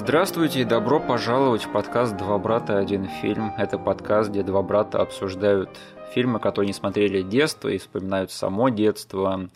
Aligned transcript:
Здравствуйте 0.00 0.60
и 0.60 0.64
добро 0.64 1.00
пожаловать 1.00 1.64
в 1.64 1.72
подкаст 1.72 2.16
«Два 2.16 2.38
брата. 2.38 2.78
Один 2.78 3.06
фильм». 3.20 3.52
Это 3.58 3.78
подкаст, 3.78 4.30
где 4.30 4.44
два 4.44 4.62
брата 4.62 5.02
обсуждают 5.02 5.70
фильмы, 6.14 6.38
которые 6.38 6.68
не 6.68 6.72
смотрели 6.72 7.20
детство 7.20 7.68
и 7.68 7.78
вспоминают 7.78 8.30
само 8.30 8.68
детство. 8.68 9.50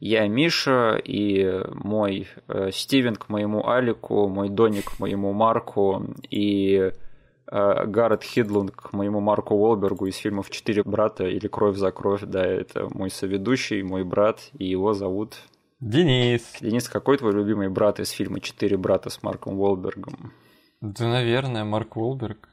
Я 0.00 0.26
Миша, 0.28 0.96
и 0.96 1.60
мой 1.74 2.26
э, 2.48 2.70
Стивен 2.72 3.16
к 3.16 3.28
моему 3.28 3.68
Алику, 3.68 4.28
мой 4.28 4.48
Доник 4.48 4.96
к 4.96 4.98
моему 4.98 5.34
Марку, 5.34 6.02
и 6.30 6.90
э, 7.46 7.86
Гаррет 7.86 8.22
Хидланд 8.22 8.70
к 8.70 8.94
моему 8.94 9.20
Марку 9.20 9.54
Уолбергу 9.56 10.06
из 10.06 10.16
фильмов 10.16 10.48
«Четыре 10.48 10.84
брата» 10.84 11.26
или 11.26 11.48
«Кровь 11.48 11.76
за 11.76 11.90
кровь». 11.92 12.22
Да, 12.22 12.42
это 12.42 12.88
мой 12.94 13.10
соведущий, 13.10 13.82
мой 13.82 14.04
брат, 14.04 14.40
и 14.56 14.64
его 14.64 14.94
зовут 14.94 15.34
Денис. 15.82 16.58
Денис, 16.60 16.88
какой 16.88 17.18
твой 17.18 17.32
любимый 17.32 17.68
брат 17.68 17.98
из 17.98 18.10
фильма 18.10 18.38
«Четыре 18.38 18.76
брата» 18.76 19.10
с 19.10 19.20
Марком 19.24 19.58
Уолбергом? 19.58 20.32
Да, 20.80 21.08
наверное, 21.08 21.64
Марк 21.64 21.96
Уолберг. 21.96 22.48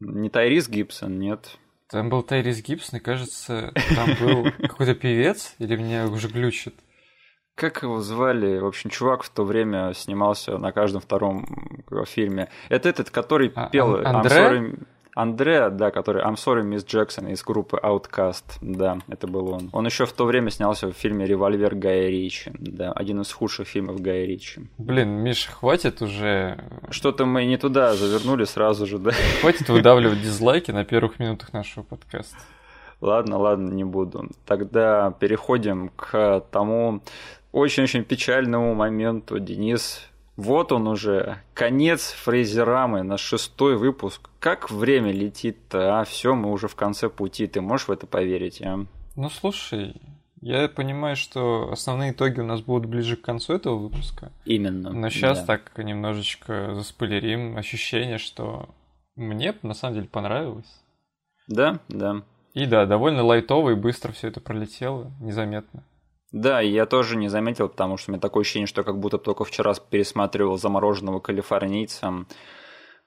Не 0.00 0.28
Тайрис 0.30 0.68
Гибсон, 0.68 1.16
нет. 1.20 1.58
Там 1.88 2.10
был 2.10 2.24
Тайрис 2.24 2.60
Гибсон, 2.62 2.98
и 2.98 3.02
кажется, 3.02 3.72
там 3.94 4.08
был 4.20 4.50
какой-то 4.58 4.96
певец, 4.96 5.54
или 5.60 5.76
меня 5.76 6.08
уже 6.08 6.26
глючит? 6.26 6.74
Как 7.54 7.84
его 7.84 8.00
звали? 8.00 8.58
В 8.58 8.66
общем, 8.66 8.90
чувак 8.90 9.22
в 9.22 9.30
то 9.30 9.44
время 9.44 9.94
снимался 9.94 10.58
на 10.58 10.72
каждом 10.72 11.00
втором 11.00 11.84
фильме. 12.06 12.48
Это 12.68 12.88
этот, 12.88 13.10
который 13.10 13.52
А, 13.54 13.68
пел 13.68 14.04
Андре? 14.04 14.74
Андре, 15.16 15.70
да, 15.70 15.90
который 15.90 16.22
I'm 16.22 16.34
sorry, 16.34 16.62
Miss 16.62 16.84
Jackson 16.84 17.32
из 17.32 17.42
группы 17.42 17.80
Outcast. 17.82 18.58
Да, 18.60 18.98
это 19.08 19.26
был 19.26 19.48
он. 19.48 19.70
Он 19.72 19.86
еще 19.86 20.04
в 20.04 20.12
то 20.12 20.26
время 20.26 20.50
снялся 20.50 20.88
в 20.88 20.92
фильме 20.92 21.24
«Револьвер» 21.24 21.74
Гая 21.74 22.10
Ричи. 22.10 22.52
Да, 22.58 22.92
один 22.92 23.22
из 23.22 23.32
худших 23.32 23.66
фильмов 23.66 24.02
Гая 24.02 24.26
Ричи. 24.26 24.68
Блин, 24.76 25.08
Миша, 25.08 25.50
хватит 25.50 26.02
уже... 26.02 26.62
Что-то 26.90 27.24
мы 27.24 27.46
не 27.46 27.56
туда 27.56 27.94
завернули 27.94 28.44
сразу 28.44 28.86
же, 28.86 28.98
да? 28.98 29.12
Хватит 29.40 29.70
выдавливать 29.70 30.20
дизлайки 30.20 30.70
на 30.70 30.84
первых 30.84 31.18
минутах 31.18 31.54
нашего 31.54 31.82
подкаста. 31.82 32.36
Ладно, 33.00 33.38
ладно, 33.38 33.70
не 33.70 33.84
буду. 33.84 34.28
Тогда 34.44 35.12
переходим 35.18 35.88
к 35.96 36.44
тому 36.50 37.00
очень-очень 37.52 38.04
печальному 38.04 38.74
моменту. 38.74 39.38
Денис, 39.38 40.02
вот 40.36 40.72
он 40.72 40.86
уже, 40.86 41.38
конец 41.54 42.12
фрейзерамы, 42.12 43.02
наш 43.02 43.20
шестой 43.20 43.76
выпуск. 43.76 44.28
Как 44.38 44.70
время 44.70 45.10
летит-то, 45.10 46.00
а? 46.00 46.04
Все, 46.04 46.34
мы 46.34 46.52
уже 46.52 46.68
в 46.68 46.74
конце 46.74 47.08
пути. 47.08 47.46
Ты 47.46 47.60
можешь 47.60 47.88
в 47.88 47.92
это 47.92 48.06
поверить, 48.06 48.60
а? 48.60 48.84
Ну, 49.16 49.30
слушай, 49.30 50.00
я 50.42 50.68
понимаю, 50.68 51.16
что 51.16 51.70
основные 51.72 52.12
итоги 52.12 52.40
у 52.40 52.44
нас 52.44 52.60
будут 52.60 52.88
ближе 52.88 53.16
к 53.16 53.22
концу 53.22 53.54
этого 53.54 53.76
выпуска. 53.76 54.30
Именно. 54.44 54.92
Но 54.92 55.08
сейчас 55.08 55.40
да. 55.40 55.46
так 55.46 55.76
немножечко 55.78 56.74
заспойлерим 56.74 57.56
ощущение, 57.56 58.18
что 58.18 58.68
мне 59.16 59.54
на 59.62 59.72
самом 59.72 59.94
деле 59.94 60.08
понравилось. 60.08 60.82
Да, 61.48 61.80
да. 61.88 62.22
И 62.52 62.66
да, 62.66 62.84
довольно 62.84 63.22
лайтово 63.22 63.70
и 63.70 63.74
быстро 63.74 64.12
все 64.12 64.28
это 64.28 64.40
пролетело, 64.40 65.10
незаметно. 65.20 65.82
Да, 66.32 66.60
я 66.60 66.86
тоже 66.86 67.16
не 67.16 67.28
заметил, 67.28 67.68
потому 67.68 67.96
что 67.96 68.10
у 68.10 68.12
меня 68.12 68.20
такое 68.20 68.42
ощущение, 68.42 68.66
что 68.66 68.82
как 68.82 68.98
будто 68.98 69.18
только 69.18 69.44
вчера 69.44 69.74
пересматривал 69.74 70.58
замороженного 70.58 71.20
калифорнийца. 71.20 72.26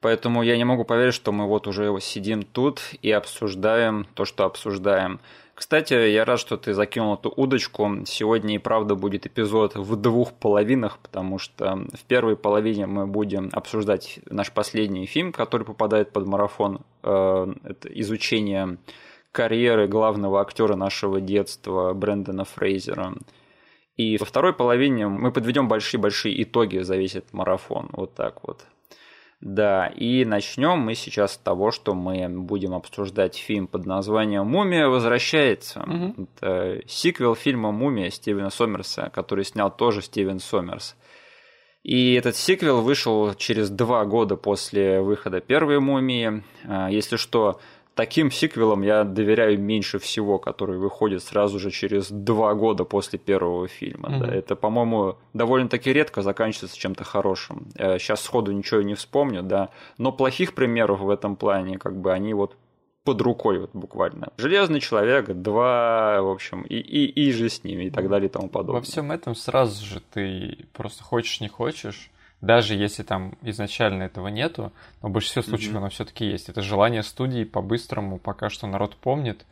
Поэтому 0.02 0.44
я 0.44 0.56
не 0.56 0.64
могу 0.64 0.86
поверить, 0.86 1.14
что 1.14 1.34
мы 1.34 1.46
вот 1.46 1.68
уже 1.68 1.94
сидим 2.00 2.44
тут 2.44 2.82
и 3.02 3.12
обсуждаем 3.12 4.08
то, 4.14 4.24
что 4.24 4.46
обсуждаем. 4.46 5.20
Кстати, 5.54 5.94
я 5.94 6.24
рад, 6.24 6.40
что 6.40 6.56
ты 6.56 6.74
закинул 6.74 7.16
эту 7.16 7.34
удочку. 7.36 8.06
Сегодня 8.06 8.56
и 8.56 8.60
правда 8.60 8.96
будет 8.96 9.26
эпизод 9.26 9.76
в 9.76 9.98
двух 9.98 10.32
половинах, 10.32 11.00
потому 11.00 11.38
что 11.38 11.86
в 11.94 12.06
первой 12.06 12.38
половине 12.38 12.86
мы 12.86 13.06
будем 13.06 13.50
обсуждать 13.52 14.22
наш 14.30 14.54
последний 14.54 15.06
фильм, 15.06 15.34
который 15.34 15.66
попадает 15.66 16.14
под 16.14 16.28
марафон. 16.28 16.80
Э, 17.04 17.54
Это 17.66 17.90
изучение 17.90 18.78
карьеры 19.40 19.88
главного 19.88 20.42
актера 20.42 20.76
нашего 20.76 21.22
детства 21.22 21.94
Брэндона 21.94 22.44
Фрейзера. 22.44 23.14
И 23.96 24.18
во 24.18 24.26
второй 24.26 24.52
половине 24.52 25.08
мы 25.08 25.32
подведем 25.32 25.70
большие-большие 25.70 26.44
итоги 26.44 26.80
за 26.80 26.98
весь 26.98 27.16
этот 27.16 27.32
марафон. 27.32 27.88
Вот 27.94 28.16
так 28.16 28.44
вот. 28.44 28.66
Да, 29.40 29.88
и 29.88 30.26
начнем 30.26 30.80
мы 30.80 30.94
сейчас 30.94 31.36
с 31.36 31.38
того, 31.38 31.72
что 31.72 31.94
мы 31.94 32.28
будем 32.28 32.74
обсуждать 32.74 33.38
фильм 33.38 33.68
под 33.68 33.86
названием 33.86 34.46
«Мумия 34.46 34.90
возвращается». 34.90 35.86
Мгм. 35.88 36.28
Это 36.36 36.82
сиквел 36.86 37.34
фильма 37.34 37.72
«Мумия» 37.72 38.10
Стивена 38.10 38.50
Сомерса, 38.50 39.10
который 39.16 39.46
снял 39.46 39.74
тоже 39.74 40.02
Стивен 40.02 40.40
Сомерс. 40.40 40.98
И 41.84 42.16
этот 42.16 42.36
сиквел 42.36 42.82
вышел 42.82 43.34
через 43.36 43.70
два 43.70 44.04
года 44.04 44.36
после 44.36 45.00
выхода 45.00 45.40
первой 45.40 45.80
«Мумии». 45.80 46.44
А, 46.68 46.90
Если 46.90 47.16
что, 47.16 47.62
таким 48.00 48.32
сиквелам 48.32 48.82
я 48.82 49.04
доверяю 49.04 49.60
меньше 49.60 50.00
всего, 50.00 50.40
которые 50.40 50.80
выходят 50.80 51.22
сразу 51.22 51.60
же 51.60 51.70
через 51.70 52.10
два 52.10 52.54
года 52.54 52.86
после 52.86 53.20
первого 53.20 53.68
фильма. 53.68 54.10
Мгм. 54.10 54.20
Да, 54.22 54.34
это, 54.34 54.56
по-моему, 54.56 55.18
довольно-таки 55.34 55.92
редко 55.92 56.22
заканчивается 56.22 56.80
чем-то 56.80 57.04
хорошим. 57.04 57.68
Сейчас 57.76 58.22
сходу 58.22 58.54
ничего 58.54 58.82
не 58.84 58.94
вспомню, 58.94 59.44
да, 59.44 59.68
но 59.98 60.14
плохих 60.14 60.54
примеров 60.56 61.02
в 61.02 61.10
этом 61.10 61.36
плане, 61.36 61.78
как 61.78 62.00
бы 62.00 62.14
они 62.14 62.34
вот 62.34 62.56
под 63.04 63.20
рукой 63.22 63.60
вот 63.60 63.72
буквально. 63.74 64.32
Железный 64.38 64.80
человек, 64.80 65.28
два, 65.34 66.22
в 66.22 66.30
общем, 66.30 66.62
и, 66.62 66.76
и, 66.76 67.06
и 67.06 67.34
же 67.34 67.50
с 67.50 67.66
ними, 67.66 67.86
и 67.86 67.90
так 67.90 68.08
далее, 68.08 68.30
и 68.30 68.32
тому 68.32 68.48
подобное. 68.48 68.80
Во 68.80 68.86
всем 68.86 69.12
этом 69.12 69.36
сразу 69.36 69.86
же 69.86 70.00
ты 70.14 70.58
просто 70.72 71.04
хочешь, 71.04 71.42
не 71.42 71.50
хочешь, 71.50 72.12
даже 72.42 72.74
если 72.74 73.04
там 73.04 73.38
изначально 73.42 74.04
этого 74.04 74.28
нету, 74.28 74.72
но 75.02 75.10
в 75.10 75.12
большинстве 75.12 75.44
случаев 75.44 75.72
Мгм. 75.72 75.78
оно 75.80 75.90
все-таки 75.90 76.26
есть. 76.26 76.50
Это 76.50 76.62
желание 76.62 77.04
студии 77.04 77.44
по-быстрому, 77.44 78.18
пока 78.18 78.50
что 78.50 78.68
народ 78.68 78.96
помнит, 78.96 79.46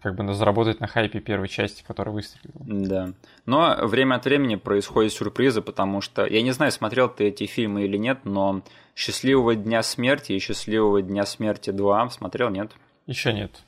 как 0.00 0.14
бы 0.14 0.32
заработать 0.32 0.80
на 0.80 0.86
хайпе 0.86 1.20
первой 1.20 1.48
части, 1.48 1.82
которая 1.86 2.14
выстрелила. 2.14 2.62
Да. 2.64 3.12
Но 3.46 3.76
время 3.86 4.14
от 4.14 4.24
времени 4.24 4.54
происходят 4.54 5.12
сюрпризы, 5.12 5.60
потому 5.60 6.00
что 6.00 6.24
я 6.24 6.42
не 6.42 6.52
знаю, 6.52 6.70
смотрел 6.72 7.08
ты 7.08 7.24
эти 7.24 7.46
фильмы 7.46 7.84
или 7.84 7.96
нет, 7.96 8.20
но 8.24 8.62
Счастливого 8.94 9.54
дня 9.56 9.82
смерти 9.82 10.32
и 10.32 10.38
Счастливого 10.38 11.02
дня 11.02 11.26
смерти 11.26 11.70
2 11.70 12.10
смотрел, 12.10 12.50
нет? 12.50 12.72
Еще 13.06 13.32
нет. 13.32 13.62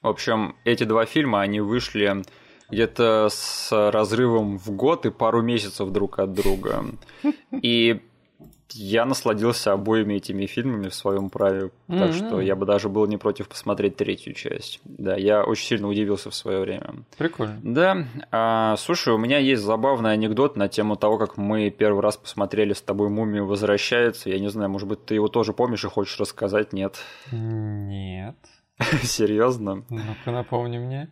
В 0.00 0.08
общем, 0.08 0.56
эти 0.64 0.82
два 0.82 1.04
фильма, 1.06 1.42
они 1.42 1.60
вышли 1.60 2.22
где-то 2.72 3.28
с 3.30 3.90
разрывом 3.90 4.58
в 4.58 4.70
год 4.70 5.06
и 5.06 5.10
пару 5.10 5.42
месяцев 5.42 5.90
друг 5.90 6.18
от 6.18 6.32
друга. 6.32 6.84
И 7.62 8.00
я 8.74 9.04
насладился 9.04 9.72
обоими 9.72 10.14
этими 10.14 10.46
фильмами 10.46 10.88
в 10.88 10.94
своем 10.94 11.28
праве, 11.28 11.70
так 11.88 12.08
Мгм. 12.08 12.12
что 12.14 12.40
я 12.40 12.56
бы 12.56 12.64
даже 12.64 12.88
был 12.88 13.06
не 13.06 13.18
против 13.18 13.46
посмотреть 13.48 13.96
третью 13.96 14.32
часть. 14.32 14.80
Да, 14.84 15.14
я 15.14 15.44
очень 15.44 15.66
сильно 15.66 15.88
удивился 15.88 16.30
в 16.30 16.34
свое 16.34 16.60
время. 16.60 17.04
Прикольно. 17.18 17.60
Да, 17.62 18.06
а, 18.30 18.76
слушай, 18.78 19.12
у 19.12 19.18
меня 19.18 19.36
есть 19.36 19.62
забавный 19.62 20.12
анекдот 20.12 20.56
на 20.56 20.68
тему 20.68 20.96
того, 20.96 21.18
как 21.18 21.36
мы 21.36 21.68
первый 21.68 22.00
раз 22.00 22.16
посмотрели 22.16 22.72
с 22.72 22.80
тобой 22.80 23.10
«Мумию 23.10 23.44
возвращается». 23.46 24.30
Я 24.30 24.38
не 24.38 24.48
знаю, 24.48 24.70
может 24.70 24.88
быть, 24.88 25.04
ты 25.04 25.14
его 25.16 25.28
тоже 25.28 25.52
помнишь 25.52 25.84
и 25.84 25.88
хочешь 25.88 26.18
рассказать? 26.18 26.72
Нет? 26.72 26.96
Нет. 27.30 28.36
Серьезно? 29.02 29.84
Ну-ка 29.90 30.30
напомни 30.30 30.78
мне. 30.78 31.10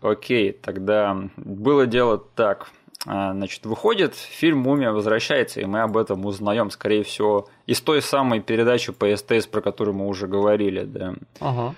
Окей, 0.00 0.52
тогда 0.52 1.16
было 1.36 1.86
дело 1.86 2.18
так. 2.18 2.70
А, 3.06 3.32
Значит, 3.32 3.64
выходит 3.64 4.14
фильм 4.14 4.58
«Мумия 4.58 4.90
возвращается», 4.90 5.60
и 5.60 5.64
мы 5.64 5.82
об 5.82 5.96
этом 5.96 6.24
узнаем, 6.26 6.70
скорее 6.70 7.04
всего, 7.04 7.48
из 7.66 7.80
той 7.80 8.02
самой 8.02 8.40
передачи 8.40 8.92
по 8.92 9.14
СТС, 9.16 9.46
про 9.46 9.60
которую 9.60 9.96
мы 9.96 10.08
уже 10.08 10.26
говорили, 10.26 10.82
да. 10.82 11.14
Ага. 11.38 11.74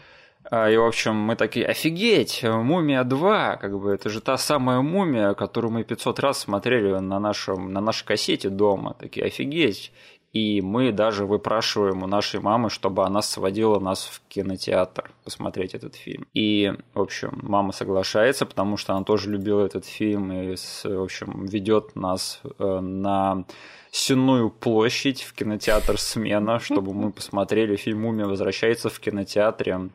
А, 0.51 0.71
И, 0.71 0.77
в 0.77 0.85
общем, 0.85 1.15
мы 1.17 1.37
такие, 1.37 1.67
офигеть, 1.67 2.43
«Мумия 2.43 3.05
2», 3.05 3.59
как 3.59 3.79
бы, 3.79 3.91
это 3.93 4.09
же 4.09 4.23
та 4.23 4.39
самая 4.39 4.81
«Мумия», 4.81 5.35
которую 5.35 5.73
мы 5.73 5.85
500 5.85 6.19
раз 6.21 6.39
смотрели 6.39 6.99
на, 6.99 7.21
нашем, 7.21 7.73
на 7.73 7.81
нашей 7.83 8.07
кассете 8.07 8.49
дома. 8.49 8.97
Такие, 8.99 9.27
офигеть. 9.27 9.93
И 10.33 10.61
мы 10.61 10.93
даже 10.93 11.27
выпрашиваем 11.27 12.05
у 12.05 12.07
нашей 12.07 12.41
мамы, 12.41 12.71
чтобы 12.71 13.05
она 13.05 13.21
сводила 13.21 13.81
нас 13.81 14.05
в 14.05 14.23
кинотеатр 14.29 15.11
посмотреть 15.25 15.75
этот 15.75 15.97
фильм. 15.97 16.27
И, 16.35 16.73
в 16.95 17.01
общем, 17.01 17.41
мама 17.43 17.73
соглашается, 17.73 18.47
потому 18.47 18.77
что 18.77 18.95
она 18.95 19.05
тоже 19.05 19.29
любила 19.31 19.65
этот 19.67 19.87
фильм 19.87 20.33
и, 20.33 20.55
в 20.55 21.03
общем, 21.03 21.47
ведет 21.47 21.97
нас 21.97 22.41
э, 22.59 22.81
на 22.81 23.45
Сенную 23.93 24.51
площадь 24.51 25.23
в 25.23 25.33
кинотеатр 25.33 25.99
«Смена», 25.99 26.61
чтобы 26.61 26.95
мы 26.95 27.11
посмотрели 27.11 27.75
фильм 27.75 28.03
«Мумия 28.03 28.27
возвращается» 28.27 28.89
в 28.89 29.01
кинотеатре. 29.01 29.91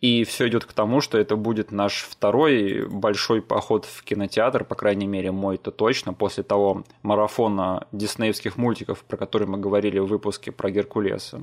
И 0.00 0.24
все 0.24 0.48
идет 0.48 0.66
к 0.66 0.72
тому, 0.74 1.00
что 1.00 1.16
это 1.16 1.36
будет 1.36 1.72
наш 1.72 2.02
второй 2.02 2.86
большой 2.86 3.40
поход 3.40 3.86
в 3.86 4.02
кинотеатр, 4.04 4.64
по 4.64 4.74
крайней 4.74 5.06
мере, 5.06 5.32
мой-то 5.32 5.70
точно, 5.70 6.12
после 6.12 6.42
того 6.42 6.84
марафона 7.02 7.86
диснеевских 7.92 8.58
мультиков, 8.58 9.02
про 9.04 9.16
который 9.16 9.46
мы 9.46 9.56
говорили 9.56 9.98
в 9.98 10.06
выпуске 10.06 10.52
про 10.52 10.70
Геркулеса. 10.70 11.40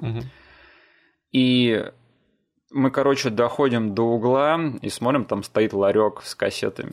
И 1.32 1.84
мы, 2.72 2.92
короче, 2.92 3.30
доходим 3.32 3.96
до 3.96 4.04
угла 4.04 4.60
и 4.82 4.90
смотрим, 4.90 5.26
там 5.26 5.42
стоит 5.44 5.74
ларек 5.74 6.22
с 6.24 6.36
кассетами. 6.36 6.92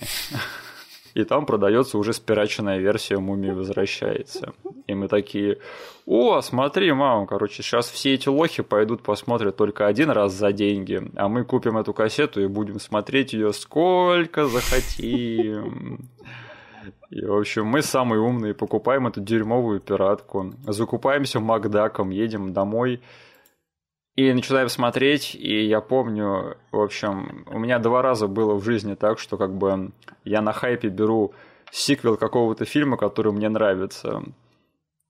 И 1.14 1.24
там 1.24 1.46
продается 1.46 1.98
уже 1.98 2.12
спираченная 2.12 2.78
версия 2.78 3.18
«Мумии 3.18 3.50
возвращается». 3.50 4.52
И 4.86 4.94
мы 4.94 5.08
такие, 5.08 5.58
о, 6.06 6.40
смотри, 6.40 6.92
мама, 6.92 7.26
короче, 7.26 7.62
сейчас 7.62 7.88
все 7.88 8.14
эти 8.14 8.28
лохи 8.28 8.62
пойдут 8.62 9.02
посмотрят 9.02 9.56
только 9.56 9.86
один 9.86 10.10
раз 10.10 10.32
за 10.32 10.52
деньги, 10.52 11.02
а 11.16 11.28
мы 11.28 11.44
купим 11.44 11.78
эту 11.78 11.92
кассету 11.92 12.40
и 12.42 12.46
будем 12.46 12.80
смотреть 12.80 13.32
ее 13.32 13.52
сколько 13.52 14.46
захотим. 14.46 16.08
И, 17.10 17.24
в 17.24 17.36
общем, 17.36 17.66
мы 17.66 17.82
самые 17.82 18.20
умные, 18.20 18.54
покупаем 18.54 19.06
эту 19.08 19.20
дерьмовую 19.20 19.80
пиратку, 19.80 20.54
закупаемся 20.66 21.40
Макдаком, 21.40 22.10
едем 22.10 22.52
домой 22.52 23.00
и 24.20 24.32
начинаем 24.34 24.68
смотреть, 24.68 25.34
и 25.34 25.64
я 25.64 25.80
помню, 25.80 26.58
в 26.72 26.80
общем, 26.80 27.46
у 27.46 27.58
меня 27.58 27.78
два 27.78 28.02
раза 28.02 28.26
было 28.26 28.54
в 28.54 28.62
жизни 28.62 28.94
так, 28.94 29.18
что 29.18 29.38
как 29.38 29.54
бы 29.56 29.92
я 30.24 30.42
на 30.42 30.52
хайпе 30.52 30.88
беру 30.88 31.32
сиквел 31.70 32.18
какого-то 32.18 32.66
фильма, 32.66 32.98
который 32.98 33.32
мне 33.32 33.48
нравится. 33.48 34.22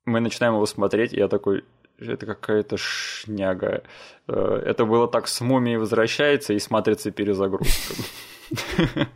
Мы 0.05 0.21
начинаем 0.21 0.55
его 0.55 0.67
смотреть, 0.67 1.13
и 1.13 1.17
я 1.17 1.27
такой, 1.27 1.65
это 1.99 2.25
какая-то 2.25 2.77
шняга. 2.77 3.83
Э, 4.29 4.63
это 4.65 4.85
было 4.85 5.09
так 5.09 5.27
с 5.27 5.41
«Мумией 5.41 5.79
возвращается» 5.79 6.53
и 6.53 6.61
смотрится 6.61 7.11
перезагрузка. 7.11 7.95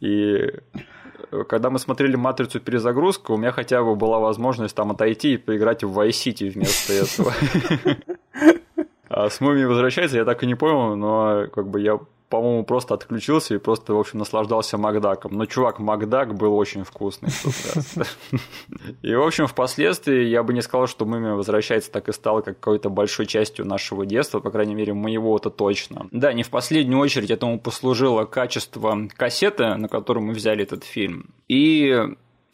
И 0.00 0.52
когда 1.48 1.70
мы 1.70 1.78
смотрели 1.78 2.16
«Матрицу. 2.16 2.60
Перезагрузка», 2.60 3.32
у 3.32 3.36
меня 3.36 3.52
хотя 3.52 3.82
бы 3.82 3.94
была 3.94 4.18
возможность 4.18 4.74
там 4.74 4.90
отойти 4.90 5.34
и 5.34 5.36
поиграть 5.36 5.84
в 5.84 5.98
Vice 5.98 6.10
City 6.10 6.50
вместо 6.50 6.92
этого. 6.92 7.32
А 9.16 9.30
с 9.30 9.40
«Мумией 9.40 9.66
возвращается» 9.66 10.16
я 10.16 10.24
так 10.24 10.42
и 10.42 10.46
не 10.46 10.56
понял, 10.56 10.96
но 10.96 11.46
как 11.54 11.68
бы 11.68 11.80
я 11.80 12.00
по-моему, 12.34 12.64
просто 12.64 12.94
отключился 12.94 13.54
и 13.54 13.58
просто, 13.58 13.94
в 13.94 14.00
общем, 14.00 14.18
наслаждался 14.18 14.76
Макдаком. 14.76 15.34
Но, 15.34 15.46
чувак, 15.46 15.78
Макдак 15.78 16.34
был 16.34 16.56
очень 16.56 16.82
вкусный 16.82 17.28
И, 19.02 19.14
в 19.14 19.22
общем, 19.22 19.46
впоследствии 19.46 20.24
я 20.24 20.42
бы 20.42 20.52
не 20.52 20.60
сказал, 20.60 20.88
что 20.88 21.04
«Мумия 21.04 21.34
возвращается» 21.34 21.92
так 21.92 22.08
и 22.08 22.12
стала 22.12 22.40
какой-то 22.40 22.90
большой 22.90 23.26
частью 23.26 23.66
нашего 23.66 24.04
детства, 24.04 24.40
по 24.40 24.50
крайней 24.50 24.74
мере, 24.74 24.94
моего 24.94 25.36
это 25.36 25.48
точно. 25.48 26.08
Да, 26.10 26.32
не 26.32 26.42
в 26.42 26.50
последнюю 26.50 26.98
очередь 26.98 27.30
этому 27.30 27.60
послужило 27.60 28.24
качество 28.24 28.98
кассеты, 29.16 29.76
на 29.76 29.86
которую 29.86 30.26
мы 30.26 30.32
взяли 30.32 30.64
этот 30.64 30.82
фильм. 30.82 31.30
И 31.46 31.96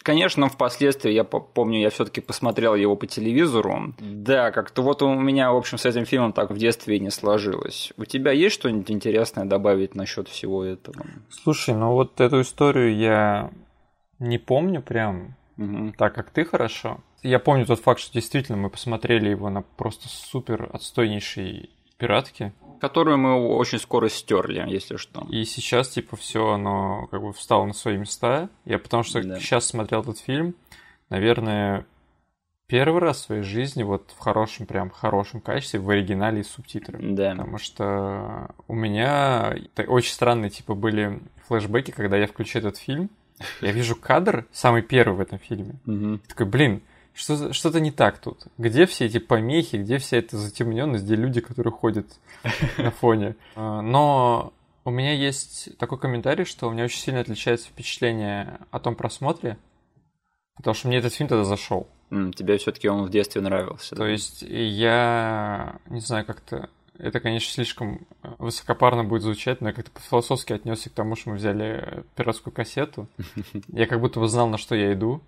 Конечно, 0.03 0.49
впоследствии, 0.49 1.13
я 1.13 1.25
помню, 1.25 1.81
я 1.81 1.91
все-таки 1.91 2.21
посмотрел 2.21 2.75
его 2.75 2.97
по 2.97 3.07
телевизору. 3.07 3.95
Да, 3.99 4.51
как-то 4.51 4.83
вот 4.83 5.03
у 5.03 5.15
меня, 5.15 5.53
в 5.53 5.57
общем, 5.57 5.79
с 5.79 5.85
этим 5.85 6.07
фильмом 6.07 6.33
так 6.33 6.51
в 6.51 6.57
детстве 6.57 6.97
и 6.97 7.01
не 7.01 7.11
сложилось. 7.11 7.93
У 7.97 8.05
тебя 8.05 8.33
есть 8.33 8.55
что-нибудь 8.55 8.91
интересное 8.91 9.45
добавить 9.45 9.95
насчет 9.95 10.29
всего 10.29 10.65
этого? 10.65 11.05
Слушай, 11.29 11.75
ну 11.75 11.93
вот 11.93 12.21
эту 12.21 12.41
историю 12.41 12.97
я 12.97 13.51
не 14.19 14.39
помню 14.39 14.83
прям 14.83 15.37
угу. 15.59 15.93
так, 15.97 16.15
как 16.15 16.31
ты 16.31 16.45
хорошо. 16.45 17.01
Я 17.23 17.39
помню 17.39 17.67
тот 17.67 17.81
факт, 17.81 18.01
что 18.01 18.15
действительно 18.15 18.57
мы 18.57 18.71
посмотрели 18.71 19.29
его 19.29 19.51
на 19.51 19.63
просто 19.63 20.09
супер 20.09 20.71
отстойнейшей 20.73 21.71
пиратке 21.99 22.55
которую 22.81 23.19
мы 23.19 23.35
очень 23.35 23.79
скоро 23.79 24.09
стерли, 24.09 24.65
если 24.69 24.97
что. 24.97 25.27
И 25.31 25.45
сейчас, 25.45 25.91
типа, 25.91 26.17
все 26.17 26.51
оно 26.51 27.07
как 27.11 27.23
бы 27.23 27.33
встало 27.33 27.67
на 27.67 27.73
свои 27.73 27.97
места. 27.97 28.49
Я 28.65 28.79
потому 28.79 29.03
что 29.03 29.23
да. 29.23 29.39
сейчас 29.39 29.67
смотрел 29.67 30.01
этот 30.03 30.19
фильм, 30.19 30.55
наверное, 31.11 31.87
первый 32.67 33.01
раз 33.01 33.19
в 33.19 33.25
своей 33.25 33.43
жизни 33.43 33.83
вот 33.83 34.13
в 34.17 34.19
хорошем, 34.19 34.67
прям 34.67 34.91
хорошем 34.91 35.41
качестве, 35.41 35.81
в 35.81 35.91
оригинале 35.91 36.41
и 36.41 36.45
субтитрами. 36.45 37.15
Да. 37.15 37.33
Потому 37.33 37.59
что 37.59 38.55
у 38.69 38.75
меня 38.75 39.55
очень 39.89 40.13
странные, 40.13 40.51
типа, 40.51 40.75
были 40.75 41.21
флешбеки, 41.49 41.91
когда 41.91 42.17
я 42.17 42.27
включаю 42.27 42.67
этот 42.67 42.79
фильм, 42.79 43.11
я 43.61 43.73
вижу 43.73 43.97
кадр, 43.97 44.47
самый 44.53 44.83
первый 44.83 45.17
в 45.17 45.21
этом 45.21 45.39
фильме. 45.39 45.75
Угу. 45.87 46.21
Такой, 46.29 46.47
блин, 46.47 46.83
что, 47.15 47.53
что-то 47.53 47.81
не 47.81 47.91
так 47.91 48.19
тут. 48.19 48.47
Где 48.59 48.87
все 48.87 49.07
эти 49.07 49.19
помехи, 49.19 49.77
где 49.77 49.99
вся 49.99 50.19
эта 50.19 50.37
затемненность, 50.37 51.05
где 51.05 51.17
люди, 51.17 51.41
которые 51.41 51.73
ходят 51.73 52.07
на 52.79 52.91
фоне. 52.91 53.37
А, 53.57 53.83
но 53.83 54.53
у 54.85 54.91
меня 54.91 55.13
есть 55.13 55.77
такой 55.79 55.99
комментарий, 55.99 56.45
что 56.45 56.69
у 56.69 56.71
меня 56.71 56.85
очень 56.85 57.01
сильно 57.01 57.21
отличается 57.21 57.69
впечатление 57.69 58.59
о 58.71 58.79
том 58.79 58.95
просмотре, 58.95 59.59
потому 60.57 60.75
что 60.75 60.89
мне 60.89 60.99
этот 60.99 61.13
фильм 61.13 61.29
тогда 61.29 61.45
зашел. 61.45 61.89
Mm, 62.11 62.33
тебе 62.33 62.59
все-таки 62.59 62.89
он 62.89 63.05
в 63.05 63.11
детстве 63.11 63.41
нравился. 63.41 63.91
То 63.91 64.03
да? 64.03 64.09
есть 64.09 64.43
я 64.43 65.77
не 65.89 66.01
знаю, 66.01 66.25
как-то 66.25 66.71
это, 67.01 67.19
конечно, 67.21 67.51
слишком 67.51 68.07
высокопарно 68.39 69.05
будет 69.05 69.23
звучать, 69.23 69.61
но 69.61 69.69
я 69.69 69.75
как-то 69.75 69.91
по-философски 69.91 70.53
отнесся 70.53 70.91
к 70.91 70.93
тому, 70.93 71.17
что 71.17 71.31
мы 71.31 71.37
взяли 71.37 72.05
пиратскую 72.15 72.53
кассету. 72.53 73.09
Я 73.69 73.87
как 73.87 74.01
будто 74.01 74.21
бы 74.21 74.29
знал, 74.29 74.49
на 74.49 74.59
что 74.59 74.75
я 74.75 74.93
иду. 74.93 75.23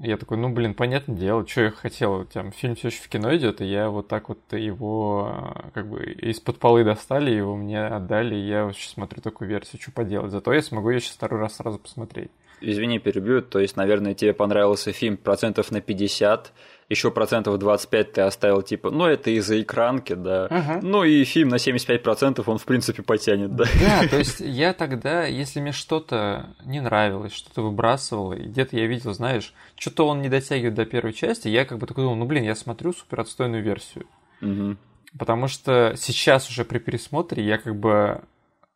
Я 0.00 0.16
такой, 0.16 0.36
ну, 0.36 0.48
блин, 0.48 0.74
понятное 0.74 1.16
дело, 1.16 1.44
что 1.46 1.62
я 1.62 1.70
хотел. 1.72 2.24
Там 2.26 2.52
фильм 2.52 2.76
все 2.76 2.88
еще 2.88 3.02
в 3.02 3.08
кино 3.08 3.34
идет, 3.36 3.60
и 3.60 3.64
я 3.64 3.90
вот 3.90 4.06
так 4.06 4.28
вот 4.28 4.38
его 4.52 5.26
а, 5.28 5.70
как 5.74 5.88
бы 5.88 6.04
из-под 6.04 6.58
полы 6.58 6.84
достали, 6.84 7.32
его 7.32 7.56
мне 7.56 7.84
отдали, 7.84 8.36
и 8.36 8.46
я 8.46 8.70
сейчас 8.72 8.92
смотрю 8.92 9.20
такую 9.22 9.48
версию, 9.48 9.82
что 9.82 9.90
поделать. 9.90 10.30
Зато 10.30 10.52
я 10.52 10.62
смогу 10.62 10.90
ее 10.90 11.00
сейчас 11.00 11.14
второй 11.14 11.40
раз 11.40 11.56
сразу 11.56 11.80
посмотреть. 11.80 12.30
Извини, 12.60 13.00
перебью, 13.00 13.42
то 13.42 13.58
есть, 13.58 13.76
наверное, 13.76 14.14
тебе 14.14 14.32
понравился 14.34 14.92
фильм 14.92 15.16
процентов 15.16 15.72
на 15.72 15.80
50, 15.80 16.52
еще 16.88 17.10
процентов 17.10 17.58
25 17.58 18.12
ты 18.12 18.20
оставил, 18.22 18.62
типа, 18.62 18.90
ну, 18.90 19.04
это 19.04 19.30
из-за 19.30 19.60
экранки, 19.60 20.14
да. 20.14 20.46
Ага. 20.46 20.80
Ну, 20.82 21.04
и 21.04 21.22
фильм 21.24 21.50
на 21.50 21.56
75% 21.56 22.42
он, 22.46 22.58
в 22.58 22.64
принципе, 22.64 23.02
потянет, 23.02 23.54
да. 23.54 23.64
Да, 23.80 24.08
то 24.10 24.16
есть, 24.16 24.40
я 24.40 24.72
тогда, 24.72 25.26
если 25.26 25.60
мне 25.60 25.72
что-то 25.72 26.54
не 26.64 26.80
нравилось, 26.80 27.32
что-то 27.32 27.62
выбрасывало, 27.62 28.32
и 28.32 28.44
где-то 28.44 28.76
я 28.76 28.86
видел, 28.86 29.12
знаешь, 29.12 29.52
что-то 29.76 30.06
он 30.06 30.22
не 30.22 30.30
дотягивает 30.30 30.74
до 30.74 30.86
первой 30.86 31.12
части, 31.12 31.48
я 31.48 31.66
как 31.66 31.78
бы 31.78 31.86
такой 31.86 32.04
думал, 32.04 32.16
ну, 32.16 32.24
блин, 32.24 32.44
я 32.44 32.54
смотрю 32.54 32.92
супер 32.94 33.20
отстойную 33.20 33.62
версию. 33.62 34.06
Угу. 34.40 34.76
Потому 35.18 35.48
что 35.48 35.94
сейчас 35.96 36.48
уже 36.48 36.64
при 36.64 36.78
пересмотре 36.78 37.44
я 37.44 37.58
как 37.58 37.76
бы 37.76 38.22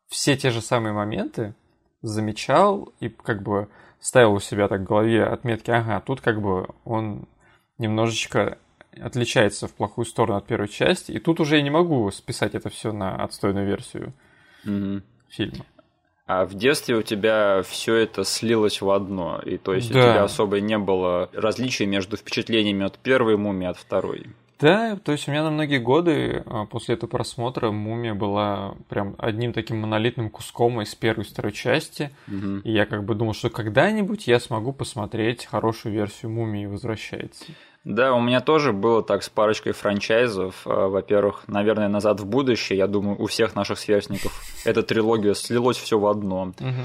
все 0.09 0.37
те 0.37 0.51
же 0.51 0.61
самые 0.61 0.93
моменты 0.93 1.55
замечал 2.03 2.93
и 3.01 3.09
как 3.09 3.43
бы 3.43 3.69
ставил 4.01 4.35
у 4.35 4.41
себя 4.41 4.69
так 4.69 4.81
в 4.81 4.85
голове 4.85 5.25
отметки, 5.25 5.71
ага, 5.71 6.01
тут 6.01 6.21
как 6.21 6.43
бы 6.43 6.69
он 6.85 7.29
немножечко 7.83 8.59
отличается 9.01 9.69
в 9.69 9.75
плохую 9.75 10.05
сторону 10.05 10.39
от 10.39 10.47
первой 10.47 10.69
части, 10.69 11.13
и 11.13 11.19
тут 11.19 11.41
уже 11.41 11.57
я 11.57 11.63
не 11.63 11.71
могу 11.71 12.11
списать 12.11 12.55
это 12.55 12.69
все 12.71 12.93
на 12.93 13.17
отстойную 13.17 13.67
версию 13.67 14.13
угу. 14.65 15.03
фильма. 15.29 15.65
А 16.27 16.47
в 16.47 16.55
детстве 16.55 16.97
у 16.97 17.03
тебя 17.03 17.63
все 17.63 17.97
это 17.97 18.25
слилось 18.25 18.81
в 18.81 18.91
одно, 18.91 19.41
и 19.45 19.59
то 19.59 19.75
есть 19.75 19.93
да. 19.93 19.99
у 19.99 20.03
тебя 20.03 20.23
особо 20.23 20.61
не 20.61 20.79
было 20.79 21.29
различий 21.33 21.85
между 21.85 22.17
впечатлениями 22.17 22.87
от 22.87 22.99
первой 22.99 23.37
мумии 23.37 23.67
от 23.67 23.77
второй. 23.77 24.29
Да, 24.63 24.95
то 24.95 25.11
есть 25.11 25.27
у 25.27 25.33
меня 25.33 25.43
на 25.43 25.51
многие 25.51 25.79
годы 25.79 26.45
а, 26.47 26.67
после 26.67 26.95
этого 26.95 27.11
просмотра 27.11 27.73
«Мумия» 27.73 28.15
была 28.15 28.77
прям 28.89 29.17
одним 29.19 29.53
таким 29.53 29.81
монолитным 29.81 30.31
куском 30.31 30.81
из 30.81 30.95
первой 30.95 31.25
и 31.25 31.27
второй 31.27 31.51
части. 31.51 32.13
Угу. 32.29 32.61
И 32.63 32.71
я 32.71 32.87
как 32.87 33.05
бы 33.05 33.17
думал, 33.17 33.35
что 33.35 33.51
когда-нибудь 33.51 34.29
я 34.29 34.39
смогу 34.39 34.73
посмотреть 34.73 35.47
хорошую 35.47 35.93
версию 35.93 36.31
«Мумии 36.31 36.67
возвращается». 36.67 37.47
Да, 37.85 38.15
у 38.15 38.21
меня 38.21 38.41
тоже 38.41 38.73
было 38.73 39.03
так 39.03 39.23
с 39.23 39.29
парочкой 39.29 39.73
франчайзов. 39.73 40.63
А, 40.67 40.89
во-первых, 40.89 41.45
наверное, 41.49 41.89
«Назад 41.89 42.21
в 42.21 42.27
будущее». 42.27 42.79
Я 42.79 42.87
думаю, 42.87 43.21
у 43.21 43.27
всех 43.27 43.57
наших 43.57 43.79
сверстников 43.79 44.41
эта 44.65 44.83
трилогия 44.83 45.35
слилось 45.35 45.79
все 45.79 45.99
в 45.99 46.07
одно. 46.07 46.53
Угу. 46.61 46.83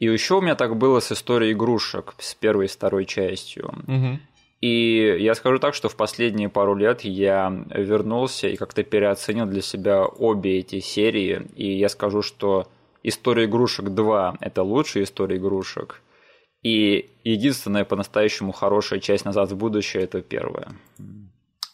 И 0.00 0.06
еще 0.06 0.38
у 0.38 0.40
меня 0.40 0.56
так 0.56 0.76
было 0.76 0.98
с 0.98 1.12
историей 1.12 1.52
игрушек, 1.52 2.14
с 2.18 2.34
первой 2.34 2.64
и 2.64 2.68
второй 2.68 3.04
частью. 3.04 3.72
Угу. 3.86 4.18
И 4.62 5.16
я 5.20 5.34
скажу 5.34 5.58
так, 5.58 5.74
что 5.74 5.88
в 5.88 5.96
последние 5.96 6.48
пару 6.48 6.74
лет 6.74 7.02
я 7.02 7.52
вернулся 7.70 8.48
и 8.48 8.56
как-то 8.56 8.82
переоценил 8.82 9.46
для 9.46 9.62
себя 9.62 10.04
обе 10.04 10.58
эти 10.58 10.80
серии. 10.80 11.46
И 11.54 11.78
я 11.78 11.88
скажу, 11.88 12.22
что 12.22 12.66
«История 13.04 13.44
игрушек 13.44 13.86
2»— 13.86 14.36
это 14.40 14.62
лучшая 14.62 15.04
история 15.04 15.36
игрушек. 15.36 16.00
И 16.62 17.10
единственная 17.24 17.84
по-настоящему 17.84 18.52
хорошая 18.52 19.00
часть 19.00 19.24
«Назад 19.24 19.50
в 19.50 19.56
будущее»— 19.56 20.02
это 20.04 20.22
первая. 20.22 20.68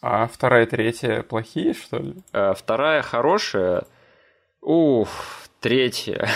А 0.01 0.27
вторая 0.27 0.65
и 0.65 0.69
третья 0.69 1.23
плохие, 1.23 1.73
что 1.73 1.97
ли? 1.97 2.15
А 2.31 2.53
вторая 2.53 3.01
хорошая. 3.01 3.83
Ух, 4.61 5.09
третья. 5.59 6.27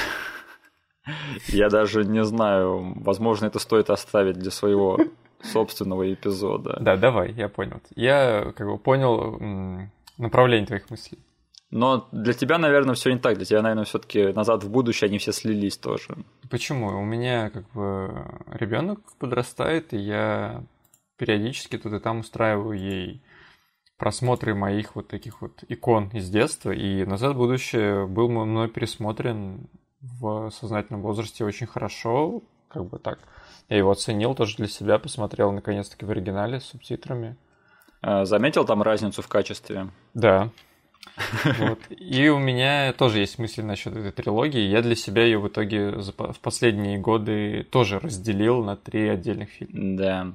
Я 1.47 1.69
даже 1.69 2.05
не 2.05 2.23
знаю, 2.23 2.93
возможно, 3.01 3.47
это 3.47 3.59
стоит 3.59 3.89
оставить 3.89 4.37
для 4.37 4.51
своего 4.51 4.99
собственного 5.41 6.13
эпизода. 6.13 6.77
Да, 6.79 6.95
давай, 6.95 7.33
я 7.33 7.49
понял. 7.49 7.81
Я 7.95 8.53
как 8.55 8.67
бы 8.67 8.77
понял 8.77 9.89
направление 10.17 10.67
твоих 10.67 10.89
мыслей. 10.89 11.19
Но 11.73 12.07
для 12.11 12.33
тебя, 12.33 12.59
наверное, 12.59 12.93
все 12.93 13.11
не 13.11 13.17
так. 13.17 13.35
Для 13.37 13.45
тебя, 13.45 13.63
наверное, 13.63 13.85
все-таки 13.85 14.27
назад 14.27 14.63
в 14.63 14.69
будущее 14.69 15.07
они 15.07 15.17
все 15.17 15.31
слились 15.31 15.75
тоже. 15.75 16.15
Почему? 16.51 16.89
У 16.89 17.03
меня 17.03 17.49
как 17.49 17.67
бы 17.71 18.27
ребенок 18.51 18.99
подрастает, 19.17 19.91
и 19.91 19.97
я 19.97 20.63
периодически 21.17 21.79
тут 21.79 21.93
и 21.93 21.99
там 21.99 22.19
устраиваю 22.19 22.77
ей 22.77 23.23
просмотры 23.97 24.53
моих 24.53 24.95
вот 24.95 25.07
таких 25.07 25.41
вот 25.41 25.63
икон 25.67 26.09
из 26.09 26.29
детства. 26.29 26.69
И 26.69 27.05
назад 27.05 27.33
в 27.33 27.37
будущее 27.37 28.05
был 28.05 28.29
мной 28.29 28.67
пересмотрен 28.67 29.67
в 29.99 30.51
сознательном 30.51 31.01
возрасте 31.01 31.43
очень 31.43 31.65
хорошо, 31.65 32.43
как 32.67 32.85
бы 32.85 32.99
так. 32.99 33.17
Я 33.67 33.77
его 33.77 33.89
оценил 33.89 34.35
тоже 34.35 34.57
для 34.57 34.67
себя, 34.67 34.99
посмотрел 34.99 35.51
наконец-таки 35.51 36.05
в 36.05 36.11
оригинале 36.11 36.59
с 36.59 36.65
субтитрами. 36.65 37.35
А, 38.03 38.25
заметил 38.25 38.63
там 38.63 38.83
разницу 38.83 39.23
в 39.23 39.27
качестве? 39.27 39.87
Да. 40.13 40.51
Вот. 41.59 41.79
И 41.89 42.29
у 42.29 42.39
меня 42.39 42.93
тоже 42.93 43.19
есть 43.19 43.37
мысли 43.37 43.61
насчет 43.61 43.95
этой 43.95 44.11
трилогии. 44.11 44.61
Я 44.61 44.81
для 44.81 44.95
себя 44.95 45.23
ее 45.23 45.39
в 45.39 45.47
итоге 45.47 45.91
в 45.91 46.39
последние 46.41 46.97
годы 46.97 47.65
тоже 47.69 47.99
разделил 47.99 48.63
на 48.63 48.75
три 48.75 49.07
отдельных 49.07 49.49
фильма. 49.49 49.97
Да. 49.97 50.33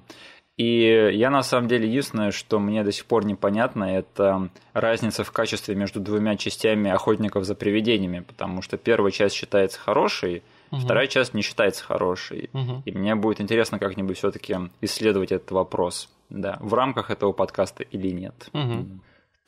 И 0.58 1.10
я 1.14 1.30
на 1.30 1.44
самом 1.44 1.68
деле 1.68 1.88
единственное, 1.88 2.32
что 2.32 2.58
мне 2.58 2.82
до 2.82 2.90
сих 2.90 3.06
пор 3.06 3.24
непонятно, 3.24 3.84
это 3.84 4.50
разница 4.72 5.22
в 5.22 5.30
качестве 5.30 5.76
между 5.76 6.00
двумя 6.00 6.36
частями 6.36 6.90
охотников 6.90 7.44
за 7.44 7.54
привидениями, 7.54 8.20
потому 8.20 8.60
что 8.60 8.76
первая 8.76 9.12
часть 9.12 9.36
считается 9.36 9.78
хорошей, 9.78 10.42
угу. 10.72 10.80
вторая 10.80 11.06
часть 11.06 11.32
не 11.32 11.42
считается 11.42 11.84
хорошей. 11.84 12.50
Угу. 12.52 12.82
И 12.86 12.90
мне 12.90 13.14
будет 13.14 13.40
интересно 13.40 13.78
как-нибудь 13.78 14.18
все-таки 14.18 14.56
исследовать 14.80 15.30
этот 15.30 15.52
вопрос, 15.52 16.08
да, 16.28 16.58
в 16.60 16.74
рамках 16.74 17.10
этого 17.10 17.30
подкаста 17.30 17.84
или 17.84 18.10
нет. 18.10 18.48
Угу. 18.52 18.86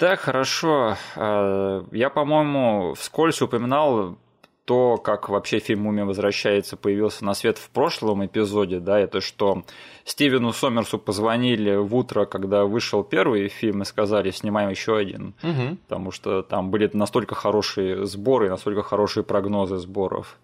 Так, 0.00 0.20
хорошо. 0.20 0.96
А, 1.14 1.84
я, 1.92 2.08
по-моему, 2.08 2.94
вскользь 2.94 3.42
упоминал 3.42 4.16
то, 4.64 4.96
как 4.96 5.28
вообще 5.28 5.58
фильм 5.58 5.82
«Мумия 5.82 6.06
возвращается» 6.06 6.78
появился 6.78 7.22
на 7.22 7.34
свет 7.34 7.58
в 7.58 7.68
прошлом 7.68 8.24
эпизоде, 8.24 8.80
да, 8.80 8.98
это 8.98 9.20
что 9.20 9.62
Стивену 10.04 10.54
Сомерсу 10.54 10.98
позвонили 10.98 11.74
в 11.76 11.94
утро, 11.94 12.24
когда 12.24 12.64
вышел 12.64 13.04
первый 13.04 13.48
фильм, 13.48 13.82
и 13.82 13.84
сказали, 13.84 14.30
снимаем 14.30 14.70
еще 14.70 14.96
один, 14.96 15.34
угу. 15.42 15.76
потому 15.86 16.12
что 16.12 16.42
там 16.42 16.70
были 16.70 16.88
настолько 16.94 17.34
хорошие 17.34 18.06
сборы, 18.06 18.48
настолько 18.48 18.82
хорошие 18.82 19.22
прогнозы 19.22 19.76
сборов. 19.76 20.38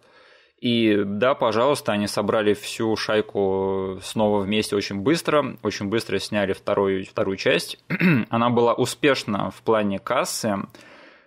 И 0.60 1.02
да, 1.04 1.34
пожалуйста, 1.34 1.92
они 1.92 2.06
собрали 2.06 2.54
всю 2.54 2.96
шайку 2.96 3.98
снова 4.02 4.40
вместе 4.40 4.74
очень 4.74 5.00
быстро, 5.00 5.56
очень 5.62 5.86
быстро 5.86 6.18
сняли 6.18 6.54
вторую, 6.54 7.04
вторую 7.04 7.36
часть. 7.36 7.78
Она 8.30 8.48
была 8.48 8.72
успешна 8.72 9.50
в 9.50 9.60
плане 9.62 9.98
кассы, 9.98 10.56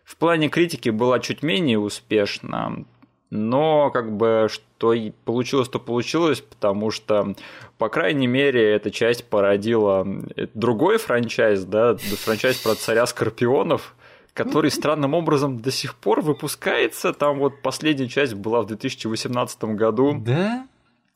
в 0.03 0.15
плане 0.17 0.49
критики 0.49 0.89
была 0.89 1.19
чуть 1.19 1.43
менее 1.43 1.77
успешна, 1.77 2.85
но 3.29 3.91
как 3.91 4.11
бы 4.11 4.47
что 4.49 4.95
получилось, 5.25 5.69
то 5.69 5.79
получилось, 5.79 6.41
потому 6.41 6.89
что, 6.89 7.35
по 7.77 7.89
крайней 7.89 8.25
мере, 8.25 8.73
эта 8.73 8.89
часть 8.89 9.25
породила 9.25 10.07
другой 10.55 10.97
франчайз, 10.97 11.63
да, 11.65 11.95
франчайз 11.95 12.57
про 12.57 12.73
царя 12.73 13.05
скорпионов, 13.05 13.93
который 14.33 14.71
странным 14.71 15.13
образом 15.13 15.59
до 15.59 15.71
сих 15.71 15.95
пор 15.95 16.21
выпускается. 16.21 17.13
Там 17.13 17.39
вот 17.39 17.61
последняя 17.61 18.07
часть 18.07 18.33
была 18.33 18.61
в 18.61 18.67
2018 18.67 19.63
году. 19.75 20.15
Да? 20.19 20.67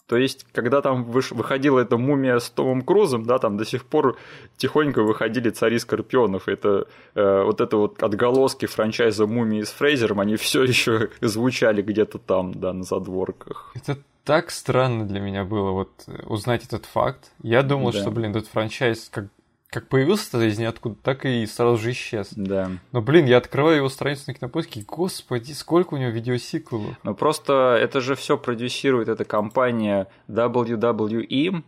То 0.08 0.18
есть, 0.18 0.46
когда 0.52 0.82
там 0.82 1.06
выходила 1.06 1.80
эта 1.80 1.98
мумия 1.98 2.38
с 2.40 2.50
Томом 2.50 2.82
Крузом, 2.82 3.24
да, 3.24 3.40
там 3.40 3.56
до 3.58 3.66
сих 3.66 3.86
пор 3.86 4.18
тихонько 4.58 5.02
выходили 5.02 5.50
цари 5.50 5.80
скорпионов. 5.80 6.50
Это 6.50 6.88
э, 7.16 7.44
вот 7.44 7.62
это 7.62 7.78
вот 7.78 8.04
отголоски 8.04 8.66
франчайза 8.66 9.26
мумии 9.28 9.62
с 9.62 9.70
Фрейзером, 9.70 10.20
они 10.20 10.36
все 10.36 10.64
еще 10.64 11.10
звучали 11.22 11.82
где-то 11.82 12.20
там, 12.20 12.54
да, 12.54 12.74
на 12.74 12.84
задворках. 12.84 13.72
Это 13.76 13.98
так 14.26 14.52
странно 14.52 15.06
для 15.08 15.22
меня 15.22 15.46
было 15.46 15.72
вот 15.72 15.92
узнать 16.26 16.66
этот 16.66 16.86
факт. 16.86 17.32
Я 17.42 17.64
думал, 17.64 17.92
да. 17.94 18.02
что, 18.02 18.12
блин, 18.12 18.32
этот 18.32 18.48
франчайз 18.48 19.10
как 19.10 19.28
как 19.74 19.88
появился 19.88 20.40
из 20.42 20.60
ниоткуда, 20.60 20.96
так 21.02 21.26
и 21.26 21.46
сразу 21.48 21.78
же 21.78 21.92
исчез. 21.92 22.30
Да. 22.36 22.70
Но, 22.92 23.02
блин, 23.02 23.26
я 23.26 23.38
открываю 23.38 23.78
его 23.78 23.90
страницу 23.90 24.26
на 24.28 24.36
кинопоиске, 24.36 24.82
и, 24.82 24.84
господи, 24.84 25.52
сколько 25.54 25.96
у 25.96 25.98
него 25.98 26.12
видеосиквелов. 26.12 26.96
Ну, 27.02 27.16
просто 27.16 27.78
это 27.82 28.00
же 28.00 28.16
все 28.16 28.38
продюсирует 28.38 29.10
эта 29.10 29.26
компания 29.26 30.08
WWE, 30.28 31.64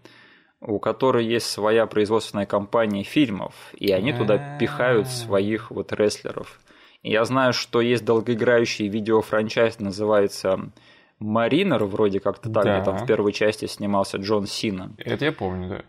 у 0.62 0.80
которой 0.80 1.26
есть 1.26 1.48
своя 1.48 1.88
производственная 1.88 2.46
компания 2.46 3.04
фильмов, 3.04 3.54
и 3.74 3.92
они 3.92 4.14
туда 4.14 4.58
пихают 4.60 5.08
своих 5.08 5.72
вот 5.72 5.92
рестлеров. 5.92 6.60
И 7.02 7.12
я 7.12 7.26
знаю, 7.26 7.54
что 7.54 7.82
есть 7.82 8.06
долгоиграющий 8.06 8.88
видеофранчайз, 8.88 9.80
называется 9.80 10.72
Маринер, 11.20 11.86
вроде 11.86 12.20
как-то 12.20 12.50
так, 12.50 12.64
да. 12.64 12.76
где 12.76 12.86
там 12.86 12.98
в 12.98 13.06
первой 13.08 13.32
части 13.32 13.66
снимался 13.66 14.18
Джон 14.18 14.46
Сина. 14.46 14.92
Это 14.98 15.26
я 15.26 15.32
помню, 15.32 15.70
да. 15.70 15.82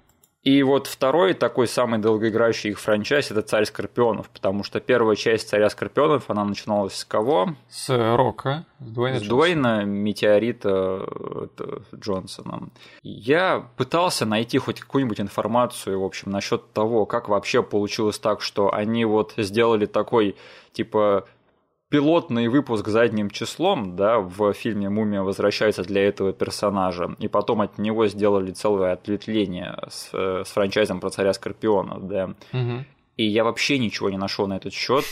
И 0.46 0.62
вот 0.62 0.86
второй 0.86 1.34
такой 1.34 1.66
самый 1.66 1.98
долгоиграющий 1.98 2.70
их 2.70 2.78
франчайз 2.78 3.32
это 3.32 3.42
Царь 3.42 3.64
Скорпионов, 3.64 4.30
потому 4.30 4.62
что 4.62 4.78
первая 4.78 5.16
часть 5.16 5.48
Царя 5.48 5.68
Скорпионов, 5.68 6.30
она 6.30 6.44
начиналась 6.44 6.94
с 6.94 7.04
кого? 7.04 7.56
С 7.68 7.88
Рока, 8.16 8.64
с 8.78 8.84
Дуэйна, 8.84 9.18
с 9.18 9.22
Дуэйна 9.24 9.84
Метеорита 9.84 11.04
Джонсона. 11.92 12.68
Я 13.02 13.68
пытался 13.76 14.24
найти 14.24 14.58
хоть 14.58 14.78
какую-нибудь 14.78 15.20
информацию, 15.20 16.00
в 16.00 16.04
общем, 16.04 16.30
насчет 16.30 16.72
того, 16.72 17.06
как 17.06 17.28
вообще 17.28 17.64
получилось 17.64 18.20
так, 18.20 18.40
что 18.40 18.72
они 18.72 19.04
вот 19.04 19.34
сделали 19.36 19.86
такой, 19.86 20.36
типа, 20.72 21.26
пилотный 21.88 22.48
выпуск 22.48 22.88
задним 22.88 23.30
числом, 23.30 23.96
да, 23.96 24.18
в 24.18 24.52
фильме 24.52 24.88
«Мумия 24.88 25.22
возвращается» 25.22 25.82
для 25.82 26.06
этого 26.06 26.32
персонажа, 26.32 27.14
и 27.18 27.28
потом 27.28 27.60
от 27.60 27.78
него 27.78 28.06
сделали 28.08 28.52
целое 28.52 28.92
ответвление 28.92 29.78
с, 29.88 30.10
с 30.12 30.48
франчайзом 30.48 31.00
про 31.00 31.10
царя 31.10 31.32
Скорпиона, 31.32 32.00
да. 32.00 32.24
Угу. 32.52 32.84
И 33.16 33.24
я 33.24 33.44
вообще 33.44 33.78
ничего 33.78 34.10
не 34.10 34.18
нашел 34.18 34.46
на 34.46 34.56
этот 34.56 34.72
счет. 34.72 35.04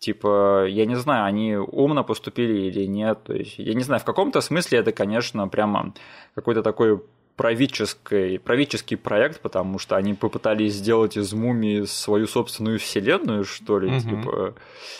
Типа, 0.00 0.66
я 0.68 0.86
не 0.86 0.94
знаю, 0.94 1.24
они 1.24 1.56
умно 1.56 2.04
поступили 2.04 2.68
или 2.68 2.86
нет. 2.86 3.24
То 3.24 3.32
есть, 3.32 3.58
я 3.58 3.74
не 3.74 3.82
знаю, 3.82 4.00
в 4.00 4.04
каком-то 4.04 4.40
смысле 4.40 4.78
это, 4.78 4.92
конечно, 4.92 5.48
прямо 5.48 5.92
какой-то 6.36 6.62
такой 6.62 7.02
правительский, 7.38 8.40
правительский 8.40 8.96
проект, 8.96 9.40
потому 9.40 9.78
что 9.78 9.96
они 9.96 10.12
попытались 10.12 10.74
сделать 10.74 11.16
из 11.16 11.32
мумии 11.32 11.84
свою 11.84 12.26
собственную 12.26 12.80
вселенную, 12.80 13.44
что 13.44 13.78
ли, 13.78 13.88
угу. 13.88 14.00
типа, 14.00 14.54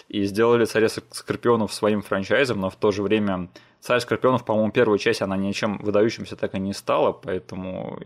и 0.09 0.25
сделали 0.25 0.64
царя 0.64 0.88
Скорпионов 0.88 1.75
своим 1.75 2.00
франчайзом, 2.00 2.61
но 2.61 2.71
в 2.71 2.76
то 2.76 2.92
же 2.92 3.02
время 3.02 3.50
Царь 3.80 4.00
Скорпионов, 4.00 4.45
по-моему, 4.45 4.73
первая 4.73 4.99
часть, 4.99 5.23
она 5.23 5.37
ничем 5.37 5.78
выдающимся 5.78 6.37
так 6.37 6.54
и 6.54 6.61
не 6.61 6.73
стала, 6.73 7.12
поэтому 7.12 7.99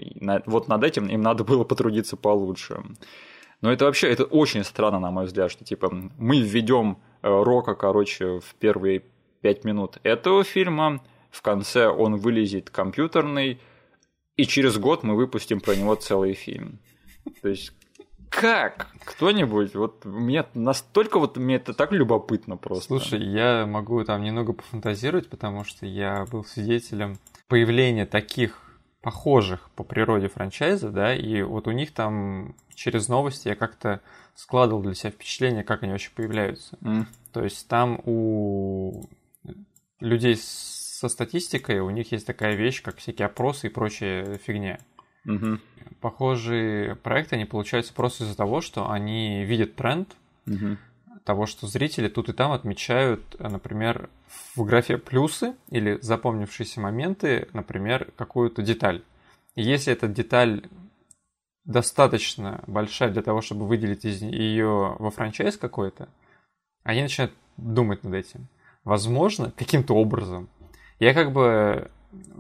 вот 0.46 0.68
над 0.68 0.84
этим 0.84 1.08
им 1.08 1.20
надо 1.22 1.44
было 1.44 1.64
потрудиться 1.64 2.16
получше. 2.16 2.82
Но 3.62 3.72
это 3.72 3.84
вообще, 3.84 4.10
это 4.10 4.24
очень 4.24 4.64
странно, 4.64 4.98
на 4.98 5.10
мой 5.10 5.26
взгляд, 5.26 5.50
что 5.50 5.64
типа 5.64 5.90
мы 6.18 6.40
введем 6.40 6.98
э, 7.22 7.28
Рока, 7.28 7.74
короче, 7.74 8.40
в 8.40 8.54
первые 8.58 9.04
пять 9.40 9.64
минут 9.64 9.98
этого 10.02 10.42
фильма, 10.42 11.00
в 11.30 11.42
конце 11.42 11.86
он 11.88 12.16
вылезет 12.16 12.70
компьютерный, 12.70 13.60
и 14.42 14.46
через 14.46 14.76
год 14.76 15.04
мы 15.04 15.14
выпустим 15.14 15.60
про 15.60 15.76
него 15.76 15.94
целый 15.94 16.34
фильм. 16.34 16.80
То 17.42 17.48
есть 17.48 17.72
как? 18.28 18.88
Кто-нибудь? 19.04 19.76
Вот 19.76 20.04
мне 20.04 20.44
настолько 20.54 21.20
вот 21.20 21.36
мне 21.36 21.56
это 21.56 21.74
так 21.74 21.92
любопытно 21.92 22.56
просто. 22.56 22.86
Слушай, 22.86 23.22
я 23.22 23.66
могу 23.66 24.02
там 24.02 24.24
немного 24.24 24.52
пофантазировать, 24.52 25.28
потому 25.28 25.62
что 25.62 25.86
я 25.86 26.24
был 26.24 26.44
свидетелем 26.44 27.18
появления 27.46 28.04
таких 28.04 28.58
похожих 29.00 29.70
по 29.76 29.84
природе 29.84 30.26
франчайзов, 30.26 30.92
да, 30.92 31.14
и 31.14 31.42
вот 31.42 31.68
у 31.68 31.70
них 31.70 31.92
там 31.92 32.56
через 32.74 33.06
новости 33.06 33.46
я 33.46 33.54
как-то 33.54 34.00
складывал 34.34 34.82
для 34.82 34.94
себя 34.94 35.10
впечатление, 35.10 35.62
как 35.62 35.84
они 35.84 35.92
вообще 35.92 36.10
появляются. 36.16 36.76
Mm. 36.80 37.04
То 37.32 37.44
есть 37.44 37.68
там 37.68 38.00
у 38.06 39.04
людей 40.00 40.36
с 40.36 40.81
со 41.02 41.08
статистикой 41.08 41.80
у 41.80 41.90
них 41.90 42.12
есть 42.12 42.28
такая 42.28 42.54
вещь, 42.54 42.80
как 42.80 42.98
всякие 42.98 43.26
опросы 43.26 43.66
и 43.66 43.70
прочая 43.70 44.38
фигня. 44.38 44.78
Угу. 45.26 45.58
Похожие 46.00 46.94
проекты, 46.94 47.34
они 47.34 47.44
получаются 47.44 47.92
просто 47.92 48.22
из-за 48.22 48.36
того, 48.36 48.60
что 48.60 48.88
они 48.88 49.44
видят 49.44 49.74
тренд 49.74 50.14
угу. 50.46 50.76
того, 51.24 51.46
что 51.46 51.66
зрители 51.66 52.08
тут 52.08 52.28
и 52.28 52.32
там 52.32 52.52
отмечают, 52.52 53.36
например, 53.40 54.10
в 54.54 54.62
графе 54.62 54.96
плюсы 54.96 55.56
или 55.70 55.98
запомнившиеся 56.00 56.80
моменты, 56.80 57.48
например, 57.52 58.12
какую-то 58.14 58.62
деталь. 58.62 59.02
И 59.56 59.62
если 59.62 59.92
эта 59.92 60.06
деталь 60.06 60.68
достаточно 61.64 62.62
большая 62.68 63.10
для 63.10 63.22
того, 63.22 63.40
чтобы 63.40 63.66
выделить 63.66 64.04
из 64.04 64.22
ее 64.22 64.94
во 65.00 65.10
франчайз 65.10 65.56
какой-то, 65.56 66.08
они 66.84 67.02
начинают 67.02 67.34
думать 67.56 68.04
над 68.04 68.14
этим. 68.14 68.46
Возможно, 68.84 69.52
каким-то 69.56 69.94
образом 69.94 70.48
я 71.02 71.14
как 71.14 71.32
бы 71.32 71.90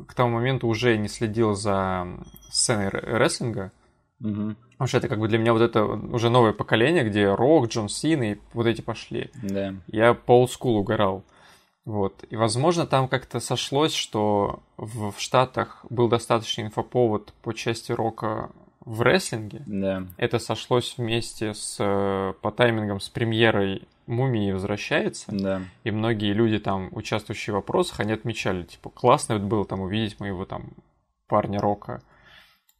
к 0.06 0.14
тому 0.14 0.36
моменту 0.36 0.68
уже 0.68 0.96
не 0.96 1.08
следил 1.08 1.54
за 1.54 2.06
сценой 2.50 2.88
рестлинга, 2.90 3.72
Угу. 4.20 4.54
Потому 4.70 4.86
что 4.86 4.98
это 4.98 5.08
как 5.08 5.18
бы 5.18 5.26
для 5.26 5.38
меня 5.38 5.52
вот 5.52 5.62
это 5.62 5.84
уже 5.84 6.30
новое 6.30 6.52
поколение, 6.52 7.02
где 7.02 7.34
Рок, 7.34 7.68
Джон 7.68 7.88
Син 7.88 8.22
и 8.22 8.36
вот 8.52 8.66
эти 8.66 8.80
пошли. 8.80 9.30
Да. 9.42 9.74
Я 9.88 10.14
по 10.14 10.38
олдскулу 10.40 10.80
угорал. 10.80 11.24
Вот. 11.84 12.24
И, 12.30 12.36
возможно, 12.36 12.86
там 12.86 13.08
как-то 13.08 13.40
сошлось, 13.40 13.92
что 13.92 14.60
в, 14.76 15.10
в 15.10 15.20
Штатах 15.20 15.84
был 15.90 16.08
достаточный 16.08 16.64
инфоповод 16.64 17.32
по 17.42 17.52
части 17.52 17.90
рока 17.90 18.50
в 18.84 19.02
рестлинге. 19.02 19.62
Да. 19.66 20.06
Это 20.16 20.38
сошлось 20.38 20.94
вместе 20.96 21.54
с 21.54 21.76
э, 21.78 22.34
по 22.40 22.50
таймингам 22.50 23.00
с 23.00 23.08
премьерой 23.08 23.82
Мумии 24.06 24.52
возвращается. 24.52 25.30
Да. 25.30 25.62
И 25.84 25.90
многие 25.90 26.32
люди 26.32 26.58
там, 26.58 26.88
участвующие 26.92 27.52
в 27.52 27.56
вопросах, 27.56 28.00
они 28.00 28.12
отмечали, 28.12 28.64
типа, 28.64 28.90
классно 28.90 29.38
было 29.38 29.64
там 29.64 29.80
увидеть 29.80 30.18
моего 30.20 30.44
там 30.44 30.70
парня 31.28 31.60
Рока. 31.60 32.02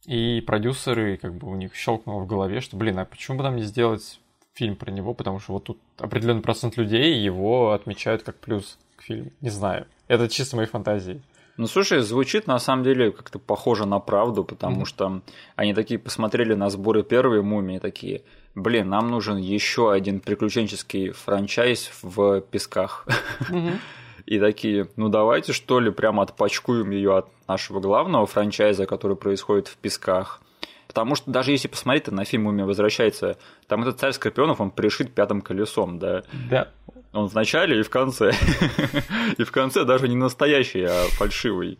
И 0.05 0.43
продюсеры, 0.45 1.17
как 1.17 1.35
бы 1.35 1.49
у 1.49 1.55
них 1.55 1.75
щелкнуло 1.75 2.21
в 2.21 2.27
голове, 2.27 2.59
что, 2.59 2.75
блин, 2.75 2.99
а 2.99 3.05
почему 3.05 3.37
бы 3.37 3.43
нам 3.43 3.55
не 3.55 3.63
сделать 3.63 4.19
фильм 4.53 4.75
про 4.75 4.91
него, 4.91 5.13
потому 5.13 5.39
что 5.39 5.53
вот 5.53 5.63
тут 5.63 5.79
определенный 5.97 6.41
процент 6.41 6.77
людей 6.77 7.19
его 7.19 7.71
отмечают 7.71 8.23
как 8.23 8.35
плюс 8.35 8.77
к 8.97 9.03
фильму. 9.03 9.31
Не 9.41 9.49
знаю. 9.49 9.87
Это 10.07 10.27
чисто 10.27 10.57
мои 10.57 10.65
фантазии. 10.65 11.21
Ну, 11.57 11.67
слушай, 11.67 11.99
звучит 11.99 12.47
на 12.47 12.57
самом 12.59 12.83
деле 12.83 13.11
как-то 13.11 13.37
похоже 13.37 13.85
на 13.85 13.99
правду, 13.99 14.43
потому 14.43 14.77
Мгм. 14.77 14.85
что 14.85 15.21
они 15.55 15.73
такие 15.75 15.99
посмотрели 15.99 16.55
на 16.55 16.69
сборы 16.71 17.03
первой 17.03 17.43
мумии, 17.43 17.77
такие, 17.77 18.23
блин, 18.55 18.89
нам 18.89 19.09
нужен 19.11 19.37
еще 19.37 19.91
один 19.91 20.19
приключенческий 20.19 21.11
франчайз 21.11 21.91
в 22.01 22.41
песках. 22.41 23.05
И 24.25 24.39
такие, 24.39 24.87
ну 24.95 25.09
давайте 25.09 25.51
что 25.53 25.79
ли 25.81 25.91
прямо 25.91 26.23
отпачкуем 26.23 26.91
ее 26.91 27.17
от 27.17 27.27
нашего 27.47 27.79
главного 27.81 28.25
франчайза, 28.25 28.85
который 28.85 29.17
происходит 29.17 29.67
в 29.67 29.75
песках. 29.77 30.41
Потому 30.87 31.15
что 31.15 31.29
даже 31.29 31.51
если 31.51 31.67
посмотреть 31.67 32.07
на 32.07 32.23
фильм 32.23 32.43
«Мумия 32.43 32.65
возвращается», 32.65 33.37
там 33.67 33.81
этот 33.81 33.99
царь 33.99 34.11
Скорпионов, 34.13 34.61
он 34.61 34.71
пришит 34.71 35.13
пятым 35.13 35.41
колесом, 35.41 35.99
да. 35.99 36.23
Да. 36.49 36.69
Он 37.13 37.29
в 37.29 37.35
начале 37.35 37.79
и 37.79 37.83
в 37.83 37.89
конце. 37.89 38.31
И 39.37 39.43
в 39.43 39.51
конце 39.51 39.85
даже 39.85 40.07
не 40.07 40.15
настоящий, 40.15 40.83
а 40.83 41.05
фальшивый. 41.11 41.79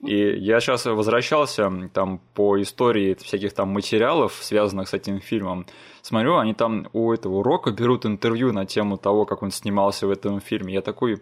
И 0.00 0.16
я 0.16 0.60
сейчас 0.60 0.86
возвращался 0.86 1.70
там 1.92 2.20
по 2.34 2.60
истории 2.60 3.14
всяких 3.14 3.52
там 3.52 3.68
материалов, 3.68 4.38
связанных 4.40 4.88
с 4.88 4.94
этим 4.94 5.20
фильмом. 5.20 5.66
Смотрю, 6.02 6.36
они 6.38 6.54
там 6.54 6.88
у 6.92 7.12
этого 7.12 7.44
Рока 7.44 7.70
берут 7.72 8.06
интервью 8.06 8.52
на 8.52 8.64
тему 8.66 8.96
того, 8.96 9.26
как 9.26 9.42
он 9.42 9.50
снимался 9.50 10.06
в 10.06 10.10
этом 10.10 10.40
фильме. 10.40 10.74
Я 10.74 10.80
такой, 10.80 11.20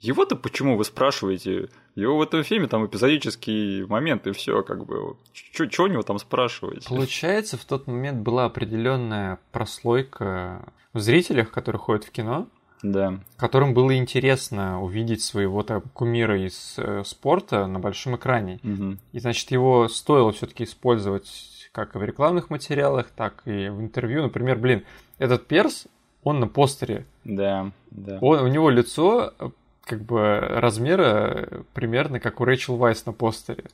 его-то 0.00 0.36
почему 0.36 0.76
вы 0.76 0.84
спрашиваете? 0.84 1.68
Его 1.94 2.16
в 2.16 2.22
этом 2.22 2.42
фильме 2.42 2.68
там 2.68 2.86
эпизодический 2.86 3.84
момент 3.84 4.26
и 4.26 4.32
все, 4.32 4.62
как 4.62 4.86
бы. 4.86 5.16
Что 5.32 5.82
у 5.84 5.86
него 5.88 6.02
там 6.02 6.18
спрашивать? 6.18 6.86
Получается, 6.86 7.56
в 7.56 7.64
тот 7.64 7.86
момент 7.86 8.20
была 8.22 8.44
определенная 8.44 9.40
прослойка 9.52 10.72
в 10.92 11.00
зрителях, 11.00 11.50
которые 11.50 11.80
ходят 11.80 12.04
в 12.04 12.10
кино, 12.10 12.48
Да. 12.82 13.18
которым 13.36 13.74
было 13.74 13.96
интересно 13.96 14.82
увидеть 14.82 15.22
своего 15.22 15.62
там 15.62 15.82
кумира 15.92 16.38
из 16.38 16.74
э, 16.78 17.02
спорта 17.04 17.66
на 17.66 17.80
большом 17.80 18.16
экране. 18.16 18.60
Мгм. 18.62 18.98
И 19.12 19.18
значит, 19.18 19.50
его 19.50 19.88
стоило 19.88 20.32
все-таки 20.32 20.64
использовать 20.64 21.26
как 21.72 21.94
в 21.94 22.02
рекламных 22.02 22.50
материалах, 22.50 23.10
так 23.10 23.42
и 23.44 23.68
в 23.68 23.80
интервью. 23.80 24.22
Например, 24.22 24.58
блин, 24.58 24.84
этот 25.18 25.46
перс, 25.46 25.86
он 26.22 26.40
на 26.40 26.48
постере. 26.48 27.06
Да, 27.24 27.70
да. 27.90 28.18
Он, 28.20 28.40
у 28.40 28.48
него 28.48 28.70
лицо 28.70 29.32
э, 29.38 29.50
как 29.88 30.02
бы 30.02 30.38
размера 30.38 31.64
примерно 31.72 32.20
как 32.20 32.40
у 32.40 32.44
Рэйчел 32.44 32.76
Вайс 32.76 33.06
на 33.06 33.12
постере. 33.12 33.64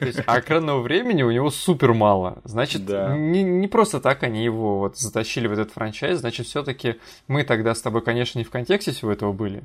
Есть, 0.00 0.20
а 0.26 0.40
экранного 0.40 0.80
времени 0.80 1.22
у 1.22 1.30
него 1.30 1.50
супер 1.50 1.92
мало. 1.92 2.38
Значит, 2.44 2.86
Да. 2.86 3.16
не, 3.16 3.42
не 3.42 3.68
просто 3.68 4.00
так 4.00 4.22
они 4.22 4.42
его 4.42 4.78
вот 4.78 4.98
затащили 4.98 5.46
в 5.46 5.52
этот 5.52 5.70
франчайз, 5.70 6.18
значит, 6.20 6.46
все-таки 6.46 6.96
мы 7.28 7.44
тогда 7.44 7.74
с 7.74 7.82
тобой, 7.82 8.02
конечно, 8.02 8.38
не 8.38 8.44
в 8.44 8.50
контексте 8.50 8.92
всего 8.92 9.12
этого 9.12 9.32
были. 9.32 9.62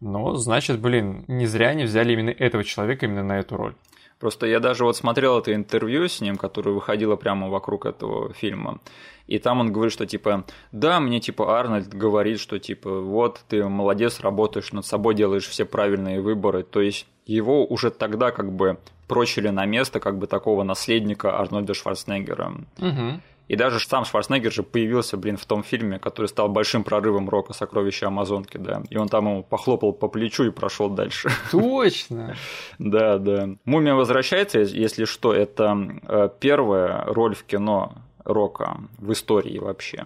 Но, 0.00 0.34
значит, 0.34 0.80
блин, 0.80 1.24
не 1.28 1.46
зря 1.46 1.68
они 1.68 1.84
взяли 1.84 2.12
именно 2.12 2.30
этого 2.30 2.64
человека 2.64 3.06
именно 3.06 3.22
на 3.22 3.38
эту 3.38 3.56
роль. 3.56 3.74
Просто 4.22 4.46
я 4.46 4.60
даже 4.60 4.84
вот 4.84 4.96
смотрел 4.96 5.40
это 5.40 5.52
интервью 5.52 6.06
с 6.06 6.20
ним, 6.20 6.36
которое 6.36 6.70
выходило 6.70 7.16
прямо 7.16 7.48
вокруг 7.48 7.86
этого 7.86 8.32
фильма. 8.32 8.78
И 9.26 9.40
там 9.40 9.58
он 9.58 9.72
говорит, 9.72 9.92
что 9.92 10.06
типа, 10.06 10.44
да, 10.70 11.00
мне 11.00 11.18
типа 11.18 11.58
Арнольд 11.58 11.88
говорит, 11.88 12.38
что 12.38 12.60
типа, 12.60 13.00
вот 13.00 13.40
ты 13.48 13.64
молодец, 13.64 14.20
работаешь 14.20 14.70
над 14.70 14.86
собой, 14.86 15.16
делаешь 15.16 15.48
все 15.48 15.64
правильные 15.64 16.20
выборы. 16.20 16.62
То 16.62 16.80
есть 16.80 17.08
его 17.26 17.66
уже 17.66 17.90
тогда 17.90 18.30
как 18.30 18.52
бы 18.52 18.78
прочили 19.08 19.48
на 19.48 19.66
место 19.66 19.98
как 19.98 20.18
бы 20.18 20.28
такого 20.28 20.62
наследника 20.62 21.40
Арнольда 21.40 21.74
Шварценеггера. 21.74 22.54
Угу. 22.78 23.20
И 23.48 23.56
даже 23.56 23.80
сам 23.80 24.04
Шварценеггер 24.04 24.52
же 24.52 24.62
появился, 24.62 25.16
блин, 25.16 25.36
в 25.36 25.44
том 25.44 25.62
фильме, 25.62 25.98
который 25.98 26.26
стал 26.26 26.48
большим 26.48 26.84
прорывом 26.84 27.28
рока 27.28 27.52
«Сокровища 27.52 28.06
Амазонки», 28.06 28.56
да. 28.56 28.82
И 28.88 28.96
он 28.96 29.08
там 29.08 29.28
ему 29.28 29.42
похлопал 29.42 29.92
по 29.92 30.08
плечу 30.08 30.44
и 30.44 30.50
прошел 30.50 30.88
дальше. 30.88 31.30
Точно. 31.50 32.36
Да, 32.78 33.18
да. 33.18 33.48
Мумия 33.64 33.94
возвращается, 33.94 34.60
если 34.60 35.04
что, 35.04 35.32
это 35.32 35.76
э, 36.02 36.28
первая 36.40 37.04
роль 37.04 37.34
в 37.34 37.44
кино 37.44 37.92
рока 38.24 38.78
в 38.98 39.12
истории 39.12 39.58
вообще. 39.58 40.04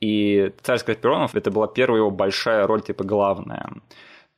И 0.00 0.52
«Царь 0.62 0.78
Скорпионов» 0.78 1.34
это 1.34 1.50
была 1.50 1.66
первая 1.66 2.00
его 2.00 2.10
большая 2.10 2.66
роль, 2.66 2.82
типа 2.82 3.04
главная. 3.04 3.70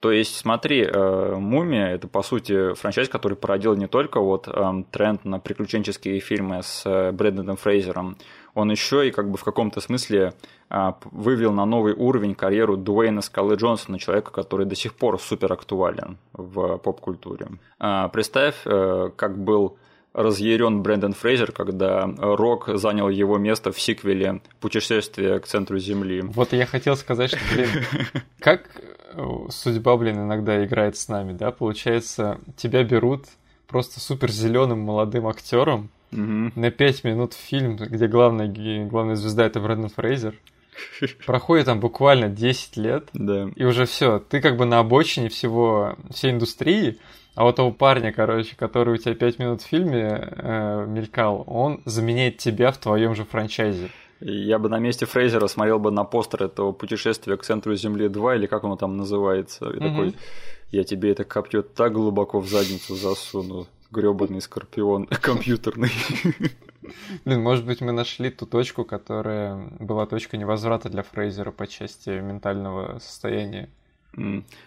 То 0.03 0.11
есть, 0.11 0.37
смотри, 0.37 0.83
э, 0.83 1.37
«Мумия»— 1.37 1.87
это, 1.95 2.09
по 2.09 2.25
сути, 2.25 2.75
франчайз, 2.75 3.09
который 3.09 3.37
породил 3.37 3.77
не 3.77 3.87
только 3.87 4.19
вот 4.19 4.49
эм, 4.49 4.83
тренд 4.83 5.25
на 5.25 5.39
приключенческие 5.39 6.19
фильмы 6.19 6.65
с 6.65 6.83
э, 6.85 7.13
Брэндоном 7.13 7.57
Фрейзером, 7.57 8.17
он 8.55 8.73
еще 8.73 9.07
и 9.07 9.13
как 9.13 9.31
бы 9.31 9.39
в 9.39 9.45
каком-то 9.45 9.81
смысле 9.81 10.35
а, 10.69 10.99
вывел 11.13 11.53
на 11.53 11.65
новый 11.65 11.95
уровень 11.95 12.35
карьеру 12.35 12.77
Дуэйна 12.77 13.23
Скалы 13.23 13.55
Джонсона, 13.55 13.99
человека, 14.01 14.33
который 14.33 14.67
до 14.67 14.75
сих 14.75 14.95
пор 14.95 15.21
супер 15.21 15.53
актуален 15.53 16.19
в 16.33 16.79
поп-культуре. 16.79 17.47
А, 17.79 18.09
Представь, 18.09 18.57
э, 18.65 19.11
как 19.15 19.39
был 19.39 19.79
разъярен 20.15 20.83
Брэндон 20.83 21.15
Фрейзер, 21.15 21.53
когда 21.53 22.07
Рок 22.19 22.69
занял 22.75 23.09
его 23.09 23.39
место 23.39 23.73
в 23.73 23.81
сиквеле 23.81 24.41
«Путешествие 24.61 25.39
к 25.41 25.47
центру 25.47 25.79
Земли». 25.79 26.21
Вот 26.23 26.53
я 26.53 26.67
хотел 26.67 26.97
сказать, 26.97 27.31
что, 27.31 27.39
блин, 27.55 27.69
как 28.41 28.69
э, 29.15 29.23
судьба, 29.51 29.97
блин, 29.97 30.17
иногда 30.25 30.65
играет 30.65 30.97
с 30.97 31.09
нами, 31.09 31.33
да? 31.33 31.51
Получается, 31.51 32.39
тебя 32.57 32.83
берут 32.85 33.25
просто 33.69 34.01
супер 34.01 34.31
зеленым 34.31 34.81
молодым 34.81 35.27
актером 35.27 35.89
на 36.11 36.71
5 36.71 37.05
минут 37.05 37.33
в 37.33 37.39
фильм, 37.39 37.77
где 37.77 38.07
главная, 38.07 38.47
главная 38.87 39.17
звезда 39.17 39.47
это 39.47 39.61
Брэндон 39.61 39.89
Фрейзер. 39.89 40.35
Проходит 41.27 41.67
там 41.67 41.81
буквально 41.81 42.29
10 42.29 42.77
лет, 42.77 43.09
Да. 43.15 43.49
и 43.57 43.65
уже 43.65 43.87
все, 43.87 44.19
ты 44.19 44.41
как 44.43 44.57
бы 44.59 44.67
на 44.67 44.79
обочине 44.79 45.29
всего, 45.31 45.97
всей 46.11 46.33
индустрии, 46.33 46.99
а 47.35 47.45
вот 47.45 47.57
того 47.57 47.71
парня, 47.73 48.13
короче, 48.13 48.55
который 48.57 48.95
у 48.95 48.97
тебя 48.97 49.15
5 49.15 49.39
минут 49.39 49.63
в 49.63 49.67
фильме 49.67 50.29
э, 50.31 50.87
мелькал, 50.87 51.45
он 51.47 51.83
заменяет 51.85 52.39
тебя 52.39 52.71
в 52.73 52.79
твоем 52.79 53.15
же 53.15 53.25
франчайзе. 53.25 53.91
Я 54.21 54.61
бы 54.61 54.69
на 54.69 54.79
месте 54.79 55.05
Фрейзера 55.05 55.49
смотрел 55.49 55.81
бы 55.81 55.91
на 55.91 56.05
постер 56.05 56.45
этого 56.45 56.71
путешествия 56.73 57.37
к 57.37 57.43
центру 57.43 57.75
Земли 57.75 58.09
2, 58.09 58.37
или 58.37 58.47
как 58.47 58.63
оно 58.63 58.77
там 58.77 58.97
называется. 58.97 59.69
И 59.71 59.81
Мгм. 59.81 59.89
такой, 59.89 60.15
я 60.71 60.85
тебе 60.85 61.11
это 61.11 61.25
копье 61.25 61.63
так 61.63 61.93
глубоко 61.93 62.39
в 62.39 62.47
задницу 62.47 62.95
засуну, 62.95 63.67
гребаный 63.91 64.41
скорпион 64.41 65.07
компьютерный. 65.21 65.91
Блин, 67.25 67.43
может 67.43 67.65
быть, 67.67 67.81
мы 67.81 67.91
нашли 67.93 68.31
ту 68.31 68.47
точку, 68.47 68.85
которая 68.85 69.57
была 69.81 70.07
точкой 70.07 70.37
невозврата 70.37 70.89
для 70.89 71.03
Фрейзера 71.03 71.51
по 71.51 71.67
части 71.67 72.11
ментального 72.11 72.99
состояния. 73.01 73.69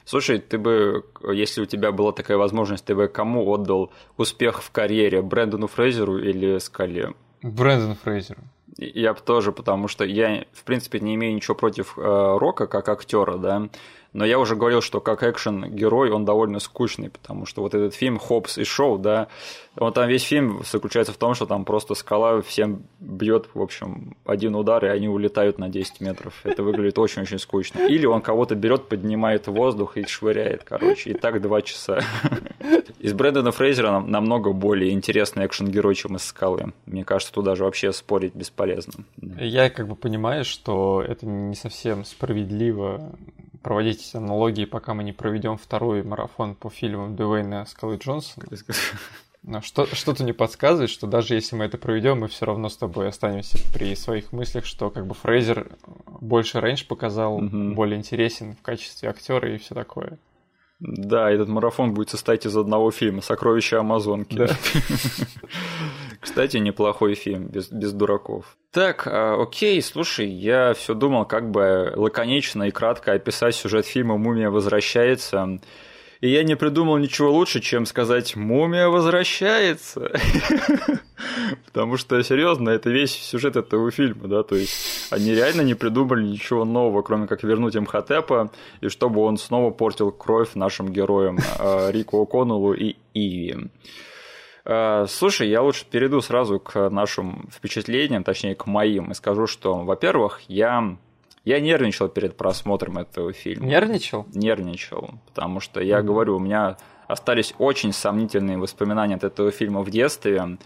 Слушай, 0.05 0.39
ты 0.39 0.57
бы, 0.57 1.05
если 1.31 1.61
у 1.61 1.65
тебя 1.65 1.91
была 1.91 2.11
такая 2.11 2.37
возможность, 2.37 2.85
ты 2.85 2.95
бы 2.95 3.07
кому 3.07 3.47
отдал 3.47 3.91
успех 4.17 4.63
в 4.63 4.71
карьере? 4.71 5.21
Брэндону 5.21 5.67
Фрейзеру 5.67 6.17
или 6.17 6.57
Скале? 6.57 7.13
Брэндон 7.43 7.95
Фрейзеру. 7.95 8.41
Я 8.77 9.13
бы 9.13 9.19
тоже, 9.21 9.51
потому 9.51 9.87
что 9.87 10.03
я, 10.03 10.45
в 10.51 10.63
принципе, 10.63 10.99
не 10.99 11.15
имею 11.15 11.35
ничего 11.35 11.55
против 11.55 11.97
э, 11.97 12.01
Рока 12.01 12.67
как 12.67 12.89
актера, 12.89 13.37
да. 13.37 13.69
Но 14.15 14.23
я 14.23 14.39
уже 14.39 14.55
говорил, 14.55 14.79
что 14.79 15.01
как 15.01 15.23
экшен-герой 15.23 16.09
он 16.09 16.23
довольно 16.23 16.59
скучный, 16.59 17.09
потому 17.09 17.45
что 17.45 17.61
вот 17.61 17.73
этот 17.73 17.93
фильм 17.93 18.17
«Хопс 18.17 18.57
и 18.57 18.63
Шоу», 18.63 18.97
да, 18.97 19.27
он 19.77 19.91
там 19.91 20.07
весь 20.07 20.23
фильм 20.23 20.61
заключается 20.63 21.11
в 21.11 21.17
том, 21.17 21.33
что 21.33 21.45
там 21.45 21.65
просто 21.65 21.95
скала 21.95 22.41
всем 22.41 22.83
бьет, 23.01 23.49
в 23.53 23.61
общем, 23.61 24.15
один 24.25 24.55
удар, 24.55 24.85
и 24.85 24.87
они 24.87 25.09
улетают 25.09 25.59
на 25.59 25.67
10 25.67 25.99
метров. 25.99 26.33
Это 26.45 26.63
выглядит 26.63 26.97
очень-очень 26.97 27.39
скучно. 27.39 27.79
Или 27.89 28.05
он 28.05 28.21
кого-то 28.21 28.55
берет, 28.55 28.87
поднимает 28.87 29.47
в 29.47 29.51
воздух 29.51 29.97
и 29.97 30.05
швыряет, 30.05 30.63
короче. 30.63 31.09
И 31.09 31.13
так 31.13 31.41
два 31.41 31.61
часа. 31.61 31.99
Из 32.99 33.11
Брэндона 33.11 33.51
Фрейзера 33.51 33.91
нам- 33.91 34.09
намного 34.09 34.53
более 34.53 34.91
интересный 34.91 35.45
экшен-герой, 35.45 35.93
чем 35.93 36.15
из 36.15 36.23
скалы. 36.23 36.71
Мне 36.85 37.03
кажется, 37.03 37.33
тут 37.33 37.43
даже 37.43 37.65
вообще 37.65 37.91
спорить 37.91 38.33
бесполезно. 38.33 39.03
Я 39.41 39.69
как 39.69 39.89
бы 39.89 39.97
понимаю, 39.97 40.45
что 40.45 41.03
это 41.05 41.25
не 41.25 41.55
совсем 41.55 42.05
справедливо 42.05 43.11
проводить 43.65 44.13
аналогии, 44.13 44.65
пока 44.65 44.93
мы 44.93 45.03
не 45.03 45.11
проведем 45.11 45.57
второй 45.57 46.03
марафон 46.03 46.53
по 46.53 46.69
фильмам 46.69 47.15
Дуэйна 47.15 47.65
Скалы 47.65 47.97
Джонсона. 47.97 48.45
Но 49.41 49.61
что, 49.61 49.87
что-то 49.87 50.23
не 50.23 50.33
подсказывает, 50.33 50.91
что 50.91 51.07
даже 51.07 51.33
если 51.33 51.55
мы 51.55 51.65
это 51.65 51.79
проведем, 51.79 52.19
мы 52.19 52.27
все 52.27 52.45
равно 52.45 52.69
с 52.69 52.77
тобой 52.77 53.07
останемся 53.07 53.57
при 53.73 53.95
своих 53.95 54.31
мыслях, 54.31 54.65
что 54.65 54.91
как 54.91 55.07
бы 55.07 55.15
Фрейзер 55.15 55.67
больше 56.21 56.61
рейндж 56.61 56.85
показал, 56.87 57.39
Мгм. 57.39 57.73
более 57.73 57.97
интересен 57.97 58.55
в 58.55 58.61
качестве 58.61 59.09
актера 59.09 59.51
и 59.51 59.57
все 59.57 59.73
такое. 59.73 60.19
Да, 60.79 61.31
этот 61.31 61.47
марафон 61.49 61.95
будет 61.95 62.09
состоять 62.11 62.45
из 62.45 62.55
одного 62.55 62.91
фильма 62.91 63.21
«Сокровища 63.21 63.79
Амазонки». 63.79 64.35
Да. 64.35 64.47
Кстати, 66.25 66.57
неплохой 66.57 67.13
фильм, 67.13 67.45
без, 67.45 67.69
без 67.69 67.93
дураков. 67.93 68.57
Так, 68.71 69.05
а, 69.05 69.39
окей, 69.39 69.79
слушай, 69.79 70.27
я 70.27 70.73
все 70.73 70.95
думал, 70.95 71.25
как 71.25 71.51
бы 71.51 71.93
лаконично 71.95 72.63
и 72.63 72.71
кратко 72.71 73.13
описать 73.13 73.53
сюжет 73.53 73.85
фильма 73.85 74.17
«Мумия 74.17 74.49
возвращается». 74.49 75.59
И 76.21 76.29
я 76.29 76.43
не 76.43 76.55
придумал 76.55 76.97
ничего 76.97 77.31
лучше, 77.31 77.59
чем 77.59 77.85
сказать 77.85 78.35
«Мумия 78.35 78.87
возвращается». 78.87 80.11
Потому 81.67 81.95
что, 81.97 82.19
серьезно, 82.23 82.71
это 82.71 82.89
весь 82.89 83.11
сюжет 83.11 83.55
этого 83.55 83.91
фильма, 83.91 84.27
да, 84.27 84.41
то 84.41 84.55
есть 84.55 85.07
они 85.11 85.31
реально 85.31 85.61
не 85.61 85.75
придумали 85.75 86.23
ничего 86.23 86.65
нового, 86.65 87.03
кроме 87.03 87.27
как 87.27 87.43
вернуть 87.43 87.75
им 87.75 87.87
и 88.81 88.87
чтобы 88.87 89.21
он 89.21 89.37
снова 89.37 89.69
портил 89.69 90.11
кровь 90.11 90.55
нашим 90.55 90.89
героям 90.91 91.37
а, 91.59 91.91
Рику 91.91 92.23
О'Коннеллу 92.23 92.73
и 92.73 92.95
Иви. 93.13 93.69
А, 94.65 95.05
слушай, 95.07 95.47
я 95.47 95.61
лучше 95.61 95.85
перейду 95.85 96.21
сразу 96.21 96.59
к 96.59 96.89
нашим 96.89 97.47
впечатлениям, 97.51 98.23
точнее 98.23 98.55
к 98.55 98.65
моим, 98.65 99.11
и 99.11 99.13
скажу, 99.13 99.45
что, 99.47 99.75
во-первых, 99.83 100.41
я 100.47 100.97
я 101.43 101.59
нервничал 101.59 102.09
перед 102.09 102.35
просмотром 102.35 102.97
этого 102.97 103.31
фильма. 103.31 103.67
Нервничал? 103.67 104.25
Нервничал, 104.33 105.11
потому 105.27 105.59
что 105.59 105.79
я 105.79 105.99
mm-hmm. 105.99 106.03
говорю, 106.03 106.37
у 106.37 106.39
меня 106.39 106.77
остались 107.07 107.53
очень 107.59 107.93
сомнительные 107.93 108.57
воспоминания 108.57 109.15
от 109.15 109.23
этого 109.23 109.51
фильма 109.51 109.81
в 109.81 109.91
детстве. 109.91 110.57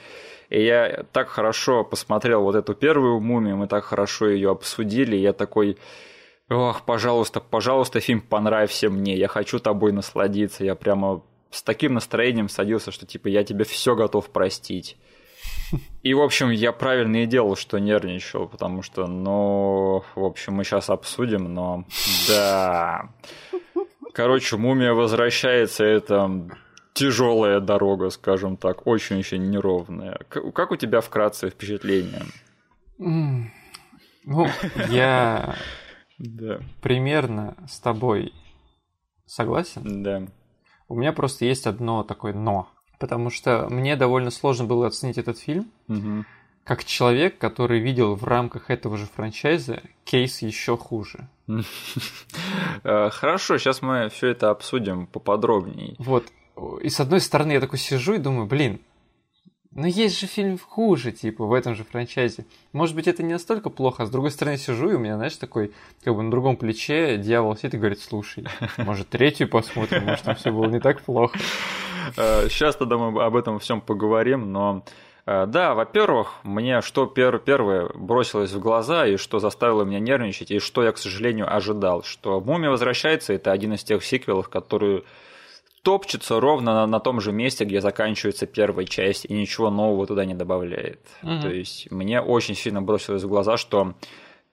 И 0.49 0.63
я 0.63 1.03
так 1.11 1.27
хорошо 1.27 1.83
посмотрел 1.83 2.43
вот 2.43 2.55
эту 2.55 2.73
первую 2.73 3.19
мумию, 3.19 3.57
мы 3.57 3.67
так 3.67 3.83
хорошо 3.83 4.29
ее 4.29 4.51
обсудили, 4.51 5.17
я 5.17 5.33
такой, 5.33 5.77
ох, 6.49 6.83
пожалуйста, 6.83 7.41
пожалуйста, 7.41 7.99
фильм 7.99 8.21
понравься 8.21 8.89
мне, 8.89 9.15
я 9.15 9.27
хочу 9.27 9.59
тобой 9.59 9.91
насладиться, 9.91 10.63
я 10.63 10.75
прямо 10.75 11.21
с 11.51 11.63
таким 11.63 11.93
настроением 11.93 12.49
садился, 12.49 12.91
что 12.91 13.05
типа 13.05 13.27
я 13.27 13.43
тебе 13.43 13.65
все 13.65 13.95
готов 13.95 14.29
простить. 14.29 14.97
И, 16.01 16.13
в 16.13 16.21
общем, 16.21 16.49
я 16.49 16.71
правильно 16.71 17.23
и 17.23 17.25
делал, 17.25 17.55
что 17.55 17.77
нервничал, 17.77 18.47
потому 18.47 18.81
что, 18.81 19.07
ну, 19.07 20.03
в 20.15 20.23
общем, 20.23 20.53
мы 20.53 20.63
сейчас 20.63 20.89
обсудим, 20.89 21.53
но 21.53 21.85
да. 22.27 23.09
Короче, 24.13 24.57
мумия 24.57 24.93
возвращается, 24.93 25.83
это 25.83 26.49
тяжелая 26.93 27.59
дорога, 27.59 28.09
скажем 28.09 28.57
так, 28.57 28.87
очень-очень 28.87 29.49
неровная. 29.49 30.19
Как 30.29 30.71
у 30.71 30.75
тебя 30.75 31.01
вкратце 31.01 31.49
впечатление? 31.49 32.23
Ну, 32.97 34.47
я 34.89 35.55
примерно 36.81 37.55
с 37.69 37.79
тобой 37.79 38.33
согласен. 39.25 40.03
Да. 40.03 40.27
У 40.89 40.95
меня 40.95 41.13
просто 41.13 41.45
есть 41.45 41.65
одно 41.67 42.03
такое 42.03 42.33
но 42.33 42.67
потому 42.99 43.29
что 43.29 43.67
мне 43.69 43.95
довольно 43.95 44.29
сложно 44.29 44.65
было 44.65 44.87
оценить 44.87 45.17
этот 45.17 45.39
фильм. 45.39 45.71
Угу. 45.87 46.25
Как 46.65 46.83
человек, 46.83 47.39
который 47.39 47.79
видел 47.79 48.13
в 48.13 48.25
рамках 48.25 48.69
этого 48.69 48.97
же 48.97 49.07
франчайза 49.07 49.81
кейс 50.03 50.41
еще 50.41 50.77
хуже. 50.77 51.27
Э, 52.81 53.09
хорошо, 53.09 53.57
сейчас 53.57 53.81
мы 53.81 54.07
все 54.07 54.27
это 54.27 54.51
обсудим 54.51 55.05
поподробнее. 55.05 55.95
Вот. 55.99 56.25
И 56.81 56.87
с 56.87 57.01
одной 57.01 57.19
стороны, 57.19 57.51
я 57.51 57.59
такой 57.59 57.77
сижу 57.77 58.13
и 58.13 58.19
думаю, 58.19 58.45
блин, 58.45 58.79
но 59.71 59.85
есть 59.85 60.19
же 60.19 60.25
фильм 60.25 60.57
хуже, 60.57 61.11
типа, 61.11 61.45
в 61.45 61.53
этом 61.53 61.75
же 61.75 61.83
франчайзе. 61.83 62.45
Может 62.73 62.95
быть, 62.95 63.07
это 63.07 63.21
не 63.21 63.33
настолько 63.33 63.69
плохо, 63.69 64.03
а 64.03 64.05
с 64.07 64.09
другой 64.09 64.31
стороны 64.31 64.57
сижу, 64.57 64.89
и 64.89 64.95
у 64.95 64.99
меня, 64.99 65.15
знаешь, 65.15 65.35
такой, 65.35 65.71
как 66.03 66.15
бы 66.15 66.23
на 66.23 66.31
другом 66.31 66.57
плече 66.57 67.17
дьявол 67.17 67.55
сидит 67.55 67.75
и 67.75 67.77
говорит, 67.77 67.99
слушай, 67.99 68.45
может, 68.77 69.09
третью 69.09 69.47
посмотрим, 69.47 70.05
может, 70.05 70.23
там 70.23 70.35
все 70.35 70.51
было 70.51 70.65
не 70.65 70.79
так 70.79 71.01
плохо. 71.01 71.37
Сейчас 72.15 72.75
э, 72.75 72.79
тогда 72.79 72.97
мы 72.97 73.23
об 73.23 73.35
этом 73.35 73.59
всем 73.59 73.79
поговорим, 73.79 74.51
но 74.51 74.83
э, 75.27 75.45
да, 75.45 75.75
во-первых, 75.75 76.39
мне 76.43 76.81
что 76.81 77.05
пер 77.05 77.37
первое 77.37 77.89
бросилось 77.93 78.51
в 78.51 78.59
глаза 78.59 79.05
и 79.05 79.17
что 79.17 79.37
заставило 79.37 79.83
меня 79.83 79.99
нервничать, 79.99 80.49
и 80.49 80.57
что 80.57 80.83
я, 80.83 80.91
к 80.91 80.97
сожалению, 80.97 81.53
ожидал, 81.55 82.01
что 82.01 82.41
«Мумия 82.41 82.71
возвращается»— 82.71 83.33
это 83.33 83.51
один 83.51 83.73
из 83.73 83.83
тех 83.83 84.03
сиквелов, 84.03 84.49
которые 84.49 85.03
топчется 85.81 86.39
ровно 86.39 86.73
на, 86.73 86.87
на 86.87 86.99
том 86.99 87.21
же 87.21 87.31
месте, 87.31 87.65
где 87.65 87.81
заканчивается 87.81 88.45
первая 88.45 88.85
часть, 88.85 89.25
и 89.25 89.33
ничего 89.33 89.69
нового 89.69 90.05
туда 90.07 90.25
не 90.25 90.33
добавляет. 90.33 90.99
Угу. 91.23 91.41
То 91.41 91.49
есть 91.49 91.91
мне 91.91 92.21
очень 92.21 92.55
сильно 92.55 92.81
бросилось 92.81 93.23
в 93.23 93.27
глаза, 93.27 93.57
что 93.57 93.93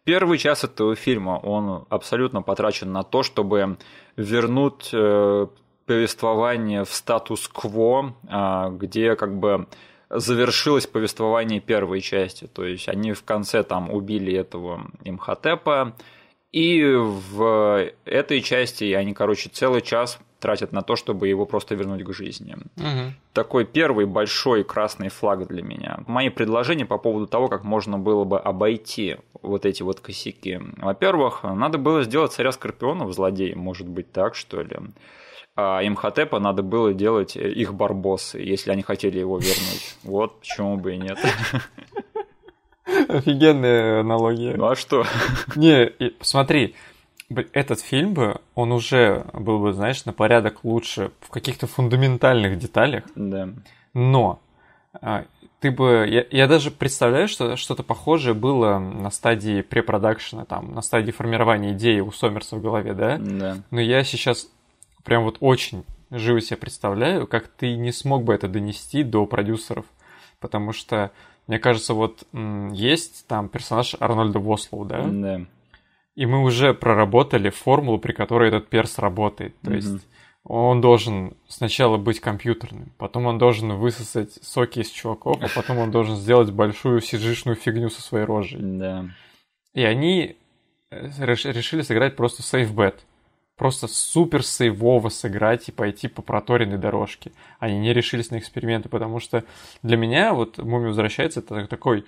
первый 0.05 0.39
час 0.39 0.65
этого 0.65 0.95
фильма, 0.95 1.41
он 1.43 1.87
абсолютно 1.89 2.43
потрачен 2.43 2.93
на 2.93 3.03
то, 3.03 3.23
чтобы 3.23 3.77
вернуть 4.17 4.91
э, 4.93 5.47
повествование 5.87 6.85
в 6.85 6.91
статус-кво, 6.91 8.15
э, 8.29 8.71
где 8.73 9.17
как 9.17 9.37
бы 9.39 9.67
завершилось 10.09 10.87
повествование 10.87 11.61
первой 11.61 12.01
части. 12.01 12.47
То 12.47 12.65
есть 12.65 12.89
они 12.89 13.13
в 13.13 13.25
конце 13.25 13.63
там 13.63 13.91
убили 13.91 14.33
этого 14.33 14.87
Имхотепа, 15.05 15.95
и 16.53 16.83
в 16.95 17.91
этой 18.05 18.41
части 18.41 18.93
они, 18.93 19.13
короче, 19.13 19.51
целый 19.51 19.83
час 19.83 20.19
тратят 20.41 20.73
на 20.73 20.83
то, 20.83 20.97
чтобы 20.97 21.29
его 21.29 21.47
просто 21.47 21.75
вернуть 21.75 22.05
к 22.05 22.13
жизни. 22.13 22.57
Угу. 22.77 23.15
Такой 23.33 23.65
первый 23.65 24.07
большой 24.07 24.65
красный 24.65 25.09
флаг 25.09 25.47
для 25.47 25.63
меня. 25.63 26.01
Мои 26.07 26.29
предложения 26.29 26.87
по 26.87 26.99
поводу 26.99 27.27
того, 27.27 27.49
как 27.49 27.65
можно 27.65 27.99
было 27.99 28.25
бы 28.25 28.39
обойти 28.39 29.17
вот 29.43 29.67
эти 29.67 29.83
вот 29.83 30.01
косяки. 30.01 30.61
Во-первых, 30.77 31.43
надо 31.43 31.79
было 31.79 32.03
сделать 32.03 32.33
царя 32.33 32.53
Скорпионов 32.53 33.13
злодеем, 33.15 33.59
может 33.59 33.89
быть 33.89 34.13
так, 34.13 34.35
что 34.35 34.63
ли. 34.63 34.77
А 35.59 35.81
Имхотепа 35.83 36.39
надо 36.39 36.63
было 36.63 36.93
делать 36.93 37.35
их 37.35 37.73
барбосы, 37.73 38.39
если 38.39 38.71
они 38.71 38.83
хотели 38.83 39.19
его 39.19 39.39
вернуть. 39.39 39.97
Вот 40.03 40.41
почему 40.41 40.77
бы 40.77 40.95
и 40.95 40.99
нет. 40.99 41.19
Офигенная 43.09 44.01
аналогия. 44.01 44.55
Ну 44.57 44.67
а 44.67 44.77
что? 44.77 45.05
Не, 45.57 45.93
смотри, 46.21 46.75
этот 47.29 47.81
фильм 47.81 48.15
бы, 48.15 48.41
он 48.55 48.73
уже 48.73 49.27
был 49.33 49.59
бы, 49.59 49.73
знаешь, 49.73 50.05
на 50.05 50.13
порядок 50.13 50.65
лучше 50.65 51.11
в 51.21 51.31
каких-то 51.31 51.67
фундаментальных 51.67 52.59
деталях. 52.59 53.05
Да. 53.15 53.49
Но 53.95 54.41
а, 55.01 55.25
ты 55.61 55.71
бы... 55.71 56.07
Я, 56.09 56.25
я 56.31 56.47
даже 56.47 56.71
представляю, 56.71 57.29
что 57.29 57.57
что-то 57.57 57.83
похожее 57.83 58.35
было 58.35 58.79
на 58.79 59.11
стадии 59.11 59.63
препродакшена, 59.63 60.45
там, 60.45 60.73
на 60.73 60.83
стадии 60.83 61.11
формирования 61.11 61.73
идеи 61.73 62.01
у 62.01 62.13
Сомерса 62.13 62.57
в 62.57 62.63
голове, 62.63 62.95
да? 62.95 63.19
Да. 63.19 63.57
Но 63.71 63.81
я 63.81 64.05
сейчас 64.05 64.49
прям 65.03 65.25
вот 65.25 65.39
очень 65.41 65.85
живо 66.11 66.41
себе 66.41 66.59
представляю, 66.59 67.27
как 67.27 67.49
ты 67.49 67.77
не 67.77 67.91
смог 67.91 68.23
бы 68.23 68.35
это 68.35 68.47
донести 68.47 69.03
до 69.03 69.27
продюсеров. 69.27 69.87
Потому 70.39 70.73
что, 70.73 71.11
мне 71.49 71.59
кажется, 71.59 71.95
вот 71.95 72.23
есть 72.33 73.27
там 73.27 73.49
персонаж 73.49 73.97
Арнольда 73.99 74.39
Вослоу, 74.39 74.85
да? 74.85 75.03
Да 75.05 75.41
и 76.17 76.27
мы 76.27 76.43
уже 76.43 76.75
проработали 76.75 77.51
формулу, 77.51 77.99
при 77.99 78.13
которой 78.13 78.49
этот 78.49 78.69
перс 78.69 78.99
работает. 78.99 79.55
То 79.61 79.71
mm-hmm. 79.71 79.77
есть 79.77 80.09
он 80.45 80.81
должен 80.81 81.37
сначала 81.47 81.99
быть 81.99 82.21
компьютерным, 82.21 82.93
потом 82.99 83.27
он 83.27 83.37
должен 83.39 83.73
высосать 83.75 84.33
соки 84.43 84.81
из 84.81 84.91
чуваков, 84.91 85.39
а 85.43 85.49
потом 85.55 85.79
он 85.79 85.91
должен 85.91 86.17
сделать 86.17 86.51
большую 86.51 87.01
сижишную 87.01 87.57
фигню 87.57 87.91
со 87.91 88.01
своей 88.01 88.25
рожей. 88.25 88.61
Да. 88.61 89.07
И 89.75 89.83
они 89.83 90.37
э, 90.91 91.09
решили 91.27 91.83
сыграть 91.83 92.17
просто 92.17 92.43
сейфбет. 92.43 93.05
Просто 93.57 93.89
супер 93.89 94.45
сейвово 94.45 95.09
сыграть 95.09 95.69
и 95.69 95.73
пойти 95.73 96.09
по 96.09 96.21
проторенной 96.21 96.77
дорожке. 96.77 97.33
Они 97.59 97.79
не 97.79 97.95
решились 97.95 98.31
на 98.31 98.39
эксперименты, 98.39 98.91
потому 98.91 99.19
что 99.19 99.45
для 99.83 99.97
меня 99.97 100.35
вот 100.35 100.59
«Мумия 100.59 100.89
возвращается» 100.89 101.41
это 101.41 101.67
такой 101.67 102.05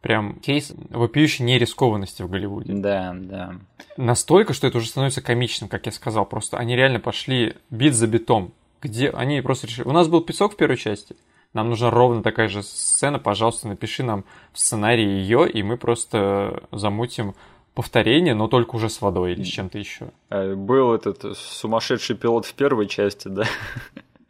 прям 0.00 0.38
кейс 0.40 0.72
вопиющей 0.90 1.44
нерискованности 1.44 2.22
в 2.22 2.30
Голливуде. 2.30 2.72
Да, 2.72 3.14
да. 3.14 3.56
Настолько, 3.96 4.52
что 4.52 4.66
это 4.66 4.78
уже 4.78 4.88
становится 4.88 5.20
комичным, 5.20 5.68
как 5.68 5.86
я 5.86 5.92
сказал. 5.92 6.24
Просто 6.24 6.56
они 6.56 6.76
реально 6.76 7.00
пошли 7.00 7.56
бит 7.70 7.94
за 7.94 8.06
битом. 8.06 8.52
Где 8.80 9.10
они 9.10 9.40
просто 9.40 9.66
решили... 9.66 9.88
У 9.88 9.92
нас 9.92 10.06
был 10.06 10.20
песок 10.20 10.54
в 10.54 10.56
первой 10.56 10.76
части. 10.76 11.16
Нам 11.52 11.70
нужна 11.70 11.90
ровно 11.90 12.22
такая 12.22 12.48
же 12.48 12.62
сцена. 12.62 13.18
Пожалуйста, 13.18 13.66
напиши 13.66 14.02
нам 14.02 14.24
в 14.52 14.60
сценарии 14.60 15.04
ее, 15.04 15.50
и 15.50 15.62
мы 15.62 15.76
просто 15.76 16.62
замутим 16.70 17.34
повторение, 17.74 18.34
но 18.34 18.48
только 18.48 18.76
уже 18.76 18.88
с 18.88 19.00
водой 19.00 19.32
или 19.32 19.42
с 19.42 19.48
чем-то 19.48 19.78
еще. 19.78 20.10
А, 20.30 20.54
был 20.54 20.92
этот 20.92 21.36
сумасшедший 21.36 22.16
пилот 22.16 22.44
в 22.44 22.54
первой 22.54 22.86
части, 22.86 23.28
да? 23.28 23.44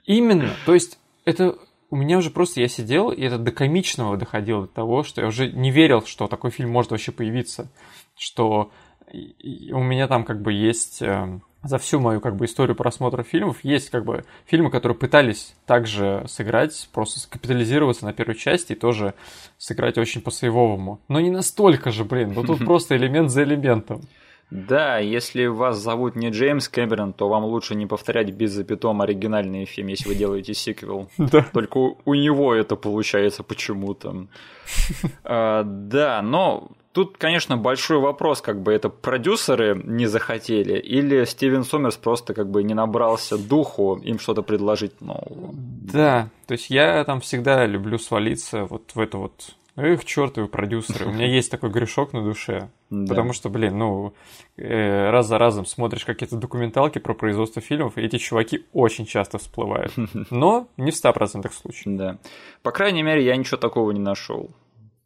Именно. 0.05 0.51
То 0.65 0.75
есть 0.75 0.99
это 1.25 1.59
у 1.91 1.97
меня 1.97 2.19
уже 2.19 2.31
просто 2.31 2.61
я 2.61 2.69
сидел, 2.69 3.11
и 3.11 3.23
это 3.23 3.39
до 3.39 3.51
комичного 3.51 4.17
доходило 4.17 4.63
до 4.63 4.69
того, 4.69 5.03
что 5.03 5.21
я 5.21 5.29
уже 5.29 5.51
не 5.51 5.71
верил, 5.71 6.05
что 6.05 6.27
такой 6.27 6.51
фильм 6.51 6.71
может 6.71 6.91
вообще 6.91 7.13
появиться. 7.13 7.71
Что 8.17 8.71
у 9.11 9.83
меня 9.83 10.07
там 10.07 10.25
как 10.25 10.43
бы 10.43 10.53
есть 10.53 11.01
эм, 11.01 11.43
за 11.63 11.79
всю 11.79 11.99
мою 11.99 12.21
как 12.21 12.37
бы 12.37 12.45
историю 12.45 12.77
просмотра 12.77 13.23
фильмов 13.23 13.65
есть 13.65 13.91
как 13.91 14.05
бы 14.05 14.25
фильмы, 14.45 14.71
которые 14.71 14.97
пытались 14.97 15.55
также 15.67 16.25
сыграть, 16.29 16.89
просто 16.93 17.21
скапитализироваться 17.21 18.05
на 18.05 18.13
первой 18.13 18.35
части 18.35 18.73
и 18.73 18.77
тоже 18.77 19.15
сыграть 19.57 19.99
очень 19.99 20.21
по-сейвовому. 20.21 21.01
Но 21.09 21.21
не 21.21 21.31
настолько 21.31 21.91
же, 21.91 22.05
блин, 22.05 22.33
ну 22.35 22.45
тут 22.45 22.59
просто 22.65 22.97
элемент 22.97 23.31
за 23.31 23.45
элементом. 23.45 24.03
Да, 24.51 24.99
если 24.99 25.47
вас 25.47 25.79
зовут 25.79 26.17
не 26.17 26.31
Джеймс 26.31 26.69
Кэмерон, 26.69 27.13
то 27.13 27.29
вам 27.29 27.45
лучше 27.45 27.75
не 27.75 27.87
повторять 27.87 28.31
без 28.31 28.53
запятом 28.53 29.03
оригинальный 29.03 29.67
фильм, 29.67 29.89
если 29.89 30.09
вы 30.09 30.15
делаете 30.15 30.55
сиквел. 30.55 31.09
Да. 31.19 31.45
Только 31.53 31.77
у, 31.77 31.99
у 32.07 32.15
него 32.15 32.55
это 32.55 32.77
получается 32.77 33.43
почему-то. 33.43 34.27
А, 35.25 35.63
да, 35.65 36.23
но 36.23 36.71
тут, 36.93 37.17
конечно, 37.19 37.57
большой 37.57 37.99
вопрос, 37.99 38.41
как 38.41 38.63
бы 38.63 38.73
это 38.73 38.89
продюсеры 38.89 39.81
не 39.85 40.07
захотели, 40.07 40.79
или 40.79 41.25
Стивен 41.25 41.65
Сомерс 41.65 41.97
просто 41.97 42.35
как 42.35 42.51
бы 42.51 42.63
не 42.63 42.75
набрался 42.75 43.39
духу 43.39 43.97
им 44.03 44.19
что-то 44.19 44.43
предложить 44.43 45.01
нового. 45.01 45.51
Да, 45.53 46.29
то 46.47 46.53
есть 46.53 46.71
я 46.71 47.05
там 47.05 47.21
всегда 47.21 47.67
люблю 47.67 47.99
свалиться 47.99 48.65
вот 48.65 48.93
в 48.95 49.01
это 49.01 49.19
вот 49.19 49.33
Эх, 49.81 50.05
чертовы 50.05 50.49
продюсеры. 50.49 51.07
У 51.07 51.13
меня 51.13 51.27
есть 51.37 51.53
такой 51.53 51.71
грешок 51.71 52.13
на 52.13 52.25
душе. 52.25 52.69
Потому 52.91 53.33
что, 53.33 53.49
блин, 53.49 53.79
ну, 53.79 54.13
э, 54.57 55.11
раз 55.11 55.29
за 55.29 55.39
разом 55.39 55.67
смотришь 55.67 56.05
какие-то 56.05 56.37
документалки 56.37 56.99
про 56.99 57.15
производство 57.15 57.63
фильмов, 57.63 57.97
и 57.97 58.01
эти 58.01 58.19
чуваки 58.19 58.67
очень 58.73 59.07
часто 59.07 59.39
всплывают. 59.39 59.93
Но 60.31 60.67
не 60.77 60.91
в 60.91 60.95
100% 60.95 61.53
случаев. 61.53 61.97
Да. 61.97 62.19
По 62.63 62.73
крайней 62.73 63.05
мере, 63.05 63.25
я 63.25 63.37
ничего 63.37 63.57
такого 63.57 63.93
не 63.93 64.01
нашел. 64.01 64.51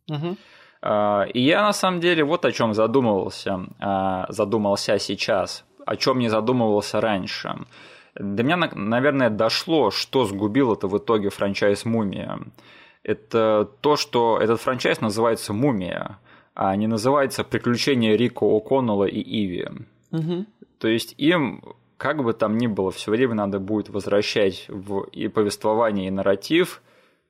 Угу. 0.08 0.36
И 1.34 1.40
я 1.40 1.62
на 1.62 1.72
самом 1.72 2.00
деле 2.00 2.24
вот 2.24 2.44
о 2.44 2.50
чем 2.50 2.74
задумывался, 2.74 3.66
а, 3.78 4.26
задумался 4.30 4.98
сейчас, 4.98 5.64
о 5.86 5.96
чем 5.96 6.18
не 6.18 6.28
задумывался 6.28 7.00
раньше. 7.00 7.54
До 8.14 8.42
меня, 8.42 8.56
наверное, 8.56 9.30
дошло, 9.30 9.90
что 9.90 10.24
сгубило 10.24 10.74
это 10.74 10.88
в 10.88 10.98
итоге 10.98 11.30
франчайз 11.30 11.84
«Мумия» 11.84 12.40
это 13.02 13.68
то, 13.80 13.96
что 13.96 14.38
этот 14.38 14.60
франчайз 14.60 15.00
называется 15.00 15.52
«Мумия», 15.52 16.18
а 16.54 16.76
не 16.76 16.86
называется 16.86 17.44
«Приключения 17.44 18.16
Рико 18.16 18.46
О'Коннелла 18.58 19.08
и 19.08 19.20
Иви». 19.20 19.68
Угу. 20.10 20.46
То 20.78 20.88
есть 20.88 21.14
им, 21.18 21.62
как 21.96 22.22
бы 22.22 22.32
там 22.32 22.58
ни 22.58 22.66
было, 22.66 22.90
все 22.90 23.10
время 23.10 23.34
надо 23.34 23.58
будет 23.58 23.88
возвращать 23.88 24.66
в 24.68 25.04
и 25.12 25.28
повествование, 25.28 26.08
и 26.08 26.10
нарратив 26.10 26.82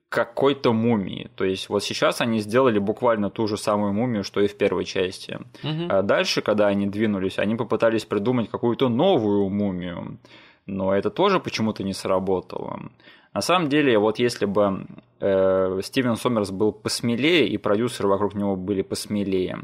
какой-то 0.09 0.75
мумии. 0.75 1.31
То 1.37 1.45
есть 1.45 1.71
вот 1.71 1.83
сейчас 1.83 2.21
они 2.21 2.41
сделали 2.41 2.79
буквально 2.79 3.31
ту 3.31 3.49
же 3.49 3.57
самую 3.57 3.95
мумию, 3.95 4.25
что 4.25 4.41
и 4.43 4.47
в 4.47 4.57
первой 4.57 4.85
части. 4.85 5.39
Угу. 5.65 5.87
А 5.89 6.03
дальше, 6.03 6.43
когда 6.43 6.67
они 6.67 6.87
двинулись, 6.87 7.39
они 7.39 7.57
попытались 7.57 8.05
придумать 8.05 8.51
какую-то 8.51 8.91
новую 8.91 9.49
мумию. 9.49 10.19
Но 10.67 10.95
это 10.95 11.11
тоже 11.11 11.41
почему-то 11.41 11.83
не 11.83 11.95
сработало. 11.95 12.91
На 13.35 13.41
самом 13.41 13.69
деле, 13.69 13.99
вот 13.99 14.19
если 14.19 14.45
бы 14.45 14.87
э, 15.21 15.81
Стивен 15.83 16.17
Сомерс 16.17 16.51
был 16.51 16.73
посмелее 16.73 17.49
и 17.49 17.57
продюсеры 17.57 18.09
вокруг 18.09 18.35
него 18.35 18.57
были 18.57 18.83
посмелее, 18.83 19.61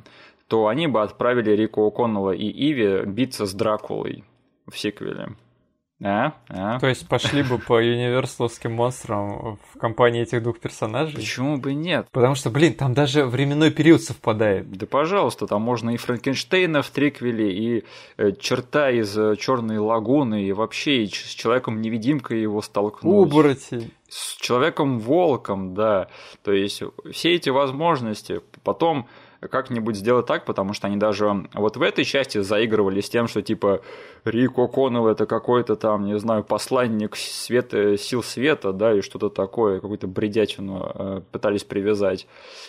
то 0.46 0.68
они 0.68 0.86
бы 0.86 1.02
отправили 1.02 1.50
Рико 1.50 1.86
О'Коннелла 1.86 2.34
и 2.34 2.48
Иви 2.48 3.04
биться 3.04 3.44
с 3.44 3.52
Дракулой 3.52 4.24
в 4.66 4.78
сиквеле. 4.78 5.36
А? 6.00 6.34
А? 6.48 6.78
То 6.78 6.86
есть 6.86 7.08
пошли 7.08 7.42
бы 7.42 7.58
по 7.58 7.74
универсаловским 7.74 8.72
монстрам 8.72 9.58
в 9.72 9.78
компании 9.78 10.22
этих 10.22 10.42
двух 10.42 10.60
персонажей? 10.60 11.16
Почему 11.16 11.58
бы 11.58 11.74
нет? 11.74 12.06
Потому 12.12 12.36
что, 12.36 12.50
блин, 12.50 12.74
там 12.74 12.94
даже 12.94 13.24
временной 13.24 13.72
период 13.72 14.02
совпадает. 14.02 14.70
Да 14.70 14.86
пожалуйста, 14.86 15.48
там 15.48 15.62
можно 15.62 15.90
и 15.90 15.96
Франкенштейна 15.96 16.82
в 16.82 16.90
триквеле, 16.90 17.52
и 17.52 17.84
э, 18.16 18.32
черта 18.38 18.90
из 18.90 19.16
э, 19.18 19.34
Черной 19.36 19.78
лагуны, 19.78 20.44
и 20.44 20.52
вообще 20.52 21.02
и 21.02 21.08
с 21.08 21.34
человеком-невидимкой 21.34 22.40
его 22.42 22.62
столкнуть. 22.62 23.26
Оборотень. 23.26 23.90
С 24.08 24.36
человеком-волком, 24.36 25.74
да. 25.74 26.08
То 26.44 26.52
есть 26.52 26.82
все 27.12 27.34
эти 27.34 27.50
возможности. 27.50 28.40
Потом 28.62 29.08
как-нибудь 29.40 29.96
сделать 29.96 30.26
так, 30.26 30.44
потому 30.44 30.72
что 30.72 30.88
они 30.88 30.96
даже 30.96 31.48
вот 31.54 31.76
в 31.76 31.82
этой 31.82 32.04
части 32.04 32.38
заигрывали 32.40 33.00
с 33.00 33.08
тем, 33.08 33.28
что 33.28 33.40
типа 33.40 33.82
Рико 34.24 34.66
Коннелл 34.66 35.06
это 35.06 35.26
какой-то 35.26 35.76
там, 35.76 36.06
не 36.06 36.18
знаю, 36.18 36.42
посланник 36.42 37.14
света, 37.16 37.96
сил 37.96 38.22
света, 38.22 38.72
да, 38.72 38.94
и 38.94 39.00
что-то 39.00 39.28
такое, 39.28 39.80
какую-то 39.80 40.08
бредятину 40.08 40.92
э, 40.94 41.20
пытались 41.30 41.64
привязать. 41.64 42.26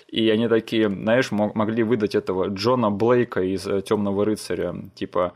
И 0.08 0.29
они 0.29 0.47
такие, 0.47 0.89
знаешь, 0.89 1.32
могли 1.32 1.84
выдать 1.84 2.15
этого 2.15 2.47
Джона 2.47 2.91
Блейка 2.91 3.41
из 3.41 3.65
э, 3.65 3.82
Темного 3.82 4.25
рыцаря, 4.25 4.75
типа 4.93 5.34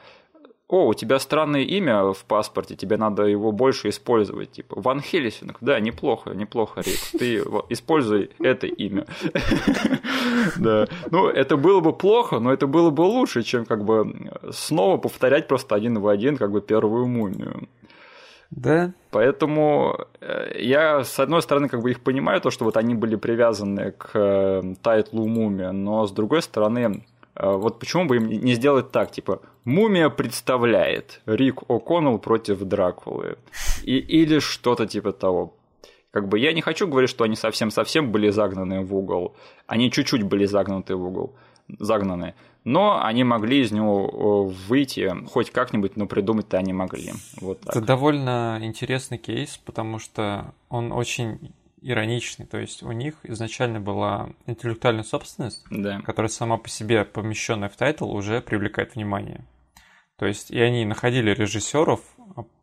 о, 0.68 0.88
у 0.88 0.94
тебя 0.94 1.20
странное 1.20 1.62
имя 1.62 2.14
в 2.14 2.26
паспорте, 2.26 2.76
тебе 2.76 2.98
надо 2.98 3.24
его 3.24 3.52
больше 3.52 3.90
использовать. 3.90 4.52
Типа, 4.52 4.80
Ван 4.80 5.02
Хельсинг, 5.02 5.58
да, 5.62 5.80
неплохо, 5.80 6.32
неплохо, 6.32 6.82
Рик, 6.82 7.00
ты 7.20 7.38
используй 7.70 8.32
это 8.40 8.68
имя. 8.68 9.06
Да, 10.58 10.88
ну, 11.12 11.28
это 11.28 11.58
было 11.58 11.80
бы 11.80 11.94
плохо, 11.94 12.40
но 12.40 12.52
это 12.52 12.66
было 12.66 12.90
бы 12.90 13.02
лучше, 13.02 13.44
чем 13.44 13.66
как 13.66 13.84
бы 13.84 14.32
снова 14.52 14.98
повторять 14.98 15.48
просто 15.48 15.76
один 15.76 16.00
в 16.00 16.08
один 16.08 16.38
как 16.38 16.52
бы 16.52 16.62
первую 16.62 17.08
мумию. 17.08 17.68
Да. 18.56 18.92
Поэтому 19.12 19.98
э, 20.22 20.60
я, 20.60 21.04
с 21.04 21.20
одной 21.20 21.42
стороны, 21.42 21.70
как 21.70 21.82
бы 21.82 21.92
их 21.92 22.02
понимаю, 22.02 22.42
то, 22.42 22.52
что 22.52 22.66
вот 22.66 22.78
они 22.78 22.96
были 22.96 23.16
привязаны 23.16 23.92
к 23.92 24.12
э, 24.14 24.76
тайтлу 24.82 25.28
Мумия, 25.28 25.72
но 25.72 26.06
с 26.06 26.12
другой 26.12 26.42
стороны, 26.42 26.80
э, 26.80 26.92
вот 27.36 27.80
почему 27.80 28.06
бы 28.06 28.18
им 28.18 28.28
не 28.28 28.54
сделать 28.54 28.92
так, 28.92 29.12
типа, 29.12 29.42
Мумия 29.66 30.10
представляет 30.10 31.22
Рик 31.26 31.64
О'Коннелл 31.64 32.20
против 32.20 32.60
Дракулы. 32.60 33.38
И, 33.84 33.98
или 33.98 34.40
что-то 34.40 34.86
типа 34.88 35.12
того. 35.14 35.56
Как 36.12 36.28
бы 36.28 36.38
я 36.38 36.54
не 36.54 36.62
хочу 36.62 36.88
говорить, 36.88 37.10
что 37.10 37.24
они 37.24 37.36
совсем-совсем 37.36 38.12
были 38.12 38.30
загнаны 38.30 38.82
в 38.82 38.96
угол. 38.96 39.36
Они 39.66 39.90
чуть-чуть 39.90 40.24
были 40.24 40.46
загнуты 40.46 40.96
в 40.96 41.04
угол. 41.04 41.36
Загнаны. 41.80 42.36
Но 42.66 43.04
они 43.04 43.24
могли 43.24 43.62
из 43.62 43.72
него 43.72 44.46
выйти 44.68 45.12
хоть 45.28 45.50
как-нибудь, 45.50 45.98
но 45.98 46.06
придумать-то 46.06 46.58
они 46.58 46.72
могли. 46.72 47.14
Вот 47.42 47.62
так. 47.62 47.76
Это 47.76 47.86
довольно 47.86 48.60
интересный 48.62 49.18
кейс, 49.18 49.60
потому 49.66 49.98
что 49.98 50.54
он 50.70 50.92
очень 50.92 51.52
ироничный. 51.84 52.46
То 52.46 52.58
есть 52.58 52.84
у 52.84 52.92
них 52.92 53.16
изначально 53.24 53.80
была 53.80 54.30
интеллектуальная 54.46 55.04
собственность, 55.04 55.66
да. 55.70 56.02
которая 56.02 56.30
сама 56.30 56.58
по 56.58 56.70
себе, 56.70 57.06
помещенная 57.06 57.70
в 57.70 57.76
title, 57.76 58.12
уже 58.12 58.42
привлекает 58.42 58.96
внимание. 58.96 59.46
То 60.18 60.26
есть 60.26 60.52
и 60.52 60.60
они 60.60 60.86
находили 60.86 61.32
режиссеров 61.32 62.02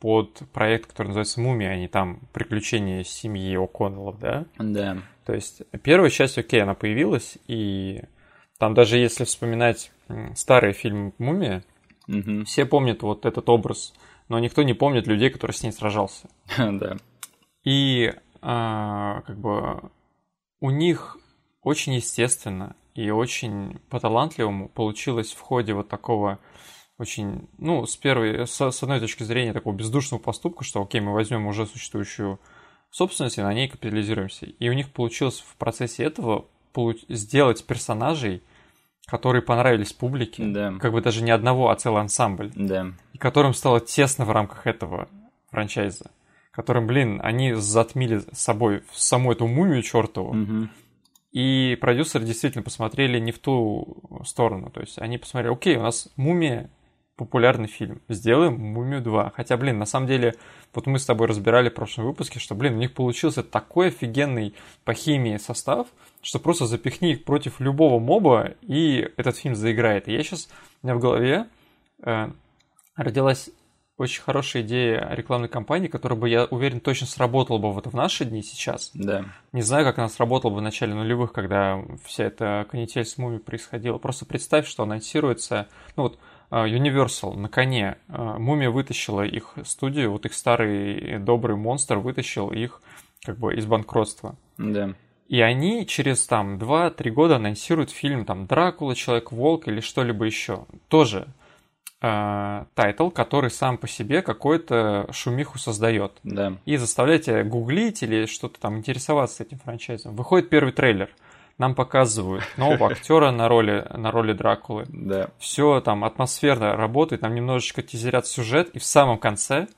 под 0.01 0.43
проект, 0.53 0.91
который 0.91 1.09
называется 1.09 1.41
«Мумия», 1.41 1.71
они 1.71 1.89
там 1.89 2.21
«Приключения 2.33 3.05
семьи 3.05 3.57
О'Коннеллов», 3.57 4.19
да? 4.19 4.47
Да. 4.59 4.99
То 5.27 5.35
есть 5.35 5.63
первая 5.83 6.11
часть, 6.11 6.39
окей, 6.39 6.63
она 6.63 6.75
появилась, 6.75 7.39
и 7.47 8.03
там 8.59 8.75
даже 8.75 8.99
если 8.99 9.25
вспоминать 9.25 9.93
старые 10.35 10.73
фильмы 10.73 11.13
«Мумия», 11.19 11.65
угу. 12.09 12.45
все 12.45 12.67
помнят 12.67 13.03
вот 13.03 13.27
этот 13.27 13.49
образ, 13.49 13.95
но 14.29 14.39
никто 14.39 14.63
не 14.63 14.75
помнит 14.75 15.07
людей, 15.07 15.31
которые 15.31 15.55
с 15.55 15.63
ней 15.63 15.73
сражался. 15.73 16.29
Да. 16.57 16.97
И 17.63 18.15
а, 18.43 19.23
как 19.23 19.39
бы 19.39 19.91
у 20.61 20.71
них 20.71 21.17
очень 21.63 21.95
естественно 21.95 22.77
и 22.95 23.11
очень 23.11 23.79
по-талантливому 23.89 24.69
получилось 24.69 25.33
в 25.33 25.41
ходе 25.41 25.75
вот 25.75 25.89
такого 25.89 26.39
очень, 26.99 27.49
ну, 27.57 27.87
с 27.87 27.97
первой, 27.97 28.47
с, 28.47 28.61
с 28.61 28.83
одной 28.83 29.01
точки 29.01 29.23
зрения 29.23 29.55
такого 29.55 29.75
бездушного 29.75 30.21
поступка, 30.21 30.65
что, 30.65 30.83
окей, 30.83 31.01
мы 31.01 31.15
возьмем 31.15 31.47
уже 31.47 31.67
существующую 31.67 32.39
собственность 32.91 33.39
и 33.39 33.43
на 33.43 33.55
ней 33.55 33.69
капитализируемся. 33.69 34.47
И 34.47 34.69
у 34.69 34.75
них 34.75 34.93
получилось 34.93 35.41
в 35.41 35.57
процессе 35.57 36.05
этого 36.05 36.47
сделать 37.09 37.65
персонажей, 37.65 38.43
которые 39.07 39.41
понравились 39.41 39.95
публике, 39.95 40.45
да. 40.45 40.75
как 40.79 40.93
бы 40.93 41.01
даже 41.01 41.23
не 41.23 41.31
одного, 41.31 41.71
а 41.71 41.77
целый 41.77 42.03
ансамбль, 42.03 42.53
да. 42.55 42.93
и 43.15 43.19
которым 43.19 43.55
стало 43.55 43.81
тесно 43.81 44.27
в 44.27 44.31
рамках 44.31 44.67
этого 44.67 45.09
франчайза, 45.51 46.11
которым, 46.61 46.87
блин, 46.87 47.21
они 47.23 47.55
затмили 47.55 48.19
с 48.33 48.39
собой 48.39 48.83
саму 48.93 49.33
эту 49.33 49.47
мумию 49.47 49.83
чертову, 49.83 50.31
угу. 50.31 50.69
и 51.33 51.77
продюсеры 51.81 52.25
действительно 52.25 52.63
посмотрели 52.63 53.19
не 53.19 53.33
в 53.33 53.39
ту 53.39 54.03
сторону, 54.25 54.71
то 54.71 54.81
есть 54.81 54.99
они 54.99 55.19
посмотрели, 55.19 55.53
окей, 55.53 55.77
у 55.77 55.83
нас 55.83 56.09
мумия 56.17 56.71
популярный 57.21 57.69
фильм. 57.69 58.01
Сделаем 58.09 58.59
«Мумию 58.59 59.03
2». 59.03 59.33
Хотя, 59.35 59.59
блин, 59.59 59.79
на 59.79 59.85
самом 59.85 60.07
деле, 60.07 60.37
вот 60.73 60.87
мы 60.87 60.99
с 60.99 61.05
тобой 61.05 61.27
разбирали 61.27 61.69
в 61.69 61.75
прошлом 61.75 62.07
выпуске, 62.07 62.41
что, 62.41 62.55
блин, 62.55 62.77
у 62.77 62.79
них 62.79 62.95
получился 62.95 63.43
такой 63.43 63.89
офигенный 63.89 64.55
по 64.85 64.95
химии 64.95 65.37
состав, 65.37 65.89
что 66.23 66.39
просто 66.39 66.65
запихни 66.65 67.13
их 67.13 67.25
против 67.25 67.61
любого 67.61 67.99
моба, 67.99 68.55
и 68.63 69.07
этот 69.19 69.37
фильм 69.37 69.55
заиграет. 69.55 70.09
И 70.09 70.15
я 70.15 70.23
сейчас, 70.23 70.49
у 70.83 70.87
меня 70.87 70.97
в 70.97 71.01
голове 71.01 71.47
э, 72.03 72.31
родилась 72.97 73.51
очень 74.01 74.23
хорошая 74.23 74.63
идея 74.63 75.09
рекламной 75.11 75.49
кампании, 75.49 75.89
которая 75.89 76.19
бы, 76.19 76.27
я 76.27 76.47
уверен, 76.47 76.81
точно 76.81 77.07
сработала 77.07 77.59
бы 77.59 77.71
вот 77.71 77.87
в 77.87 77.95
наши 77.95 78.25
дни 78.25 78.43
сейчас. 78.43 78.93
Да. 78.95 79.27
Не 79.53 79.61
знаю, 79.61 79.85
как 79.85 79.99
она 79.99 80.09
сработала 80.09 80.51
бы 80.51 80.57
в 80.57 80.63
начале 80.63 80.95
нулевых, 80.95 81.33
когда 81.33 81.85
вся 82.07 82.25
эта 82.25 82.67
канитель 82.71 83.05
с 83.05 83.19
мумией 83.19 83.43
происходила. 83.43 83.99
Просто 83.99 84.25
представь, 84.25 84.67
что 84.67 84.85
анонсируется... 84.85 85.69
Ну 85.97 86.05
вот, 86.05 86.19
а, 86.49 86.67
Universal 86.67 87.37
на 87.37 87.51
коне. 87.51 87.99
А, 88.09 88.39
Мумия 88.39 88.71
вытащила 88.71 89.21
их 89.21 89.55
студию, 89.65 90.13
вот 90.13 90.25
их 90.25 90.33
старый 90.33 91.19
добрый 91.19 91.57
монстр 91.57 91.99
вытащил 91.99 92.51
их 92.51 92.81
как 93.23 93.37
бы 93.37 93.55
из 93.55 93.67
банкротства. 93.67 94.35
Да. 94.57 94.95
И 95.29 95.43
они 95.43 95.87
через 95.87 96.27
там 96.27 96.57
2-3 96.57 97.11
года 97.11 97.37
анонсируют 97.37 97.91
фильм 97.91 98.25
там 98.25 98.47
Дракула, 98.47 98.95
Человек-волк 98.95 99.69
или 99.69 99.81
что-либо 99.81 100.25
еще. 100.25 100.65
Тоже 100.89 101.29
title, 102.01 103.11
который 103.11 103.51
сам 103.51 103.77
по 103.77 103.87
себе 103.87 104.23
какую-то 104.23 105.09
шумиху 105.13 105.59
создает. 105.59 106.13
Да. 106.23 106.55
И 106.65 106.77
заставляет 106.77 107.23
тебя 107.23 107.45
гуглить 107.45 108.03
или 108.03 108.27
что-то 108.27 108.59
там 108.59 108.79
интересоваться 108.79 109.43
этим 109.43 109.59
франчайзом. 109.59 110.17
Выходит 110.17 110.49
первый 110.49 110.73
трейлер. 110.73 111.11
Нам 111.59 111.75
показывают 111.75 112.45
нового 112.57 112.87
актера 112.91 113.31
на 113.31 113.49
роли, 113.49 113.87
на 113.95 114.11
роли 114.11 114.33
Дракулы. 114.33 114.87
Да. 114.89 115.29
Все 115.39 115.81
там 115.83 116.05
атмосферно 116.05 116.75
работает, 116.75 117.21
там 117.21 117.35
немножечко 117.35 117.83
тизерят 117.83 118.27
сюжет, 118.27 118.71
и 118.71 118.79
в 118.79 118.85
самом 118.85 119.19
конце 119.19 119.69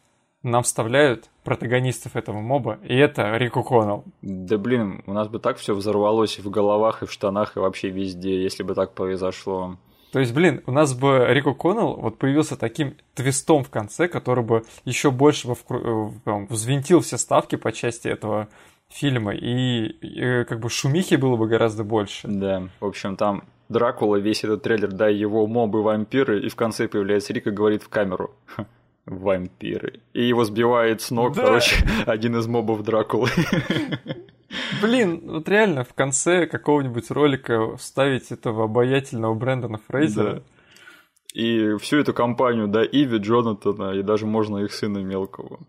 нам 0.44 0.62
вставляют 0.62 1.28
протагонистов 1.42 2.14
этого 2.14 2.40
моба, 2.40 2.78
и 2.84 2.96
это 2.96 3.36
Рику 3.36 3.64
Коннелл. 3.64 4.04
Да 4.22 4.58
блин, 4.58 5.02
у 5.06 5.12
нас 5.12 5.28
бы 5.28 5.40
так 5.40 5.56
все 5.56 5.74
взорвалось 5.74 6.38
и 6.38 6.42
в 6.42 6.50
головах, 6.50 7.02
и 7.02 7.06
в 7.06 7.12
штанах, 7.12 7.56
и 7.56 7.60
вообще 7.60 7.90
везде, 7.90 8.40
если 8.42 8.62
бы 8.62 8.74
так 8.74 8.92
произошло. 8.92 9.76
То 10.12 10.20
есть, 10.20 10.34
блин, 10.34 10.62
у 10.66 10.72
нас 10.72 10.92
бы 10.92 11.26
Рико 11.30 11.54
Коннелл 11.54 11.94
вот 11.94 12.18
появился 12.18 12.56
таким 12.56 12.96
твистом 13.14 13.64
в 13.64 13.70
конце, 13.70 14.08
который 14.08 14.44
бы 14.44 14.62
еще 14.84 15.10
больше 15.10 15.48
бы 15.48 15.54
вкру... 15.54 16.12
Э, 16.26 16.46
взвинтил 16.50 17.00
все 17.00 17.16
ставки 17.16 17.56
по 17.56 17.72
части 17.72 18.08
этого 18.08 18.48
фильма, 18.90 19.34
и, 19.34 19.86
и 19.86 20.44
как 20.44 20.60
бы 20.60 20.68
шумихи 20.68 21.14
было 21.14 21.36
бы 21.36 21.48
гораздо 21.48 21.82
больше. 21.82 22.28
Да, 22.28 22.68
в 22.78 22.84
общем, 22.84 23.16
там 23.16 23.44
Дракула, 23.70 24.16
весь 24.16 24.44
этот 24.44 24.62
трейлер, 24.62 24.92
да, 24.92 25.08
его 25.08 25.46
мобы, 25.46 25.82
вампиры, 25.82 26.40
и 26.40 26.50
в 26.50 26.56
конце 26.56 26.88
появляется 26.88 27.32
Рика, 27.32 27.50
говорит 27.50 27.82
в 27.82 27.88
камеру. 27.88 28.34
Вампиры. 29.06 30.00
И 30.12 30.22
его 30.22 30.44
сбивает 30.44 31.00
с 31.00 31.10
ног, 31.10 31.34
да. 31.34 31.42
короче, 31.42 31.76
один 32.06 32.36
из 32.36 32.46
мобов 32.46 32.82
Дракулы. 32.82 33.30
Блин, 34.80 35.20
вот 35.24 35.48
реально 35.48 35.84
в 35.84 35.94
конце 35.94 36.46
какого-нибудь 36.46 37.10
ролика 37.10 37.76
вставить 37.76 38.32
этого 38.32 38.64
обаятельного 38.64 39.34
Брэндона 39.34 39.78
Фрейзера. 39.88 40.42
И 41.34 41.76
всю 41.80 41.98
эту 41.98 42.12
компанию, 42.12 42.68
да, 42.68 42.84
Иви, 42.84 43.18
Джонатана, 43.18 43.92
и 43.92 44.02
даже 44.02 44.26
можно 44.26 44.58
их 44.58 44.72
сына 44.72 44.98
мелкого. 44.98 45.60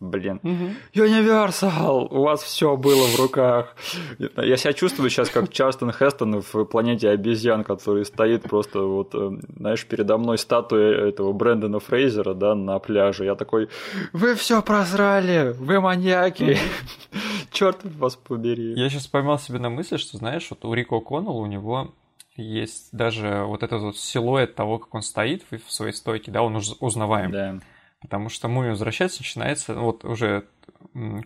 Блин. 0.00 0.40
Угу. 0.42 1.04
Universal, 1.04 2.08
у 2.10 2.22
вас 2.22 2.42
все 2.42 2.74
было 2.78 3.06
в 3.06 3.20
руках. 3.20 3.76
Я 4.18 4.56
себя 4.56 4.72
чувствую 4.72 5.10
сейчас 5.10 5.28
как 5.28 5.52
Чарстон 5.52 5.92
Хестон 5.92 6.40
в 6.40 6.64
планете 6.64 7.10
обезьян, 7.10 7.64
который 7.64 8.06
стоит 8.06 8.44
просто 8.44 8.80
вот, 8.80 9.14
э, 9.14 9.30
знаешь, 9.58 9.84
передо 9.84 10.16
мной 10.16 10.38
статуя 10.38 11.08
этого 11.08 11.34
Брэндона 11.34 11.80
Фрейзера, 11.80 12.32
да, 12.32 12.54
на 12.54 12.78
пляже. 12.78 13.26
Я 13.26 13.34
такой, 13.34 13.68
вы 14.14 14.34
все 14.36 14.62
прозрали, 14.62 15.54
вы 15.58 15.80
маньяки. 15.80 16.56
Черт 17.52 17.80
вас 17.84 18.16
побери. 18.16 18.72
Я 18.76 18.88
сейчас 18.88 19.06
поймал 19.06 19.38
себе 19.38 19.58
на 19.58 19.68
мысли, 19.68 19.98
что, 19.98 20.16
знаешь, 20.16 20.46
вот 20.48 20.64
у 20.64 20.72
Рико 20.72 21.00
Коннелла 21.00 21.32
у 21.32 21.46
него 21.46 21.92
есть 22.36 22.88
даже 22.92 23.44
вот 23.46 23.62
этот 23.62 23.82
вот 23.82 23.98
силуэт 23.98 24.54
того, 24.54 24.78
как 24.78 24.94
он 24.94 25.02
стоит 25.02 25.44
в 25.50 25.70
своей 25.70 25.92
стойке, 25.92 26.30
да, 26.30 26.42
он 26.42 26.58
узнаваем. 26.80 27.32
Да. 27.32 27.58
Потому 28.00 28.28
что 28.28 28.48
«Мумия 28.48 28.70
возвращается» 28.70 29.20
начинается, 29.20 29.74
ну, 29.74 29.84
вот 29.84 30.04
уже 30.04 30.46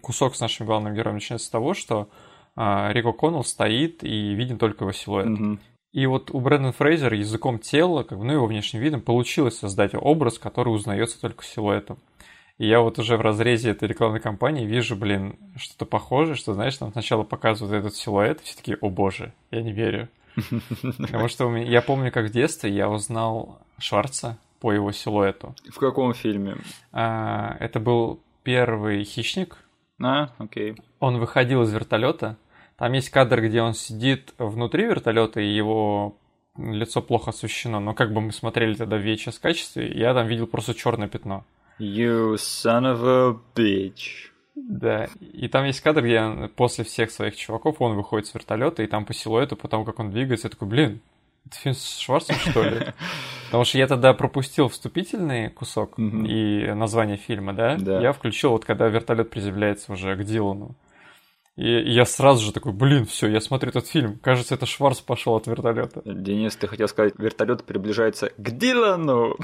кусок 0.03 0.35
с 0.37 0.41
нашим 0.41 0.67
главным 0.67 0.95
героем 0.95 1.17
начинается 1.17 1.47
с 1.47 1.51
того, 1.51 1.75
что 1.75 2.09
а, 2.57 2.91
Рико 2.93 3.13
Коннелл 3.13 3.45
стоит 3.45 4.03
и 4.03 4.35
виден 4.35 4.59
только 4.59 4.85
его 4.85 4.93
силуэт. 4.93 5.29
Угу. 5.29 5.59
И 5.93 6.07
вот 6.07 6.33
у 6.33 6.41
Брэндона 6.41 6.73
Фрейзера 6.73 7.17
языком 7.17 7.61
тела, 7.61 8.03
как 8.03 8.19
бы, 8.19 8.25
ну, 8.25 8.33
его 8.33 8.47
внешним 8.47 8.81
видом, 8.81 9.01
получилось 9.01 9.59
создать 9.59 9.93
образ, 9.95 10.41
который 10.41 10.71
узнается 10.71 11.21
только 11.21 11.45
силуэтом. 11.45 11.99
И 12.59 12.67
я 12.67 12.81
вот 12.81 12.99
уже 12.99 13.17
в 13.17 13.21
разрезе 13.21 13.71
этой 13.71 13.89
рекламной 13.89 14.21
кампании 14.21 14.65
вижу, 14.65 14.97
блин, 14.97 15.39
что-то 15.57 15.87
похожее, 15.87 16.35
что, 16.35 16.55
знаешь, 16.55 16.77
там 16.77 16.93
сначала 16.93 17.23
показывают 17.23 17.75
этот 17.75 17.97
силуэт, 17.97 18.41
все 18.41 18.57
таки 18.57 18.77
о 18.81 18.91
боже, 18.91 19.33
я 19.51 19.63
не 19.63 19.73
верю. 19.73 20.09
Потому 20.99 21.29
что 21.29 21.55
я 21.57 21.81
помню, 21.81 22.11
как 22.11 22.27
в 22.27 22.33
детстве 22.33 22.71
я 22.71 22.89
узнал 22.89 23.61
Шварца, 23.79 24.39
по 24.64 24.72
его 24.72 24.92
силуэту. 24.92 25.55
В 25.70 25.79
каком 25.79 26.14
фильме? 26.14 26.57
А, 26.90 27.55
это 27.61 27.81
был 27.81 28.22
первый 28.44 29.05
хищник. 29.05 29.59
А, 30.03 30.31
окей. 30.38 30.74
Он 31.00 31.18
выходил 31.18 31.64
из 31.64 31.70
вертолета. 31.74 32.38
Там 32.79 32.94
есть 32.94 33.11
кадр, 33.11 33.42
где 33.42 33.61
он 33.61 33.74
сидит 33.74 34.33
внутри 34.38 34.87
вертолета, 34.87 35.42
и 35.42 35.55
его 35.55 36.16
лицо 36.57 37.03
плохо 37.03 37.29
освещено. 37.29 37.79
Но 37.79 37.92
как 37.92 38.14
бы 38.14 38.22
мы 38.22 38.33
смотрели 38.33 38.72
тогда 38.72 38.96
в 38.96 39.05
VHS 39.05 39.38
качестве, 39.38 39.92
я 39.92 40.14
там 40.14 40.29
видел 40.29 40.46
просто 40.46 40.72
черное 40.72 41.09
пятно. 41.09 41.44
You 41.79 42.37
son 42.37 42.85
of 42.85 43.05
a 43.05 43.38
bitch. 43.55 44.31
Да, 44.55 45.11
и 45.20 45.46
там 45.48 45.66
есть 45.66 45.83
кадр, 45.83 46.00
где 46.00 46.48
после 46.57 46.85
всех 46.85 47.11
своих 47.11 47.37
чуваков 47.37 47.83
он 47.83 47.96
выходит 47.96 48.29
с 48.29 48.33
вертолета, 48.33 48.83
и 48.83 48.87
там 48.87 49.05
по 49.05 49.12
силуэту, 49.12 49.57
потому 49.57 49.85
как 49.85 49.98
он 50.00 50.11
двигается, 50.11 50.46
я 50.46 50.50
такой, 50.50 50.68
блин, 50.68 51.03
это 51.44 51.57
фильм 51.59 51.74
с 51.74 51.98
Шварцем, 51.98 52.37
что 52.37 52.62
ли? 52.62 52.87
Потому 53.55 53.67
что 53.67 53.79
я 53.79 53.87
тогда 53.87 54.12
пропустил 54.14 54.67
вступительный 54.67 55.49
кусок 55.49 55.97
и 55.97 56.73
название 56.75 57.17
фильма, 57.17 57.53
да? 57.53 57.77
да? 57.77 58.01
Я 58.01 58.12
включил 58.12 58.51
вот 58.51 58.64
когда 58.64 58.88
вертолет 58.88 59.31
приземляется 59.31 59.93
уже 59.93 60.17
к 60.17 60.25
Дилану. 60.25 60.75
И, 61.55 61.71
я 61.71 62.05
сразу 62.05 62.45
же 62.45 62.53
такой, 62.53 62.73
блин, 62.73 63.07
все, 63.07 63.29
я 63.29 63.40
смотрю 63.40 63.69
этот 63.69 63.87
фильм. 63.87 64.19
Кажется, 64.19 64.57
это 64.57 64.67
Шварц 64.67 64.99
пошел 64.99 65.37
от 65.37 65.47
вертолета. 65.47 66.03
Денис, 66.05 66.57
ты 66.57 66.67
хотел 66.67 66.88
сказать, 66.88 67.14
вертолет 67.17 67.62
приближается 67.62 68.33
к 68.37 68.51
Дилану. 68.51 69.37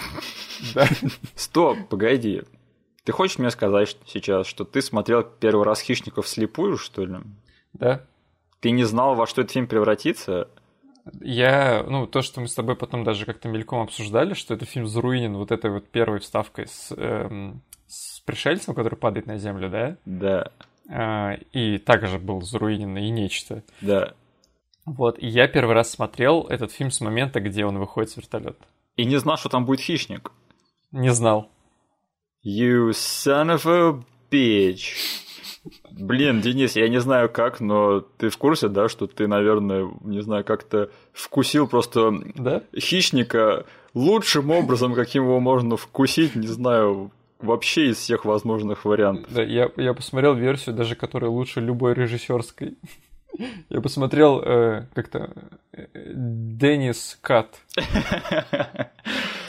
Да. 0.74 0.88
Стоп, 1.36 1.78
погоди. 1.88 2.42
Ты 3.04 3.12
хочешь 3.12 3.38
мне 3.38 3.52
сказать 3.52 3.96
сейчас, 4.06 4.48
что 4.48 4.64
ты 4.64 4.82
смотрел 4.82 5.22
первый 5.22 5.64
раз 5.64 5.82
«Хищников» 5.82 6.26
слепую, 6.26 6.78
что 6.78 7.04
ли? 7.04 7.18
Да. 7.74 8.04
Ты 8.58 8.72
не 8.72 8.82
знал, 8.82 9.14
во 9.14 9.28
что 9.28 9.42
этот 9.42 9.52
фильм 9.52 9.68
превратится? 9.68 10.48
Я, 11.20 11.84
ну, 11.88 12.06
то, 12.06 12.22
что 12.22 12.40
мы 12.40 12.48
с 12.48 12.54
тобой 12.54 12.76
потом 12.76 13.04
даже 13.04 13.26
как-то 13.26 13.48
мельком 13.48 13.80
обсуждали, 13.80 14.34
что 14.34 14.54
это 14.54 14.64
фильм 14.64 14.86
заруинен 14.86 15.36
вот 15.36 15.50
этой 15.52 15.70
вот 15.70 15.88
первой 15.88 16.20
вставкой 16.20 16.66
с, 16.66 16.92
эм, 16.96 17.62
с 17.86 18.20
пришельцем, 18.20 18.74
который 18.74 18.96
падает 18.96 19.26
на 19.26 19.38
землю, 19.38 19.68
да? 19.68 19.96
Да. 20.04 20.52
А, 20.88 21.34
и 21.52 21.78
также 21.78 22.18
был 22.18 22.42
заруинен 22.42 22.96
и 22.96 23.10
нечто. 23.10 23.62
Да. 23.80 24.14
Вот, 24.84 25.18
и 25.18 25.26
я 25.26 25.46
первый 25.46 25.74
раз 25.74 25.90
смотрел 25.90 26.46
этот 26.48 26.72
фильм 26.72 26.90
с 26.90 27.00
момента, 27.00 27.40
где 27.40 27.64
он 27.64 27.78
выходит 27.78 28.10
с 28.10 28.16
вертолета. 28.16 28.64
И 28.96 29.04
не 29.04 29.16
знал, 29.18 29.36
что 29.36 29.48
там 29.48 29.64
будет 29.64 29.80
хищник. 29.80 30.32
Не 30.90 31.12
знал. 31.12 31.48
You 32.44 32.90
son 32.90 33.54
of 33.54 33.66
a 33.66 34.02
bitch. 34.30 34.94
Блин, 35.90 36.40
Денис, 36.40 36.74
я 36.76 36.88
не 36.88 37.00
знаю 37.00 37.28
как, 37.28 37.60
но 37.60 38.00
ты 38.00 38.30
в 38.30 38.38
курсе, 38.38 38.68
да, 38.68 38.88
что 38.88 39.06
ты, 39.06 39.26
наверное, 39.26 39.90
не 40.02 40.22
знаю, 40.22 40.44
как-то 40.44 40.90
вкусил 41.12 41.68
просто 41.68 42.12
да? 42.34 42.62
хищника 42.76 43.66
лучшим 43.92 44.50
образом, 44.50 44.94
каким 44.94 45.24
его 45.24 45.38
можно 45.38 45.76
вкусить, 45.76 46.34
не 46.34 46.46
знаю, 46.46 47.10
вообще 47.38 47.90
из 47.90 47.98
всех 47.98 48.24
возможных 48.24 48.84
вариантов. 48.84 49.32
Да, 49.32 49.42
я, 49.42 49.70
я 49.76 49.92
посмотрел 49.92 50.34
версию, 50.34 50.74
даже 50.74 50.94
которая 50.94 51.30
лучше 51.30 51.60
любой 51.60 51.94
режиссерской. 51.94 52.78
Я 53.68 53.80
посмотрел 53.80 54.40
э, 54.40 54.86
как-то 54.94 55.30
э, 55.72 55.86
Деннис 55.94 57.18
Кат. 57.20 57.60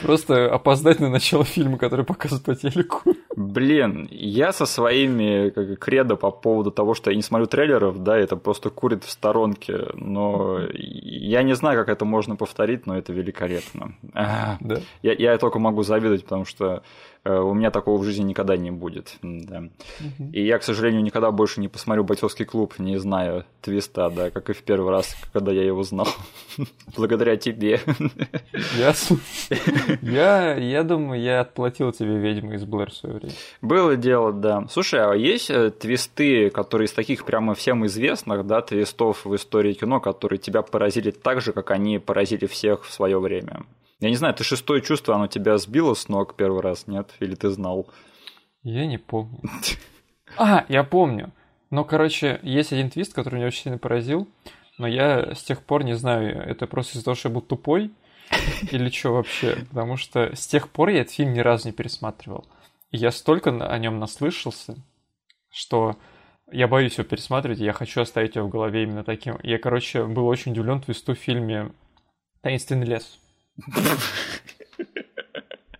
Просто 0.02 0.52
опоздать 0.52 1.00
на 1.00 1.08
начало 1.08 1.44
фильма, 1.44 1.78
который 1.78 2.04
показывают 2.04 2.44
по 2.44 2.54
телеку. 2.54 3.02
Блин, 3.34 4.08
я 4.10 4.52
со 4.52 4.66
своими 4.66 5.50
как, 5.50 5.78
кредо 5.78 6.16
по 6.16 6.30
поводу 6.30 6.70
того, 6.70 6.94
что 6.94 7.10
я 7.10 7.16
не 7.16 7.22
смотрю 7.22 7.46
трейлеров, 7.46 8.02
да, 8.02 8.16
это 8.16 8.36
просто 8.36 8.70
курит 8.70 9.04
в 9.04 9.10
сторонке, 9.10 9.86
но 9.94 10.60
я 10.72 11.42
не 11.42 11.54
знаю, 11.54 11.78
как 11.78 11.88
это 11.88 12.04
можно 12.04 12.36
повторить, 12.36 12.86
но 12.86 12.96
это 12.96 13.12
великолепно. 13.12 13.94
Да. 14.12 14.58
Я, 15.02 15.12
я 15.12 15.38
только 15.38 15.58
могу 15.58 15.82
завидовать, 15.82 16.24
потому 16.24 16.44
что 16.44 16.82
у 17.24 17.54
меня 17.54 17.70
такого 17.70 17.98
в 17.98 18.04
жизни 18.04 18.24
никогда 18.24 18.56
не 18.56 18.70
будет. 18.70 19.16
Да. 19.22 19.58
Угу. 20.00 20.30
И 20.32 20.44
я, 20.44 20.58
к 20.58 20.64
сожалению, 20.64 21.02
никогда 21.02 21.30
больше 21.30 21.60
не 21.60 21.68
посмотрю 21.68 22.02
бойцовский 22.02 22.44
клуб, 22.44 22.74
не 22.78 22.98
знаю 22.98 23.44
твиста, 23.60 24.10
да, 24.10 24.30
как 24.30 24.50
и 24.50 24.52
в 24.52 24.62
первый 24.62 24.90
раз, 24.90 25.16
когда 25.32 25.52
я 25.52 25.62
его 25.62 25.84
знал. 25.84 26.08
Благодаря 26.96 27.36
тебе. 27.36 27.80
Ясно. 28.76 29.18
Я, 30.02 30.56
я 30.56 30.82
думаю, 30.82 31.20
я 31.20 31.40
отплатил 31.40 31.92
тебе 31.92 32.18
ведьму 32.18 32.54
из 32.54 32.64
Блэр 32.64 32.90
в 32.90 32.94
свое 32.94 33.16
время. 33.16 33.34
Было 33.60 33.96
дело, 33.96 34.32
да. 34.32 34.66
Слушай, 34.68 35.00
а 35.00 35.14
есть 35.14 35.50
э, 35.50 35.70
твисты, 35.70 36.50
которые 36.50 36.86
из 36.86 36.92
таких 36.92 37.24
прямо 37.24 37.54
всем 37.54 37.86
известных, 37.86 38.46
да, 38.46 38.62
твистов 38.62 39.24
в 39.24 39.34
истории 39.36 39.74
кино, 39.74 40.00
которые 40.00 40.38
тебя 40.38 40.62
поразили 40.62 41.12
так 41.12 41.40
же, 41.40 41.52
как 41.52 41.70
они 41.70 41.98
поразили 41.98 42.46
всех 42.46 42.84
в 42.84 42.92
свое 42.92 43.20
время? 43.20 43.64
Я 44.02 44.10
не 44.10 44.16
знаю, 44.16 44.34
ты 44.34 44.42
шестое 44.42 44.82
чувство, 44.82 45.14
оно 45.14 45.28
тебя 45.28 45.58
сбило 45.58 45.94
с 45.94 46.08
ног 46.08 46.34
первый 46.34 46.60
раз, 46.60 46.88
нет? 46.88 47.14
Или 47.20 47.36
ты 47.36 47.50
знал? 47.50 47.86
Я 48.64 48.84
не 48.84 48.98
помню. 48.98 49.40
А, 50.36 50.64
я 50.68 50.82
помню. 50.82 51.30
Но, 51.70 51.84
короче, 51.84 52.40
есть 52.42 52.72
один 52.72 52.90
твист, 52.90 53.14
который 53.14 53.36
меня 53.36 53.46
очень 53.46 53.62
сильно 53.62 53.78
поразил, 53.78 54.26
но 54.76 54.88
я 54.88 55.36
с 55.36 55.44
тех 55.44 55.62
пор 55.62 55.84
не 55.84 55.94
знаю, 55.94 56.36
это 56.36 56.66
просто 56.66 56.94
из-за 56.94 57.04
того, 57.04 57.14
что 57.14 57.28
я 57.28 57.34
был 57.34 57.42
тупой 57.42 57.92
или 58.72 58.90
что 58.90 59.12
вообще, 59.12 59.64
потому 59.68 59.96
что 59.96 60.34
с 60.34 60.48
тех 60.48 60.68
пор 60.68 60.88
я 60.88 61.02
этот 61.02 61.12
фильм 61.12 61.32
ни 61.32 61.38
разу 61.38 61.68
не 61.68 61.72
пересматривал. 61.72 62.44
И 62.90 62.96
я 62.96 63.12
столько 63.12 63.50
о 63.50 63.78
нем 63.78 64.00
наслышался, 64.00 64.74
что 65.48 65.96
я 66.50 66.66
боюсь 66.66 66.98
его 66.98 67.04
пересматривать, 67.04 67.60
я 67.60 67.72
хочу 67.72 68.00
оставить 68.00 68.34
его 68.34 68.48
в 68.48 68.50
голове 68.50 68.82
именно 68.82 69.04
таким. 69.04 69.38
Я, 69.44 69.58
короче, 69.58 70.04
был 70.06 70.26
очень 70.26 70.50
удивлен 70.50 70.80
твисту 70.80 71.14
в 71.14 71.18
фильме 71.18 71.70
«Таинственный 72.40 72.86
лес». 72.86 73.20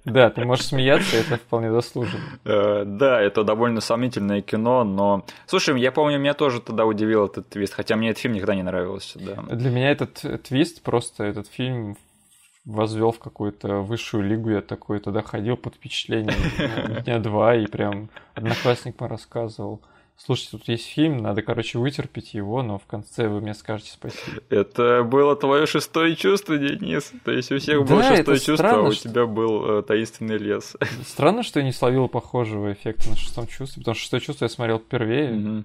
Да, 0.04 0.30
ты 0.30 0.44
можешь 0.44 0.66
смеяться, 0.66 1.16
это 1.16 1.36
вполне 1.36 1.70
заслуженно. 1.70 2.24
Э, 2.44 2.82
да, 2.84 3.20
это 3.20 3.44
довольно 3.44 3.80
сомнительное 3.80 4.42
кино, 4.42 4.82
но... 4.82 5.24
Слушай, 5.46 5.80
я 5.80 5.92
помню, 5.92 6.18
меня 6.18 6.34
тоже 6.34 6.60
тогда 6.60 6.86
удивил 6.86 7.26
этот 7.26 7.48
твист, 7.48 7.74
хотя 7.74 7.94
мне 7.94 8.10
этот 8.10 8.20
фильм 8.20 8.34
никогда 8.34 8.56
не 8.56 8.64
нравился, 8.64 9.20
да. 9.20 9.42
Для 9.54 9.70
меня 9.70 9.92
этот 9.92 10.42
твист, 10.42 10.82
просто 10.82 11.22
этот 11.22 11.46
фильм 11.46 11.96
возвел 12.64 13.12
в 13.12 13.18
какую-то 13.18 13.80
высшую 13.80 14.24
лигу. 14.24 14.50
Я 14.50 14.60
такой 14.60 15.00
тогда 15.00 15.22
ходил 15.22 15.56
под 15.56 15.76
впечатлением 15.76 17.02
дня 17.02 17.18
два, 17.18 17.54
и 17.54 17.66
прям 17.66 18.10
одноклассникам 18.34 19.08
рассказывал. 19.08 19.82
Слушайте, 20.16 20.52
тут 20.52 20.68
есть 20.68 20.86
фильм, 20.86 21.18
надо, 21.18 21.42
короче, 21.42 21.78
вытерпеть 21.78 22.34
его, 22.34 22.62
но 22.62 22.78
в 22.78 22.86
конце 22.86 23.26
вы 23.28 23.40
мне 23.40 23.54
скажете 23.54 23.90
спасибо. 23.92 24.40
Это 24.50 25.02
было 25.02 25.34
твое 25.34 25.66
шестое 25.66 26.14
чувство, 26.14 26.56
Денис. 26.56 27.12
То 27.24 27.32
есть 27.32 27.50
у 27.50 27.58
всех 27.58 27.84
да, 27.84 27.94
было 27.94 28.02
шестое 28.02 28.38
чувство, 28.38 28.56
странно, 28.56 28.86
а 28.86 28.90
у 28.90 28.94
тебя 28.94 29.26
был 29.26 29.78
э, 29.78 29.82
таинственный 29.82 30.38
лес. 30.38 30.76
Странно, 31.04 31.42
что 31.42 31.58
я 31.58 31.66
не 31.66 31.72
словил 31.72 32.08
похожего 32.08 32.72
эффекта 32.72 33.10
на 33.10 33.16
шестом 33.16 33.48
чувстве, 33.48 33.80
потому 33.80 33.94
что 33.96 34.02
шестое 34.02 34.20
чувство 34.20 34.44
я 34.44 34.48
смотрел 34.48 34.78
впервые. 34.78 35.32
Угу. 35.32 35.64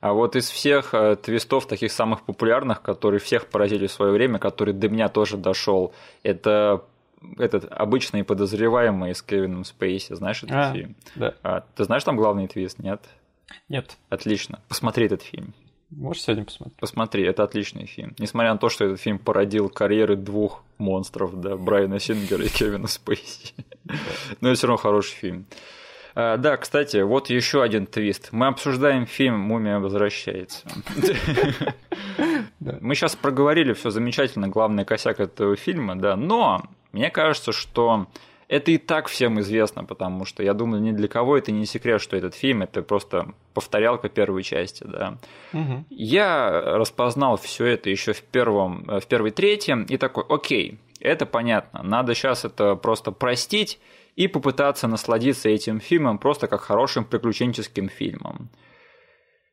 А 0.00 0.12
вот 0.14 0.36
из 0.36 0.48
всех 0.48 0.94
э, 0.94 1.16
твистов, 1.16 1.66
таких 1.66 1.92
самых 1.92 2.22
популярных, 2.22 2.82
которые 2.82 3.20
всех 3.20 3.46
поразили 3.46 3.86
в 3.86 3.92
свое 3.92 4.12
время, 4.12 4.38
который 4.38 4.72
до 4.72 4.88
меня 4.88 5.08
тоже 5.08 5.36
дошел, 5.36 5.92
это 6.22 6.84
этот 7.38 7.70
обычный 7.70 8.24
подозреваемый 8.24 9.14
с 9.14 9.20
Кевином 9.20 9.64
Спейси, 9.64 10.14
знаешь 10.14 10.42
этот 10.42 10.56
А, 10.56 10.72
фильм? 10.72 10.94
да. 11.16 11.34
А, 11.42 11.64
ты 11.76 11.84
знаешь 11.84 12.02
там 12.02 12.16
главный 12.16 12.48
твист, 12.48 12.78
нет? 12.78 13.02
Нет. 13.68 13.96
Отлично. 14.08 14.60
Посмотри 14.68 15.06
этот 15.06 15.22
фильм. 15.22 15.54
Можешь 15.90 16.22
сегодня 16.22 16.44
посмотреть? 16.44 16.76
Посмотри, 16.78 17.24
это 17.24 17.42
отличный 17.42 17.86
фильм. 17.86 18.14
Несмотря 18.18 18.52
на 18.52 18.58
то, 18.58 18.68
что 18.68 18.84
этот 18.84 19.00
фильм 19.00 19.18
породил 19.18 19.68
карьеры 19.68 20.14
двух 20.14 20.62
монстров, 20.78 21.40
да, 21.40 21.56
Брайана 21.56 21.98
Сингера 21.98 22.44
и 22.44 22.48
Кевина 22.48 22.86
Спейси. 22.86 23.54
Но 24.40 24.48
это 24.50 24.56
все 24.56 24.68
равно 24.68 24.76
хороший 24.76 25.14
фильм. 25.16 25.46
А, 26.14 26.36
да, 26.36 26.56
кстати, 26.56 26.98
вот 26.98 27.28
еще 27.28 27.62
один 27.62 27.86
твист. 27.86 28.28
Мы 28.30 28.46
обсуждаем 28.46 29.06
фильм 29.06 29.40
«Мумия 29.40 29.78
возвращается». 29.80 30.68
Мы 32.60 32.94
сейчас 32.94 33.16
проговорили 33.16 33.72
все 33.72 33.90
замечательно, 33.90 34.48
главный 34.48 34.84
косяк 34.84 35.18
этого 35.18 35.56
фильма, 35.56 35.96
да, 35.96 36.14
но 36.14 36.62
мне 36.92 37.10
кажется, 37.10 37.52
что 37.52 38.06
это 38.50 38.72
и 38.72 38.78
так 38.78 39.06
всем 39.06 39.38
известно, 39.38 39.84
потому 39.84 40.24
что 40.24 40.42
я 40.42 40.54
думаю, 40.54 40.82
ни 40.82 40.90
для 40.90 41.06
кого 41.06 41.38
это 41.38 41.52
не 41.52 41.66
секрет, 41.66 42.00
что 42.00 42.16
этот 42.16 42.34
фильм 42.34 42.62
это 42.62 42.82
просто 42.82 43.32
повторялка 43.54 44.08
первой 44.08 44.42
части, 44.42 44.82
да. 44.82 45.18
Угу. 45.52 45.84
Я 45.90 46.60
распознал 46.60 47.36
все 47.36 47.66
это 47.66 47.90
еще 47.90 48.12
в 48.12 48.22
первом, 48.22 48.84
в 48.86 49.06
первой 49.06 49.30
трети 49.30 49.76
и 49.88 49.96
такой, 49.96 50.24
окей, 50.28 50.78
это 50.98 51.26
понятно, 51.26 51.84
надо 51.84 52.12
сейчас 52.14 52.44
это 52.44 52.74
просто 52.74 53.12
простить 53.12 53.78
и 54.16 54.26
попытаться 54.26 54.88
насладиться 54.88 55.48
этим 55.48 55.78
фильмом 55.78 56.18
просто 56.18 56.48
как 56.48 56.62
хорошим 56.62 57.04
приключенческим 57.04 57.88
фильмом. 57.88 58.48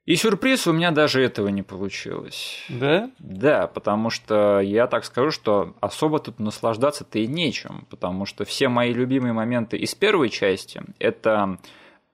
И 0.07 0.15
сюрприз 0.15 0.65
у 0.67 0.71
меня 0.71 0.91
даже 0.91 1.21
этого 1.21 1.49
не 1.49 1.63
получилось. 1.63 2.63
Да? 2.69 3.11
Да, 3.19 3.67
потому 3.67 4.09
что 4.09 4.61
я 4.61 4.87
так 4.87 5.03
скажу, 5.03 5.31
что 5.31 5.75
особо 5.81 6.19
тут 6.19 6.39
наслаждаться-то 6.39 7.19
и 7.19 7.27
нечем, 7.27 7.85
потому 7.89 8.25
что 8.25 8.45
все 8.45 8.69
мои 8.69 8.93
любимые 8.93 9.33
моменты 9.33 9.75
из 9.75 9.93
первой 9.95 10.29
части– 10.29 10.81
это 10.99 11.57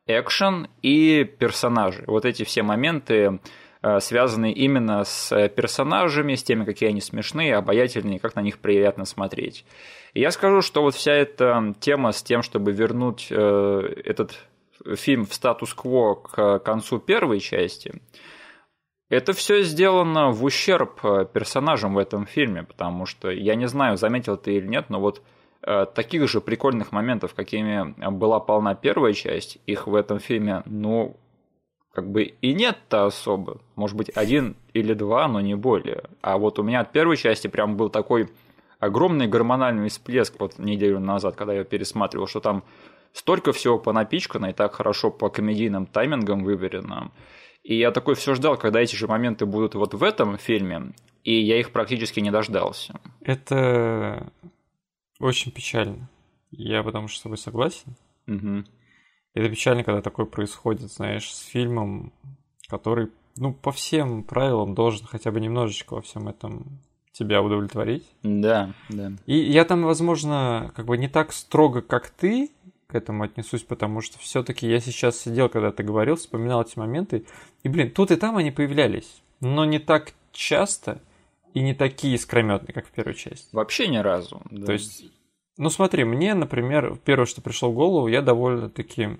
экшен 0.07 0.69
и 0.81 1.23
персонажи. 1.23 2.03
Вот 2.07 2.25
эти 2.25 2.43
все 2.43 2.63
моменты 2.63 3.39
э, 3.83 3.99
связаны 3.99 4.51
именно 4.51 5.03
с 5.03 5.49
персонажами, 5.49 6.33
с 6.33 6.41
теми, 6.41 6.65
какие 6.65 6.89
они 6.89 6.99
смешные, 6.99 7.55
обаятельные, 7.55 8.17
как 8.17 8.33
на 8.33 8.39
них 8.39 8.57
приятно 8.57 9.05
смотреть. 9.05 9.65
И 10.15 10.19
я 10.19 10.31
скажу, 10.31 10.63
что 10.63 10.81
вот 10.81 10.95
вся 10.95 11.13
эта 11.13 11.75
тема 11.79 12.11
с 12.11 12.23
тем, 12.23 12.41
чтобы 12.41 12.71
вернуть 12.71 13.27
э, 13.29 14.01
этот 14.03 14.39
фильм 14.95 15.25
в 15.25 15.33
статус-кво 15.33 16.15
к 16.15 16.59
концу 16.59 16.99
первой 16.99 17.39
части, 17.39 18.01
это 19.09 19.33
все 19.33 19.61
сделано 19.63 20.31
в 20.31 20.43
ущерб 20.43 21.01
персонажам 21.33 21.93
в 21.93 21.97
этом 21.97 22.25
фильме, 22.25 22.63
потому 22.63 23.05
что 23.05 23.29
я 23.29 23.55
не 23.55 23.67
знаю, 23.67 23.97
заметил 23.97 24.37
ты 24.37 24.55
или 24.55 24.67
нет, 24.67 24.89
но 24.89 24.99
вот 24.99 25.21
э, 25.61 25.85
таких 25.93 26.27
же 26.27 26.41
прикольных 26.41 26.91
моментов, 26.91 27.33
какими 27.35 27.93
была 28.09 28.39
полна 28.39 28.73
первая 28.75 29.13
часть, 29.13 29.59
их 29.67 29.87
в 29.87 29.93
этом 29.93 30.19
фильме, 30.19 30.63
ну, 30.65 31.15
как 31.93 32.09
бы 32.09 32.23
и 32.23 32.53
нет-то 32.53 33.05
особо. 33.05 33.61
Может 33.75 33.95
быть, 33.95 34.09
один 34.15 34.55
или 34.73 34.95
два, 34.95 35.27
но 35.27 35.41
не 35.41 35.55
более. 35.55 36.05
А 36.21 36.39
вот 36.39 36.57
у 36.57 36.63
меня 36.63 36.79
от 36.81 36.91
первой 36.91 37.17
части 37.17 37.47
прям 37.47 37.77
был 37.77 37.89
такой 37.89 38.29
огромный 38.85 39.27
гормональный 39.27 39.89
всплеск 39.89 40.39
вот 40.39 40.59
неделю 40.59 40.99
назад, 40.99 41.35
когда 41.35 41.53
я 41.53 41.63
пересматривал, 41.63 42.27
что 42.27 42.39
там 42.39 42.63
столько 43.13 43.51
всего 43.53 43.79
понапичкано 43.79 44.47
и 44.47 44.53
так 44.53 44.73
хорошо 44.73 45.11
по 45.11 45.29
комедийным 45.29 45.85
таймингам 45.85 46.43
выверено. 46.43 47.11
И 47.63 47.75
я 47.75 47.91
такой 47.91 48.15
все 48.15 48.35
ждал, 48.35 48.57
когда 48.57 48.81
эти 48.81 48.95
же 48.95 49.07
моменты 49.07 49.45
будут 49.45 49.75
вот 49.75 49.93
в 49.93 50.03
этом 50.03 50.37
фильме, 50.37 50.93
и 51.23 51.39
я 51.39 51.59
их 51.59 51.71
практически 51.71 52.19
не 52.19 52.31
дождался. 52.31 52.99
Это 53.21 54.31
очень 55.19 55.51
печально. 55.51 56.09
Я 56.51 56.83
потому 56.83 57.07
что 57.07 57.19
с 57.19 57.23
тобой 57.23 57.37
согласен. 57.37 57.95
Угу. 58.27 58.65
Это 59.33 59.49
печально, 59.49 59.83
когда 59.83 60.01
такое 60.01 60.25
происходит, 60.25 60.91
знаешь, 60.91 61.33
с 61.33 61.39
фильмом, 61.39 62.13
который, 62.67 63.09
ну, 63.37 63.53
по 63.53 63.71
всем 63.71 64.23
правилам 64.23 64.75
должен 64.75 65.07
хотя 65.07 65.31
бы 65.31 65.39
немножечко 65.39 65.95
во 65.95 66.01
всем 66.01 66.27
этом 66.27 66.81
тебя 67.13 67.41
удовлетворить. 67.41 68.05
Да, 68.23 68.73
да. 68.89 69.13
И 69.25 69.37
я 69.37 69.63
там, 69.65 69.83
возможно, 69.83 70.71
как 70.75 70.85
бы 70.85 70.97
не 70.97 71.07
так 71.07 71.31
строго, 71.31 71.81
как 71.81 72.09
ты, 72.09 72.49
к 72.87 72.95
этому 72.95 73.23
отнесусь, 73.23 73.63
потому 73.63 74.01
что 74.01 74.19
все-таки 74.19 74.67
я 74.67 74.79
сейчас 74.79 75.19
сидел, 75.19 75.47
когда 75.47 75.71
ты 75.71 75.83
говорил, 75.83 76.15
вспоминал 76.15 76.63
эти 76.63 76.77
моменты, 76.77 77.25
и, 77.63 77.69
блин, 77.69 77.91
тут 77.91 78.11
и 78.11 78.15
там 78.15 78.37
они 78.37 78.51
появлялись, 78.51 79.21
но 79.39 79.63
не 79.65 79.79
так 79.79 80.13
часто 80.31 81.01
и 81.53 81.61
не 81.61 81.73
такие 81.73 82.15
искрометные, 82.15 82.73
как 82.73 82.87
в 82.87 82.91
первой 82.91 83.13
части. 83.13 83.47
Вообще 83.53 83.87
ни 83.87 83.97
разу. 83.97 84.41
Да. 84.49 84.65
То 84.65 84.73
есть, 84.73 85.05
ну 85.57 85.69
смотри, 85.69 86.03
мне, 86.03 86.33
например, 86.33 86.97
первое, 87.05 87.25
что 87.25 87.41
пришло 87.41 87.71
в 87.71 87.75
голову, 87.75 88.07
я 88.07 88.21
довольно-таки 88.21 89.17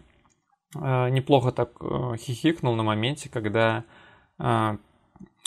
э, 0.75 1.09
неплохо 1.09 1.51
так 1.51 1.71
э, 1.81 2.17
хихикнул 2.17 2.75
на 2.75 2.83
моменте, 2.83 3.29
когда 3.29 3.85
э, 4.39 4.77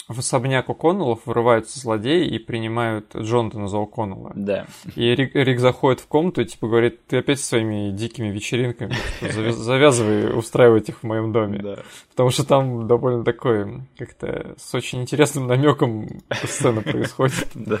в 0.07 0.19
особняк 0.19 0.69
О'Коннеллов 0.69 1.19
вырываются 1.25 1.79
злодеи 1.79 2.27
и 2.27 2.39
принимают 2.39 3.15
Джонатана 3.15 3.67
за 3.67 3.77
О'Коннелла. 3.77 4.31
Да. 4.35 4.65
И 4.95 5.13
Рик, 5.13 5.35
Рик 5.35 5.59
заходит 5.59 5.99
в 5.99 6.07
комнату 6.07 6.41
и 6.41 6.45
типа 6.45 6.67
говорит, 6.67 7.05
ты 7.07 7.17
опять 7.17 7.39
со 7.39 7.47
своими 7.47 7.91
дикими 7.91 8.27
вечеринками, 8.27 8.95
завязывай 9.51 10.37
устраивать 10.37 10.89
их 10.89 10.99
в 10.99 11.03
моем 11.03 11.33
доме. 11.33 11.59
Да. 11.61 11.79
Потому 12.11 12.29
что 12.29 12.45
там 12.45 12.87
довольно 12.87 13.23
такой, 13.23 13.81
как-то 13.97 14.55
с 14.57 14.73
очень 14.73 15.01
интересным 15.01 15.47
намеком 15.47 16.07
сцена 16.43 16.81
происходит. 16.81 17.47
Да. 17.67 17.79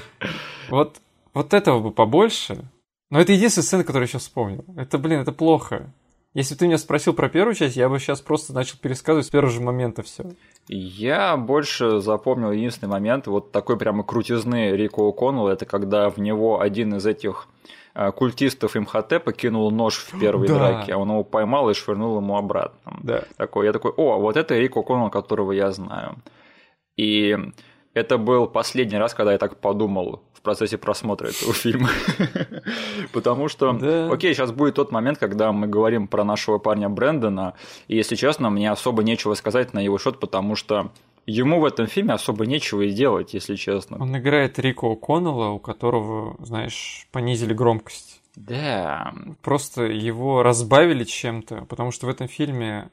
Вот, 0.69 0.97
вот 1.33 1.53
этого 1.53 1.79
бы 1.79 1.91
побольше. 1.91 2.65
Но 3.09 3.21
это 3.21 3.31
единственная 3.31 3.63
сцена, 3.65 3.83
которую 3.83 4.03
я 4.03 4.07
сейчас 4.07 4.23
вспомнил. 4.23 4.65
Это, 4.75 4.97
блин, 4.97 5.21
это 5.21 5.31
плохо. 5.31 5.93
Если 6.37 6.53
ты 6.53 6.67
меня 6.67 6.77
спросил 6.77 7.15
про 7.15 7.29
первую 7.29 7.55
часть, 7.55 7.75
я 7.77 7.89
бы 7.89 7.97
сейчас 7.97 8.21
просто 8.21 8.53
начал 8.53 8.77
пересказывать 8.77 9.25
с 9.25 9.29
первого 9.31 9.51
же 9.51 9.59
момента 9.59 10.03
все. 10.03 10.23
Я 10.67 11.35
больше 11.35 11.99
запомнил 11.99 12.51
единственный 12.51 12.89
момент, 12.89 13.25
вот 13.25 13.51
такой 13.51 13.75
прямо 13.75 14.03
крутизны 14.03 14.69
Рико 14.73 15.09
О'Коннелла, 15.09 15.49
это 15.49 15.65
когда 15.65 16.11
в 16.11 16.19
него 16.19 16.61
один 16.61 16.93
из 16.93 17.07
этих 17.07 17.47
э, 17.95 18.11
культистов 18.11 18.75
МХТ 18.75 19.23
покинул 19.25 19.71
нож 19.71 19.95
в 19.97 20.19
первой 20.19 20.47
Да. 20.47 20.59
драке, 20.59 20.93
а 20.93 20.99
он 20.99 21.09
его 21.09 21.23
поймал 21.23 21.71
и 21.71 21.73
швырнул 21.73 22.17
ему 22.17 22.37
обратно. 22.37 22.99
Да. 23.01 23.23
Такой, 23.37 23.65
я 23.65 23.73
такой, 23.73 23.93
о, 23.97 24.19
вот 24.19 24.37
это 24.37 24.55
Рик 24.59 24.77
О'Коннелл, 24.77 25.09
которого 25.09 25.53
я 25.53 25.71
знаю. 25.71 26.17
И 26.97 27.35
это 27.97 28.17
был 28.17 28.47
последний 28.47 28.97
раз, 28.97 29.13
когда 29.13 29.33
я 29.33 29.37
так 29.37 29.57
подумал 29.57 30.21
в 30.33 30.41
процессе 30.41 30.77
просмотра 30.77 31.27
этого 31.27 31.53
фильма. 31.53 31.89
Потому 33.13 33.47
что, 33.49 33.73
Да. 33.73 34.11
окей, 34.11 34.33
сейчас 34.33 34.51
будет 34.51 34.75
тот 34.75 34.91
момент, 34.91 35.17
когда 35.17 35.51
мы 35.51 35.67
говорим 35.67 36.07
про 36.07 36.23
нашего 36.23 36.57
парня 36.57 36.89
Брэндона, 36.89 37.53
и, 37.87 37.95
если 37.95 38.15
честно, 38.15 38.49
мне 38.49 38.71
особо 38.71 39.03
нечего 39.03 39.33
сказать 39.33 39.73
на 39.73 39.79
его 39.79 39.97
счет, 39.97 40.19
потому 40.19 40.55
что 40.55 40.91
ему 41.25 41.59
в 41.59 41.65
этом 41.65 41.87
фильме 41.87 42.13
особо 42.13 42.45
нечего 42.45 42.81
и 42.83 42.91
делать, 42.91 43.33
если 43.33 43.55
честно. 43.55 43.97
Он 43.99 44.15
играет 44.17 44.59
Рико 44.59 44.93
О'Коннелла, 44.93 45.49
у 45.49 45.59
которого, 45.59 46.35
знаешь, 46.43 47.07
понизили 47.11 47.53
громкость. 47.53 48.21
Да, 48.35 49.13
Просто 49.41 49.85
его 49.85 50.43
разбавили 50.43 51.03
чем-то, 51.03 51.65
потому 51.67 51.91
что 51.91 52.05
в 52.05 52.09
этом 52.09 52.27
фильме 52.27 52.89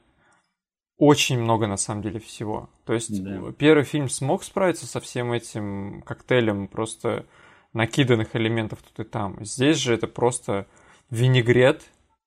очень 0.97 1.39
много 1.39 1.67
на 1.67 1.77
самом 1.77 2.01
деле 2.01 2.19
всего. 2.19 2.69
То 2.85 2.93
есть 2.93 3.23
Да. 3.23 3.51
первый 3.57 3.83
фильм 3.83 4.09
смог 4.09 4.43
справиться 4.43 4.85
со 4.85 4.99
всем 4.99 5.31
этим 5.33 6.01
коктейлем 6.05 6.67
просто 6.67 7.25
накиданных 7.73 8.35
элементов 8.35 8.79
тут 8.81 9.05
и 9.05 9.09
там. 9.09 9.37
Здесь 9.43 9.77
же 9.77 9.93
это 9.93 10.07
просто 10.07 10.65
винегрет 11.09 11.83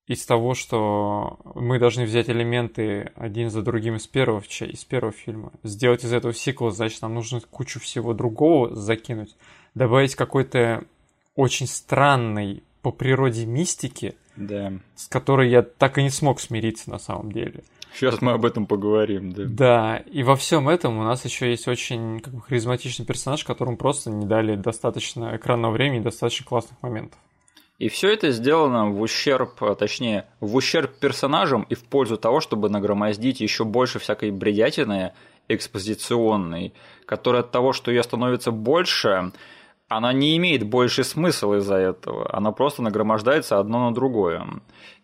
из 0.06 0.24
того, 0.24 0.54
что 0.54 1.38
мы 1.54 1.78
должны 1.78 2.04
взять 2.04 2.28
элементы 2.30 3.12
один 3.14 3.50
за 3.50 3.62
другим 3.62 3.96
из 3.96 4.06
первого, 4.06 4.40
из 4.40 4.84
первого 4.84 5.12
фильма, 5.12 5.52
сделать 5.62 6.04
из 6.04 6.12
этого 6.12 6.32
сиквел, 6.32 6.70
значит, 6.70 7.02
нам 7.02 7.14
нужно 7.14 7.40
кучу 7.40 7.78
всего 7.80 8.14
другого 8.14 8.74
закинуть, 8.74 9.36
добавить 9.74 10.14
какой-то 10.14 10.84
очень 11.34 11.66
странной 11.66 12.62
по 12.82 12.90
природе 12.90 13.46
мистики, 13.46 14.16
Да. 14.36 14.72
С 14.94 15.08
которой 15.08 15.50
я 15.50 15.62
так 15.62 15.98
и 15.98 16.02
не 16.02 16.10
смог 16.10 16.40
смириться 16.40 16.90
на 16.90 16.98
самом 16.98 17.32
деле. 17.32 17.64
Сейчас 17.94 18.20
мы 18.20 18.32
об 18.32 18.44
этом 18.44 18.66
поговорим, 18.66 19.32
да. 19.32 19.44
Да, 19.46 19.96
и 19.96 20.22
во 20.22 20.36
всем 20.36 20.68
этом 20.68 20.98
у 20.98 21.02
нас 21.02 21.24
еще 21.24 21.50
есть 21.50 21.66
очень 21.68 22.20
как 22.20 22.34
бы, 22.34 22.40
харизматичный 22.42 23.06
персонаж, 23.06 23.44
которому 23.44 23.76
просто 23.76 24.10
не 24.10 24.26
дали 24.26 24.56
достаточно 24.56 25.36
экранного 25.36 25.72
времени, 25.72 26.02
достаточно 26.02 26.46
классных 26.46 26.80
моментов. 26.82 27.18
И 27.78 27.88
все 27.88 28.12
это 28.12 28.32
сделано 28.32 28.90
в 28.90 29.00
ущерб, 29.00 29.62
а, 29.62 29.74
точнее, 29.76 30.26
в 30.40 30.56
ущерб 30.56 30.98
персонажам 30.98 31.62
и 31.62 31.74
в 31.74 31.84
пользу 31.84 32.16
того, 32.16 32.40
чтобы 32.40 32.68
нагромоздить 32.68 33.40
еще 33.40 33.64
больше 33.64 34.00
всякой 34.00 34.32
бредятины 34.32 35.12
экспозиционной, 35.46 36.74
которая 37.06 37.42
от 37.42 37.52
того, 37.52 37.72
что 37.72 37.90
ее 37.90 38.02
становится 38.02 38.50
больше, 38.50 39.32
она 39.88 40.12
не 40.12 40.36
имеет 40.36 40.64
больше 40.64 41.02
смысла 41.02 41.58
из-за 41.58 41.76
этого. 41.76 42.28
Она 42.34 42.52
просто 42.52 42.82
нагромождается 42.82 43.58
одно 43.58 43.88
на 43.88 43.94
другое. 43.94 44.46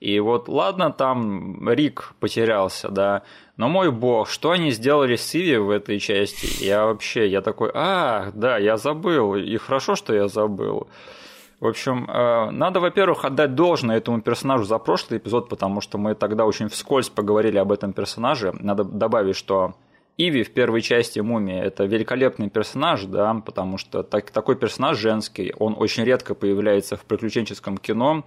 И 0.01 0.21
вот 0.21 0.49
ладно, 0.49 0.93
там 0.93 1.69
Рик 1.71 2.13
потерялся, 2.21 2.91
да, 2.91 3.23
но 3.57 3.69
мой 3.69 3.91
бог, 3.91 4.29
что 4.29 4.51
они 4.51 4.71
сделали 4.73 5.17
с 5.17 5.35
Иви 5.35 5.57
в 5.57 5.71
этой 5.71 5.99
части? 5.99 6.63
Я 6.63 6.85
вообще, 6.85 7.27
я 7.29 7.41
такой, 7.41 7.71
а, 7.73 8.31
да, 8.35 8.59
я 8.59 8.77
забыл, 8.77 9.37
и 9.37 9.57
хорошо, 9.57 9.95
что 9.95 10.15
я 10.15 10.29
забыл. 10.29 10.89
В 11.61 11.67
общем, 11.67 12.07
э, 12.11 12.51
надо, 12.51 12.81
во-первых, 12.81 13.25
отдать 13.25 13.55
должное 13.55 13.97
этому 13.97 14.21
персонажу 14.21 14.65
за 14.65 14.79
прошлый 14.79 15.19
эпизод, 15.19 15.49
потому 15.49 15.81
что 15.81 15.97
мы 15.97 16.15
тогда 16.15 16.45
очень 16.45 16.69
вскользь 16.69 17.09
поговорили 17.09 17.57
об 17.57 17.73
этом 17.73 17.95
персонаже. 17.95 18.53
Надо 18.61 18.85
добавить, 18.85 19.37
что 19.37 19.75
Иви 20.17 20.45
в 20.45 20.53
первой 20.53 20.81
части 20.81 21.19
Мумии 21.19 21.61
это 21.61 21.85
великолепный 21.85 22.49
персонаж, 22.49 23.05
да, 23.05 23.35
потому 23.35 23.79
что 23.79 24.05
так, 24.05 24.31
такой 24.31 24.55
персонаж 24.55 24.97
женский, 24.97 25.53
он 25.59 25.75
очень 25.77 26.05
редко 26.05 26.35
появляется 26.35 26.97
в 26.97 27.05
приключенческом 27.05 27.79
кино. 27.79 28.25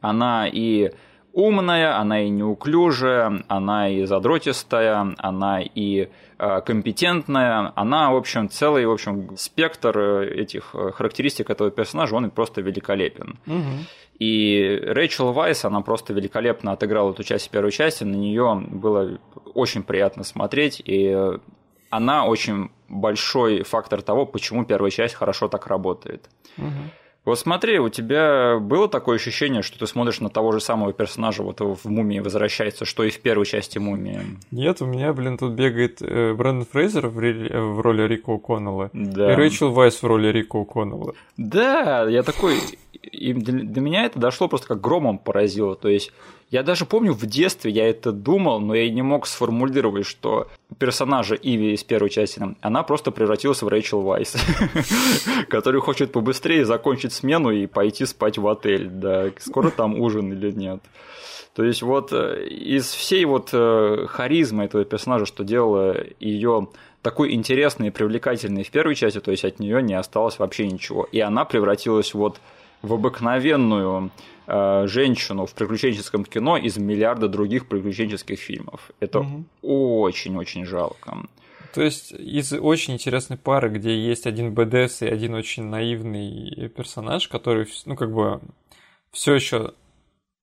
Она 0.00 0.48
и 0.50 0.92
умная, 1.36 1.98
она 1.98 2.22
и 2.22 2.30
неуклюжая, 2.30 3.44
она 3.46 3.90
и 3.90 4.04
задротистая, 4.06 5.14
она 5.18 5.60
и 5.60 6.08
э, 6.38 6.60
компетентная, 6.62 7.72
она, 7.76 8.10
в 8.10 8.16
общем, 8.16 8.48
целый, 8.48 8.86
в 8.86 8.90
общем, 8.90 9.36
спектр 9.36 9.98
э, 9.98 10.40
этих 10.42 10.74
э, 10.74 10.92
характеристик 10.92 11.50
этого 11.50 11.70
персонажа, 11.70 12.16
он 12.16 12.30
просто 12.30 12.62
великолепен. 12.62 13.38
Угу. 13.46 13.84
И 14.18 14.80
Рэйчел 14.82 15.32
Вайс, 15.32 15.66
она 15.66 15.82
просто 15.82 16.14
великолепно 16.14 16.72
отыграла 16.72 17.12
эту 17.12 17.22
часть 17.22 17.50
первой 17.50 17.70
части, 17.70 18.02
на 18.02 18.16
нее 18.16 18.62
было 18.70 19.18
очень 19.54 19.82
приятно 19.82 20.24
смотреть, 20.24 20.80
и 20.82 21.14
она 21.90 22.24
очень 22.24 22.70
большой 22.88 23.62
фактор 23.62 24.00
того, 24.00 24.24
почему 24.24 24.64
первая 24.64 24.90
часть 24.90 25.14
хорошо 25.14 25.48
так 25.48 25.66
работает. 25.66 26.30
Угу. 26.56 27.05
Вот 27.26 27.38
смотри, 27.38 27.78
у 27.80 27.88
тебя 27.90 28.58
было 28.58 28.88
такое 28.88 29.16
ощущение, 29.16 29.60
что 29.62 29.78
ты 29.78 29.86
смотришь 29.86 30.20
на 30.20 30.30
того 30.30 30.52
же 30.52 30.60
самого 30.60 30.92
персонажа 30.94 31.42
вот 31.42 31.60
в 31.60 31.84
«Мумии» 31.90 32.20
возвращается, 32.20 32.84
что 32.86 33.02
и 33.04 33.10
в 33.10 33.20
первой 33.20 33.44
части 33.44 33.78
«Мумии». 33.78 34.20
Нет, 34.50 34.80
у 34.80 34.86
меня, 34.86 35.12
блин, 35.12 35.36
тут 35.36 35.52
бегает 35.52 36.00
э, 36.00 36.32
Брэндон 36.32 36.66
Фрейзер 36.70 37.08
в, 37.08 37.18
ре- 37.18 37.60
в 37.60 37.80
роли 37.80 38.06
Рико 38.06 38.36
О'Коннелла 38.36 38.90
Да. 38.92 39.32
и 39.32 39.34
Рэйчел 39.34 39.72
Вайс 39.72 40.00
в 40.02 40.06
роли 40.06 40.28
Рико 40.28 40.62
О'Коннелла. 40.62 41.14
Да, 41.36 42.08
я 42.08 42.22
такой... 42.22 42.58
И 43.02 43.32
для 43.34 43.80
меня 43.80 44.04
это 44.04 44.18
дошло 44.18 44.48
просто 44.48 44.68
как 44.68 44.80
громом 44.80 45.18
поразило. 45.18 45.76
То 45.76 45.88
есть 45.88 46.12
я 46.50 46.62
даже 46.62 46.86
помню 46.86 47.12
в 47.12 47.26
детстве 47.26 47.72
я 47.72 47.88
это 47.88 48.12
думал, 48.12 48.60
но 48.60 48.74
я 48.74 48.88
не 48.88 49.02
мог 49.02 49.26
сформулировать, 49.26 50.06
что 50.06 50.48
персонажа 50.78 51.34
Иви 51.34 51.74
из 51.74 51.82
первой 51.82 52.08
части, 52.08 52.40
она 52.60 52.82
просто 52.84 53.10
превратилась 53.10 53.62
в 53.62 53.68
Рэйчел 53.68 54.02
Вайс, 54.02 54.36
который 55.48 55.80
хочет 55.80 56.12
побыстрее 56.12 56.64
закончить 56.64 57.12
смену 57.12 57.50
и 57.50 57.66
пойти 57.66 58.06
спать 58.06 58.38
в 58.38 58.46
отель. 58.46 58.88
Да, 58.88 59.30
скоро 59.40 59.70
там 59.70 59.98
ужин 60.00 60.32
или 60.32 60.52
нет. 60.52 60.80
То 61.54 61.64
есть 61.64 61.82
вот 61.82 62.12
э, 62.12 62.46
из 62.46 62.90
всей 62.90 63.24
вот 63.24 63.48
э, 63.52 64.06
харизмы 64.08 64.64
этого 64.64 64.84
персонажа, 64.84 65.24
что 65.24 65.42
делало 65.42 65.96
ее 66.20 66.68
такой 67.02 67.32
интересной 67.32 67.88
и 67.88 67.90
привлекательной 67.90 68.62
в 68.62 68.70
первой 68.70 68.94
части, 68.94 69.20
то 69.20 69.30
есть 69.30 69.44
от 69.44 69.58
нее 69.58 69.82
не 69.82 69.94
осталось 69.94 70.38
вообще 70.38 70.66
ничего. 70.66 71.08
И 71.10 71.18
она 71.18 71.44
превратилась 71.44 72.14
вот 72.14 72.40
в 72.82 72.92
обыкновенную 72.92 74.10
женщину 74.46 75.46
в 75.46 75.54
приключенческом 75.54 76.24
кино 76.24 76.56
из 76.56 76.76
миллиарда 76.78 77.28
других 77.28 77.68
приключенческих 77.68 78.38
фильмов. 78.38 78.90
Это 79.00 79.26
очень-очень 79.62 80.64
жалко. 80.64 81.26
То 81.74 81.82
есть 81.82 82.12
из 82.12 82.52
очень 82.54 82.94
интересной 82.94 83.36
пары, 83.36 83.68
где 83.68 83.94
есть 83.94 84.26
один 84.26 84.54
БДС 84.54 85.02
и 85.02 85.06
один 85.06 85.34
очень 85.34 85.64
наивный 85.64 86.68
персонаж, 86.70 87.28
который, 87.28 87.66
ну, 87.84 87.96
как 87.96 88.12
бы, 88.14 88.40
все 89.12 89.34
еще 89.34 89.74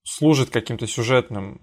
служит 0.04 0.52
каким-то 0.52 0.86
сюжетным 0.86 1.62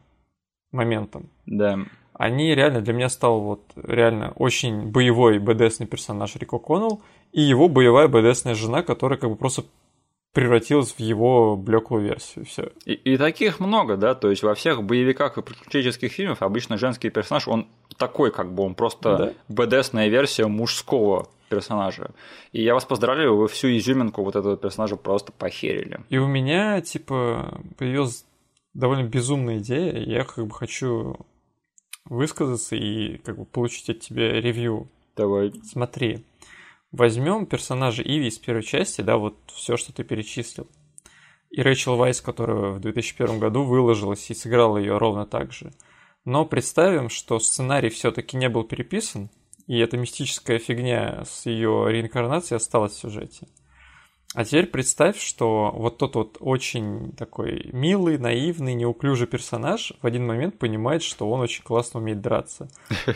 моментом. 0.73 1.31
Да. 1.47 1.79
Они 2.15 2.55
реально 2.55 2.81
для 2.81 2.93
меня 2.93 3.09
стал 3.09 3.41
вот 3.41 3.63
реально 3.77 4.33
очень 4.33 4.91
боевой 4.91 5.39
БДСный 5.39 5.87
персонаж 5.87 6.37
Рико 6.37 6.59
Коннелл 6.59 7.03
и 7.33 7.41
его 7.41 7.69
боевая 7.69 8.09
БДСная 8.09 8.55
жена, 8.55 8.83
которая 8.83 9.19
как 9.19 9.31
бы 9.31 9.37
просто 9.37 9.65
превратилась 10.33 10.93
в 10.93 11.01
его 11.01 11.57
блеклую 11.57 12.05
версию. 12.05 12.45
Все. 12.45 12.71
И, 12.85 12.93
и 12.93 13.17
таких 13.17 13.59
много, 13.61 13.97
да, 13.97 14.15
то 14.15 14.31
есть 14.31 14.43
во 14.43 14.55
всех 14.55 14.83
боевиках 14.85 15.39
и 15.39 15.43
приключенческих 15.43 16.13
фильмах 16.13 16.43
обычно 16.43 16.79
женский 16.79 17.11
персонаж, 17.11 17.49
он 17.49 17.67
такой, 17.97 18.31
как 18.31 18.55
бы, 18.55 18.63
он 18.63 18.75
просто 18.75 19.35
БДСная 19.49 20.09
версия 20.09 20.47
мужского 20.47 21.29
персонажа. 21.49 22.13
И 22.53 22.63
я 22.63 22.75
вас 22.75 22.85
поздравляю, 22.85 23.37
вы 23.37 23.49
всю 23.49 23.69
изюминку 23.77 24.23
вот 24.23 24.37
этого 24.37 24.57
персонажа 24.57 24.97
просто 24.97 25.33
похерили. 25.33 26.01
И 26.09 26.19
у 26.19 26.29
меня, 26.29 26.81
типа, 26.81 27.61
появилась 27.77 28.25
довольно 28.73 29.09
безумная 29.09 29.59
идея, 29.59 29.99
я 29.99 30.25
как 30.25 30.47
бы 30.47 30.55
хочу 30.55 31.17
высказаться 32.05 32.77
и 32.77 33.19
как 33.19 33.37
бы 33.37 33.45
получить 33.45 33.91
от 33.91 34.01
тебя 34.01 34.41
ревью. 34.41 34.89
Давай. 35.17 35.53
Смотри, 35.65 36.25
возьмем 36.93 37.47
персонажа 37.47 38.03
Иви 38.03 38.29
из 38.29 38.39
первой 38.39 38.63
части, 38.63 39.01
да, 39.01 39.17
вот 39.17 39.37
все, 39.55 39.77
что 39.77 39.93
ты 39.93 40.05
перечислил. 40.05 40.69
И 41.51 41.63
Рэйчел 41.63 41.97
Вайс, 41.97 42.21
которая 42.21 42.73
в 42.73 42.81
2001 42.81 43.39
году 43.39 43.65
выложилась 43.65 44.31
и 44.31 44.35
сыграла 44.35 44.79
ее 44.79 44.99
ровно 44.99 45.27
так 45.27 45.53
же. 45.53 45.73
Но 46.25 46.45
представим, 46.45 47.09
что 47.09 47.39
сценарий 47.41 47.89
все-таки 47.89 48.37
не 48.37 48.49
был 48.49 48.65
переписан, 48.65 49.31
и 49.67 49.79
эта 49.79 49.97
мистическая 49.97 50.59
фигня 50.59 51.25
с 51.25 51.47
ее 51.47 51.87
реинкарнацией 51.89 52.57
осталась 52.57 52.93
в 52.93 52.99
сюжете. 52.99 53.49
А 54.33 54.45
теперь 54.45 54.67
представь, 54.67 55.21
что 55.21 55.73
вот 55.75 55.99
тот 55.99 56.15
вот 56.15 56.37
очень 56.39 57.13
такой 57.19 57.69
милый, 57.73 58.17
наивный, 58.17 58.75
неуклюжий 58.75 59.27
персонаж 59.27 59.93
в 60.01 60.07
один 60.07 60.25
момент 60.25 60.57
понимает, 60.57 61.03
что 61.03 61.29
он 61.29 61.41
очень 61.41 61.65
классно 61.65 61.99
умеет 61.99 62.21
драться. 62.21 62.69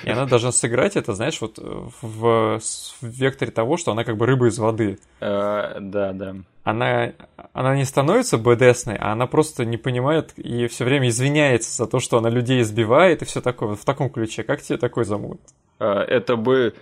И 0.03 0.11
она 0.11 0.27
должна 0.27 0.51
сыграть 0.51 0.97
это, 0.97 1.15
знаешь, 1.15 1.41
вот 1.41 1.59
в, 1.59 2.59
в 2.59 3.03
векторе 3.03 3.53
того, 3.53 3.77
что 3.77 3.93
она 3.93 4.03
как 4.03 4.17
бы 4.17 4.27
рыба 4.27 4.49
из 4.49 4.59
воды. 4.59 4.99
Э, 5.21 5.79
да, 5.81 6.13
да. 6.13 6.35
Она, 6.65 7.13
она 7.53 7.77
не 7.77 7.85
становится 7.85 8.37
БДСной, 8.37 8.97
а 8.97 9.13
она 9.13 9.29
просто 9.29 9.65
не 9.65 9.77
понимает 9.77 10.33
и 10.37 10.67
все 10.67 10.85
время 10.85 11.09
извиняется 11.11 11.71
за 11.77 11.87
то, 11.87 12.01
что 12.01 12.19
она 12.19 12.29
людей 12.29 12.61
избивает 12.63 13.23
и 13.23 13.25
все 13.25 13.41
такое. 13.41 13.69
Вот 13.71 13.79
в 13.79 13.85
таком 13.85 14.11
ключе. 14.11 14.43
Как 14.43 14.63
тебе 14.63 14.79
такой 14.79 15.05
замут? 15.05 15.41
Э, 15.79 15.87
Это 15.87 16.35
бы 16.35 16.75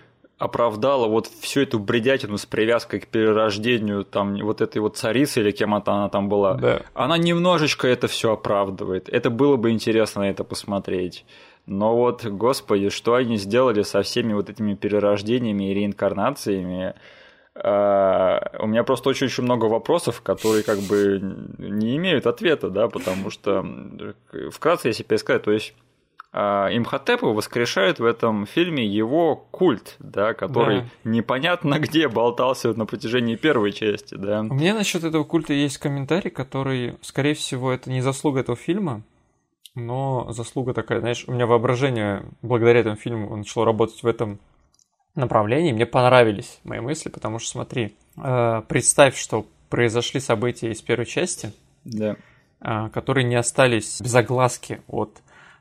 оправдала 0.43 1.07
вот 1.07 1.29
всю 1.29 1.61
эту 1.61 1.79
бредятину 1.79 2.37
с 2.37 2.47
привязкой 2.47 2.99
к 2.99 3.07
перерождению 3.07 4.05
там 4.05 4.37
вот 4.39 4.61
этой 4.61 4.79
вот 4.79 4.97
царицы 4.97 5.41
или 5.41 5.53
кем 5.53 5.73
это 5.75 5.93
она 5.93 6.09
там 6.09 6.29
была. 6.29 6.55
Да. 6.55 6.83
Она 6.95 7.17
немножечко 7.17 7.87
это 7.87 8.09
все 8.09 8.33
оправдывает. 8.33 9.09
Это 9.09 9.31
было 9.31 9.57
бы 9.57 9.71
интересно 9.71 10.23
на 10.23 10.31
это 10.31 10.43
посмотреть. 10.43 11.25
Но 11.67 11.97
вот, 11.97 12.25
господи, 12.25 12.89
что 12.89 13.15
они 13.15 13.37
сделали 13.37 13.83
со 13.83 14.03
всеми 14.03 14.33
вот 14.33 14.51
этими 14.51 14.75
перерождениями 14.75 15.71
и 15.71 15.75
реинкарнациями? 15.75 16.95
А, 17.55 18.57
У 18.59 18.67
меня 18.67 18.83
просто 18.83 19.11
очень-очень 19.11 19.45
много 19.45 19.67
вопросов, 19.67 20.23
которые 20.23 20.65
как 20.65 20.81
бы 20.81 21.21
не 21.59 21.97
имеют 21.99 22.27
ответа, 22.27 22.69
да, 22.69 22.89
потому 22.89 23.31
что 23.31 23.65
вкратце, 24.51 24.89
если 24.89 25.05
пересказать, 25.05 25.45
то 25.45 25.53
есть 25.53 25.75
Имхотепа 26.35 27.27
воскрешают 27.29 27.99
в 27.99 28.05
этом 28.07 28.47
фильме 28.47 28.87
его 28.87 29.37
культ, 29.51 29.97
да, 29.99 30.33
который 30.33 30.81
Да. 30.81 30.87
непонятно 31.05 31.79
где 31.79 32.09
болтался 32.09 32.73
на 32.73 32.87
протяжении 32.87 33.37
первой 33.37 33.73
части, 33.73 34.15
да. 34.15 34.41
У 34.41 34.55
меня 34.55 34.73
насчет 34.75 35.05
этого 35.05 35.25
культа 35.25 35.53
есть 35.53 35.77
комментарий, 35.77 36.31
который, 36.31 36.97
скорее 37.03 37.35
всего, 37.35 37.71
это 37.71 37.91
не 37.91 38.01
заслуга 38.01 38.41
этого 38.41 38.57
фильма, 38.57 39.03
но 39.75 40.33
заслуга 40.33 40.73
такая, 40.73 41.01
знаешь, 41.01 41.25
у 41.27 41.33
меня 41.33 41.47
воображение 41.47 42.25
благодаря 42.41 42.81
этому 42.81 42.97
фильму 42.97 43.37
начало 43.37 43.67
работать 43.67 44.03
в 44.03 44.07
этом 44.07 44.39
направлении. 45.15 45.73
Мне 45.73 45.85
понравились 45.85 46.61
мои 46.65 46.81
мысли, 46.81 47.11
потому 47.11 47.41
что, 47.41 47.51
смотри, 47.51 47.95
э, 48.17 48.63
представь, 48.69 49.17
что 49.19 49.45
произошли 49.69 50.19
события 50.19 50.71
из 50.71 50.81
первой 50.81 51.05
части, 51.07 51.53
Да. 51.85 52.17
э, 52.63 52.89
которые 52.91 53.25
не 53.25 53.35
остались 53.35 54.01
без 54.01 54.15
огласки 54.15 54.81
от 54.89 55.11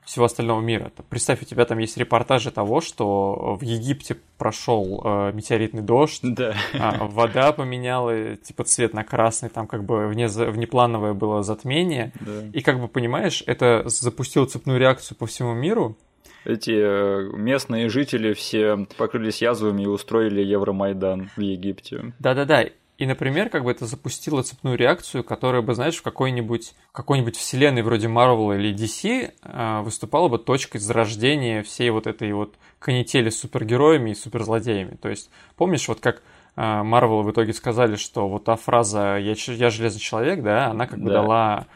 всего 0.04 0.24
остального 0.24 0.60
мира. 0.60 0.90
Представь, 1.08 1.42
у 1.42 1.44
тебя 1.44 1.64
там 1.64 1.78
есть 1.78 1.96
репортажи 1.96 2.50
того, 2.50 2.80
что 2.80 3.56
в 3.58 3.62
Египте 3.62 4.16
прошел 4.36 5.00
э, 5.04 5.32
метеоритный 5.32 5.82
дождь, 5.82 6.20
да. 6.22 6.54
а, 6.74 7.04
вода 7.06 7.52
поменяла 7.52 8.36
типа 8.36 8.64
цвет 8.64 8.94
на 8.94 9.04
красный, 9.04 9.48
там 9.48 9.66
как 9.66 9.84
бы 9.84 10.08
вне, 10.08 10.26
внеплановое 10.26 11.14
было 11.14 11.42
затмение. 11.42 12.12
Да. 12.20 12.42
И 12.52 12.60
как 12.62 12.80
бы 12.80 12.88
понимаешь, 12.88 13.44
это 13.46 13.84
запустило 13.86 14.46
цепную 14.46 14.78
реакцию 14.78 15.16
по 15.16 15.26
всему 15.26 15.54
миру. 15.54 15.96
Эти 16.44 16.72
э, 16.72 17.30
местные 17.36 17.88
жители 17.88 18.32
все 18.34 18.86
покрылись 18.96 19.40
язвами 19.40 19.82
и 19.82 19.86
устроили 19.86 20.42
Евромайдан 20.42 21.30
в 21.36 21.40
Египте. 21.40 22.12
Да-да-да. 22.18 22.66
И, 23.02 23.06
например, 23.06 23.48
как 23.48 23.64
бы 23.64 23.72
это 23.72 23.84
запустило 23.84 24.44
цепную 24.44 24.76
реакцию, 24.76 25.24
которая 25.24 25.60
бы, 25.60 25.74
знаешь, 25.74 25.96
в 25.96 26.02
какой-нибудь 26.02 26.72
какой-нибудь 26.92 27.36
вселенной 27.36 27.82
вроде 27.82 28.06
Marvel 28.06 28.56
или 28.56 28.72
DC 28.72 29.32
э, 29.42 29.80
выступала 29.80 30.28
бы 30.28 30.38
точкой 30.38 30.78
зарождения 30.78 31.64
всей 31.64 31.90
вот 31.90 32.06
этой 32.06 32.32
вот 32.32 32.54
канители 32.78 33.28
с 33.28 33.40
супергероями 33.40 34.10
и 34.10 34.14
суперзлодеями. 34.14 34.94
То 35.02 35.08
есть, 35.08 35.32
помнишь, 35.56 35.88
вот 35.88 35.98
как 35.98 36.22
Марвел 36.54 37.22
в 37.22 37.30
итоге 37.32 37.52
сказали, 37.54 37.96
что 37.96 38.28
вот 38.28 38.44
та 38.44 38.54
фраза 38.54 39.16
«я, 39.18 39.34
я 39.48 39.70
железный 39.70 40.00
человек», 40.00 40.40
да, 40.40 40.66
она 40.66 40.86
как 40.86 41.00
бы 41.00 41.10
да. 41.10 41.22
дала 41.22 41.66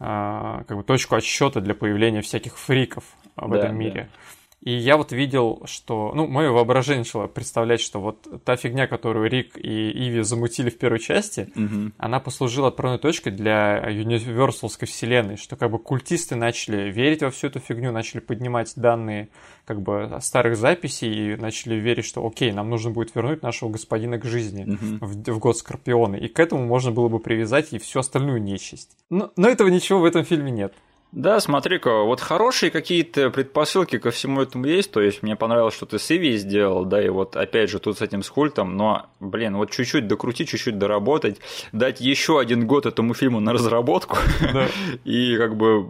э, 0.00 0.64
как 0.68 0.76
бы 0.76 0.82
точку 0.82 1.14
отсчета 1.14 1.62
для 1.62 1.74
появления 1.74 2.20
всяких 2.20 2.58
фриков 2.58 3.04
в 3.36 3.50
да, 3.50 3.58
этом 3.58 3.78
мире. 3.78 4.10
Да. 4.12 4.33
И 4.64 4.72
я 4.72 4.96
вот 4.96 5.12
видел, 5.12 5.60
что... 5.66 6.12
Ну, 6.14 6.26
мое 6.26 6.50
воображение 6.50 7.00
начало 7.00 7.26
представлять, 7.26 7.82
что 7.82 8.00
вот 8.00 8.26
та 8.44 8.56
фигня, 8.56 8.86
которую 8.86 9.28
Рик 9.28 9.58
и 9.58 9.90
Иви 9.90 10.22
замутили 10.22 10.70
в 10.70 10.78
первой 10.78 11.00
части, 11.00 11.50
угу. 11.54 11.92
она 11.98 12.18
послужила 12.18 12.68
отправной 12.68 12.98
точкой 12.98 13.32
для 13.32 13.84
универсалской 13.86 14.88
вселенной, 14.88 15.36
что 15.36 15.56
как 15.56 15.70
бы 15.70 15.78
культисты 15.78 16.34
начали 16.34 16.90
верить 16.90 17.20
во 17.20 17.30
всю 17.30 17.48
эту 17.48 17.60
фигню, 17.60 17.92
начали 17.92 18.20
поднимать 18.20 18.72
данные 18.74 19.28
как 19.66 19.82
бы 19.82 20.16
старых 20.22 20.56
записей 20.56 21.34
и 21.34 21.36
начали 21.36 21.74
верить, 21.74 22.06
что 22.06 22.26
окей, 22.26 22.50
нам 22.50 22.70
нужно 22.70 22.90
будет 22.90 23.14
вернуть 23.14 23.42
нашего 23.42 23.68
господина 23.68 24.18
к 24.18 24.24
жизни 24.24 24.64
угу. 24.64 25.06
в, 25.06 25.30
в 25.30 25.38
год 25.40 25.58
Скорпиона. 25.58 26.16
И 26.16 26.28
к 26.28 26.40
этому 26.40 26.64
можно 26.64 26.90
было 26.90 27.08
бы 27.08 27.18
привязать 27.18 27.74
и 27.74 27.78
всю 27.78 28.00
остальную 28.00 28.40
нечисть. 28.40 28.96
Но, 29.10 29.30
но 29.36 29.46
этого 29.46 29.68
ничего 29.68 30.00
в 30.00 30.06
этом 30.06 30.24
фильме 30.24 30.50
нет. 30.50 30.72
Да, 31.14 31.38
смотри-ка, 31.38 32.02
вот 32.02 32.20
хорошие 32.20 32.72
какие-то 32.72 33.30
предпосылки 33.30 33.98
ко 33.98 34.10
всему 34.10 34.42
этому 34.42 34.66
есть, 34.66 34.90
то 34.90 35.00
есть 35.00 35.22
мне 35.22 35.36
понравилось, 35.36 35.74
что 35.74 35.86
ты 35.86 36.00
с 36.00 36.10
Иви 36.10 36.36
сделал, 36.36 36.84
да, 36.84 37.00
и 37.00 37.08
вот 37.08 37.36
опять 37.36 37.70
же 37.70 37.78
тут 37.78 37.98
с 37.98 38.02
этим 38.02 38.24
скультом, 38.24 38.76
но, 38.76 39.06
блин, 39.20 39.56
вот 39.56 39.70
чуть-чуть 39.70 40.08
докрутить, 40.08 40.48
чуть-чуть 40.48 40.76
доработать, 40.76 41.38
дать 41.70 42.00
еще 42.00 42.40
один 42.40 42.66
год 42.66 42.86
этому 42.86 43.14
фильму 43.14 43.38
на 43.38 43.52
разработку, 43.52 44.16
да. 44.52 44.66
и 45.04 45.36
как 45.36 45.56
бы, 45.56 45.86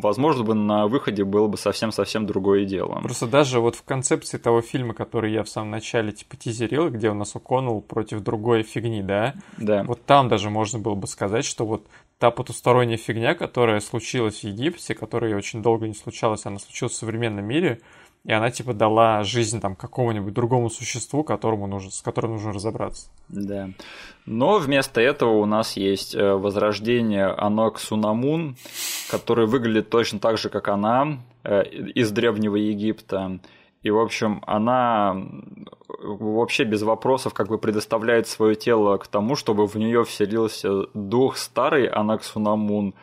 возможно, 0.00 0.44
бы 0.44 0.54
на 0.54 0.86
выходе 0.86 1.24
было 1.24 1.48
бы 1.48 1.58
совсем-совсем 1.58 2.24
другое 2.26 2.64
дело. 2.64 3.00
Просто 3.02 3.26
даже 3.26 3.58
вот 3.58 3.74
в 3.74 3.82
концепции 3.82 4.38
того 4.38 4.62
фильма, 4.62 4.94
который 4.94 5.32
я 5.32 5.42
в 5.42 5.48
самом 5.48 5.72
начале 5.72 6.12
типа 6.12 6.36
тизерил, 6.36 6.88
где 6.88 7.10
у 7.10 7.14
нас 7.14 7.34
О'Коннелл 7.34 7.80
против 7.80 8.20
другой 8.20 8.62
фигни, 8.62 9.02
да, 9.02 9.34
да, 9.56 9.82
вот 9.82 10.04
там 10.04 10.28
даже 10.28 10.50
можно 10.50 10.78
было 10.78 10.94
бы 10.94 11.08
сказать, 11.08 11.44
что 11.44 11.66
вот 11.66 11.84
та 12.18 12.30
потусторонняя 12.30 12.98
фигня, 12.98 13.34
которая 13.34 13.80
случилась 13.80 14.40
в 14.40 14.44
Египте, 14.44 14.67
которая 14.94 15.36
очень 15.36 15.62
долго 15.62 15.86
не 15.88 15.94
случалась, 15.94 16.46
она 16.46 16.58
случилась 16.58 16.94
в 16.94 16.96
современном 16.96 17.44
мире, 17.44 17.80
и 18.24 18.32
она 18.32 18.50
типа 18.50 18.74
дала 18.74 19.22
жизнь 19.22 19.60
там 19.60 19.74
какому-нибудь 19.74 20.34
другому 20.34 20.70
существу, 20.70 21.24
которому 21.24 21.66
нужно, 21.66 21.90
с 21.90 22.02
которым 22.02 22.32
нужно 22.32 22.52
разобраться. 22.52 23.08
Да. 23.28 23.70
Но 24.26 24.58
вместо 24.58 25.00
этого 25.00 25.30
у 25.38 25.46
нас 25.46 25.76
есть 25.76 26.14
э, 26.14 26.32
возрождение 26.34 27.26
Анок 27.26 27.78
Сунамун, 27.78 28.56
который 29.10 29.46
выглядит 29.46 29.88
точно 29.88 30.18
так 30.18 30.36
же, 30.36 30.50
как 30.50 30.68
она, 30.68 31.20
э, 31.44 31.64
из 31.64 32.10
Древнего 32.10 32.56
Египта. 32.56 33.40
И, 33.82 33.90
в 33.90 33.98
общем, 33.98 34.42
она 34.46 35.16
вообще 35.98 36.64
без 36.64 36.82
вопросов 36.82 37.32
как 37.32 37.48
бы 37.48 37.58
предоставляет 37.58 38.26
свое 38.26 38.56
тело 38.56 38.96
к 38.98 39.06
тому, 39.06 39.36
чтобы 39.36 39.66
в 39.66 39.76
нее 39.76 40.04
вселился 40.04 40.86
дух 40.94 41.36
старый 41.36 41.86
Анаксунамун. 41.86 42.94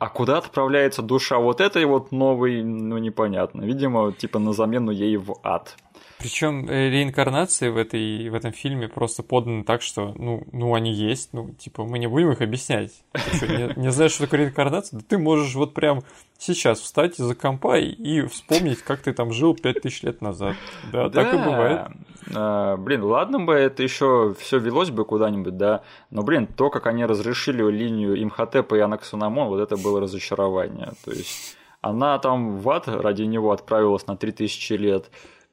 А 0.00 0.08
куда 0.08 0.38
отправляется 0.38 1.02
душа 1.02 1.38
вот 1.38 1.60
этой 1.60 1.84
вот 1.84 2.10
новой, 2.10 2.62
ну 2.62 2.96
непонятно. 2.96 3.60
Видимо, 3.60 4.12
типа 4.12 4.38
на 4.38 4.54
замену 4.54 4.90
ей 4.90 5.18
в 5.18 5.34
ад. 5.42 5.76
Причем 6.20 6.68
э, 6.68 6.90
реинкарнации 6.90 7.68
в, 7.68 7.76
этой, 7.76 8.28
в 8.28 8.34
этом 8.34 8.52
фильме 8.52 8.88
просто 8.88 9.22
поданы 9.22 9.64
так, 9.64 9.80
что, 9.80 10.12
ну, 10.16 10.46
ну, 10.52 10.74
они 10.74 10.92
есть, 10.92 11.30
ну, 11.32 11.54
типа, 11.58 11.84
мы 11.84 11.98
не 11.98 12.06
будем 12.06 12.30
их 12.30 12.42
объяснять. 12.42 12.92
Ты 13.12 13.36
что, 13.36 13.46
не, 13.46 13.72
не 13.80 13.90
знаешь, 13.90 14.12
что 14.12 14.24
такое 14.24 14.40
реинкарнация? 14.40 15.00
Да 15.00 15.04
ты 15.08 15.18
можешь 15.18 15.54
вот 15.54 15.72
прям 15.72 16.02
сейчас 16.38 16.80
встать 16.80 17.18
из-за 17.18 17.34
компа 17.34 17.78
и 17.78 18.22
вспомнить, 18.26 18.82
как 18.82 19.00
ты 19.00 19.12
там 19.12 19.32
жил 19.32 19.54
пять 19.54 19.80
тысяч 19.80 20.02
лет 20.02 20.20
назад. 20.20 20.56
Да, 20.92 21.08
да, 21.08 21.24
так 21.24 21.34
и 21.34 21.36
бывает. 21.38 21.88
А, 22.34 22.76
блин, 22.76 23.02
ладно 23.02 23.40
бы 23.40 23.54
это 23.54 23.82
еще 23.82 24.34
все 24.38 24.58
велось 24.58 24.90
бы 24.90 25.04
куда-нибудь, 25.04 25.56
да, 25.56 25.82
но, 26.10 26.22
блин, 26.22 26.46
то, 26.46 26.70
как 26.70 26.86
они 26.86 27.04
разрешили 27.04 27.62
линию 27.70 28.22
Имхотепа 28.22 28.74
и 28.74 28.80
Анаксунамон, 28.80 29.48
вот 29.48 29.60
это 29.60 29.76
было 29.76 30.00
разочарование. 30.00 30.92
То 31.04 31.12
есть 31.12 31.56
она 31.80 32.18
там 32.18 32.58
в 32.58 32.68
ад 32.70 32.88
ради 32.88 33.22
него 33.22 33.52
отправилась 33.52 34.06
на 34.06 34.16
3000 34.16 34.72
лет, 34.74 35.10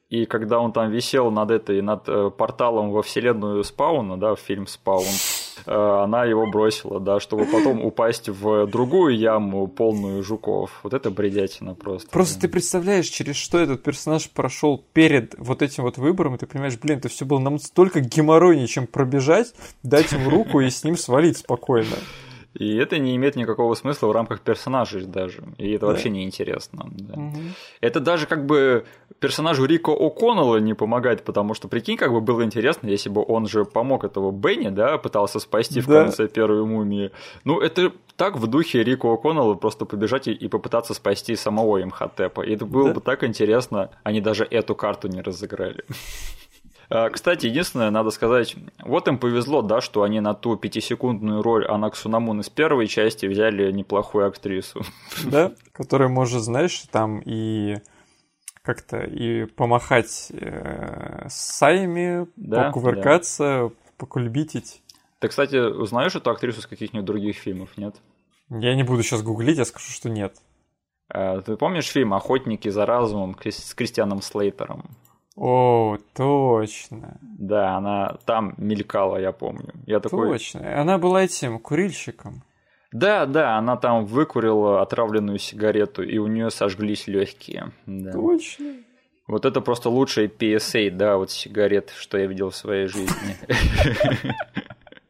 и 0.08 0.24
когда 0.24 0.58
он 0.58 0.72
там 0.72 0.90
висел 0.90 1.30
над 1.30 1.50
этой, 1.50 1.82
над 1.82 2.08
э, 2.08 2.30
порталом 2.30 2.92
во 2.92 3.02
вселенную 3.02 3.62
Спауна, 3.62 4.18
да, 4.18 4.34
в 4.34 4.40
фильм 4.40 4.66
Спаун, 4.66 5.04
э, 5.66 5.70
она 5.70 6.24
его 6.24 6.50
бросила, 6.50 6.98
да, 6.98 7.20
чтобы 7.20 7.44
потом 7.44 7.84
упасть 7.84 8.30
в 8.30 8.66
другую 8.66 9.18
яму, 9.18 9.66
полную 9.66 10.22
жуков. 10.22 10.80
Вот 10.82 10.94
это 10.94 11.10
бредятина 11.10 11.74
просто. 11.74 12.08
Просто 12.08 12.36
да. 12.36 12.40
ты 12.42 12.48
представляешь, 12.48 13.06
через 13.06 13.36
что 13.36 13.58
этот 13.58 13.82
персонаж 13.82 14.30
прошел 14.30 14.82
перед 14.94 15.34
вот 15.36 15.60
этим 15.60 15.82
вот 15.82 15.98
выбором, 15.98 16.36
и 16.36 16.38
ты 16.38 16.46
понимаешь, 16.46 16.78
блин, 16.78 16.98
это 16.98 17.10
все 17.10 17.26
было 17.26 17.38
нам 17.38 17.58
столько 17.58 18.00
геморройнее, 18.00 18.66
чем 18.66 18.86
пробежать, 18.86 19.52
дать 19.82 20.12
ему 20.12 20.30
руку 20.30 20.60
и 20.60 20.70
с 20.70 20.84
ним 20.84 20.96
свалить 20.96 21.36
спокойно. 21.36 21.96
И 22.58 22.76
это 22.76 22.98
не 22.98 23.14
имеет 23.14 23.36
никакого 23.36 23.74
смысла 23.74 24.08
в 24.08 24.12
рамках 24.12 24.40
персонажей 24.40 25.02
даже. 25.02 25.44
И 25.58 25.70
это 25.70 25.86
да. 25.86 25.92
вообще 25.92 26.10
неинтересно. 26.10 26.86
Да. 26.90 27.14
Угу. 27.14 27.40
Это 27.80 28.00
даже 28.00 28.26
как 28.26 28.46
бы 28.46 28.84
персонажу 29.20 29.64
Рико 29.64 29.92
О'Коннелла 29.92 30.60
не 30.60 30.74
помогает, 30.74 31.22
потому 31.22 31.54
что, 31.54 31.68
прикинь, 31.68 31.96
как 31.96 32.12
бы 32.12 32.20
было 32.20 32.42
интересно, 32.42 32.88
если 32.88 33.10
бы 33.10 33.24
он 33.26 33.46
же 33.46 33.64
помог 33.64 34.04
этого 34.04 34.32
Бенни, 34.32 34.70
да, 34.70 34.98
пытался 34.98 35.38
спасти 35.38 35.80
в 35.80 35.86
да. 35.86 36.02
конце 36.04 36.26
первой 36.26 36.64
мумии. 36.64 37.12
Ну, 37.44 37.60
это 37.60 37.92
так 38.16 38.36
в 38.36 38.46
духе 38.48 38.82
Рико 38.82 39.14
О'Коннелла 39.14 39.54
просто 39.54 39.84
побежать 39.84 40.26
и, 40.26 40.32
и 40.32 40.48
попытаться 40.48 40.94
спасти 40.94 41.36
самого 41.36 41.80
Имхотепа. 41.80 42.42
И 42.42 42.54
это 42.54 42.66
было 42.66 42.88
да. 42.88 42.94
бы 42.94 43.00
так 43.00 43.22
интересно, 43.22 43.90
они 44.02 44.20
даже 44.20 44.44
эту 44.44 44.74
карту 44.74 45.06
не 45.06 45.20
разыграли. 45.20 45.84
А, 46.90 47.10
кстати, 47.10 47.46
единственное, 47.46 47.90
надо 47.90 48.10
сказать, 48.10 48.56
вот 48.82 49.08
им 49.08 49.18
повезло, 49.18 49.60
да, 49.60 49.80
что 49.80 50.02
они 50.02 50.20
на 50.20 50.34
ту 50.34 50.56
пятисекундную 50.56 51.42
роль 51.42 51.66
Анаксу 51.66 52.08
Намун 52.08 52.40
из 52.40 52.48
первой 52.48 52.86
части 52.86 53.26
взяли 53.26 53.70
неплохую 53.70 54.26
актрису. 54.26 54.82
Да, 55.24 55.52
которая 55.72 56.08
может, 56.08 56.42
знаешь, 56.42 56.82
там 56.90 57.20
и 57.24 57.76
как-то 58.62 58.98
и 58.98 59.44
помахать 59.44 60.30
э, 60.30 61.26
саями, 61.28 62.26
да, 62.36 62.64
покувыркаться, 62.66 63.68
да. 63.68 63.92
покульбитить. 63.98 64.82
Ты, 65.20 65.28
кстати, 65.28 65.56
узнаешь 65.56 66.14
эту 66.14 66.30
актрису 66.30 66.62
с 66.62 66.66
каких-нибудь 66.66 67.06
других 67.06 67.36
фильмов, 67.36 67.76
нет? 67.76 67.96
Я 68.50 68.74
не 68.74 68.82
буду 68.82 69.02
сейчас 69.02 69.22
гуглить, 69.22 69.58
я 69.58 69.64
скажу, 69.64 69.90
что 69.90 70.08
нет. 70.08 70.36
А, 71.08 71.40
ты 71.42 71.56
помнишь 71.56 71.86
фильм 71.86 72.14
«Охотники 72.14 72.68
за 72.68 72.86
разумом» 72.86 73.36
с 73.42 73.74
Кристианом 73.74 74.22
Слейтером? 74.22 74.84
О, 75.40 75.98
точно. 76.16 77.18
Да, 77.22 77.76
она 77.76 78.16
там 78.24 78.54
мелькала, 78.56 79.18
я 79.18 79.30
помню. 79.30 79.72
Я 79.86 80.00
такой... 80.00 80.30
Точно. 80.30 80.80
Она 80.80 80.98
была 80.98 81.22
этим 81.22 81.60
курильщиком. 81.60 82.42
Да, 82.90 83.24
да, 83.26 83.56
она 83.56 83.76
там 83.76 84.04
выкурила 84.04 84.82
отравленную 84.82 85.38
сигарету, 85.38 86.02
и 86.02 86.18
у 86.18 86.26
нее 86.26 86.50
сожглись 86.50 87.06
легкие. 87.06 87.70
Да. 87.86 88.12
Точно. 88.12 88.74
Вот 89.28 89.44
это 89.44 89.60
просто 89.60 89.90
лучшая 89.90 90.26
PSA, 90.26 90.90
да, 90.90 91.16
вот 91.18 91.30
сигарет, 91.30 91.92
что 91.96 92.18
я 92.18 92.26
видел 92.26 92.50
в 92.50 92.56
своей 92.56 92.88
жизни. 92.88 93.36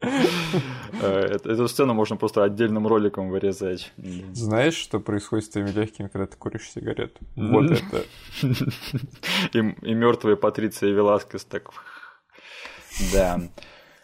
Э, 1.01 1.37
эту 1.43 1.67
сцену 1.67 1.93
можно 1.93 2.17
просто 2.17 2.43
отдельным 2.43 2.87
роликом 2.87 3.29
вырезать. 3.29 3.91
Знаешь, 4.33 4.75
что 4.75 4.99
происходит 4.99 5.45
с 5.45 5.49
твоими 5.49 5.71
легкими, 5.71 6.07
когда 6.07 6.27
ты 6.27 6.37
куришь 6.37 6.69
сигарету? 6.69 7.19
Вот 7.35 7.71
это. 7.71 8.05
И 9.53 9.93
мертвая 9.93 10.35
Патриция 10.35 10.91
Веласкес 10.91 11.45
так. 11.45 11.69
Да. 13.13 13.39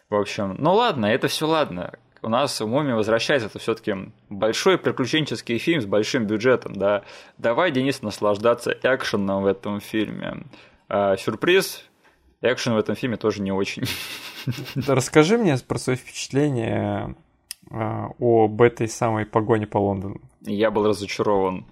В 0.10 0.16
общем, 0.16 0.56
ну 0.60 0.74
ладно, 0.74 1.08
это 1.08 1.28
все 1.28 1.48
ладно. 1.48 1.98
У 2.22 2.30
нас 2.30 2.60
в 2.60 2.68
Муми 2.68 2.93
возвращается 2.93 3.48
это 3.48 3.60
все-таки 3.60 3.93
большой 4.30 4.78
приключенческий 4.78 5.58
фильм 5.58 5.82
с 5.82 5.86
большим 5.86 6.26
бюджетом, 6.26 6.74
да. 6.76 7.04
Давай, 7.38 7.72
Денис, 7.72 8.02
наслаждаться 8.02 8.76
экшеном 8.82 9.43
в 9.43 9.46
этом 9.48 9.80
фильме. 9.80 10.46
А, 10.88 11.18
сюрприз, 11.18 11.84
экшен 12.42 12.74
в 12.74 12.78
этом 12.78 12.96
фильме 12.96 13.18
тоже 13.18 13.42
не 13.42 13.52
очень. 13.52 13.84
Расскажи 14.88 15.38
мне 15.38 15.58
про 15.68 15.78
свои 15.78 15.96
впечатления 15.96 17.16
а, 17.72 18.10
об 18.20 18.62
этой 18.62 18.88
самой 18.88 19.26
погоне 19.26 19.68
по 19.68 19.78
Лондону. 19.78 20.22
Я 20.42 20.70
был 20.72 20.88
разочарован. 20.88 21.66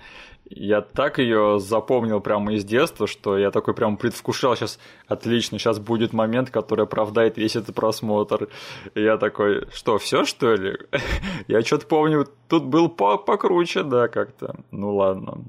я 0.49 0.81
так 0.81 1.19
ее 1.19 1.59
запомнил 1.59 2.19
прямо 2.19 2.53
из 2.53 2.65
детства, 2.65 3.05
что 3.05 3.37
я 3.37 3.51
такой 3.51 3.73
прям 3.73 3.97
предвкушал 3.97 4.55
сейчас, 4.55 4.79
отлично, 5.07 5.59
сейчас 5.59 5.79
будет 5.79 6.13
момент, 6.13 6.49
который 6.49 6.85
оправдает 6.85 7.37
весь 7.37 7.55
этот 7.55 7.75
просмотр. 7.75 8.49
И 8.95 9.01
я 9.01 9.17
такой, 9.17 9.67
что, 9.71 9.97
все 9.99 10.25
что 10.25 10.55
ли? 10.55 10.77
я 11.47 11.61
что-то 11.61 11.85
помню, 11.85 12.27
тут 12.49 12.65
был 12.65 12.89
по 12.89 13.17
покруче, 13.17 13.83
да, 13.83 14.07
как-то. 14.07 14.55
Ну 14.71 14.95
ладно. 14.95 15.43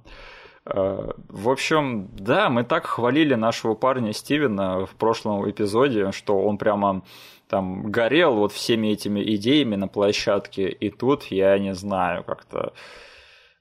А, 0.66 1.14
в 1.28 1.48
общем, 1.48 2.08
да, 2.12 2.48
мы 2.48 2.64
так 2.64 2.86
хвалили 2.86 3.34
нашего 3.34 3.74
парня 3.74 4.12
Стивена 4.12 4.86
в 4.86 4.94
прошлом 4.96 5.48
эпизоде, 5.48 6.12
что 6.12 6.38
он 6.38 6.58
прямо 6.58 7.02
там 7.48 7.90
горел 7.90 8.34
вот 8.34 8.52
всеми 8.52 8.88
этими 8.88 9.20
идеями 9.34 9.76
на 9.76 9.88
площадке, 9.88 10.68
и 10.68 10.90
тут 10.90 11.24
я 11.24 11.58
не 11.58 11.74
знаю, 11.74 12.24
как-то 12.24 12.72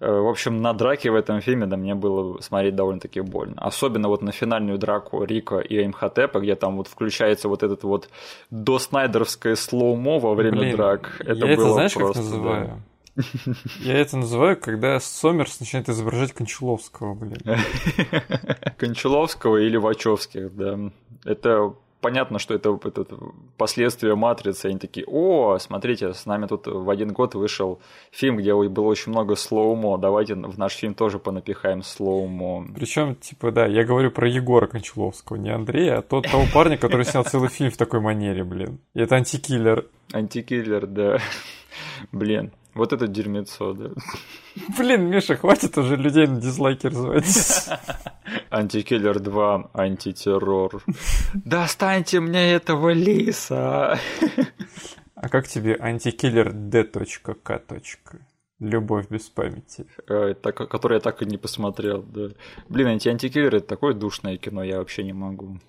Э, 0.04 0.20
в 0.20 0.28
общем, 0.28 0.62
на 0.62 0.74
драке 0.74 1.12
в 1.12 1.16
этом 1.16 1.40
фильме, 1.40 1.66
да, 1.66 1.78
мне 1.78 1.96
было 1.96 2.40
смотреть 2.42 2.76
довольно-таки 2.76 3.22
больно. 3.22 3.56
Особенно 3.58 4.10
вот 4.10 4.22
на 4.22 4.34
финальную 4.34 4.78
драку 4.78 5.24
Рика 5.24 5.60
и 5.60 5.82
Эмхотепа, 5.86 6.40
где 6.40 6.56
там 6.56 6.76
вот 6.76 6.88
включается 6.88 7.48
вот 7.48 7.64
этот 7.64 7.84
вот 7.84 8.10
доснайдеровское 8.52 9.56
slow-mo 9.56 10.20
во 10.20 10.34
время 10.34 10.58
Блин, 10.58 10.76
драк. 10.76 11.16
Это 11.20 11.46
я 11.46 11.56
было 11.56 11.66
это 11.66 11.74
знаешь, 11.74 11.94
просто, 11.94 12.20
как 12.20 12.24
называю? 12.24 12.66
Да. 12.66 12.78
Я 13.80 13.98
это 14.00 14.18
называю, 14.18 14.58
когда 14.60 15.00
Сомерс 15.00 15.60
начинает 15.60 15.90
изображать 15.90 16.34
Кончаловского, 16.34 17.14
блин. 17.14 17.38
Кончаловского 18.78 19.58
или 19.58 19.78
Вачовских, 19.78 20.56
да. 20.56 20.80
Это 21.24 21.76
понятно, 22.04 22.38
что 22.38 22.54
это, 22.54 22.78
это 22.84 23.06
последствия 23.58 24.14
матрицы. 24.16 24.68
Они 24.68 24.78
такие, 24.78 25.06
о, 25.08 25.58
смотрите, 25.58 26.14
с 26.14 26.26
нами 26.26 26.48
тут 26.48 26.68
в 26.68 26.90
один 26.90 27.14
год 27.14 27.34
вышел 27.34 27.80
фильм, 28.12 28.38
где 28.38 28.54
было 28.54 28.86
очень 28.86 29.12
много 29.12 29.36
slow-mo. 29.36 29.98
Давайте 29.98 30.36
в 30.36 30.60
наш 30.60 30.74
фильм 30.74 30.94
тоже 30.94 31.18
понапихаем 31.18 31.82
slow-mo. 31.82 32.68
Причем, 32.76 33.16
типа, 33.16 33.52
да, 33.52 33.66
я 33.66 33.84
говорю 33.86 34.12
про 34.12 34.28
Егора 34.30 34.68
Кончаловского, 34.68 35.38
не 35.38 35.50
Андрея, 35.50 36.00
а 36.00 36.02
тот 36.02 36.30
того 36.30 36.44
парня, 36.54 36.78
который 36.78 37.06
снял 37.06 37.24
целый 37.24 37.50
фильм 37.50 37.72
в 37.72 37.78
такой 37.78 38.02
манере, 38.02 38.44
блин. 38.44 38.80
И 38.94 39.00
это 39.00 39.16
антикиллер. 39.16 39.86
Антикиллер, 40.12 40.86
да. 40.86 41.20
Блин, 42.12 42.52
вот 42.76 42.94
это 42.94 43.08
дерьмецо, 43.08 43.74
да. 43.74 43.90
Блин, 44.78 45.10
Миша, 45.10 45.36
хватит 45.36 45.78
уже 45.78 45.96
людей 45.96 46.28
на 46.28 46.42
дизлайки 46.42 46.88
разводить. 46.88 47.70
Антикиллер 48.50 49.20
2, 49.20 49.72
антитеррор. 49.74 50.84
Достаньте 51.34 52.20
мне 52.20 52.54
этого 52.54 52.90
лиса. 52.94 54.00
А 55.16 55.30
как 55.30 55.48
тебе 55.48 55.76
антикиллер 55.80 56.52
D.K. 56.52 57.56
Любовь 58.60 59.08
без 59.10 59.30
памяти. 59.30 59.86
А, 60.08 60.34
так, 60.34 60.56
который 60.56 60.96
я 60.96 61.00
так 61.00 61.22
и 61.22 61.26
не 61.26 61.38
посмотрел, 61.38 62.02
да. 62.02 62.30
Блин, 62.70 62.88
анти 62.88 63.10
антикиллер 63.10 63.56
это 63.56 63.68
такое 63.68 63.94
душное 63.94 64.38
кино, 64.38 64.64
я 64.64 64.78
вообще 64.78 65.04
не 65.04 65.14
могу. 65.14 65.60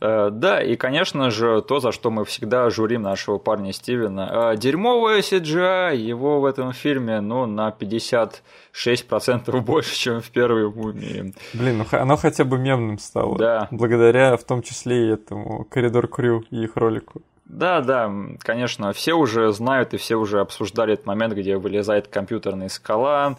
Э, 0.00 0.30
да, 0.32 0.62
и, 0.62 0.76
конечно 0.76 1.30
же, 1.30 1.62
то, 1.62 1.80
за 1.80 1.92
что 1.92 2.10
мы 2.10 2.24
всегда 2.24 2.70
журим 2.70 3.02
нашего 3.02 3.38
парня 3.38 3.72
Стивена. 3.72 4.52
Э, 4.52 4.56
дерьмовое 4.56 5.20
CGI, 5.20 5.96
его 5.96 6.40
в 6.40 6.44
этом 6.44 6.72
фильме, 6.72 7.20
ну, 7.20 7.46
на 7.46 7.70
56% 7.70 9.60
больше, 9.60 9.96
чем 9.96 10.20
в 10.20 10.30
первой 10.30 10.70
«Мумии». 10.70 11.34
Блин, 11.54 11.78
ну 11.78 11.98
оно 11.98 12.16
хотя 12.16 12.44
бы 12.44 12.58
мемным 12.58 12.98
стало. 12.98 13.38
Да. 13.38 13.68
Благодаря, 13.70 14.36
в 14.36 14.44
том 14.44 14.62
числе, 14.62 15.08
и 15.08 15.12
этому 15.12 15.64
«Коридор 15.64 16.08
Крю» 16.08 16.44
и 16.50 16.64
их 16.64 16.76
ролику. 16.76 17.22
Да, 17.48 17.80
да, 17.80 18.12
конечно, 18.40 18.92
все 18.92 19.14
уже 19.14 19.50
знают 19.52 19.94
и 19.94 19.96
все 19.96 20.16
уже 20.16 20.40
обсуждали 20.40 20.92
этот 20.92 21.06
момент, 21.06 21.32
где 21.32 21.56
вылезает 21.56 22.06
компьютерная 22.06 22.68
скала. 22.68 23.36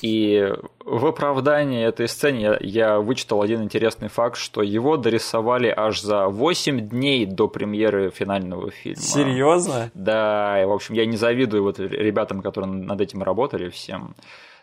И 0.00 0.50
в 0.82 1.06
оправдании 1.06 1.84
этой 1.84 2.08
сцены 2.08 2.38
я, 2.38 2.58
я 2.60 3.00
вычитал 3.00 3.42
один 3.42 3.62
интересный 3.62 4.08
факт, 4.08 4.38
что 4.38 4.62
его 4.62 4.96
дорисовали 4.96 5.72
аж 5.76 6.00
за 6.00 6.28
8 6.28 6.88
дней 6.88 7.26
до 7.26 7.48
премьеры 7.48 8.10
финального 8.10 8.70
фильма. 8.70 9.02
Серьезно? 9.02 9.90
Да, 9.92 10.62
и, 10.62 10.64
в 10.64 10.72
общем, 10.72 10.94
я 10.94 11.04
не 11.04 11.18
завидую 11.18 11.62
вот 11.62 11.78
ребятам, 11.78 12.40
которые 12.40 12.72
над 12.72 12.98
этим 13.00 13.22
работали 13.22 13.68
всем. 13.68 14.14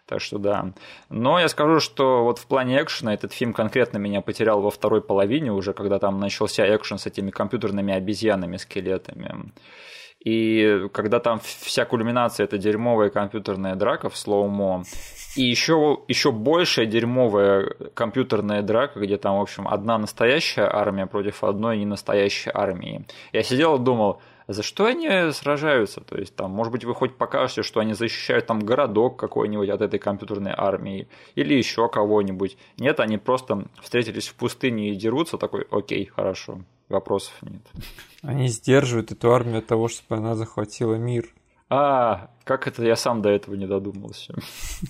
Так 0.07 0.21
что 0.21 0.37
да. 0.37 0.71
Но 1.09 1.37
я 1.37 1.49
скажу, 1.49 1.81
что 1.81 2.23
вот 2.23 2.39
в 2.39 2.47
плане 2.47 2.81
экшена 2.81 3.13
этот 3.13 3.33
фильм 3.33 3.53
конкретно 3.53 3.97
меня 3.97 4.21
потерял 4.21 4.61
во 4.61 4.71
второй 4.71 5.01
половине, 5.01 5.51
уже 5.51 5.73
когда 5.73 5.99
там 5.99 6.19
начался 6.19 6.63
экшен 6.75 6.97
с 6.97 7.05
этими 7.05 7.29
компьютерными 7.29 7.93
обезьянами, 7.93 8.55
скелетами. 8.55 9.51
И 10.23 10.87
когда 10.93 11.19
там 11.19 11.39
вся 11.41 11.85
кульминация 11.85 12.45
это 12.45 12.57
дерьмовая 12.57 13.09
компьютерная 13.09 13.75
драка 13.75 14.09
в 14.09 14.17
слоумо, 14.17 14.83
и 15.35 15.43
еще, 15.43 15.99
еще 16.07 16.31
большая 16.31 16.85
дерьмовая 16.85 17.69
компьютерная 17.93 18.61
драка, 18.61 18.99
где 18.99 19.17
там, 19.17 19.37
в 19.37 19.41
общем, 19.41 19.67
одна 19.67 19.97
настоящая 19.97 20.69
армия 20.71 21.05
против 21.05 21.43
одной 21.43 21.77
ненастоящей 21.77 22.51
армии. 22.53 23.05
Я 23.33 23.43
сидел 23.43 23.75
и 23.75 23.79
думал, 23.79 24.21
за 24.47 24.63
что 24.63 24.85
они 24.85 25.31
сражаются? 25.33 26.01
То 26.01 26.17
есть, 26.17 26.35
там, 26.35 26.51
может 26.51 26.71
быть, 26.71 26.85
вы 26.85 26.95
хоть 26.95 27.17
покажете, 27.17 27.63
что 27.63 27.81
они 27.81 27.93
защищают 27.93 28.45
там 28.45 28.59
городок 28.59 29.19
какой-нибудь 29.19 29.69
от 29.69 29.81
этой 29.81 29.99
компьютерной 29.99 30.53
армии 30.55 31.07
или 31.35 31.53
еще 31.53 31.89
кого-нибудь. 31.89 32.57
Нет, 32.77 32.99
они 32.99 33.17
просто 33.17 33.65
встретились 33.81 34.27
в 34.29 34.35
пустыне 34.35 34.91
и 34.91 34.95
дерутся, 34.95 35.37
такой, 35.37 35.67
окей, 35.69 36.05
хорошо, 36.05 36.61
вопросов 36.87 37.33
нет. 37.41 37.61
Они 38.21 38.47
сдерживают 38.47 39.11
эту 39.11 39.33
армию 39.33 39.59
от 39.59 39.67
того, 39.67 39.89
чтобы 39.89 40.15
она 40.15 40.35
захватила 40.35 40.95
мир. 40.95 41.33
А, 41.69 42.29
как 42.45 42.67
это 42.67 42.83
я 42.83 42.95
сам 42.95 43.21
до 43.21 43.29
этого 43.29 43.55
не 43.55 43.67
додумался. 43.67 44.33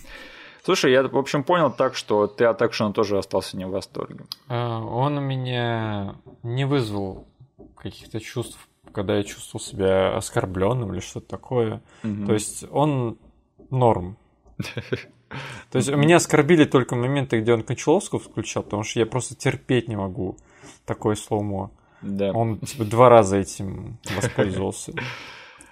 Слушай, 0.63 0.91
я, 0.91 1.01
в 1.01 1.17
общем, 1.17 1.43
понял 1.43 1.71
так, 1.71 1.95
что 1.95 2.27
ты 2.27 2.45
от 2.45 2.61
экшена 2.61 2.91
тоже 2.91 3.17
остался 3.17 3.57
не 3.57 3.65
в 3.65 3.71
восторге. 3.71 4.25
А, 4.49 4.81
он 4.81 5.17
у 5.17 5.21
меня 5.21 6.15
не 6.43 6.65
вызвал 6.65 7.25
каких-то 7.75 8.19
чувств 8.19 8.66
когда 8.97 9.15
я 9.15 9.23
чувствовал 9.23 9.63
себя 9.63 10.17
оскорбленным 10.17 10.91
или 10.91 11.01
что-то 11.01 11.27
такое. 11.27 11.83
Mm-hmm. 12.01 12.25
То 12.25 12.33
есть 12.33 12.65
он 12.71 13.19
норм. 13.69 14.17
То 14.57 15.77
есть 15.77 15.91
меня 15.91 16.15
оскорбили 16.15 16.65
только 16.65 16.95
моменты, 16.95 17.39
где 17.39 17.53
он 17.53 17.61
Кончаловского 17.61 18.19
включал, 18.19 18.63
потому 18.63 18.81
что 18.81 18.99
я 18.99 19.05
просто 19.05 19.35
терпеть 19.35 19.87
не 19.87 19.95
могу 19.95 20.35
такое 20.85 21.13
слоумо. 21.13 21.69
Да. 22.01 22.31
Он 22.31 22.57
типа 22.57 22.85
два 22.85 23.09
раза 23.09 23.37
этим 23.37 23.99
воспользовался. 24.15 24.93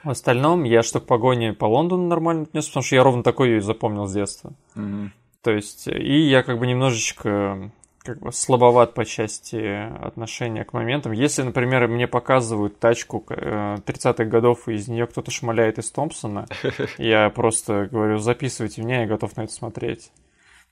В 0.04 0.12
остальном 0.12 0.64
я 0.64 0.84
что 0.84 1.00
к 1.00 1.08
погоне 1.08 1.54
по 1.54 1.66
Лондону 1.66 2.06
нормально 2.06 2.44
отнес, 2.44 2.68
потому 2.68 2.84
что 2.84 2.96
я 2.96 3.04
ровно 3.04 3.24
такой 3.24 3.50
ее 3.50 3.62
запомнил 3.62 4.06
с 4.06 4.14
детства. 4.14 4.54
Mm-hmm. 4.76 5.10
То 5.42 5.52
есть, 5.52 5.88
и 5.88 6.30
я 6.30 6.44
как 6.44 6.60
бы 6.60 6.68
немножечко 6.68 7.72
как 8.06 8.20
бы 8.20 8.32
слабоват 8.32 8.94
по 8.94 9.04
части 9.04 9.90
отношения 10.06 10.64
к 10.64 10.74
моментам. 10.74 11.12
Если, 11.12 11.42
например, 11.42 11.88
мне 11.88 12.08
показывают 12.08 12.80
тачку 12.80 13.26
30-х 13.28 14.24
э, 14.24 14.26
годов, 14.26 14.68
и 14.70 14.74
из 14.74 14.88
нее 14.88 15.08
кто-то 15.08 15.32
шмаляет 15.32 15.80
из 15.80 15.92
Томпсона, 15.92 16.46
я 16.98 17.30
просто 17.30 17.88
говорю, 17.92 18.20
записывайте 18.20 18.84
меня, 18.84 19.02
я 19.02 19.08
готов 19.08 19.36
на 19.36 19.42
это 19.42 19.54
смотреть. 19.54 20.12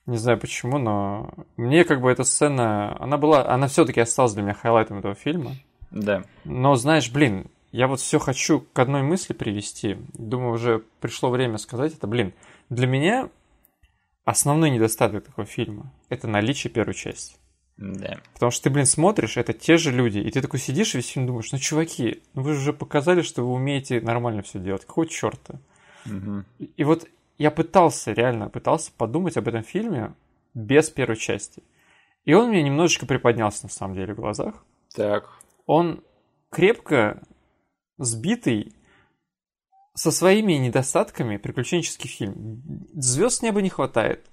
Не 0.05 0.17
знаю 0.17 0.37
почему, 0.39 0.77
но 0.77 1.31
мне 1.57 1.85
как 1.85 2.01
бы 2.01 2.11
эта 2.11 2.23
сцена, 2.23 2.95
она 3.01 3.17
была, 3.17 3.47
она 3.47 3.67
все-таки 3.67 4.01
осталась 4.01 4.33
для 4.33 4.43
меня 4.43 4.53
хайлайтом 4.53 4.99
этого 4.99 5.15
фильма. 5.15 5.51
Да. 5.91 6.23
Но 6.43 6.75
знаешь, 6.75 7.11
блин, 7.11 7.47
я 7.71 7.87
вот 7.87 7.99
все 7.99 8.19
хочу 8.19 8.65
к 8.73 8.79
одной 8.79 9.01
мысли 9.01 9.33
привести. 9.33 9.97
Думаю, 10.13 10.53
уже 10.53 10.83
пришло 10.99 11.29
время 11.29 11.57
сказать 11.57 11.93
это. 11.93 12.05
Блин, 12.05 12.33
для 12.69 12.85
меня 12.85 13.29
основной 14.25 14.69
недостаток 14.69 15.25
такого 15.25 15.45
фильма– 15.45 15.93
это 16.09 16.27
наличие 16.27 16.71
первой 16.71 16.93
части. 16.93 17.35
Да. 17.77 18.19
Потому 18.33 18.51
что 18.51 18.63
ты, 18.63 18.69
блин, 18.69 18.85
смотришь, 18.85 19.37
это 19.37 19.53
те 19.53 19.77
же 19.77 19.91
люди, 19.91 20.19
и 20.19 20.29
ты 20.29 20.41
такой 20.41 20.59
сидишь 20.59 20.93
и 20.93 20.97
весь 20.97 21.09
фильм 21.09 21.25
думаешь, 21.25 21.51
ну, 21.51 21.57
чуваки, 21.57 22.21
ну 22.33 22.43
вы 22.43 22.53
же 22.53 22.59
уже 22.59 22.73
показали, 22.73 23.21
что 23.21 23.43
вы 23.43 23.53
умеете 23.53 23.99
нормально 23.99 24.43
все 24.43 24.59
делать, 24.59 24.85
какого 24.85 25.07
черта? 25.07 25.59
Угу. 26.05 26.43
И, 26.59 26.65
и 26.77 26.83
вот 26.83 27.07
я 27.37 27.49
пытался, 27.49 28.13
реально 28.13 28.49
пытался 28.49 28.91
подумать 28.95 29.37
об 29.37 29.47
этом 29.47 29.63
фильме 29.63 30.13
без 30.53 30.89
первой 30.89 31.17
части. 31.17 31.63
И 32.25 32.33
он 32.33 32.49
мне 32.49 32.61
немножечко 32.61 33.05
приподнялся, 33.05 33.63
на 33.63 33.69
самом 33.69 33.95
деле, 33.95 34.13
в 34.13 34.17
глазах. 34.17 34.63
Так. 34.95 35.29
Он 35.65 36.03
крепко 36.49 37.21
сбитый 37.97 38.73
со 39.95 40.11
своими 40.11 40.53
недостатками 40.53 41.37
приключенческий 41.37 42.09
фильм. 42.09 42.61
Звезд 42.93 43.43
неба 43.43 43.61
не 43.61 43.69
хватает. 43.69 44.25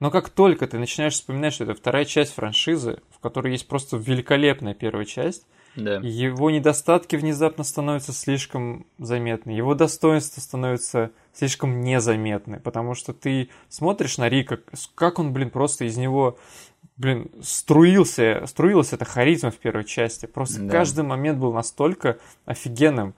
Но 0.00 0.10
как 0.10 0.28
только 0.28 0.66
ты 0.66 0.78
начинаешь 0.78 1.14
вспоминать, 1.14 1.54
что 1.54 1.64
это 1.64 1.74
вторая 1.74 2.04
часть 2.04 2.34
франшизы, 2.34 3.00
в 3.10 3.20
которой 3.20 3.52
есть 3.52 3.68
просто 3.68 3.96
великолепная 3.96 4.74
первая 4.74 5.04
часть, 5.04 5.46
да. 5.76 6.00
его 6.02 6.50
недостатки 6.50 7.16
внезапно 7.16 7.62
становятся 7.64 8.12
слишком 8.12 8.86
заметны, 8.98 9.50
его 9.52 9.74
достоинства 9.74 10.40
становятся 10.40 11.12
слишком 11.32 11.82
незаметны, 11.82 12.60
потому 12.60 12.94
что 12.94 13.12
ты 13.12 13.50
смотришь 13.68 14.18
на 14.18 14.28
Рика, 14.28 14.60
как 14.94 15.18
он, 15.18 15.32
блин, 15.32 15.50
просто 15.50 15.84
из 15.84 15.96
него 15.96 16.38
блин, 16.96 17.30
струился, 17.42 18.42
струилась 18.46 18.92
эта 18.92 19.04
харизма 19.04 19.50
в 19.50 19.56
первой 19.56 19.84
части. 19.84 20.26
Просто 20.26 20.60
да. 20.60 20.72
каждый 20.72 21.04
момент 21.04 21.38
был 21.38 21.52
настолько 21.52 22.18
офигенным 22.44 23.14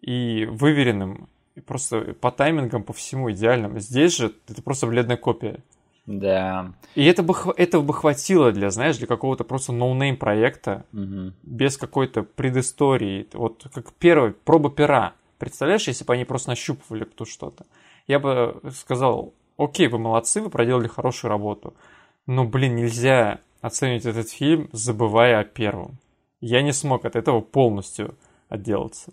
и 0.00 0.46
выверенным, 0.50 1.28
просто 1.66 2.14
по 2.20 2.30
таймингам, 2.30 2.82
по 2.82 2.92
всему 2.92 3.30
идеальным. 3.32 3.78
Здесь 3.78 4.16
же 4.16 4.34
это 4.48 4.62
просто 4.62 4.86
бледная 4.86 5.16
копия. 5.16 5.60
Да. 6.06 6.74
И 6.94 7.04
это 7.04 7.22
бы, 7.22 7.34
этого 7.56 7.82
бы 7.82 7.94
хватило 7.94 8.52
для, 8.52 8.70
знаешь, 8.70 8.98
для 8.98 9.06
какого-то 9.06 9.44
просто 9.44 9.72
no-name 9.72 10.16
проекта 10.16 10.84
Угу. 10.92 11.32
без 11.42 11.78
какой-то 11.78 12.22
предыстории. 12.22 13.26
Вот 13.32 13.66
как 13.72 13.92
первая 13.94 14.34
проба 14.44 14.70
пера. 14.70 15.14
Представляешь, 15.38 15.88
если 15.88 16.04
бы 16.04 16.14
они 16.14 16.24
просто 16.24 16.50
нащупывали 16.50 17.04
тут 17.04 17.28
что-то. 17.28 17.64
Я 18.06 18.18
бы 18.18 18.60
сказал, 18.74 19.32
окей, 19.56 19.88
вы 19.88 19.98
молодцы, 19.98 20.40
вы 20.42 20.50
проделали 20.50 20.88
хорошую 20.88 21.30
работу. 21.30 21.74
Но, 22.26 22.44
блин, 22.44 22.76
нельзя 22.76 23.40
оценивать 23.60 24.06
этот 24.06 24.30
фильм, 24.30 24.68
забывая 24.72 25.40
о 25.40 25.44
первом. 25.44 25.98
Я 26.40 26.62
не 26.62 26.72
смог 26.72 27.06
от 27.06 27.16
этого 27.16 27.40
полностью 27.40 28.14
отделаться. 28.48 29.12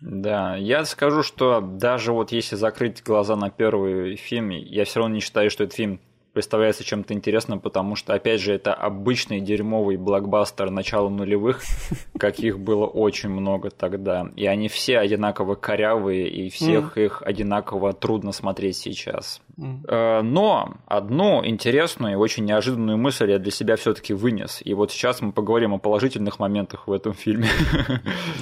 Да, 0.00 0.56
я 0.56 0.84
скажу, 0.84 1.22
что 1.22 1.60
даже 1.60 2.12
вот 2.12 2.32
если 2.32 2.56
закрыть 2.56 3.02
глаза 3.02 3.36
на 3.36 3.50
первый 3.50 4.16
фильм, 4.16 4.50
я 4.50 4.84
все 4.84 5.00
равно 5.00 5.14
не 5.14 5.20
считаю, 5.20 5.50
что 5.50 5.64
этот 5.64 5.76
фильм 5.76 6.00
представляется 6.34 6.84
чем-то 6.84 7.14
интересным, 7.14 7.60
потому 7.60 7.94
что, 7.94 8.12
опять 8.12 8.40
же, 8.40 8.52
это 8.52 8.74
обычный 8.74 9.40
дерьмовый 9.40 9.96
блокбастер 9.96 10.68
начала 10.68 11.08
нулевых, 11.08 11.62
каких 12.18 12.58
было 12.58 12.86
очень 12.86 13.30
много 13.30 13.70
тогда. 13.70 14.28
И 14.34 14.44
они 14.44 14.68
все 14.68 14.98
одинаково 14.98 15.54
корявые, 15.54 16.28
и 16.28 16.50
всех 16.50 16.98
их 16.98 17.22
одинаково 17.24 17.92
трудно 17.92 18.32
смотреть 18.32 18.76
сейчас. 18.76 19.40
Э, 19.88 20.22
Но 20.22 20.74
одну 20.86 21.46
интересную 21.46 22.14
и 22.14 22.16
очень 22.16 22.44
неожиданную 22.44 22.98
мысль 22.98 23.30
я 23.30 23.38
для 23.38 23.52
себя 23.52 23.76
все-таки 23.76 24.12
вынес. 24.12 24.60
И 24.64 24.74
вот 24.74 24.90
сейчас 24.90 25.22
мы 25.22 25.32
поговорим 25.32 25.72
о 25.72 25.78
положительных 25.78 26.40
моментах 26.40 26.88
в 26.88 26.92
этом 26.92 27.14
фильме. 27.14 27.48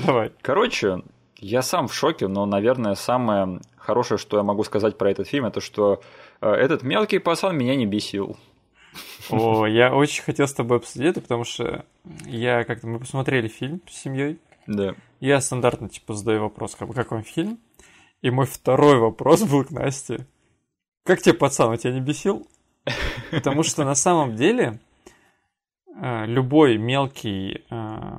Давай. 0.06 0.32
Короче, 0.40 1.02
я 1.42 1.62
сам 1.62 1.88
в 1.88 1.94
шоке, 1.94 2.28
но, 2.28 2.46
наверное, 2.46 2.94
самое 2.94 3.60
хорошее, 3.76 4.16
что 4.16 4.36
я 4.36 4.44
могу 4.44 4.62
сказать 4.62 4.96
про 4.96 5.10
этот 5.10 5.26
фильм, 5.26 5.44
это 5.44 5.60
что 5.60 6.00
э, 6.40 6.48
этот 6.48 6.84
мелкий 6.84 7.18
пацан 7.18 7.56
меня 7.56 7.74
не 7.74 7.84
бесил. 7.84 8.36
О, 9.28 9.66
я 9.66 9.92
очень 9.94 10.22
хотел 10.22 10.46
с 10.46 10.54
тобой 10.54 10.78
обсудить 10.78 11.10
это, 11.10 11.20
потому 11.20 11.44
что 11.44 11.84
я 12.26 12.62
как-то 12.64 12.86
мы 12.86 13.00
посмотрели 13.00 13.48
фильм 13.48 13.80
с 13.88 14.02
семьей. 14.02 14.38
Да. 14.68 14.94
Я 15.18 15.40
стандартно 15.40 15.88
типа 15.88 16.14
задаю 16.14 16.42
вопрос, 16.42 16.76
как, 16.76 16.88
бы, 16.88 16.94
как 16.94 17.10
вам 17.10 17.24
фильм? 17.24 17.58
И 18.20 18.30
мой 18.30 18.46
второй 18.46 18.98
вопрос 18.98 19.42
был 19.42 19.64
к 19.64 19.70
Насте. 19.70 20.26
Как 21.04 21.22
тебе, 21.22 21.34
пацан, 21.34 21.70
он 21.70 21.78
тебя 21.78 21.92
не 21.92 22.00
бесил? 22.00 22.46
Потому 23.32 23.64
что 23.64 23.84
на 23.84 23.96
самом 23.96 24.36
деле 24.36 24.78
э, 25.96 26.26
любой 26.26 26.78
мелкий 26.78 27.64
э, 27.68 28.18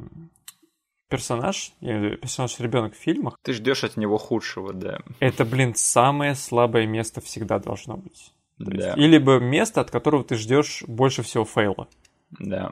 персонаж, 1.17 1.71
я 1.81 1.89
имею 1.91 2.01
в 2.01 2.05
виду 2.11 2.17
персонаж 2.21 2.59
ребенок 2.59 2.93
в 2.93 2.97
фильмах, 2.97 3.37
Ты 3.43 3.53
ждешь 3.53 3.83
от 3.83 3.97
него 3.97 4.17
худшего, 4.17 4.73
да. 4.73 4.99
это, 5.19 5.45
блин, 5.45 5.73
самое 5.75 6.33
слабое 6.35 6.87
место 6.87 7.21
всегда 7.21 7.59
должно 7.59 7.97
быть. 7.97 8.33
То 8.57 8.71
есть, 8.71 8.85
Да, 8.87 8.93
Или 8.93 9.19
бы 9.19 9.39
место, 9.39 9.81
от 9.81 9.91
которого 9.91 10.23
ты 10.23 10.35
ждешь 10.35 10.83
больше 10.87 11.21
всего 11.21 11.45
фейла. 11.45 11.87
да. 12.31 12.71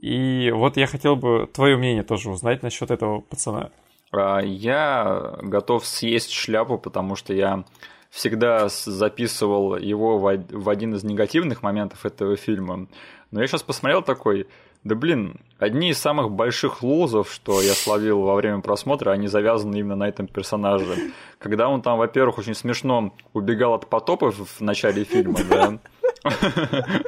И 0.00 0.50
вот 0.50 0.76
я 0.76 0.86
хотел 0.86 1.14
бы 1.16 1.46
твое 1.52 1.76
мнение 1.76 2.02
тоже 2.02 2.28
узнать 2.30 2.62
насчет 2.62 2.90
этого 2.90 3.20
пацана. 3.20 3.70
А, 4.10 4.40
Я 4.40 5.36
готов 5.42 5.86
съесть 5.86 6.32
шляпу, 6.32 6.76
потому 6.78 7.14
что 7.14 7.32
я 7.34 7.64
всегда 8.10 8.68
записывал 8.68 9.76
его 9.76 10.18
в 10.18 10.68
один 10.68 10.94
из 10.94 11.04
негативных 11.04 11.62
моментов 11.62 12.04
этого 12.04 12.36
фильма. 12.36 12.88
Но 13.30 13.40
я 13.40 13.46
сейчас 13.46 13.62
посмотрел 13.62 14.02
такой, 14.02 14.48
да 14.84 14.94
блин, 14.96 15.36
одни 15.58 15.90
из 15.90 15.98
самых 15.98 16.30
больших 16.30 16.82
лузов, 16.82 17.32
что 17.32 17.60
я 17.60 17.72
словил 17.72 18.22
во 18.22 18.34
время 18.34 18.60
просмотра, 18.60 19.12
они 19.12 19.28
завязаны 19.28 19.76
именно 19.76 19.96
на 19.96 20.08
этом 20.08 20.26
персонаже. 20.26 21.12
Когда 21.38 21.68
он 21.68 21.82
там, 21.82 21.98
во-первых, 21.98 22.38
очень 22.38 22.54
смешно 22.54 23.14
убегал 23.32 23.74
от 23.74 23.88
потопов 23.88 24.36
в 24.38 24.60
начале 24.60 25.04
фильма, 25.04 25.38
да, 25.48 25.78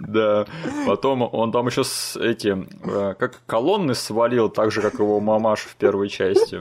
да. 0.00 0.46
Потом 0.86 1.28
он 1.32 1.52
там 1.52 1.66
еще 1.66 1.84
с 1.84 2.16
эти, 2.16 2.66
э, 2.84 3.14
как 3.18 3.42
колонны 3.46 3.94
свалил, 3.94 4.48
так 4.48 4.72
же, 4.72 4.80
как 4.82 4.94
его 4.94 5.20
мамаш 5.20 5.60
в 5.60 5.76
первой 5.76 6.08
части. 6.08 6.60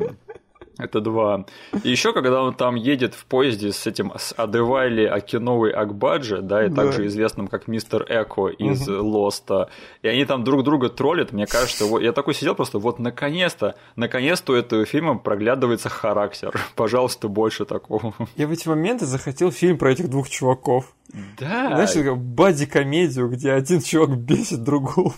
Это 0.80 1.02
два. 1.02 1.46
И 1.84 1.90
еще, 1.90 2.14
когда 2.14 2.42
он 2.42 2.54
там 2.56 2.76
едет 2.76 3.14
в 3.14 3.26
поезде 3.26 3.72
с 3.72 3.86
этим, 3.86 4.12
с 4.18 4.34
Адевайли 4.36 5.06
Акиновой 5.06 5.70
Акбаджи, 5.72 6.42
да, 6.42 6.66
и 6.66 6.70
Да. 6.70 6.84
также 6.84 7.06
известным 7.08 7.48
как 7.48 7.68
мистер 7.68 8.04
Эко 8.10 8.48
из 8.48 8.88
Лоста, 8.88 9.70
и 10.02 10.08
они 10.08 10.26
там 10.26 10.44
друг 10.44 10.64
друга 10.64 10.90
троллят, 10.90 11.32
мне 11.32 11.46
кажется, 11.46 11.86
вот, 11.86 12.02
я 12.02 12.12
такой 12.12 12.34
сидел 12.34 12.56
просто, 12.56 12.80
вот 12.80 12.98
наконец-то, 13.00 13.76
наконец-то 13.96 14.54
у 14.54 14.56
этого 14.56 14.86
фильма 14.86 15.18
проглядывается 15.18 15.90
характер. 15.90 16.52
Пожалуйста, 16.76 17.28
больше 17.28 17.66
такого. 17.66 18.14
Я 18.36 18.48
в 18.48 18.52
эти 18.52 18.68
моменты 18.68 19.06
захотел 19.06 19.52
фильм 19.52 19.78
про 19.78 19.92
этих 19.92 20.10
двух 20.10 20.28
чуваков. 20.30 20.96
Да. 21.40 21.68
Знаешь, 21.68 21.92
такая 21.92 22.16
бади-комедию, 22.16 23.30
где 23.30 23.52
один 23.52 23.82
чувак 23.82 24.18
бесит 24.18 24.64
другого. 24.64 25.14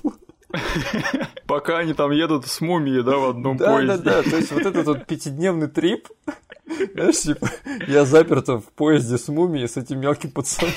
Пока 1.47 1.77
они 1.79 1.93
там 1.93 2.11
едут 2.11 2.45
с 2.47 2.61
мумией, 2.61 3.03
да, 3.03 3.17
в 3.17 3.29
одном 3.29 3.57
Да, 3.57 3.65
да, 3.67 3.73
поезде. 3.73 4.03
да. 4.03 4.23
То 4.23 4.35
есть 4.37 4.51
вот 4.51 4.65
этот 4.65 4.85
вот 4.85 5.05
пятидневный 5.05 5.67
трип. 5.67 6.07
Знаешь, 6.93 7.19
типа, 7.19 7.49
я 7.87 8.05
заперта 8.05 8.57
в 8.59 8.65
поезде 8.75 9.17
с 9.17 9.27
мумией 9.27 9.67
с 9.67 9.77
этим 9.77 9.99
мелким 9.99 10.31
пацаном. 10.31 10.73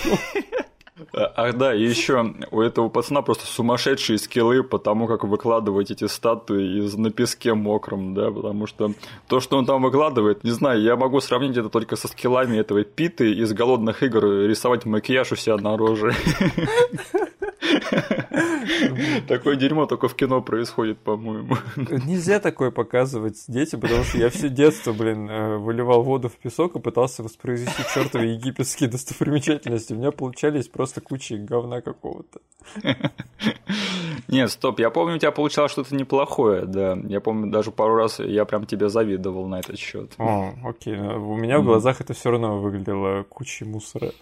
А, 1.15 1.33
Ах 1.37 1.57
да, 1.57 1.75
и 1.75 1.83
еще 1.83 2.35
у 2.51 2.61
этого 2.61 2.89
пацана 2.89 3.23
просто 3.23 3.47
сумасшедшие 3.47 4.19
скиллы 4.19 4.63
по 4.63 4.79
тому, 4.79 5.07
как 5.07 5.25
выкладывать 5.25 5.91
эти 5.91 6.07
статуи 6.07 6.81
из 6.85 6.95
на 6.97 7.11
песке 7.11 7.55
мокром, 7.55 8.15
да, 8.15 8.31
потому 8.31 8.67
что 8.67 8.93
то, 9.29 9.41
что 9.41 9.57
он 9.59 9.65
там 9.65 9.83
выкладывает, 9.83 10.45
не 10.45 10.51
знаю, 10.51 10.83
я 10.83 10.97
могу 10.97 11.21
сравнить 11.21 11.57
это 11.57 11.69
только 11.71 11.97
со 11.97 12.09
скиллами 12.09 12.59
этого 12.59 12.83
Питы 12.85 13.33
из 13.33 13.53
голодных 13.53 14.03
игр 14.03 14.25
рисовать 14.43 14.85
макияж 14.87 15.33
у 15.33 15.37
себя 15.37 15.57
на 15.57 15.77
роже. 15.77 16.13
Такое 19.29 19.57
дерьмо 19.57 19.87
только 19.87 20.09
в 20.09 20.15
кино 20.15 20.41
происходит, 20.41 20.99
по-моему. 20.99 21.57
Нельзя 21.77 22.41
такое 22.41 22.71
показывать 22.71 23.45
детям, 23.49 23.81
потому 23.81 24.05
что 24.05 24.19
я 24.19 24.31
все 24.31 24.49
детство, 24.49 24.93
блин, 24.93 25.29
э, 25.29 25.57
выливал 25.59 26.03
воду 26.03 26.29
в 26.29 26.37
песок 26.37 26.77
и 26.77 26.81
пытался 26.81 27.23
воспроизвести 27.23 27.83
чертовы 27.95 28.27
египетские 28.27 28.89
достопримечательности. 28.89 29.93
У 29.93 29.97
меня 29.97 30.11
получались 30.11 30.69
просто 30.69 31.01
кучи 31.01 31.35
говна 31.35 31.81
какого-то. 31.81 32.41
Нет, 34.29 34.51
стоп, 34.51 34.81
я 34.81 34.91
помню, 34.91 35.17
у 35.17 35.19
тебя 35.19 35.31
получалось 35.31 35.73
что-то 35.73 35.95
неплохое, 35.95 36.67
да. 36.67 36.99
Я 37.05 37.21
помню, 37.21 37.51
даже 37.51 37.71
пару 37.71 37.97
раз 37.97 38.19
я 38.21 38.45
прям 38.45 38.67
тебе 38.67 38.89
завидовал 38.89 39.47
на 39.47 39.61
этот 39.61 39.79
счет. 39.79 40.13
О, 40.19 40.55
окей. 40.65 40.99
У 40.99 41.37
меня 41.37 41.61
в 41.61 41.65
глазах 41.65 42.01
это 42.01 42.13
все 42.15 42.31
равно 42.31 42.59
выглядело 42.61 43.23
кучей 43.23 43.65
мусора. 43.65 44.13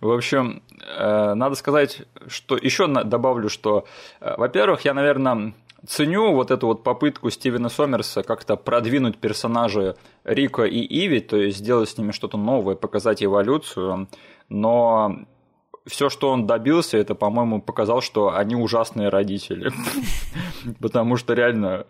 В 0.00 0.10
общем, 0.10 0.62
э, 0.80 1.34
надо 1.34 1.54
сказать, 1.54 2.02
что 2.26 2.56
еще 2.56 2.86
добавлю, 2.86 3.48
что, 3.48 3.86
э, 4.20 4.34
во-первых, 4.36 4.84
я, 4.84 4.94
наверное, 4.94 5.54
ценю 5.86 6.32
вот 6.32 6.50
эту 6.50 6.66
вот 6.66 6.82
попытку 6.82 7.30
Стивена 7.30 7.68
Сомерса 7.68 8.22
как-то 8.22 8.56
продвинуть 8.56 9.18
персонажи 9.18 9.96
Рика 10.24 10.64
и 10.64 10.80
Иви, 10.80 11.20
то 11.20 11.36
есть 11.36 11.58
сделать 11.58 11.88
с 11.88 11.98
ними 11.98 12.12
что-то 12.12 12.36
новое, 12.36 12.74
показать 12.74 13.22
эволюцию, 13.22 14.08
но 14.48 15.26
все, 15.86 16.08
что 16.08 16.30
он 16.30 16.46
добился, 16.46 16.96
это, 16.96 17.14
по-моему, 17.14 17.60
показал, 17.60 18.00
что 18.00 18.34
они 18.34 18.56
ужасные 18.56 19.08
родители. 19.10 19.70
Потому 20.80 21.16
что 21.16 21.34
реально, 21.34 21.86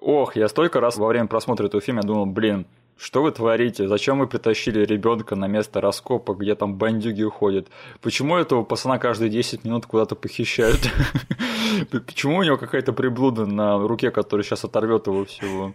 ох, 0.00 0.36
я 0.36 0.48
столько 0.48 0.80
раз 0.80 0.96
во 0.96 1.08
время 1.08 1.26
просмотра 1.26 1.66
этого 1.66 1.80
фильма 1.80 2.02
думал, 2.02 2.26
блин, 2.26 2.66
что 2.98 3.22
вы 3.22 3.32
творите? 3.32 3.88
Зачем 3.88 4.18
вы 4.20 4.26
притащили 4.26 4.84
ребенка 4.84 5.34
на 5.34 5.46
место 5.46 5.80
раскопа, 5.80 6.34
где 6.34 6.54
там 6.54 6.76
бандюги 6.76 7.24
ходят? 7.24 7.68
Почему 8.00 8.36
этого 8.36 8.62
пацана 8.62 8.98
каждые 8.98 9.30
10 9.30 9.64
минут 9.64 9.86
куда-то 9.86 10.14
похищают? 10.14 10.80
Почему 11.90 12.38
у 12.38 12.42
него 12.42 12.56
какая-то 12.56 12.92
приблуда 12.92 13.46
на 13.46 13.78
руке, 13.78 14.10
которая 14.10 14.44
сейчас 14.44 14.64
оторвет 14.64 15.06
его 15.06 15.24
всего? 15.24 15.74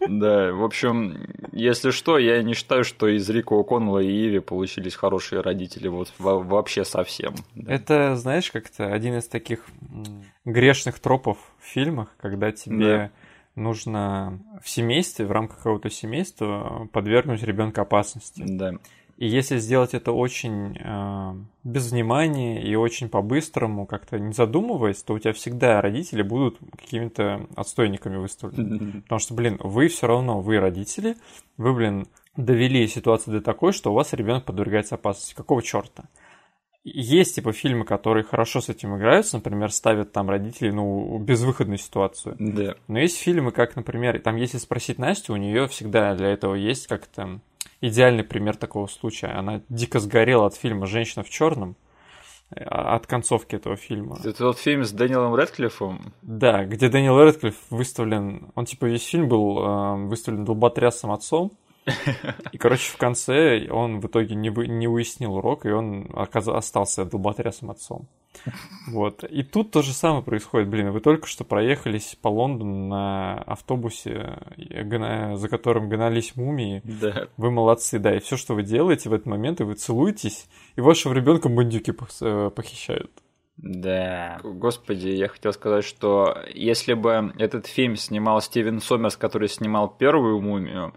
Да, 0.00 0.52
в 0.52 0.64
общем, 0.64 1.28
если 1.52 1.90
что, 1.90 2.18
я 2.18 2.42
не 2.42 2.54
считаю, 2.54 2.84
что 2.84 3.08
из 3.08 3.28
Рика 3.30 3.54
О'Коннелла 3.54 4.02
и 4.02 4.26
Иви 4.26 4.40
получились 4.40 4.94
хорошие 4.94 5.40
родители, 5.40 5.88
вот 5.88 6.12
вообще 6.18 6.84
совсем. 6.84 7.34
Это, 7.66 8.16
знаешь, 8.16 8.50
как-то 8.50 8.92
один 8.92 9.18
из 9.18 9.28
таких 9.28 9.64
грешных 10.44 10.98
тропов 10.98 11.38
в 11.60 11.66
фильмах, 11.66 12.08
когда 12.20 12.52
тебе 12.52 13.12
нужно 13.54 14.40
в 14.62 14.68
семействе, 14.68 15.26
в 15.26 15.32
рамках 15.32 15.58
какого-то 15.58 15.90
семейства 15.90 16.88
подвергнуть 16.92 17.42
ребенка 17.42 17.82
опасности. 17.82 18.42
Да. 18.46 18.74
И 19.16 19.28
если 19.28 19.58
сделать 19.58 19.94
это 19.94 20.10
очень 20.10 20.76
э, 20.76 21.34
без 21.62 21.92
внимания 21.92 22.62
и 22.62 22.74
очень 22.74 23.08
по-быстрому, 23.08 23.86
как-то 23.86 24.18
не 24.18 24.32
задумываясь, 24.32 25.02
то 25.04 25.14
у 25.14 25.18
тебя 25.20 25.32
всегда 25.32 25.80
родители 25.80 26.22
будут 26.22 26.58
какими-то 26.76 27.46
отстойниками 27.54 28.16
выставлены. 28.16 29.02
Потому 29.02 29.18
что, 29.20 29.34
блин, 29.34 29.58
вы 29.62 29.86
все 29.86 30.08
равно, 30.08 30.40
вы 30.40 30.58
родители, 30.58 31.16
вы, 31.56 31.74
блин, 31.74 32.08
довели 32.36 32.88
ситуацию 32.88 33.38
до 33.38 33.40
такой, 33.40 33.72
что 33.72 33.92
у 33.92 33.94
вас 33.94 34.12
ребенок 34.12 34.44
подвергается 34.44 34.96
опасности. 34.96 35.34
Какого 35.34 35.62
черта? 35.62 36.04
Есть, 36.84 37.36
типа, 37.36 37.52
фильмы, 37.52 37.84
которые 37.84 38.24
хорошо 38.24 38.60
с 38.60 38.68
этим 38.68 38.96
играются, 38.96 39.36
например, 39.36 39.72
ставят 39.72 40.12
там 40.12 40.28
родителей, 40.28 40.70
ну, 40.70 41.18
безвыходную 41.18 41.78
ситуацию. 41.78 42.36
Да. 42.38 42.74
Но 42.88 42.98
есть 42.98 43.18
фильмы, 43.18 43.52
как, 43.52 43.74
например, 43.74 44.20
там, 44.20 44.36
если 44.36 44.58
спросить 44.58 44.98
Настю, 44.98 45.32
у 45.32 45.36
нее 45.36 45.66
всегда 45.68 46.14
для 46.14 46.28
этого 46.28 46.54
есть 46.54 46.86
как-то 46.86 47.40
идеальный 47.80 48.24
пример 48.24 48.56
такого 48.56 48.86
случая. 48.86 49.28
Она 49.28 49.62
дико 49.68 49.98
сгорела 49.98 50.46
от 50.46 50.54
фильма 50.56 50.86
«Женщина 50.86 51.24
в 51.24 51.30
черном», 51.30 51.76
а, 52.50 52.96
от 52.96 53.06
концовки 53.06 53.56
этого 53.56 53.76
фильма. 53.76 54.18
Это 54.20 54.34
тот 54.34 54.58
фильм 54.58 54.84
с 54.84 54.92
Дэниелом 54.92 55.34
Рэдклиффом? 55.34 56.12
Да, 56.20 56.64
где 56.64 56.90
Дэниел 56.90 57.18
Рэдклифф 57.18 57.56
выставлен... 57.70 58.52
Он, 58.54 58.66
типа, 58.66 58.84
весь 58.84 59.04
фильм 59.04 59.28
был 59.28 59.58
э, 59.58 60.06
выставлен 60.06 60.44
долботрясом 60.44 61.12
отцом, 61.12 61.52
и, 62.52 62.58
короче, 62.58 62.90
в 62.90 62.96
конце 62.96 63.68
он 63.70 64.00
в 64.00 64.06
итоге 64.06 64.34
не, 64.34 64.50
вы, 64.50 64.66
не 64.66 64.88
уяснил 64.88 65.34
урок, 65.34 65.66
и 65.66 65.70
он 65.70 66.08
оказ... 66.14 66.48
остался 66.48 67.04
долботрясом 67.04 67.70
отцом. 67.70 68.08
Вот. 68.88 69.24
И 69.24 69.42
тут 69.42 69.70
то 69.70 69.82
же 69.82 69.92
самое 69.92 70.22
происходит. 70.22 70.68
Блин, 70.68 70.90
вы 70.90 71.00
только 71.00 71.26
что 71.26 71.44
проехались 71.44 72.16
по 72.20 72.28
Лондону 72.28 72.88
на 72.88 73.34
автобусе, 73.42 74.38
за 74.56 75.48
которым 75.48 75.88
гнались 75.88 76.36
мумии. 76.36 76.82
Да. 76.84 77.28
Вы 77.36 77.50
молодцы, 77.50 77.98
да. 77.98 78.16
И 78.16 78.20
все, 78.20 78.36
что 78.36 78.54
вы 78.54 78.62
делаете 78.62 79.08
в 79.08 79.12
этот 79.12 79.26
момент, 79.26 79.60
и 79.60 79.64
вы 79.64 79.74
целуетесь, 79.74 80.46
и 80.76 80.80
вашего 80.80 81.12
ребенка 81.12 81.48
бандюки 81.48 81.94
э, 82.20 82.50
похищают. 82.50 83.10
Да. 83.56 84.40
Господи, 84.42 85.08
я 85.08 85.28
хотел 85.28 85.52
сказать, 85.52 85.84
что 85.84 86.36
если 86.52 86.94
бы 86.94 87.32
этот 87.38 87.66
фильм 87.66 87.96
снимал 87.96 88.40
Стивен 88.42 88.80
Сомерс, 88.80 89.16
который 89.16 89.48
снимал 89.48 89.88
первую 89.88 90.40
мумию, 90.40 90.92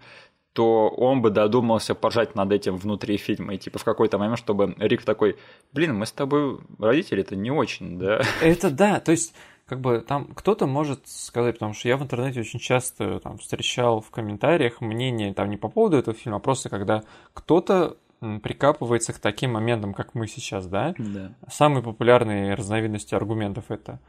то 0.52 0.88
он 0.88 1.22
бы 1.22 1.30
додумался 1.30 1.94
поржать 1.94 2.34
над 2.34 2.52
этим 2.52 2.76
внутри 2.76 3.16
фильма. 3.16 3.54
И 3.54 3.58
типа 3.58 3.78
в 3.78 3.84
какой-то 3.84 4.18
момент, 4.18 4.38
чтобы 4.38 4.74
Рик 4.78 5.04
такой, 5.04 5.36
блин, 5.72 5.96
мы 5.96 6.06
с 6.06 6.12
тобой 6.12 6.58
родители-то 6.78 7.36
не 7.36 7.50
очень, 7.50 7.98
да? 7.98 8.22
Это 8.42 8.70
да, 8.70 9.00
то 9.00 9.12
есть 9.12 9.34
как 9.66 9.80
бы 9.80 10.00
там 10.00 10.26
кто-то 10.34 10.66
может 10.66 11.06
сказать, 11.06 11.56
потому 11.56 11.74
что 11.74 11.88
я 11.88 11.96
в 11.96 12.02
интернете 12.02 12.40
очень 12.40 12.58
часто 12.58 13.20
там 13.20 13.38
встречал 13.38 14.00
в 14.00 14.10
комментариях 14.10 14.80
мнение 14.80 15.34
там 15.34 15.50
не 15.50 15.58
по 15.58 15.68
поводу 15.68 15.98
этого 15.98 16.16
фильма, 16.16 16.38
а 16.38 16.40
просто 16.40 16.70
когда 16.70 17.02
кто-то 17.34 17.98
прикапывается 18.42 19.12
к 19.12 19.18
таким 19.18 19.52
моментам, 19.52 19.94
как 19.94 20.14
мы 20.14 20.26
сейчас, 20.26 20.66
да? 20.66 20.94
Да. 20.98 21.34
Самые 21.48 21.82
популярные 21.82 22.54
разновидности 22.54 23.14
аргументов 23.14 23.66
это 23.68 24.00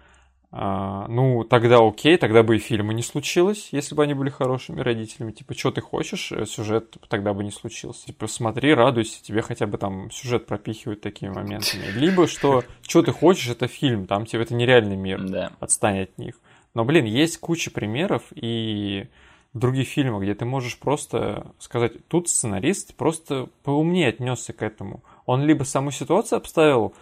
а, 0.52 1.08
ну, 1.08 1.44
тогда 1.44 1.78
окей, 1.78 2.18
тогда 2.18 2.42
бы 2.42 2.56
и 2.56 2.60
фильма 2.60 2.94
не 2.94 3.04
случилось, 3.04 3.70
если 3.72 3.94
бы 3.94 4.04
они 4.04 4.16
были 4.16 4.32
хорошими 4.32 4.82
родителями. 4.82 5.32
Типа, 5.32 5.54
что 5.54 5.70
ты 5.70 5.82
хочешь, 5.82 6.32
э, 6.32 6.46
сюжет 6.48 6.98
тогда 7.08 7.36
бы 7.36 7.44
не 7.44 7.52
случился. 7.52 8.08
Типа, 8.08 8.26
смотри, 8.26 8.74
радуйся, 8.74 9.22
тебе 9.22 9.44
хотя 9.44 9.68
бы 9.68 9.78
там 9.78 10.10
сюжет 10.10 10.48
пропихивают 10.48 11.02
такими 11.02 11.30
моментами. 11.30 11.86
Либо, 11.94 12.28
что, 12.28 12.64
что 12.82 13.04
ты 13.04 13.12
хочешь, 13.12 13.48
это 13.50 13.68
фильм, 13.68 14.08
там 14.08 14.26
тебе 14.26 14.42
это 14.42 14.56
нереальный 14.56 14.98
мир, 14.98 15.22
да. 15.22 15.52
отстань 15.60 16.00
от 16.00 16.18
них. 16.18 16.40
Но, 16.74 16.84
блин, 16.84 17.06
есть 17.06 17.40
куча 17.40 17.70
примеров 17.70 18.24
и 18.34 19.08
в 19.54 19.60
других 19.60 19.88
фильмах, 19.88 20.24
где 20.24 20.34
ты 20.34 20.46
можешь 20.46 20.80
просто 20.80 21.54
сказать, 21.60 22.08
тут 22.08 22.28
сценарист 22.28 22.96
просто 22.96 23.50
поумнее 23.64 24.10
отнесся 24.10 24.54
к 24.54 24.64
этому. 24.64 25.04
Он 25.26 25.44
либо 25.44 25.64
саму 25.64 25.92
ситуацию 25.92 26.38
обставил 26.38 26.96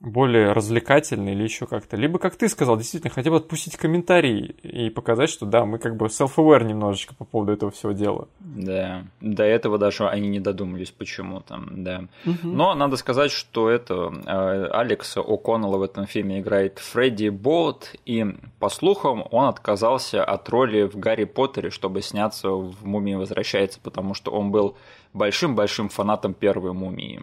более 0.00 0.52
развлекательный 0.52 1.32
или 1.32 1.42
еще 1.42 1.66
как-то. 1.66 1.96
Либо, 1.96 2.18
как 2.18 2.36
ты 2.36 2.48
сказал, 2.48 2.78
действительно, 2.78 3.12
хотя 3.12 3.30
бы 3.30 3.36
отпустить 3.36 3.76
комментарий 3.76 4.46
и 4.62 4.88
показать, 4.88 5.28
что 5.28 5.44
да, 5.44 5.66
мы 5.66 5.78
как 5.78 5.96
бы 5.96 6.06
self-aware 6.06 6.64
немножечко 6.64 7.14
по 7.14 7.24
поводу 7.24 7.52
этого 7.52 7.70
всего 7.70 7.92
дела. 7.92 8.26
Да, 8.40 9.04
до 9.20 9.44
этого 9.44 9.76
даже 9.76 10.08
они 10.08 10.28
не 10.28 10.40
додумались 10.40 10.90
почему-то, 10.90 11.60
да. 11.70 12.04
Угу. 12.24 12.48
Но 12.48 12.74
надо 12.74 12.96
сказать, 12.96 13.30
что 13.30 13.68
это 13.68 14.10
э, 14.26 14.68
Алекс 14.72 15.18
О'Коннелла 15.18 15.76
в 15.76 15.82
этом 15.82 16.06
фильме 16.06 16.40
играет 16.40 16.78
Фредди 16.78 17.28
Болт, 17.28 17.94
и 18.06 18.24
по 18.58 18.70
слухам 18.70 19.24
он 19.30 19.46
отказался 19.46 20.24
от 20.24 20.48
роли 20.48 20.84
в 20.84 20.98
Гарри 20.98 21.24
Поттере, 21.24 21.68
чтобы 21.68 22.00
сняться 22.00 22.48
в 22.48 22.86
«Мумии 22.86 23.14
возвращается», 23.14 23.78
потому 23.82 24.14
что 24.14 24.30
он 24.30 24.50
был 24.50 24.78
большим-большим 25.12 25.90
фанатом 25.90 26.32
первой 26.32 26.72
«Мумии». 26.72 27.20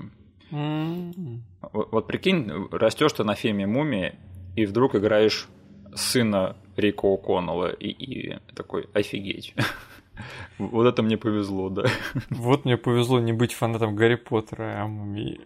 Mm-hmm. 0.51 1.39
Вот, 1.74 1.91
вот 1.91 2.07
прикинь, 2.07 2.51
растешь 2.72 3.13
ты 3.13 3.24
на 3.24 3.36
фильме 3.36 3.68
Мумия, 3.68 4.15
и 4.55 4.65
вдруг 4.65 4.95
играешь 4.95 5.47
сына 5.95 6.55
Рика 6.76 7.07
О'Коннелла, 7.07 7.74
и, 7.74 7.89
и 7.89 8.39
такой, 8.55 8.88
офигеть. 8.93 9.53
Вот 10.57 10.88
это 10.88 11.03
мне 11.03 11.15
повезло, 11.15 11.70
да. 11.70 11.84
Вот 12.32 12.65
мне 12.65 12.76
повезло 12.76 13.20
не 13.20 13.34
быть 13.34 13.53
фанатом 13.53 13.95
Гарри 13.95 14.15
Поттера, 14.15 14.82
а 14.82 14.88
Мумии. 14.88 15.39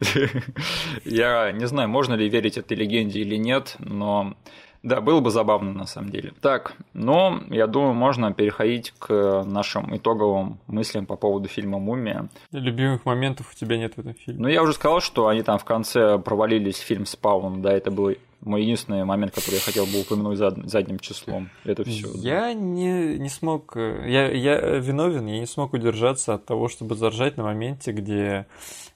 Я 1.03 1.51
не 1.51 1.67
знаю, 1.67 1.89
можно 1.89 2.13
ли 2.13 2.29
верить 2.29 2.57
этой 2.57 2.77
легенде 2.77 3.19
или 3.19 3.35
нет, 3.35 3.75
но 3.79 4.37
да, 4.83 4.99
было 4.99 5.19
бы 5.19 5.29
забавно 5.29 5.73
на 5.73 5.85
самом 5.85 6.09
деле. 6.09 6.33
Так, 6.41 6.73
но 6.93 7.41
я 7.49 7.67
думаю, 7.67 7.93
можно 7.93 8.33
переходить 8.33 8.93
к 8.97 9.43
нашим 9.45 9.95
итоговым 9.95 10.59
мыслям 10.67 11.05
по 11.05 11.15
поводу 11.15 11.47
фильма 11.47 11.77
«Мумия». 11.77 12.29
Любимых 12.51 13.05
моментов 13.05 13.51
у 13.53 13.55
тебя 13.55 13.77
нет 13.77 13.95
в 13.95 13.99
этом 13.99 14.15
фильме. 14.15 14.41
Ну, 14.41 14.47
я 14.47 14.63
уже 14.63 14.73
сказал, 14.73 14.99
что 14.99 15.27
они 15.27 15.43
там 15.43 15.59
в 15.59 15.65
конце 15.65 16.17
провалились 16.17 16.77
фильм 16.77 17.05
«Спаун», 17.05 17.61
да, 17.61 17.71
это 17.71 17.91
был 17.91 18.15
мой 18.41 18.63
единственный 18.63 19.05
момент, 19.05 19.35
который 19.35 19.55
я 19.55 19.61
хотел 19.61 19.85
бы 19.85 20.01
упомянуть 20.01 20.39
зад, 20.39 20.57
задним 20.65 20.97
числом. 20.97 21.51
Это 21.63 21.83
все. 21.83 22.07
Я 22.15 22.41
да. 22.41 22.53
не, 22.53 23.19
не 23.19 23.29
смог. 23.29 23.75
Я, 23.75 24.31
я 24.31 24.79
виновен, 24.79 25.27
я 25.27 25.39
не 25.39 25.45
смог 25.45 25.73
удержаться 25.73 26.33
от 26.33 26.45
того, 26.45 26.67
чтобы 26.67 26.95
заржать 26.95 27.37
на 27.37 27.43
моменте, 27.43 27.91
где 27.91 28.47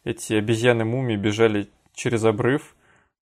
эти 0.04 0.34
обезьяны-мумии 0.34 1.16
бежали 1.16 1.70
через 1.94 2.24
обрыв 2.26 2.75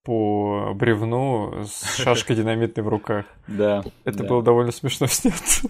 по 0.04 0.74
бревну 0.76 1.64
с 1.66 1.96
шашкой 2.02 2.36
динамитной 2.36 2.84
в 2.84 2.88
руках. 2.88 3.26
Да. 3.48 3.84
Это 4.04 4.20
да. 4.20 4.30
было 4.30 4.44
довольно 4.44 4.72
смешно 4.72 5.08
снято. 5.08 5.70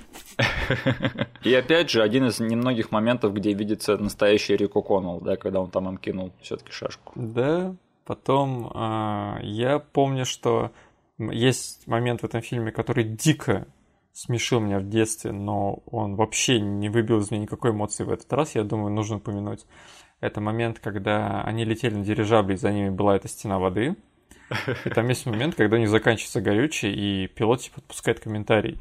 И 1.44 1.54
опять 1.54 1.90
же, 1.90 2.02
один 2.02 2.26
из 2.26 2.40
немногих 2.40 2.92
моментов, 2.92 3.34
где 3.34 3.54
видится 3.54 3.98
настоящий 3.98 4.56
Рико 4.56 4.82
Коннелл, 4.82 5.22
да, 5.22 5.38
когда 5.38 5.62
он 5.62 5.70
там 5.70 5.88
им 5.90 5.98
кинул 5.98 6.32
все-таки 6.42 6.72
шашку. 6.72 7.14
Да. 7.16 7.76
Потом 8.06 8.72
а, 8.74 9.40
я 9.42 9.80
помню, 9.80 10.26
что 10.26 10.72
есть 11.18 11.88
момент 11.88 12.22
в 12.22 12.26
этом 12.26 12.42
фильме, 12.42 12.72
который 12.72 13.04
дико 13.04 13.68
смешил 14.12 14.60
меня 14.60 14.80
в 14.80 14.90
детстве, 14.90 15.32
но 15.32 15.84
он 15.86 16.16
вообще 16.16 16.60
не 16.60 16.90
выбил 16.90 17.20
из 17.20 17.32
меня 17.32 17.44
никакой 17.44 17.72
эмоции 17.72 18.04
в 18.04 18.12
этот 18.12 18.32
раз, 18.34 18.56
я 18.56 18.64
думаю, 18.64 18.92
нужно 18.94 19.18
упомянуть. 19.18 19.66
Это 20.20 20.40
момент, 20.40 20.80
когда 20.80 21.42
они 21.42 21.66
летели 21.66 21.96
на 21.96 22.04
дирижабле, 22.04 22.56
и 22.56 22.58
за 22.58 22.72
ними 22.72 22.90
была 22.90 23.16
эта 23.16 23.28
стена 23.28 23.60
воды, 23.60 23.96
и 24.86 24.90
там 24.90 25.08
есть 25.10 25.26
момент, 25.26 25.56
когда 25.56 25.78
них 25.78 25.90
заканчивается 25.90 26.42
горючее, 26.42 26.94
и 26.94 27.28
пилот 27.28 27.62
типа 27.62 27.80
отпускает 27.80 28.20
комментарий. 28.20 28.80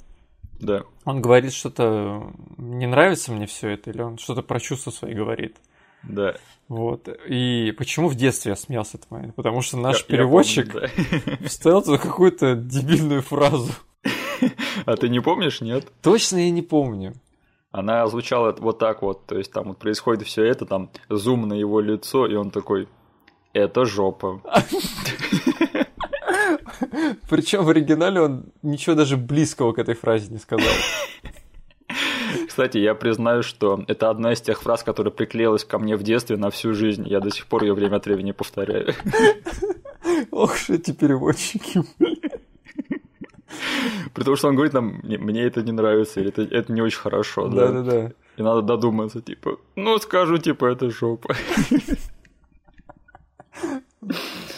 Да. 0.60 0.84
Он 1.04 1.20
говорит 1.20 1.52
что-то, 1.52 2.32
не 2.56 2.86
нравится 2.86 3.32
мне 3.32 3.46
все 3.46 3.70
это, 3.70 3.90
или 3.90 4.00
он 4.00 4.18
что-то 4.18 4.42
про 4.42 4.60
чувства 4.60 4.90
свои 4.90 5.14
говорит. 5.14 5.56
Да. 6.04 6.36
Вот. 6.68 7.08
И 7.28 7.74
почему 7.76 8.08
в 8.08 8.14
детстве 8.14 8.50
я 8.50 8.56
смеялся 8.56 8.96
этот 8.96 9.10
момент? 9.10 9.34
Потому 9.34 9.60
что 9.60 9.76
наш 9.76 10.00
я, 10.00 10.04
переводчик 10.06 10.66
я 10.66 10.72
помню, 10.72 11.22
да. 11.26 11.36
вставил 11.48 11.82
туда 11.82 11.98
какую-то 11.98 12.54
дебильную 12.54 13.22
фразу. 13.22 13.72
А 14.86 14.96
ты 14.96 15.08
не 15.08 15.20
помнишь, 15.20 15.60
нет? 15.60 15.86
Точно 16.02 16.38
я 16.38 16.50
не 16.50 16.62
помню. 16.62 17.14
Она 17.70 18.06
звучала 18.08 18.52
вот 18.58 18.78
так 18.78 19.02
вот, 19.02 19.26
то 19.26 19.38
есть 19.38 19.52
там 19.52 19.68
вот 19.68 19.78
происходит 19.78 20.26
все 20.26 20.44
это, 20.44 20.66
там 20.66 20.90
зум 21.08 21.46
на 21.46 21.54
его 21.54 21.80
лицо, 21.80 22.26
и 22.26 22.34
он 22.34 22.50
такой, 22.50 22.88
это 23.52 23.84
жопа. 23.84 24.40
Причем 27.28 27.64
в 27.64 27.68
оригинале 27.68 28.20
он 28.20 28.46
ничего 28.62 28.94
даже 28.94 29.16
близкого 29.16 29.72
к 29.72 29.78
этой 29.78 29.94
фразе 29.94 30.32
не 30.32 30.38
сказал. 30.38 30.72
Кстати, 32.48 32.78
я 32.78 32.94
признаю, 32.94 33.42
что 33.42 33.84
это 33.88 34.10
одна 34.10 34.32
из 34.32 34.40
тех 34.40 34.62
фраз, 34.62 34.82
которая 34.82 35.12
приклеилась 35.12 35.64
ко 35.64 35.78
мне 35.78 35.96
в 35.96 36.02
детстве 36.02 36.36
на 36.36 36.50
всю 36.50 36.74
жизнь. 36.74 37.06
Я 37.08 37.20
до 37.20 37.30
сих 37.30 37.46
пор 37.46 37.62
ее 37.62 37.74
время 37.74 37.96
от 37.96 38.04
времени 38.04 38.32
повторяю. 38.32 38.94
Ох 40.30 40.56
что 40.56 40.74
эти 40.74 40.92
переводчики, 40.92 41.80
Потому 44.14 44.36
что 44.36 44.48
он 44.48 44.54
говорит 44.54 44.72
нам, 44.72 45.00
мне 45.02 45.42
это 45.42 45.62
не 45.62 45.72
нравится, 45.72 46.20
или 46.20 46.28
это, 46.30 46.42
это 46.42 46.72
не 46.72 46.82
очень 46.82 46.98
хорошо. 46.98 47.48
Да, 47.48 47.68
да, 47.68 47.82
да. 47.82 48.12
И 48.36 48.42
надо 48.42 48.62
додуматься, 48.62 49.20
типа, 49.20 49.58
ну 49.76 49.98
скажу, 49.98 50.38
типа, 50.38 50.66
это 50.66 50.90
жопа. 50.90 51.34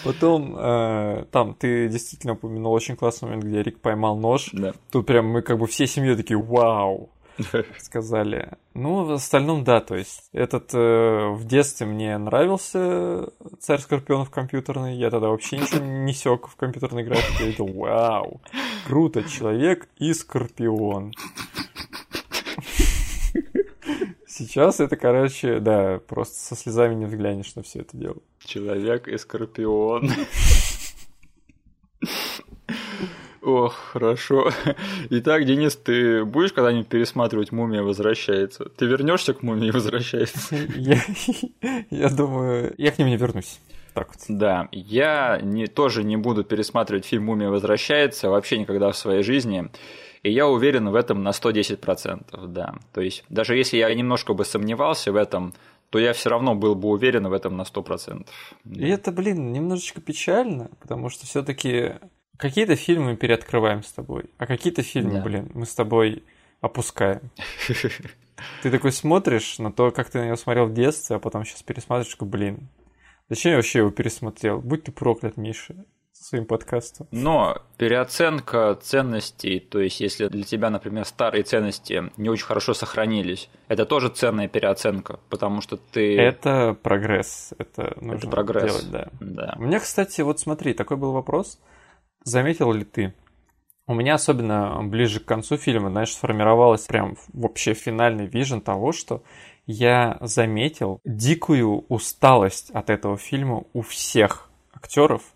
Потом 0.05 0.57
э, 0.57 1.25
там 1.31 1.55
ты 1.55 1.89
действительно 1.89 2.35
упомянул 2.35 2.73
очень 2.73 2.97
классный 2.97 3.29
момент, 3.29 3.45
где 3.45 3.63
Рик 3.63 3.81
поймал 3.81 4.17
нож. 4.17 4.51
Да. 4.53 4.73
Тут 4.91 5.07
прям 5.07 5.27
мы 5.27 5.43
как 5.43 5.59
бы 5.59 5.67
всей 5.67 5.87
семьей 5.87 6.17
такие 6.17 6.39
вау 6.39 7.11
сказали. 7.79 8.53
Ну, 8.75 9.05
в 9.05 9.13
остальном, 9.13 9.65
да, 9.65 9.81
то 9.81 9.97
есть 9.97 10.29
этот 10.33 10.75
э, 10.75 11.29
в 11.31 11.45
детстве 11.47 11.87
мне 11.87 12.17
нравился 12.19 13.31
Царь 13.61 13.81
Скорпионов 13.81 14.31
компьютерный, 14.31 14.97
я 14.97 15.11
тогда 15.11 15.29
вообще 15.29 15.59
ничего 15.59 15.85
не 15.85 16.13
сёк 16.13 16.49
в 16.49 16.57
компьютерной 16.57 17.05
графике, 17.05 17.45
я 17.45 17.47
видел, 17.51 17.67
вау, 17.67 18.41
круто, 18.87 19.23
человек 19.25 19.89
и 19.99 20.13
Скорпион. 20.13 21.13
Сейчас 24.37 24.81
это, 24.81 24.97
короче, 24.97 25.61
да, 25.61 26.01
просто 26.09 26.35
со 26.35 26.57
слезами 26.57 26.97
не 26.97 27.05
взглянешь 27.05 27.55
на 27.55 27.63
все 27.63 27.83
это 27.83 27.97
дело. 27.97 28.17
Человек 28.45 29.07
и 29.07 29.17
скорпион. 29.17 30.11
Ох, 33.43 33.75
хорошо. 33.75 34.51
Итак, 35.11 35.45
Денис, 35.45 35.77
ты 35.77 36.25
будешь 36.25 36.53
когда-нибудь 36.53 36.89
пересматривать 36.89 37.53
«Мумия 37.53 37.85
возвращается»? 37.85 38.65
Ты 38.71 38.87
вернешься 38.87 39.35
к 39.35 39.43
«Мумии 39.45 39.71
возвращается»? 39.71 40.57
Я, 40.75 41.01
я 41.91 42.09
думаю, 42.09 42.75
я 42.77 42.91
к 42.91 42.99
ним 42.99 43.07
не 43.07 43.17
вернусь. 43.17 43.61
Так 43.93 44.09
вот. 44.09 44.25
Да, 44.27 44.69
я 44.73 45.39
не, 45.41 45.69
тоже 45.69 46.03
не 46.03 46.17
буду 46.17 46.43
пересматривать 46.43 47.05
фильм 47.05 47.27
«Мумия 47.27 47.51
возвращается» 47.51 48.31
вообще 48.31 48.59
никогда 48.59 48.91
в 48.91 48.97
своей 48.97 49.23
жизни. 49.23 49.71
И 50.25 50.33
я 50.33 50.49
уверен 50.49 50.89
в 50.89 50.95
этом 50.95 51.23
на 51.23 51.29
110%, 51.29 52.47
да. 52.47 52.75
То 52.95 53.03
есть, 53.03 53.25
даже 53.29 53.57
если 53.57 53.77
я 53.77 53.95
немножко 53.95 54.33
бы 54.33 54.47
сомневался 54.47 55.13
в 55.13 55.17
этом, 55.17 55.53
то 55.91 55.99
я 55.99 56.15
все 56.15 56.31
равно 56.31 56.55
был 56.55 56.75
бы 56.75 56.89
уверен 56.89 57.29
в 57.29 57.33
этом 57.35 57.59
на 57.59 57.63
100%. 57.63 58.27
И 58.65 58.89
это, 58.89 59.13
блин, 59.13 59.53
немножечко 59.53 60.01
печально, 60.01 60.71
потому 60.81 61.11
что 61.11 61.27
все-таки 61.27 61.97
какие-то 62.39 62.75
фильмы 62.75 63.11
мы 63.11 63.17
переоткрываем 63.17 63.83
с 63.83 63.93
тобой, 63.93 64.31
а 64.39 64.47
какие-то 64.47 64.83
фильмы, 64.83 65.17
да. 65.17 65.23
блин, 65.23 65.51
мы 65.53 65.67
с 65.67 65.75
тобой 65.75 66.25
опускаем. 66.63 67.31
Ты 68.63 68.71
такой 68.71 68.93
смотришь 68.93 69.59
на 69.59 69.71
то, 69.71 69.91
как 69.91 70.11
ты 70.11 70.19
на 70.19 70.25
него 70.25 70.37
смотрел 70.37 70.67
в 70.67 70.75
детстве, 70.75 71.17
а 71.17 71.19
потом 71.19 71.45
сейчас 71.45 71.63
пересматриваешь, 71.63 72.17
блин, 72.19 72.69
зачем 73.29 73.53
я 73.53 73.57
вообще 73.59 73.81
его 73.81 73.91
пересмотрел? 73.91 74.61
Будь 74.61 74.85
ты 74.85 74.91
проклят, 74.91 75.37
Миша 75.37 75.85
своим 76.25 76.47
подкастом. 76.47 77.07
Но 77.11 77.59
переоценка 77.77 78.79
ценностей, 78.81 79.61
то 79.61 79.79
есть 79.79 80.01
если 80.01 80.29
для 80.29 80.43
тебя, 80.43 80.71
например, 80.71 81.05
старые 81.05 81.45
ценности 81.45 82.11
не 82.17 82.31
очень 82.31 82.47
хорошо 82.47 82.73
сохранились, 82.73 83.51
это 83.69 83.85
тоже 83.85 84.09
ценная 84.09 84.49
переоценка, 84.49 85.21
потому 85.29 85.61
что 85.61 85.77
ты... 85.77 86.19
Это 86.19 86.77
прогресс, 86.83 87.53
это 87.59 87.95
нужно 88.01 88.29
это 88.29 88.31
прогресс. 88.31 88.65
делать, 88.65 88.91
да. 88.91 89.09
да. 89.21 89.55
У 89.59 89.63
меня, 89.65 89.81
кстати, 89.81 90.23
вот 90.23 90.41
смотри, 90.41 90.73
такой 90.73 90.97
был 90.97 91.13
вопрос. 91.13 91.61
Заметил 92.25 92.73
ли 92.73 92.85
ты, 92.85 93.13
у 93.87 93.93
меня 93.93 94.15
особенно 94.15 94.83
ближе 94.83 95.21
к 95.21 95.27
концу 95.27 95.59
фильма, 95.59 95.91
знаешь, 95.91 96.15
сформировалась 96.15 96.87
прям 96.87 97.19
вообще 97.35 97.75
финальный 97.75 98.27
вижен 98.27 98.63
того, 98.63 98.93
что 98.93 99.23
я 99.67 100.17
заметил 100.23 101.01
дикую 101.05 101.85
усталость 101.91 102.71
от 102.71 102.89
этого 102.89 103.19
фильма 103.19 103.65
у 103.75 103.83
всех 103.83 104.49
актеров, 104.73 105.34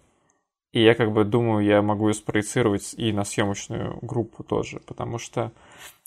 и 0.72 0.82
я 0.82 0.94
как 0.94 1.12
бы 1.12 1.24
думаю, 1.24 1.64
я 1.64 1.82
могу 1.82 2.08
ее 2.08 2.14
спроецировать 2.14 2.94
и 2.96 3.12
на 3.12 3.24
съемочную 3.24 3.98
группу 4.02 4.42
тоже, 4.42 4.80
потому 4.86 5.18
что, 5.18 5.52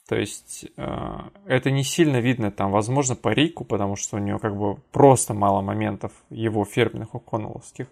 то 0.07 0.15
есть, 0.15 0.65
э, 0.77 1.17
это 1.45 1.71
не 1.71 1.83
сильно 1.83 2.19
видно 2.19 2.51
там, 2.51 2.71
возможно, 2.71 3.15
по 3.15 3.29
Рику, 3.29 3.65
потому 3.65 3.95
что 3.95 4.17
у 4.17 4.19
него 4.19 4.39
как 4.39 4.55
бы 4.55 4.75
просто 4.91 5.33
мало 5.33 5.61
моментов 5.61 6.11
его 6.29 6.63
фирменных 6.65 7.15
уконуловских. 7.15 7.87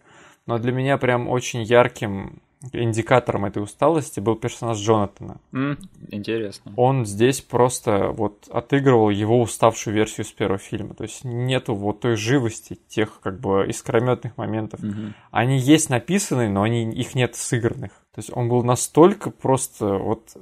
Но 0.46 0.58
для 0.58 0.72
меня 0.72 0.98
прям 0.98 1.28
очень 1.28 1.64
ярким 1.64 2.42
индикатором 2.74 3.46
этой 3.46 3.64
усталости 3.64 4.20
был 4.20 4.36
персонаж 4.36 4.78
Джонатана. 4.78 5.40
Mm, 5.54 5.78
интересно. 6.12 6.74
Он 6.76 7.06
здесь 7.06 7.42
просто 7.42 8.10
вот 8.10 8.48
отыгрывал 8.50 9.10
его 9.10 9.40
уставшую 9.42 9.96
версию 9.96 10.26
с 10.26 10.32
первого 10.32 10.60
фильма. 10.60 10.94
То 10.94 11.04
есть 11.04 11.24
нету 11.24 11.74
вот 11.74 12.02
той 12.02 12.18
живости, 12.18 12.78
тех 12.88 13.22
как 13.22 13.40
бы 13.40 13.66
искрометных 13.68 14.38
моментов. 14.38 14.82
Mm-hmm. 14.82 15.14
Они 15.32 15.58
есть 15.58 15.90
написанные, 15.90 16.50
но 16.50 16.64
они, 16.64 16.90
их 16.92 17.16
нет 17.16 17.36
сыгранных. 17.36 17.92
То 18.14 18.20
есть 18.20 18.32
он 18.34 18.50
был 18.50 18.64
настолько 18.64 19.32
просто 19.32 19.98
вот... 19.98 20.36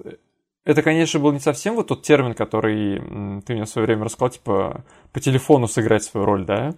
Это, 0.65 0.82
конечно, 0.82 1.20
был 1.20 1.32
не 1.32 1.39
совсем 1.39 1.76
вот 1.76 1.88
тот 1.88 2.01
термин, 2.01 2.34
который 2.34 2.99
ты 3.41 3.53
мне 3.53 3.63
в 3.63 3.70
свое 3.70 3.86
время 3.86 4.05
рассказал, 4.05 4.30
типа 4.30 4.84
по 5.13 5.20
телефону 5.20 5.68
сыграть 5.68 6.03
свою 6.03 6.26
роль, 6.26 6.45
да? 6.45 6.74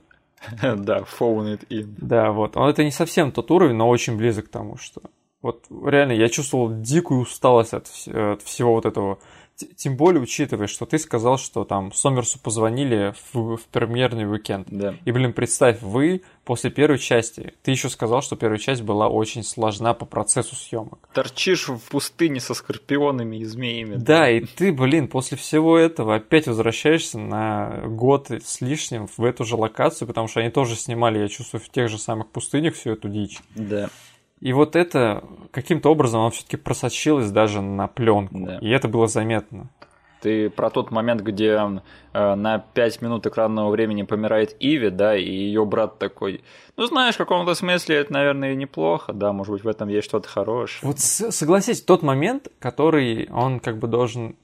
Да, 0.61 0.99
phone 0.99 1.57
it 1.57 1.67
in. 1.69 1.93
Да, 1.97 2.31
вот. 2.31 2.57
Он 2.57 2.69
это 2.69 2.83
не 2.83 2.91
совсем 2.91 3.31
тот 3.31 3.49
уровень, 3.51 3.75
но 3.75 3.87
очень 3.87 4.17
близок 4.17 4.47
к 4.47 4.49
тому, 4.49 4.77
что 4.77 5.01
вот 5.41 5.65
реально 5.69 6.13
я 6.13 6.29
чувствовал 6.29 6.81
дикую 6.81 7.21
усталость 7.21 7.73
от, 7.73 7.87
от 8.07 8.41
всего 8.41 8.73
вот 8.73 8.85
этого. 8.85 9.19
Тем 9.75 9.97
более, 9.97 10.21
учитывая, 10.21 10.67
что 10.67 10.85
ты 10.85 10.97
сказал, 10.97 11.37
что 11.37 11.65
там 11.65 11.91
Сомерсу 11.91 12.39
позвонили 12.39 13.13
в, 13.33 13.57
в 13.57 13.61
премьерный 13.73 14.29
уикенд. 14.29 14.67
Да. 14.71 14.95
И, 15.03 15.11
блин, 15.11 15.33
представь, 15.33 15.81
вы 15.81 16.21
после 16.45 16.69
первой 16.69 16.97
части, 16.97 17.53
ты 17.61 17.71
еще 17.71 17.89
сказал, 17.89 18.21
что 18.21 18.37
первая 18.37 18.57
часть 18.57 18.83
была 18.83 19.09
очень 19.09 19.43
сложна 19.43 19.93
по 19.93 20.05
процессу 20.05 20.55
съемок. 20.55 21.09
Торчишь 21.13 21.67
в 21.67 21.89
пустыне 21.89 22.39
со 22.39 22.53
скорпионами 22.53 23.35
и 23.37 23.43
змеями. 23.43 23.95
Да, 23.95 24.19
да, 24.19 24.29
и 24.31 24.39
ты, 24.45 24.71
блин, 24.71 25.09
после 25.09 25.37
всего 25.37 25.77
этого 25.77 26.15
опять 26.15 26.47
возвращаешься 26.47 27.19
на 27.19 27.81
год 27.85 28.31
с 28.31 28.61
лишним 28.61 29.07
в 29.17 29.23
эту 29.25 29.43
же 29.43 29.57
локацию, 29.57 30.07
потому 30.07 30.29
что 30.29 30.39
они 30.39 30.51
тоже 30.51 30.77
снимали, 30.77 31.19
я 31.19 31.27
чувствую, 31.27 31.59
в 31.61 31.67
тех 31.67 31.89
же 31.89 31.97
самых 31.97 32.29
пустынях 32.29 32.75
всю 32.75 32.91
эту 32.91 33.09
дичь. 33.09 33.39
Да. 33.55 33.89
И 34.41 34.53
вот 34.53 34.75
это 34.75 35.23
каким-то 35.51 35.89
образом 35.91 36.21
оно 36.21 36.29
все-таки 36.31 36.57
просочилось 36.57 37.31
даже 37.31 37.61
на 37.61 37.87
пленку. 37.87 38.39
Да. 38.39 38.57
И 38.59 38.69
это 38.69 38.87
было 38.87 39.07
заметно. 39.07 39.69
Ты 40.21 40.49
про 40.49 40.69
тот 40.69 40.91
момент, 40.91 41.21
где 41.21 41.57
э, 42.13 42.35
на 42.35 42.59
5 42.59 43.01
минут 43.01 43.25
экранного 43.25 43.69
времени 43.69 44.03
помирает 44.03 44.55
Иви, 44.59 44.89
да, 44.89 45.15
и 45.15 45.23
ее 45.23 45.65
брат 45.65 45.97
такой, 45.97 46.43
ну 46.75 46.85
знаешь, 46.87 47.15
в 47.15 47.19
каком-то 47.19 47.53
смысле 47.53 47.97
это, 47.97 48.11
наверное, 48.11 48.53
неплохо, 48.53 49.13
да, 49.13 49.31
может 49.31 49.53
быть, 49.53 49.63
в 49.63 49.67
этом 49.67 49.87
есть 49.87 50.05
что-то 50.05 50.27
хорошее. 50.27 50.79
Вот 50.83 50.99
согласись, 50.99 51.81
тот 51.81 52.01
момент, 52.03 52.49
который 52.59 53.29
он 53.31 53.61
как 53.61 53.77
бы 53.77 53.87
должен 53.87 54.35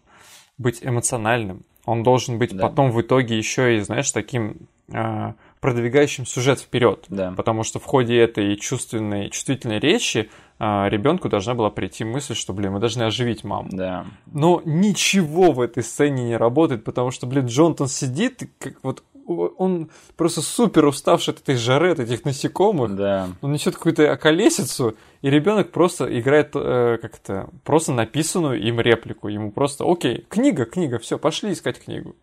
быть 0.57 0.79
эмоциональным, 0.81 1.65
он 1.85 2.03
должен 2.03 2.39
быть 2.39 2.55
да. 2.55 2.69
потом 2.69 2.91
в 2.91 3.01
итоге 3.01 3.37
еще 3.37 3.75
и, 3.75 3.79
знаешь, 3.81 4.09
таким 4.11 4.69
э, 4.93 5.33
продвигающим 5.59 6.25
сюжет 6.25 6.59
вперед. 6.59 7.05
Да. 7.09 7.33
Потому 7.35 7.63
что 7.63 7.79
в 7.79 7.85
ходе 7.85 8.17
этой 8.19 8.55
чувственной, 8.55 9.29
чувствительной 9.29 9.79
речи 9.79 10.29
а, 10.57 10.87
ребенку 10.89 11.27
должна 11.27 11.53
была 11.53 11.69
прийти 11.69 12.03
мысль, 12.03 12.35
что, 12.35 12.53
блин, 12.53 12.73
мы 12.73 12.79
должны 12.79 13.03
оживить 13.03 13.43
маму. 13.43 13.69
Да. 13.71 14.05
Но 14.27 14.61
ничего 14.63 15.51
в 15.51 15.61
этой 15.61 15.83
сцене 15.83 16.23
не 16.23 16.37
работает, 16.37 16.83
потому 16.83 17.11
что, 17.11 17.25
блин, 17.27 17.47
Джонтон 17.47 17.87
сидит, 17.87 18.49
как 18.59 18.75
вот 18.83 19.03
он 19.27 19.89
просто 20.15 20.41
супер 20.41 20.85
уставший 20.85 21.33
от 21.33 21.41
этой 21.41 21.55
жары, 21.55 21.91
от 21.91 21.99
этих 21.99 22.25
насекомых. 22.25 22.95
Да. 22.95 23.29
Он 23.41 23.51
несет 23.51 23.75
какую-то 23.75 24.11
околесицу, 24.11 24.95
и 25.21 25.29
ребенок 25.29 25.71
просто 25.71 26.05
играет 26.19 26.51
э, 26.53 26.99
как-то 27.01 27.49
просто 27.63 27.91
написанную 27.91 28.61
им 28.61 28.79
реплику. 28.79 29.27
Ему 29.27 29.51
просто, 29.51 29.83
окей, 29.89 30.25
книга, 30.29 30.65
книга, 30.65 30.99
все, 30.99 31.17
пошли 31.17 31.53
искать 31.53 31.83
книгу. 31.83 32.15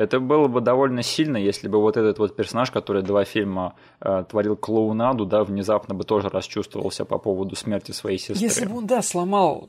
Это 0.00 0.18
было 0.18 0.48
бы 0.48 0.62
довольно 0.62 1.02
сильно, 1.02 1.36
если 1.36 1.68
бы 1.68 1.78
вот 1.78 1.98
этот 1.98 2.18
вот 2.18 2.34
персонаж, 2.34 2.70
который 2.70 3.02
два 3.02 3.26
фильма 3.26 3.74
э, 4.00 4.24
творил 4.26 4.56
клоунаду, 4.56 5.26
да, 5.26 5.44
внезапно 5.44 5.94
бы 5.94 6.04
тоже 6.04 6.30
расчувствовался 6.30 7.04
по 7.04 7.18
поводу 7.18 7.54
смерти 7.54 7.92
своей 7.92 8.16
сестры. 8.16 8.38
Если 8.42 8.64
бы 8.64 8.78
он, 8.78 8.86
да, 8.86 9.02
сломал 9.02 9.68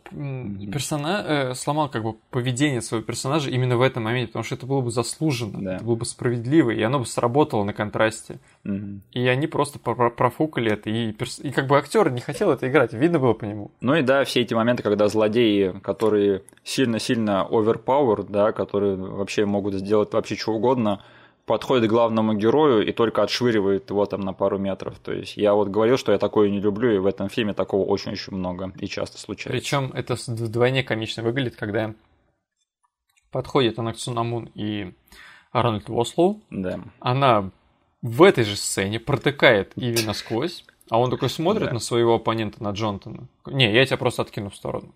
персона... 0.71 1.25
э, 1.27 1.53
сломал 1.53 1.89
как 1.89 2.03
бы 2.03 2.13
поведение 2.29 2.81
своего 2.81 3.05
персонажа 3.05 3.49
именно 3.49 3.75
в 3.75 3.81
этом 3.81 4.03
моменте, 4.03 4.27
потому 4.27 4.45
что 4.45 4.55
это 4.55 4.65
было 4.65 4.79
бы 4.79 4.89
заслуженно, 4.89 5.61
да. 5.61 5.75
это 5.75 5.83
было 5.83 5.95
бы 5.95 6.05
справедливо, 6.05 6.69
и 6.69 6.81
оно 6.81 6.99
бы 6.99 7.05
сработало 7.05 7.65
на 7.65 7.73
контрасте. 7.73 8.39
Mm-hmm. 8.65 8.99
И 9.13 9.27
они 9.27 9.47
просто 9.47 9.79
профукали 9.79 10.71
это, 10.71 10.89
и, 10.89 11.11
перс... 11.11 11.39
и 11.39 11.51
как 11.51 11.67
бы 11.67 11.77
актер 11.77 12.11
не 12.11 12.21
хотел 12.21 12.51
это 12.51 12.69
играть, 12.69 12.93
видно 12.93 13.19
было 13.19 13.33
по 13.33 13.45
нему. 13.45 13.71
Ну 13.81 13.95
и 13.95 14.03
да, 14.03 14.23
все 14.23 14.41
эти 14.41 14.53
моменты, 14.53 14.83
когда 14.83 15.07
злодеи, 15.07 15.79
которые 15.81 16.43
сильно-сильно 16.63 17.47
overpowered, 17.49 18.27
да, 18.29 18.51
которые 18.51 18.95
вообще 18.95 19.45
могут 19.45 19.73
сделать 19.73 20.13
вообще 20.13 20.35
что 20.35 20.53
угодно, 20.53 21.03
подходит 21.45 21.87
к 21.87 21.91
главному 21.91 22.33
герою 22.33 22.85
и 22.87 22.91
только 22.91 23.23
отшвыривает 23.23 23.89
его 23.89 24.05
там 24.05 24.21
на 24.21 24.33
пару 24.33 24.57
метров. 24.57 24.99
То 24.99 25.11
есть 25.11 25.37
я 25.37 25.53
вот 25.53 25.69
говорил, 25.69 25.97
что 25.97 26.11
я 26.11 26.17
такое 26.17 26.49
не 26.49 26.59
люблю, 26.59 26.93
и 26.93 26.99
в 26.99 27.07
этом 27.07 27.29
фильме 27.29 27.53
такого 27.53 27.85
очень-очень 27.85 28.33
много 28.33 28.71
и 28.79 28.87
часто 28.87 29.17
случается. 29.17 29.59
Причем 29.59 29.91
это 29.93 30.15
вдвойне 30.27 30.83
комично 30.83 31.23
выглядит, 31.23 31.55
когда 31.55 31.93
подходит 33.31 33.79
она 33.79 33.93
к 33.93 33.97
Цунамун 33.97 34.49
и 34.53 34.93
Арнольд 35.51 35.89
Вослоу. 35.89 36.41
Да. 36.49 36.79
Она 36.99 37.49
в 38.01 38.23
этой 38.23 38.43
же 38.43 38.55
сцене 38.55 38.99
протыкает 38.99 39.73
Иви 39.75 40.05
насквозь, 40.05 40.65
а 40.89 40.99
он 40.99 41.09
такой 41.09 41.29
смотрит 41.29 41.67
да. 41.67 41.73
на 41.73 41.79
своего 41.79 42.15
оппонента, 42.15 42.61
на 42.63 42.71
Джонтона. 42.71 43.27
Не, 43.45 43.71
я 43.73 43.85
тебя 43.85 43.97
просто 43.97 44.23
откину 44.23 44.49
в 44.49 44.55
сторону. 44.55 44.93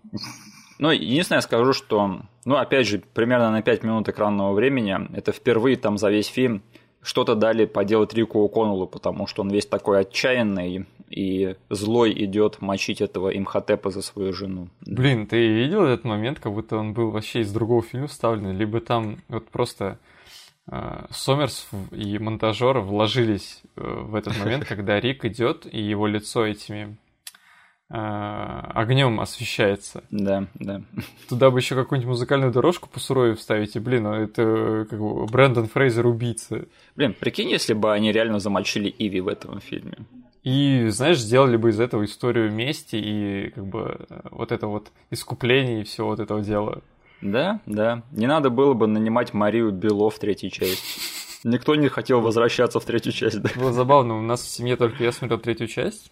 Ну, 0.78 0.90
единственное, 0.90 1.38
я 1.38 1.42
скажу, 1.42 1.72
что, 1.72 2.20
ну, 2.44 2.56
опять 2.56 2.86
же, 2.86 3.02
примерно 3.14 3.50
на 3.50 3.62
5 3.62 3.82
минут 3.82 4.08
экранного 4.08 4.52
времени, 4.52 4.94
это 5.16 5.32
впервые 5.32 5.76
там 5.76 5.96
за 5.96 6.10
весь 6.10 6.26
фильм 6.26 6.62
что-то 7.00 7.34
дали 7.34 7.66
поделать 7.66 8.12
Рику 8.14 8.44
О'Коннеллу, 8.44 8.86
потому 8.86 9.26
что 9.26 9.42
он 9.42 9.48
весь 9.48 9.64
такой 9.64 10.00
отчаянный 10.00 10.86
и 11.08 11.54
злой 11.70 12.12
идет 12.12 12.60
мочить 12.60 13.00
этого 13.00 13.28
имхотепа 13.28 13.90
за 13.90 14.02
свою 14.02 14.32
жену. 14.32 14.68
Блин, 14.80 15.26
ты 15.26 15.46
видел 15.46 15.84
этот 15.84 16.04
момент, 16.04 16.40
как 16.40 16.52
будто 16.52 16.76
он 16.76 16.94
был 16.94 17.10
вообще 17.10 17.40
из 17.40 17.52
другого 17.52 17.82
фильма 17.82 18.08
вставлен, 18.08 18.56
либо 18.58 18.80
там 18.80 19.18
вот 19.28 19.48
просто 19.48 19.98
Сомерс 21.10 21.68
и 21.92 22.18
монтажер 22.18 22.80
вложились 22.80 23.62
э, 23.76 23.80
в 23.82 24.14
этот 24.16 24.36
момент, 24.38 24.64
когда 24.68 24.98
Рик 24.98 25.24
идет, 25.24 25.66
и 25.72 25.80
его 25.80 26.06
лицо 26.06 26.44
этими 26.44 26.96
а, 27.88 28.72
огнем 28.74 29.20
освещается. 29.20 30.02
Да, 30.10 30.46
да. 30.54 30.82
Туда 31.28 31.50
бы 31.50 31.60
еще 31.60 31.76
какую-нибудь 31.76 32.08
музыкальную 32.08 32.52
дорожку 32.52 32.88
по 32.88 32.98
сурове 32.98 33.34
вставить, 33.34 33.76
и, 33.76 33.78
блин, 33.78 34.04
ну 34.04 34.14
это 34.14 34.86
как 34.90 34.98
бы 34.98 35.26
Брэндон 35.26 35.68
Фрейзер 35.68 36.04
убийца. 36.04 36.64
Блин, 36.96 37.14
прикинь, 37.18 37.50
если 37.50 37.74
бы 37.74 37.92
они 37.92 38.10
реально 38.10 38.40
замочили 38.40 38.92
Иви 38.98 39.20
в 39.20 39.28
этом 39.28 39.60
фильме. 39.60 39.98
И, 40.42 40.88
знаешь, 40.88 41.18
сделали 41.18 41.56
бы 41.56 41.70
из 41.70 41.78
этого 41.78 42.04
историю 42.04 42.50
мести 42.50 42.96
и 42.96 43.50
как 43.50 43.66
бы 43.66 44.06
вот 44.30 44.50
это 44.50 44.66
вот 44.66 44.90
искупление 45.10 45.82
и 45.82 45.84
все 45.84 46.04
вот 46.04 46.18
этого 46.18 46.40
дела. 46.40 46.82
Да, 47.20 47.60
да. 47.66 48.02
Не 48.12 48.26
надо 48.26 48.50
было 48.50 48.74
бы 48.74 48.86
нанимать 48.86 49.32
Марию 49.32 49.70
Бело 49.72 50.10
в 50.10 50.18
третьей 50.18 50.50
части. 50.50 51.00
Никто 51.44 51.74
не 51.74 51.88
хотел 51.88 52.20
возвращаться 52.20 52.80
в 52.80 52.84
третью 52.84 53.12
часть, 53.12 53.40
да? 53.40 53.50
Было 53.56 53.72
забавно, 53.72 54.18
у 54.18 54.22
нас 54.22 54.42
в 54.42 54.48
семье 54.48 54.76
только 54.76 55.04
я 55.04 55.12
смотрел 55.12 55.38
третью 55.38 55.68
часть, 55.68 56.10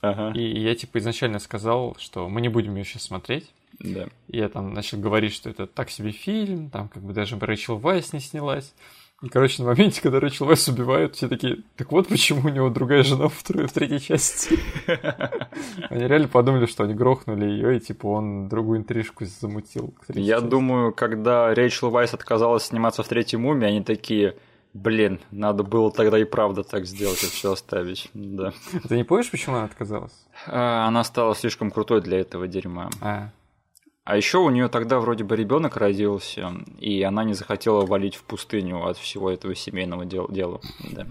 Ага. 0.00 0.32
и 0.38 0.60
я 0.60 0.74
типа 0.76 0.98
изначально 0.98 1.38
сказал, 1.40 1.96
что 1.98 2.28
мы 2.28 2.40
не 2.40 2.48
будем 2.48 2.76
ее 2.76 2.84
сейчас 2.84 3.02
смотреть. 3.02 3.50
Да. 3.80 4.06
И 4.28 4.38
я 4.38 4.48
там 4.48 4.72
начал 4.72 4.98
говорить, 4.98 5.34
что 5.34 5.50
это 5.50 5.66
так 5.66 5.90
себе 5.90 6.12
фильм, 6.12 6.70
там 6.70 6.88
как 6.88 7.02
бы 7.02 7.12
даже 7.12 7.38
Рэйчел 7.38 7.76
Вайс 7.76 8.12
не 8.12 8.20
снялась. 8.20 8.72
И, 9.20 9.28
короче, 9.28 9.62
на 9.64 9.70
моменте, 9.70 10.00
когда 10.00 10.20
Рэйчел 10.20 10.46
Вайс 10.46 10.68
убивают, 10.68 11.16
все 11.16 11.28
такие, 11.28 11.62
так 11.76 11.90
вот 11.90 12.06
почему 12.06 12.42
у 12.48 12.52
него 12.52 12.70
другая 12.70 13.02
жена 13.02 13.26
в, 13.26 13.34
второй- 13.36 13.66
в 13.66 13.72
третьей 13.72 13.98
части. 14.00 14.60
Они 15.90 16.06
реально 16.06 16.28
подумали, 16.28 16.66
что 16.66 16.84
они 16.84 16.94
грохнули 16.94 17.44
ее, 17.44 17.76
и 17.76 17.80
типа 17.80 18.06
он 18.06 18.48
другую 18.48 18.78
интрижку 18.78 19.24
замутил. 19.24 19.92
Я 20.08 20.40
думаю, 20.40 20.92
когда 20.92 21.52
Рэйчел 21.52 21.90
Вайс 21.90 22.14
отказалась 22.14 22.64
сниматься 22.64 23.02
в 23.02 23.08
третьей 23.08 23.40
муме, 23.40 23.66
они 23.66 23.82
такие, 23.82 24.36
блин, 24.72 25.18
надо 25.32 25.64
было 25.64 25.90
тогда 25.90 26.16
и 26.18 26.24
правда 26.24 26.62
так 26.62 26.86
сделать 26.86 27.22
и 27.24 27.26
все 27.26 27.52
оставить. 27.52 28.10
Да. 28.14 28.52
Ты 28.88 28.96
не 28.96 29.02
помнишь, 29.04 29.30
почему 29.32 29.56
она 29.56 29.64
отказалась? 29.64 30.14
А, 30.46 30.86
Она 30.86 31.02
стала 31.02 31.34
слишком 31.34 31.72
крутой 31.72 32.02
для 32.02 32.20
этого 32.20 32.46
дерьма. 32.46 32.88
А, 33.00 33.30
А 34.08 34.16
еще 34.16 34.38
у 34.38 34.48
нее 34.48 34.68
тогда 34.68 35.00
вроде 35.00 35.22
бы 35.22 35.36
ребенок 35.36 35.76
родился, 35.76 36.54
и 36.78 37.02
она 37.02 37.24
не 37.24 37.34
захотела 37.34 37.84
валить 37.84 38.14
в 38.14 38.22
пустыню 38.22 38.86
от 38.86 38.96
всего 38.96 39.30
этого 39.30 39.54
семейного 39.54 40.06
дел- 40.06 40.28
дела. 40.30 40.62
Да. 40.90 41.06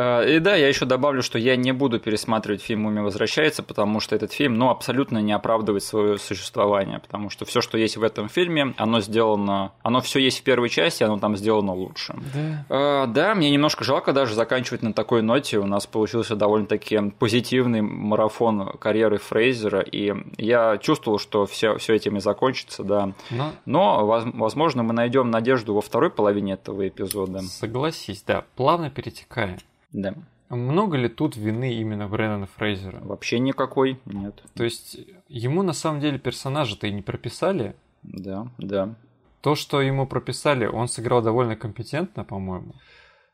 А, 0.00 0.22
И 0.22 0.38
да, 0.38 0.54
я 0.54 0.68
еще 0.68 0.84
добавлю, 0.84 1.22
что 1.22 1.38
я 1.38 1.56
не 1.56 1.72
буду 1.72 1.98
пересматривать 1.98 2.62
фильм 2.62 2.82
«Мумия 2.82 3.02
возвращается», 3.02 3.62
потому 3.64 3.98
что 3.98 4.14
этот 4.14 4.32
фильм, 4.32 4.54
ну, 4.54 4.70
абсолютно 4.70 5.18
не 5.18 5.32
оправдывает 5.32 5.82
свое 5.82 6.18
существование, 6.18 7.00
потому 7.00 7.30
что 7.30 7.44
все, 7.44 7.60
что 7.60 7.76
есть 7.78 7.96
в 7.96 8.02
этом 8.04 8.28
фильме, 8.28 8.74
оно 8.76 9.00
сделано, 9.00 9.72
оно 9.82 10.00
все 10.00 10.20
есть 10.20 10.38
в 10.38 10.42
первой 10.44 10.68
части, 10.68 11.02
оно 11.02 11.18
там 11.18 11.36
сделано 11.36 11.74
лучше. 11.74 12.14
да. 12.32 12.64
А, 12.68 13.06
Да, 13.06 13.34
мне 13.34 13.50
немножко 13.50 13.82
жалко 13.82 14.12
даже 14.12 14.34
заканчивать 14.34 14.82
на 14.82 14.92
такой 14.92 15.22
ноте. 15.22 15.58
У 15.58 15.66
нас 15.66 15.86
получился 15.88 16.36
довольно-таки 16.36 17.10
позитивный 17.18 17.80
марафон 17.82 18.68
карьеры 18.78 19.18
Фрейзера, 19.18 19.80
и 19.80 20.14
я 20.36 20.78
чувствовал, 20.78 21.18
что 21.18 21.44
все, 21.46 21.76
все 21.78 21.94
этим 21.94 22.16
и 22.18 22.20
закончится, 22.20 22.84
да. 22.84 23.12
Но 23.30 23.52
Но, 23.66 24.06
воз- 24.06 24.24
возможно, 24.34 24.82
мы 24.84 24.92
найдем 24.92 25.30
надежду 25.30 25.74
во 25.74 25.80
второй 25.80 26.10
половине 26.10 26.52
этого 26.52 26.86
эпизода. 26.86 27.40
согласись, 27.40 28.22
да, 28.26 28.44
плавно 28.54 28.90
перетекая. 28.90 29.58
Да. 29.92 30.14
Много 30.48 30.96
ли 30.96 31.08
тут 31.08 31.36
вины 31.36 31.74
именно 31.74 32.08
Брэндона 32.08 32.46
Фрейзера? 32.46 33.00
Вообще 33.02 33.38
никакой, 33.38 33.98
нет. 34.06 34.42
То 34.54 34.64
есть 34.64 34.98
ему 35.28 35.62
на 35.62 35.72
самом 35.74 36.00
деле 36.00 36.18
персонажа-то 36.18 36.86
и 36.86 36.92
не 36.92 37.02
прописали. 37.02 37.76
Да, 38.02 38.48
да, 38.58 38.94
То, 39.42 39.54
что 39.54 39.82
ему 39.82 40.06
прописали, 40.06 40.66
он 40.66 40.88
сыграл 40.88 41.20
довольно 41.20 41.56
компетентно, 41.56 42.24
по-моему. 42.24 42.74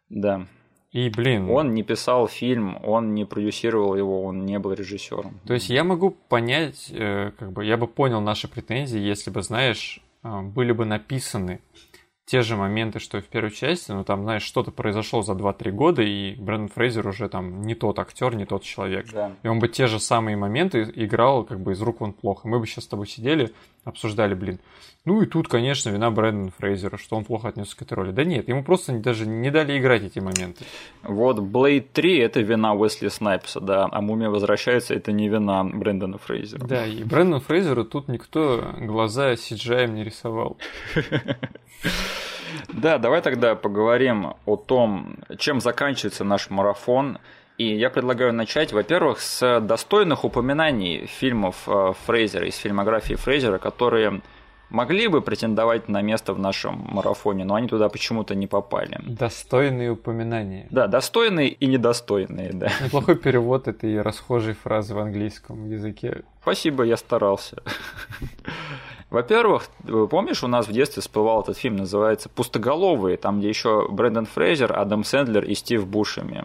да. 0.09 0.47
И, 0.91 1.11
блин, 1.11 1.51
Он 1.51 1.75
не 1.75 1.83
писал 1.83 2.29
фильм, 2.29 2.79
он 2.85 3.15
не 3.15 3.25
продюсировал 3.25 3.97
его, 3.97 4.23
он 4.23 4.47
не 4.47 4.61
был 4.61 4.75
режиссером. 4.75 5.41
То 5.45 5.53
есть 5.55 5.69
я 5.69 5.83
могу 5.83 6.13
понять, 6.13 6.89
э, 6.93 7.33
как 7.37 7.51
бы 7.51 7.65
я 7.65 7.77
бы 7.77 7.89
понял 7.89 8.21
наши 8.21 8.47
претензии, 8.47 9.01
если 9.01 9.33
бы, 9.33 9.43
знаешь, 9.43 10.01
э, 10.23 10.43
были 10.43 10.71
бы 10.71 10.85
написаны 10.85 11.61
те 12.27 12.41
же 12.43 12.57
моменты, 12.57 13.01
что 13.01 13.19
и 13.19 13.21
в 13.21 13.27
первой 13.27 13.51
части, 13.51 13.93
но 13.93 14.03
там, 14.03 14.23
знаешь, 14.23 14.43
что-то 14.43 14.71
произошло 14.71 15.23
за 15.23 15.33
2-3 15.33 15.71
года, 15.71 16.03
и 16.03 16.35
Брэндон 16.37 16.69
Фрейзер 16.69 17.07
уже 17.07 17.29
там 17.29 17.63
не 17.63 17.75
тот 17.75 17.99
актер, 17.99 18.35
не 18.35 18.47
тот 18.47 18.63
человек. 18.63 19.07
Да. 19.13 19.33
И 19.43 19.49
он 19.49 19.59
бы 19.59 19.69
те 19.69 19.87
же 19.87 20.01
самые 20.01 20.37
моменты 20.37 20.91
играл 20.95 21.45
как 21.45 21.61
бы 21.61 21.73
из 21.73 21.83
рук 21.83 22.01
вон 22.01 22.13
плохо. 22.15 22.49
Мы 22.49 22.61
бы 22.61 22.67
сейчас 22.67 22.85
с 22.85 22.89
тобой 22.89 23.07
сидели, 23.07 23.53
обсуждали, 23.85 24.35
блин. 24.35 24.59
Ну 25.05 25.21
и 25.21 25.27
тут, 25.27 25.49
конечно, 25.49 25.91
вина 25.91 26.11
Брэндона 26.11 26.51
Фрейзера, 26.59 26.97
что 26.97 27.17
он 27.17 27.25
плохо 27.25 27.49
отнесся 27.49 27.77
к 27.77 27.83
этой 27.83 27.93
роли. 27.95 28.11
Да 28.11 28.25
нет, 28.25 28.49
ему 28.49 28.65
просто 28.65 28.93
даже 28.93 29.27
не 29.27 29.51
дали 29.51 29.79
играть 29.79 30.03
эти 30.03 30.19
моменты. 30.19 30.65
Вот 31.03 31.39
Blade 31.39 31.87
3 31.93 32.19
это 32.19 32.41
вина 32.41 32.75
Уэсли 32.75 33.09
Снайпса, 33.09 33.61
да, 33.61 33.87
а 33.91 34.01
Мумия 34.01 34.31
возвращается, 34.31 34.95
это 34.95 35.13
не 35.13 35.29
вина 35.29 35.63
Брэндона 35.63 36.17
Фрейзера. 36.19 36.67
Да, 36.67 36.87
и 36.87 37.05
Брэндон 37.05 37.41
Фрейзеру 37.41 37.85
тут 37.85 38.09
никто 38.09 38.75
глаза 38.79 39.35
CGI 39.35 39.89
не 39.89 40.05
рисовал. 40.05 40.57
Да, 42.73 42.99
давай 42.99 43.21
тогда 43.21 43.57
поговорим 43.57 44.35
о 44.47 44.57
том, 44.57 45.17
чем 45.39 45.61
заканчивается 45.61 46.23
наш 46.23 46.51
марафон. 46.51 47.19
И 47.57 47.77
я 47.77 47.89
предлагаю 47.89 48.33
начать, 48.33 48.73
во-первых, 48.73 49.21
с 49.21 49.61
достойных 49.61 50.25
упоминаний 50.25 51.07
фильмов 51.07 51.69
э, 51.69 51.93
Фрейзера, 52.05 52.49
из 52.49 52.57
фильмографии 52.57 53.15
Фрейзера, 53.15 53.59
которые 53.59 54.23
могли 54.71 55.07
бы 55.07 55.21
претендовать 55.21 55.89
на 55.89 56.03
место 56.03 56.35
в 56.35 56.39
нашем 56.41 56.85
марафоне, 56.91 57.45
но 57.45 57.55
они 57.55 57.69
туда 57.69 57.89
почему-то 57.89 58.35
не 58.35 58.49
попали. 58.49 58.99
Достойные 59.07 59.93
упоминания. 59.93 60.67
Да, 60.71 60.89
достойные 60.89 61.49
и 61.49 61.67
недостойные, 61.67 62.51
да. 62.53 62.73
Неплохой 62.83 63.17
перевод 63.17 63.69
этой 63.69 64.03
расхожей 64.03 64.55
фразы 64.55 64.95
в 64.95 64.99
английском 64.99 65.71
языке. 65.71 66.25
Спасибо, 66.43 66.83
я 66.83 66.97
старался. 66.97 67.63
Во-первых, 69.11 69.69
вы 69.85 70.09
помнишь, 70.09 70.43
у 70.43 70.49
нас 70.49 70.67
в 70.67 70.73
детстве 70.73 71.01
всплывал 71.01 71.43
этот 71.43 71.57
фильм, 71.57 71.77
называется 71.77 72.29
«Пустоголовые», 72.29 73.17
там, 73.17 73.39
где 73.39 73.49
еще 73.49 73.87
Брэндон 73.89 74.27
Фрейзер, 74.27 74.77
Адам 74.77 75.05
Сэндлер 75.05 75.45
и 75.45 75.55
Стив 75.55 75.87
Бушеми. 75.87 76.43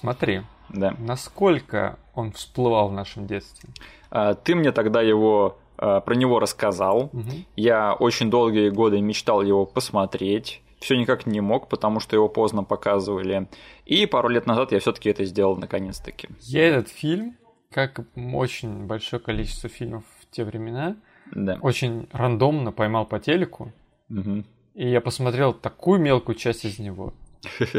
Смотри, 0.00 0.42
Да. 0.70 0.94
насколько 0.98 1.98
он 2.14 2.32
всплывал 2.32 2.88
в 2.88 2.92
нашем 2.92 3.26
детстве. 3.26 3.68
А, 4.10 4.34
Ты 4.34 4.54
мне 4.54 4.72
тогда 4.72 5.02
его 5.02 5.58
а, 5.82 6.00
про 6.00 6.14
него 6.14 6.40
рассказал. 6.40 7.10
Мгм. 7.12 7.44
Я 7.56 7.94
очень 7.94 8.30
долгие 8.30 8.70
годы 8.70 9.00
мечтал 9.00 9.42
его 9.42 9.64
посмотреть. 9.66 10.62
Все 10.78 10.96
никак 10.96 11.26
не 11.26 11.40
мог, 11.40 11.68
потому 11.68 12.00
что 12.00 12.16
его 12.16 12.28
поздно 12.28 12.64
показывали. 12.64 13.48
И 13.86 14.06
пару 14.06 14.28
лет 14.28 14.46
назад 14.46 14.72
я 14.72 14.78
все-таки 14.80 15.10
это 15.10 15.24
сделал 15.24 15.56
наконец-таки. 15.56 16.28
Я 16.40 16.66
этот 16.68 16.88
фильм, 16.88 17.36
как 17.70 18.00
очень 18.34 18.86
большое 18.86 19.20
количество 19.22 19.68
фильмов 19.68 20.04
в 20.20 20.30
те 20.30 20.44
времена, 20.44 20.96
Да. 21.32 21.58
очень 21.60 22.08
рандомно 22.12 22.72
поймал 22.72 23.04
по 23.06 23.18
телеку, 23.18 23.72
Мгм. 24.08 24.44
и 24.74 24.88
я 24.88 25.00
посмотрел 25.00 25.52
такую 25.54 26.00
мелкую 26.00 26.34
часть 26.36 26.64
из 26.64 26.78
него, 26.78 27.12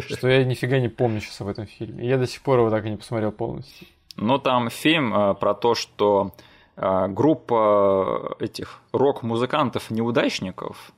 что 0.09 0.27
я 0.27 0.43
нифига 0.43 0.79
не 0.79 0.89
помню 0.89 1.21
сейчас 1.21 1.41
об 1.41 1.47
этом 1.47 1.67
фильме. 1.67 2.07
Я 2.07 2.17
до 2.17 2.27
сих 2.27 2.41
пор 2.41 2.59
его 2.59 2.69
так 2.69 2.85
и 2.85 2.89
не 2.89 2.97
посмотрел 2.97 3.31
полностью. 3.31 3.88
Ну, 4.17 4.38
там 4.39 4.69
фильм 4.69 5.13
а, 5.13 5.33
про 5.33 5.53
то, 5.53 5.75
что 5.75 6.31
а, 6.75 7.07
группа 7.07 8.35
этих 8.39 8.81
рок-музыкантов-неудачников, 8.91 10.91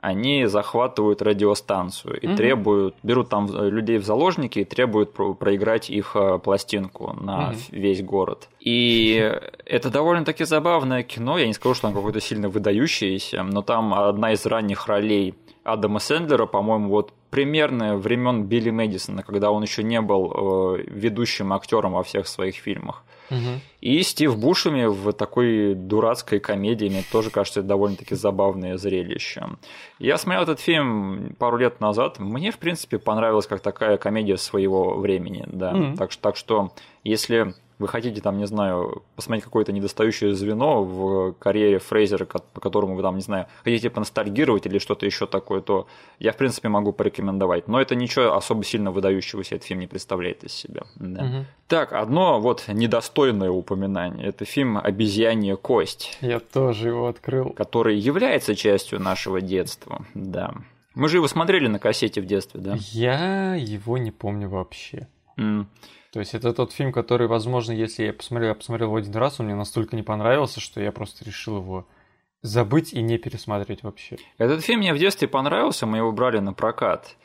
они 0.00 0.46
захватывают 0.46 1.22
радиостанцию 1.22 2.20
и 2.20 2.26
Мгм. 2.26 2.36
требуют, 2.36 2.96
берут 3.04 3.28
там 3.28 3.46
э, 3.54 3.70
людей 3.70 3.98
в 3.98 4.04
заложники 4.04 4.58
и 4.58 4.64
требуют 4.64 5.12
про- 5.12 5.32
проиграть 5.34 5.90
их 5.90 6.16
э, 6.16 6.40
пластинку 6.40 7.12
на 7.12 7.50
Мгм. 7.50 7.56
весь 7.70 8.02
город. 8.02 8.48
И 8.58 9.32
это 9.64 9.90
довольно-таки 9.90 10.44
забавное 10.44 11.04
кино, 11.04 11.38
я 11.38 11.46
не 11.46 11.52
скажу, 11.54 11.76
что 11.76 11.86
оно 11.86 11.96
какое-то 11.96 12.20
сильно 12.20 12.48
выдающееся, 12.48 13.44
но 13.44 13.62
там 13.62 13.94
одна 13.94 14.32
из 14.32 14.44
ранних 14.44 14.88
ролей 14.88 15.36
Адама 15.64 16.00
Сэндлера, 16.00 16.46
по-моему, 16.46 16.88
вот 16.88 17.12
примерно 17.30 17.96
времен 17.96 18.44
Билли 18.44 18.70
Мэдисона, 18.70 19.22
когда 19.22 19.50
он 19.50 19.62
еще 19.62 19.82
не 19.82 20.00
был 20.00 20.76
э, 20.76 20.84
ведущим 20.86 21.52
актером 21.52 21.92
во 21.92 22.02
всех 22.02 22.26
своих 22.26 22.56
фильмах. 22.56 23.04
Мгм. 23.30 23.60
И 23.80 24.02
Стив 24.02 24.36
Бушеми 24.38 24.84
в 24.84 25.12
такой 25.12 25.74
дурацкой 25.74 26.40
комедии, 26.40 26.88
мне 26.88 27.02
тоже 27.10 27.30
кажется, 27.30 27.60
это 27.60 27.70
довольно-таки 27.70 28.14
забавное 28.14 28.76
зрелище. 28.76 29.46
Я 29.98 30.18
смотрел 30.18 30.42
этот 30.42 30.60
фильм 30.60 31.34
пару 31.38 31.56
лет 31.56 31.80
назад, 31.80 32.18
мне, 32.18 32.50
в 32.50 32.58
принципе, 32.58 32.98
понравилась 32.98 33.46
как 33.46 33.60
такая 33.60 33.96
комедия 33.96 34.36
своего 34.36 34.96
времени, 34.96 35.44
да. 35.46 35.72
Мгм. 35.72 35.96
Так, 35.96 36.14
так 36.16 36.36
что, 36.36 36.72
если 37.04 37.54
вы 37.82 37.88
хотите, 37.88 38.20
там, 38.22 38.38
не 38.38 38.46
знаю, 38.46 39.02
посмотреть 39.16 39.44
какое-то 39.44 39.72
недостающее 39.72 40.34
звено 40.34 40.82
в 40.82 41.32
карьере 41.34 41.78
Фрейзера, 41.78 42.24
по 42.24 42.60
которому 42.60 42.94
вы 42.94 43.02
там, 43.02 43.16
не 43.16 43.22
знаю, 43.22 43.46
хотите 43.64 43.90
поностальгировать 43.90 44.64
или 44.66 44.78
что-то 44.78 45.04
еще 45.04 45.26
такое, 45.26 45.60
то 45.60 45.86
я, 46.18 46.32
в 46.32 46.36
принципе, 46.36 46.68
могу 46.68 46.92
порекомендовать. 46.92 47.68
Но 47.68 47.80
это 47.80 47.94
ничего 47.94 48.34
особо 48.34 48.64
сильно 48.64 48.90
выдающегося 48.90 49.56
этот 49.56 49.66
фильм 49.66 49.80
не 49.80 49.86
представляет 49.86 50.44
из 50.44 50.52
себя. 50.52 50.82
Да. 50.96 51.24
Мгм. 51.24 51.46
Так, 51.68 51.92
одно 51.92 52.40
вот 52.40 52.64
недостойное 52.68 53.50
упоминание. 53.50 54.26
Это 54.28 54.44
фильм 54.44 54.78
«Обезьянья 54.78 55.56
кость», 55.56 56.16
Я 56.20 56.38
тоже 56.40 56.88
его 56.88 57.06
открыл. 57.08 57.50
который 57.50 57.98
является 57.98 58.54
частью 58.56 59.00
нашего 59.00 59.40
детства. 59.40 60.04
Да. 60.14 60.54
Мы 60.94 61.08
же 61.08 61.16
его 61.16 61.26
смотрели 61.28 61.68
на 61.68 61.78
кассете 61.78 62.20
в 62.20 62.26
детстве, 62.26 62.60
да? 62.60 62.76
Я 62.78 63.54
его 63.54 63.96
не 63.98 64.10
помню 64.10 64.48
вообще. 64.48 65.08
М. 65.38 65.66
То 66.12 66.20
есть 66.20 66.34
это 66.34 66.52
тот 66.52 66.72
фильм, 66.72 66.92
который, 66.92 67.26
возможно, 67.26 67.72
если 67.72 68.04
я 68.04 68.12
посмотрел, 68.12 68.50
я 68.50 68.54
посмотрел 68.54 68.88
его 68.88 68.96
один 68.96 69.14
раз, 69.14 69.40
он 69.40 69.46
мне 69.46 69.54
настолько 69.54 69.96
не 69.96 70.02
понравился, 70.02 70.60
что 70.60 70.80
я 70.80 70.92
просто 70.92 71.24
решил 71.24 71.56
его 71.56 71.86
забыть 72.42 72.92
и 72.92 73.00
не 73.00 73.16
пересматривать 73.16 73.82
вообще. 73.82 74.18
Этот 74.36 74.62
фильм 74.62 74.80
мне 74.80 74.92
в 74.92 74.98
детстве 74.98 75.26
понравился, 75.26 75.86
мы 75.86 75.98
его 75.98 76.12
брали 76.12 76.38
на 76.38 76.52
прокат. 76.52 77.16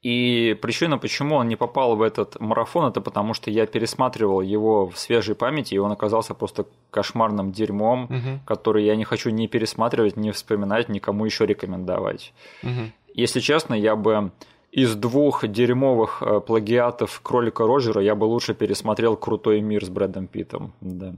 И 0.00 0.56
причина, 0.62 0.96
почему 0.96 1.36
он 1.36 1.48
не 1.48 1.56
попал 1.56 1.94
в 1.94 2.00
этот 2.00 2.40
марафон, 2.40 2.86
это 2.86 3.02
потому 3.02 3.34
что 3.34 3.50
я 3.50 3.66
пересматривал 3.66 4.40
его 4.40 4.88
в 4.88 4.98
свежей 4.98 5.34
памяти, 5.34 5.74
и 5.74 5.78
он 5.78 5.92
оказался 5.92 6.32
просто 6.32 6.64
кошмарным 6.90 7.52
дерьмом, 7.52 8.04
угу. 8.04 8.40
который 8.46 8.86
я 8.86 8.96
не 8.96 9.04
хочу 9.04 9.28
ни 9.28 9.46
пересматривать, 9.46 10.16
ни 10.16 10.30
вспоминать, 10.30 10.88
никому 10.88 11.26
еще 11.26 11.44
рекомендовать. 11.44 12.32
Угу. 12.62 12.92
Если 13.12 13.40
честно, 13.40 13.74
я 13.74 13.94
бы 13.94 14.32
из 14.72 14.94
двух 14.94 15.46
дерьмовых 15.46 16.22
э, 16.22 16.40
плагиатов 16.40 17.20
кролика 17.22 17.66
Роджера 17.66 18.00
я 18.02 18.14
бы 18.14 18.24
лучше 18.24 18.54
пересмотрел 18.54 19.16
Крутой 19.16 19.60
мир 19.60 19.84
с 19.84 19.88
Брэдом 19.88 20.26
Питтом. 20.26 20.72
Да. 20.80 21.14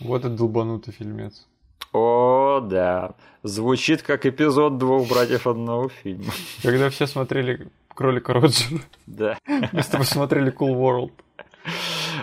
Вот 0.00 0.24
это 0.24 0.30
долбанутый 0.30 0.92
фильмец. 0.92 1.46
О, 1.92 2.60
да. 2.60 3.14
Звучит 3.42 4.02
как 4.02 4.26
эпизод 4.26 4.78
двух 4.78 5.08
братьев 5.08 5.46
одного 5.46 5.88
фильма. 5.88 6.32
Когда 6.62 6.90
все 6.90 7.06
смотрели 7.06 7.68
кролика 7.88 8.34
Роджера. 8.34 8.80
Да. 9.06 9.38
Мы 9.72 9.82
с 9.82 9.86
тобой 9.86 10.06
смотрели 10.06 10.52
Cool 10.52 10.74
World. 10.74 11.12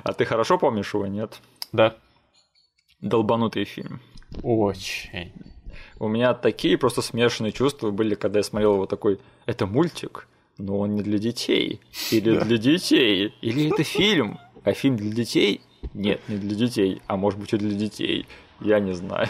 А 0.04 0.14
ты 0.14 0.26
хорошо 0.26 0.58
помнишь 0.58 0.94
его, 0.94 1.08
нет? 1.08 1.42
Да. 1.72 1.96
Долбанутый 3.02 3.66
фильм. 3.66 4.00
Очень. 4.44 5.34
У 6.00 6.08
меня 6.08 6.34
такие 6.34 6.78
просто 6.78 7.02
смешанные 7.02 7.52
чувства 7.52 7.92
были, 7.92 8.16
когда 8.16 8.40
я 8.40 8.44
смотрел 8.44 8.76
его 8.76 8.86
такой, 8.86 9.20
это 9.46 9.66
мультик, 9.66 10.28
но 10.58 10.80
он 10.80 10.96
не 10.96 11.02
для 11.02 11.18
детей. 11.18 11.80
Или 12.12 12.36
да. 12.36 12.46
для 12.46 12.58
детей. 12.58 13.34
Или 13.42 13.72
это 13.72 13.84
фильм. 13.84 14.40
А 14.64 14.74
фильм 14.74 14.98
для 14.98 15.12
детей? 15.12 15.62
Нет, 15.94 16.22
не 16.28 16.38
для 16.38 16.56
детей. 16.56 17.02
А 17.08 17.18
может 17.18 17.40
быть 17.40 17.54
и 17.54 17.58
для 17.58 17.78
детей. 17.78 18.26
Я 18.62 18.80
не 18.80 18.94
знаю. 18.94 19.30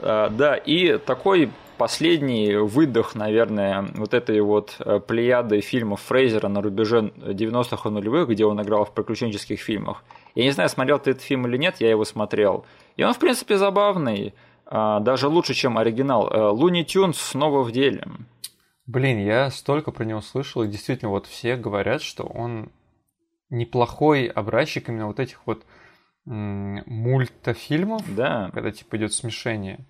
А, 0.00 0.28
да, 0.30 0.54
и 0.54 0.96
такой 0.98 1.50
последний 1.76 2.54
выдох, 2.54 3.14
наверное, 3.14 3.88
вот 3.94 4.14
этой 4.14 4.40
вот 4.40 4.76
э, 4.78 5.00
плеяды 5.00 5.60
фильмов 5.60 6.00
Фрейзера 6.02 6.48
на 6.48 6.60
рубеже 6.60 7.12
90-х 7.16 7.88
и 7.88 7.92
нулевых, 7.92 8.28
где 8.28 8.44
он 8.44 8.60
играл 8.62 8.84
в 8.84 8.92
приключенческих 8.92 9.60
фильмах. 9.60 10.04
Я 10.34 10.44
не 10.44 10.50
знаю, 10.50 10.68
смотрел 10.68 10.98
ты 10.98 11.10
этот 11.10 11.22
фильм 11.22 11.46
или 11.46 11.56
нет, 11.56 11.76
я 11.80 11.90
его 11.90 12.04
смотрел. 12.04 12.64
И 12.96 13.02
он, 13.02 13.12
в 13.12 13.18
принципе, 13.18 13.56
забавный, 13.58 14.34
а, 14.66 15.00
даже 15.00 15.28
лучше, 15.28 15.54
чем 15.54 15.78
оригинал. 15.78 16.28
Э, 16.28 16.50
Луни 16.50 16.84
Тюнс 16.84 17.18
снова 17.18 17.62
в 17.62 17.72
деле. 17.72 18.04
Блин, 18.88 19.18
я 19.18 19.50
столько 19.50 19.90
про 19.92 20.04
него 20.04 20.22
слышал, 20.22 20.62
и 20.62 20.68
действительно, 20.68 21.10
вот 21.10 21.26
все 21.26 21.56
говорят, 21.56 22.00
что 22.00 22.24
он 22.24 22.70
неплохой 23.50 24.26
образчик 24.26 24.88
именно 24.88 25.06
вот 25.06 25.20
этих 25.20 25.42
вот 25.44 25.64
мультфильмов, 26.24 28.02
да. 28.14 28.50
когда 28.52 28.70
типа 28.70 28.96
идет 28.96 29.12
смешение, 29.12 29.86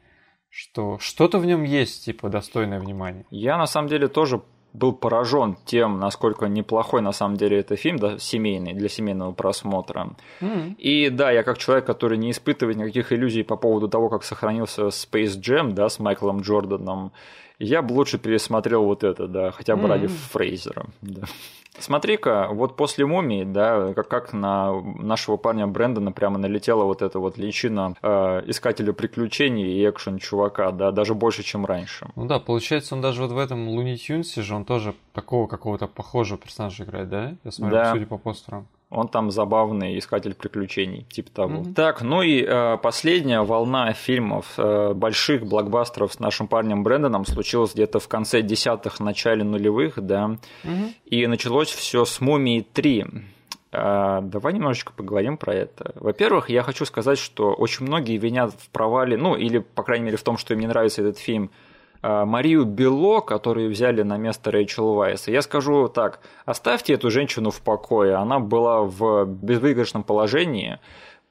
что 0.49 0.99
что-то 0.99 1.39
в 1.39 1.47
нем 1.47 1.63
есть, 1.63 2.07
типа, 2.07 2.29
достойное 2.29 2.81
внимания. 2.81 3.25
Я 3.31 3.57
на 3.57 3.67
самом 3.67 3.89
деле 3.89 4.09
тоже 4.09 4.43
был 4.73 4.93
поражен 4.93 5.57
тем, 5.65 6.01
насколько 6.01 6.47
неплохой 6.47 7.01
на 7.01 7.13
самом 7.13 7.37
деле 7.37 7.61
это 7.61 7.77
фильм, 7.77 7.99
да, 7.99 8.19
семейный, 8.19 8.75
для 8.75 8.89
семейного 8.89 9.31
просмотра. 9.31 10.17
Mm-hmm. 10.41 10.75
И 10.75 11.11
да, 11.11 11.31
я 11.31 11.45
как 11.45 11.59
человек, 11.59 11.87
который 11.87 12.19
не 12.19 12.33
испытывает 12.33 12.77
никаких 12.77 13.13
иллюзий 13.13 13.45
по 13.45 13.57
поводу 13.57 13.89
того, 13.89 14.09
как 14.09 14.25
сохранился 14.25 14.89
Space 14.89 15.41
Jam, 15.41 15.73
да, 15.73 15.89
с 15.89 16.01
Майклом 16.01 16.41
Джорданом, 16.41 17.13
я 17.59 17.83
бы 17.83 17.93
лучше 17.93 18.19
пересмотрел 18.19 18.85
вот 18.85 19.05
это, 19.05 19.27
да, 19.27 19.51
хотя 19.51 19.77
бы 19.77 19.85
mm-hmm. 19.85 19.89
ради 19.89 20.07
Фрейзера. 20.07 20.87
Да. 21.01 21.23
Смотри-ка, 21.79 22.49
вот 22.51 22.77
после 22.77 23.07
мумии, 23.07 23.45
да, 23.45 23.93
как, 23.95 24.09
как 24.09 24.33
на 24.33 24.81
нашего 24.81 25.37
парня 25.37 25.67
Брэндона 25.67 26.11
прямо 26.11 26.39
налетела 26.39 26.85
вот 26.85 27.03
эта 27.03 27.21
вот 27.21 27.39
личина 27.39 27.95
э, 28.03 28.43
искателя 28.47 28.93
приключений 28.93 29.79
и 29.79 29.89
экшен 29.89 30.19
чувака, 30.19 30.73
да, 30.73 30.91
даже 30.91 31.15
больше, 31.15 31.45
чем 31.45 31.65
раньше. 31.67 32.09
Ну 32.17 32.27
да, 32.27 32.41
получается, 32.41 32.97
он 32.97 33.01
даже 33.01 33.23
вот 33.23 33.31
в 33.31 33.39
этом 33.39 33.69
Луни 33.69 33.97
Тюнсе 33.97 34.43
же 34.43 34.57
он 34.57 34.65
тоже 34.65 34.95
такого 35.13 35.47
какого-то 35.47 35.87
похожего 35.87 36.39
персонажа 36.39 36.83
играет, 36.83 37.09
да? 37.11 37.37
Я 37.45 37.51
смотрю, 37.53 37.77
да. 37.77 37.93
судя 37.93 38.07
по 38.07 38.19
постерам. 38.19 38.67
Он 38.91 39.07
там 39.09 39.31
забавный 39.31 39.99
искатель 39.99 40.35
приключений, 40.35 41.05
типа 41.11 41.31
того. 41.31 41.57
Mm-hmm. 41.57 41.75
Так, 41.75 42.01
ну 42.01 42.23
и 42.23 42.43
э, 42.43 42.79
последняя 42.79 43.43
волна 43.43 43.93
фильмов, 43.93 44.55
э, 44.57 44.95
больших 44.95 45.45
блокбастеров 45.45 46.15
с 46.15 46.19
нашим 46.19 46.49
парнем 46.49 46.83
Брэндоном 46.83 47.27
случилась 47.27 47.75
где-то 47.75 48.01
в 48.01 48.09
конце 48.09 48.41
десятых, 48.41 48.99
начале 48.99 49.45
нулевых, 49.45 50.01
да. 50.01 50.39
Mm-hmm. 50.65 50.93
И 51.05 51.27
началось 51.27 51.69
все 51.69 52.07
с 52.07 52.23
Мумии 52.23 52.61
3. 52.61 53.07
Э, 53.73 54.21
давай 54.23 54.55
немножечко 54.55 54.95
поговорим 54.95 55.37
про 55.37 55.55
это. 55.55 55.93
Во-первых, 55.97 56.49
я 56.49 56.63
хочу 56.63 56.87
сказать, 56.87 57.19
что 57.19 57.53
очень 57.53 57.85
многие 57.85 58.17
винят 58.17 58.55
в 58.55 58.71
провале, 58.71 59.19
ну 59.19 59.37
или, 59.37 59.59
по 59.59 59.83
крайней 59.83 60.07
мере, 60.07 60.17
в 60.17 60.23
том, 60.23 60.39
что 60.39 60.55
им 60.55 60.61
не 60.61 60.67
нравится 60.67 61.03
этот 61.03 61.19
фильм– 61.19 61.51
Марию 62.03 62.65
Бело, 62.65 63.21
которую 63.21 63.71
взяли 63.71 64.03
на 64.03 64.17
место 64.17 64.51
Рэйчел 64.51 64.95
Вайса, 64.95 65.31
я 65.31 65.43
скажу 65.43 65.89
так, 65.89 66.21
оставьте 66.45 66.95
эту 66.95 67.11
женщину 67.11 67.51
в 67.51 67.61
покое, 67.61 68.15
она 68.15 68.39
была 68.39 68.83
в 68.83 69.25
безвыигрышном 69.25 70.03
положении, 70.05 70.79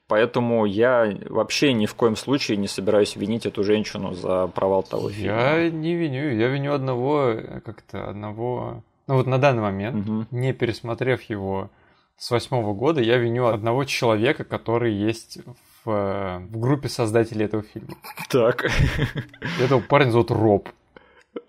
поэтому 0.07 0.65
я 0.65 1.17
вообще 1.29 1.73
ни 1.73 1.85
в 1.85 1.95
коем 1.95 2.15
случае 2.15 2.57
не 2.57 2.67
собираюсь 2.67 3.15
винить 3.15 3.45
эту 3.45 3.63
женщину 3.63 4.13
за 4.13 4.47
провал 4.47 4.83
того 4.83 5.09
фильма. 5.09 5.37
Я 5.37 5.69
не 5.69 5.95
виню, 5.95 6.35
я 6.35 6.47
виню 6.47 6.73
одного, 6.73 7.35
как-то 7.63 8.09
одного, 8.09 8.83
ну 9.07 9.15
вот 9.15 9.25
на 9.25 9.37
данный 9.37 9.61
момент, 9.61 10.07
угу. 10.07 10.25
не 10.31 10.53
пересмотрев 10.53 11.21
его 11.23 11.69
с 12.17 12.31
восьмого 12.31 12.73
года, 12.73 13.01
я 13.01 13.17
виню 13.17 13.45
одного 13.45 13.85
человека, 13.85 14.43
который 14.43 14.93
есть 14.93 15.39
в, 15.87 16.39
в 16.51 16.59
группе 16.59 16.89
создателей 16.89 17.45
этого 17.45 17.63
фильма. 17.63 17.95
Так. 18.29 18.69
Этого 19.59 19.79
парня 19.79 20.11
зовут 20.11 20.31
Роб. 20.31 20.69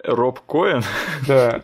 Роб 0.04 0.40
Коэн? 0.40 0.82
Да. 1.26 1.62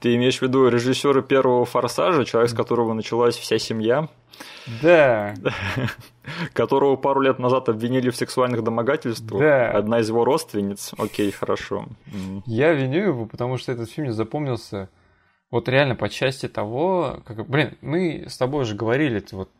Ты 0.00 0.14
имеешь 0.16 0.38
в 0.38 0.42
виду 0.42 0.68
режиссера 0.68 1.22
первого 1.22 1.64
форсажа, 1.64 2.24
человек, 2.24 2.50
с 2.50 2.54
которого 2.54 2.92
началась 2.94 3.36
вся 3.36 3.58
семья? 3.58 4.08
Да. 4.80 5.34
Которого 6.52 6.96
пару 6.96 7.20
лет 7.20 7.38
назад 7.38 7.68
обвинили 7.68 8.10
в 8.10 8.16
сексуальных 8.16 8.62
домогательствах. 8.62 9.40
Да. 9.40 9.70
Одна 9.70 10.00
из 10.00 10.08
его 10.08 10.24
родственниц. 10.24 10.92
Окей, 10.98 11.30
хорошо. 11.32 11.86
Я 12.46 12.72
виню 12.72 13.02
его, 13.02 13.26
потому 13.26 13.56
что 13.56 13.72
этот 13.72 13.90
фильм 13.90 14.12
запомнился 14.12 14.88
вот 15.50 15.68
реально 15.68 15.96
по 15.96 16.08
части 16.08 16.48
того, 16.48 17.20
как, 17.24 17.48
блин, 17.48 17.76
мы 17.82 18.24
с 18.28 18.36
тобой 18.38 18.62
уже 18.62 18.74
говорили, 18.74 19.24
вот 19.32 19.50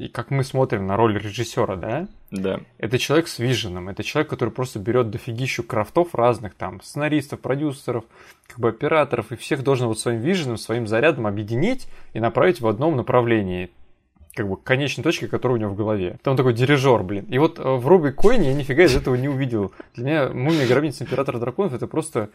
и 0.00 0.08
как 0.08 0.30
мы 0.30 0.44
смотрим 0.44 0.86
на 0.86 0.96
роль 0.96 1.18
режиссера, 1.18 1.76
да? 1.76 2.08
Да. 2.30 2.60
Это 2.78 2.98
человек 2.98 3.28
с 3.28 3.38
виженом, 3.38 3.90
это 3.90 4.02
человек, 4.02 4.30
который 4.30 4.48
просто 4.48 4.78
берет 4.78 5.10
дофигищу 5.10 5.62
крафтов 5.62 6.14
разных, 6.14 6.54
там, 6.54 6.80
сценаристов, 6.80 7.40
продюсеров, 7.40 8.04
как 8.46 8.58
бы 8.58 8.70
операторов, 8.70 9.30
и 9.30 9.36
всех 9.36 9.62
должен 9.62 9.88
вот 9.88 9.98
своим 9.98 10.20
виженом, 10.20 10.56
своим 10.56 10.86
зарядом 10.86 11.26
объединить 11.26 11.86
и 12.14 12.20
направить 12.20 12.62
в 12.62 12.66
одном 12.66 12.96
направлении 12.96 13.70
как 14.34 14.48
бы 14.48 14.56
конечной 14.56 15.04
точке, 15.04 15.28
которая 15.28 15.58
у 15.58 15.60
него 15.60 15.72
в 15.72 15.76
голове. 15.76 16.18
Там 16.22 16.34
такой 16.34 16.54
дирижер, 16.54 17.02
блин. 17.02 17.26
И 17.28 17.36
вот 17.36 17.58
э, 17.58 17.62
в 17.62 17.86
Робби 17.86 18.10
Койне 18.10 18.50
я 18.50 18.54
нифига 18.54 18.84
из 18.84 18.96
этого 18.96 19.16
не 19.16 19.28
увидел. 19.28 19.72
Для 19.96 20.04
меня 20.04 20.28
«Мумия 20.28 20.66
гробница 20.66 21.04
императора 21.04 21.38
драконов» 21.38 21.74
это 21.74 21.86
просто 21.86 22.30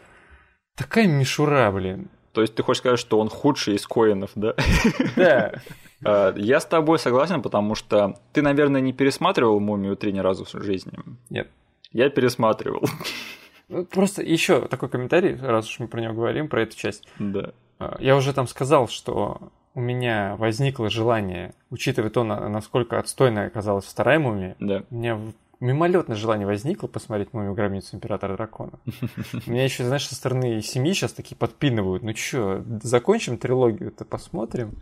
такая 0.76 1.08
мишура, 1.08 1.72
блин. 1.72 2.10
То 2.32 2.42
есть 2.42 2.54
ты 2.54 2.62
хочешь 2.62 2.80
сказать, 2.80 3.00
что 3.00 3.18
он 3.18 3.28
худший 3.28 3.74
из 3.74 3.86
Коинов, 3.86 4.30
да? 4.36 4.54
Да. 5.16 5.54
Э, 6.04 6.32
я 6.36 6.60
с 6.60 6.66
тобой 6.66 6.98
согласен, 6.98 7.42
потому 7.42 7.74
что 7.74 8.18
ты, 8.32 8.42
наверное, 8.42 8.80
не 8.80 8.92
пересматривал 8.92 9.60
«Мумию 9.60 9.96
3» 9.96 10.12
ни 10.12 10.18
разу 10.18 10.44
в 10.44 10.50
жизни. 10.50 10.92
Нет. 11.30 11.50
Я 11.92 12.10
пересматривал. 12.10 12.84
Ну, 13.68 13.84
просто 13.84 14.22
еще 14.22 14.68
такой 14.68 14.88
комментарий, 14.88 15.36
раз 15.36 15.68
уж 15.68 15.80
мы 15.80 15.88
про 15.88 16.00
него 16.00 16.14
говорим, 16.14 16.48
про 16.48 16.62
эту 16.62 16.76
часть. 16.76 17.08
Да. 17.18 17.52
Э, 17.80 17.96
я 17.98 18.16
уже 18.16 18.32
там 18.32 18.46
сказал, 18.46 18.88
что 18.88 19.50
у 19.74 19.80
меня 19.80 20.36
возникло 20.36 20.88
желание, 20.88 21.54
учитывая 21.70 22.10
то, 22.10 22.24
насколько 22.24 22.98
отстойная 22.98 23.48
оказалась 23.48 23.84
вторая 23.84 24.18
мумия, 24.18 24.56
да. 24.58 24.84
у 24.90 24.94
меня 24.94 25.20
мимолетное 25.60 26.16
желание 26.16 26.46
возникло 26.46 26.86
посмотреть 26.86 27.32
«Мумию 27.32 27.54
гробницу 27.54 27.96
императора 27.96 28.36
дракона». 28.36 28.78
Меня 29.46 29.64
еще, 29.64 29.84
знаешь, 29.84 30.06
со 30.06 30.14
стороны 30.14 30.60
семьи 30.62 30.92
сейчас 30.92 31.12
такие 31.12 31.36
подпинывают. 31.36 32.02
Ну 32.02 32.14
что, 32.14 32.62
закончим 32.82 33.38
трилогию-то, 33.38 34.04
посмотрим. 34.04 34.74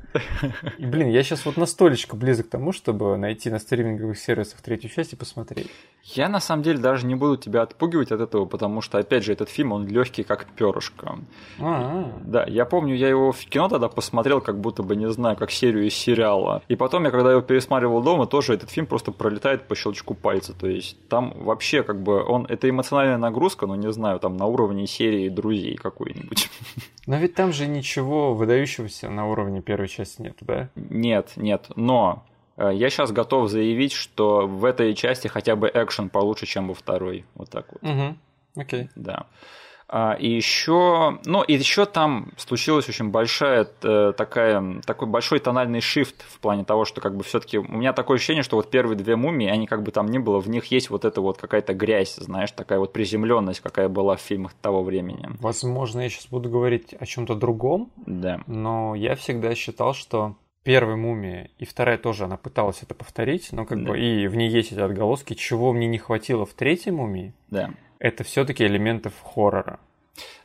И, 0.78 0.86
блин, 0.86 1.08
я 1.08 1.22
сейчас 1.22 1.44
вот 1.46 1.56
настолько 1.56 2.16
близок 2.16 2.48
к 2.48 2.50
тому, 2.50 2.72
чтобы 2.72 3.16
найти 3.16 3.50
на 3.50 3.58
стриминговых 3.58 4.18
сервисах 4.18 4.60
третью 4.60 4.90
часть 4.90 5.12
и 5.12 5.16
посмотреть. 5.16 5.70
Я, 6.02 6.28
на 6.28 6.40
самом 6.40 6.62
деле, 6.62 6.78
даже 6.78 7.06
не 7.06 7.14
буду 7.14 7.36
тебя 7.36 7.62
отпугивать 7.62 8.12
от 8.12 8.20
этого, 8.20 8.44
потому 8.44 8.80
что, 8.80 8.98
опять 8.98 9.24
же, 9.24 9.32
этот 9.32 9.48
фильм, 9.48 9.72
он 9.72 9.86
легкий 9.86 10.22
как 10.22 10.46
перышко. 10.46 11.18
А-а-а. 11.58 12.12
Да, 12.24 12.44
я 12.44 12.66
помню, 12.66 12.94
я 12.94 13.08
его 13.08 13.32
в 13.32 13.44
кино 13.46 13.68
тогда 13.68 13.88
посмотрел, 13.88 14.40
как 14.40 14.60
будто 14.60 14.82
бы, 14.82 14.96
не 14.96 15.10
знаю, 15.10 15.36
как 15.36 15.50
серию 15.50 15.86
из 15.86 15.94
сериала. 15.94 16.62
И 16.68 16.76
потом 16.76 17.04
я, 17.04 17.10
когда 17.10 17.30
его 17.30 17.40
пересматривал 17.40 18.02
дома, 18.02 18.26
тоже 18.26 18.54
этот 18.54 18.70
фильм 18.70 18.86
просто 18.86 19.12
пролетает 19.12 19.66
по 19.66 19.74
щелчку 19.74 20.14
пальца. 20.14 20.52
То 20.64 20.70
есть 20.70 20.96
там 21.08 21.34
вообще 21.44 21.82
как 21.82 22.02
бы 22.02 22.24
он 22.24 22.46
это 22.46 22.70
эмоциональная 22.70 23.18
нагрузка, 23.18 23.66
но 23.66 23.76
не 23.76 23.92
знаю, 23.92 24.18
там 24.18 24.38
на 24.38 24.46
уровне 24.46 24.86
серии 24.86 25.28
друзей 25.28 25.76
какой-нибудь. 25.76 26.48
Но 27.06 27.18
ведь 27.18 27.34
там 27.34 27.52
же 27.52 27.66
ничего 27.66 28.32
выдающегося 28.32 29.10
на 29.10 29.28
уровне 29.28 29.60
первой 29.60 29.88
части 29.88 30.22
нет, 30.22 30.38
да? 30.40 30.70
Нет, 30.74 31.32
нет, 31.36 31.66
но 31.76 32.24
э, 32.56 32.70
я 32.72 32.88
сейчас 32.88 33.12
готов 33.12 33.50
заявить, 33.50 33.92
что 33.92 34.46
в 34.46 34.64
этой 34.64 34.94
части 34.94 35.28
хотя 35.28 35.54
бы 35.54 35.70
экшен 35.74 36.08
получше, 36.08 36.46
чем 36.46 36.68
во 36.68 36.74
второй. 36.74 37.26
Вот 37.34 37.50
так 37.50 37.66
вот. 37.70 37.82
Угу. 37.82 38.16
Окей. 38.56 38.88
Да. 38.96 39.26
А, 39.88 40.14
и 40.14 40.28
еще, 40.28 41.18
ну, 41.24 41.42
и 41.42 41.54
еще 41.54 41.84
там 41.84 42.32
случилась 42.36 42.88
очень 42.88 43.10
большая 43.10 43.68
э, 43.82 44.12
такая, 44.16 44.80
такой 44.86 45.08
большой 45.08 45.40
тональный 45.40 45.80
шифт 45.80 46.22
в 46.22 46.40
плане 46.40 46.64
того, 46.64 46.84
что 46.84 47.00
как 47.00 47.16
бы 47.16 47.22
все-таки 47.22 47.58
у 47.58 47.62
меня 47.62 47.92
такое 47.92 48.16
ощущение, 48.16 48.42
что 48.42 48.56
вот 48.56 48.70
первые 48.70 48.96
две 48.96 49.16
мумии, 49.16 49.48
они 49.48 49.66
как 49.66 49.82
бы 49.82 49.90
там 49.90 50.06
ни 50.06 50.18
было, 50.18 50.40
в 50.40 50.48
них 50.48 50.66
есть 50.66 50.90
вот 50.90 51.04
эта 51.04 51.20
вот 51.20 51.38
какая-то 51.38 51.74
грязь, 51.74 52.16
знаешь, 52.16 52.50
такая 52.52 52.78
вот 52.78 52.92
приземленность, 52.92 53.60
какая 53.60 53.88
была 53.88 54.16
в 54.16 54.20
фильмах 54.20 54.54
того 54.54 54.82
времени. 54.82 55.28
Возможно, 55.40 56.00
я 56.00 56.08
сейчас 56.08 56.26
буду 56.26 56.48
говорить 56.48 56.94
о 56.98 57.04
чем-то 57.04 57.34
другом, 57.34 57.90
да. 58.06 58.40
но 58.46 58.94
я 58.94 59.14
всегда 59.16 59.54
считал, 59.54 59.92
что 59.92 60.34
первая 60.62 60.96
мумия 60.96 61.50
и 61.58 61.66
вторая 61.66 61.98
тоже, 61.98 62.24
она 62.24 62.38
пыталась 62.38 62.82
это 62.82 62.94
повторить, 62.94 63.52
но 63.52 63.66
как 63.66 63.84
да. 63.84 63.90
бы 63.90 64.00
и 64.00 64.26
в 64.28 64.34
ней 64.34 64.48
есть 64.48 64.72
эти 64.72 64.80
отголоски, 64.80 65.34
чего 65.34 65.74
мне 65.74 65.86
не 65.86 65.98
хватило 65.98 66.46
в 66.46 66.54
третьей 66.54 66.92
мумии. 66.92 67.34
Да 67.50 67.70
это 68.04 68.22
все-таки 68.22 68.66
элементов 68.66 69.14
хоррора. 69.22 69.80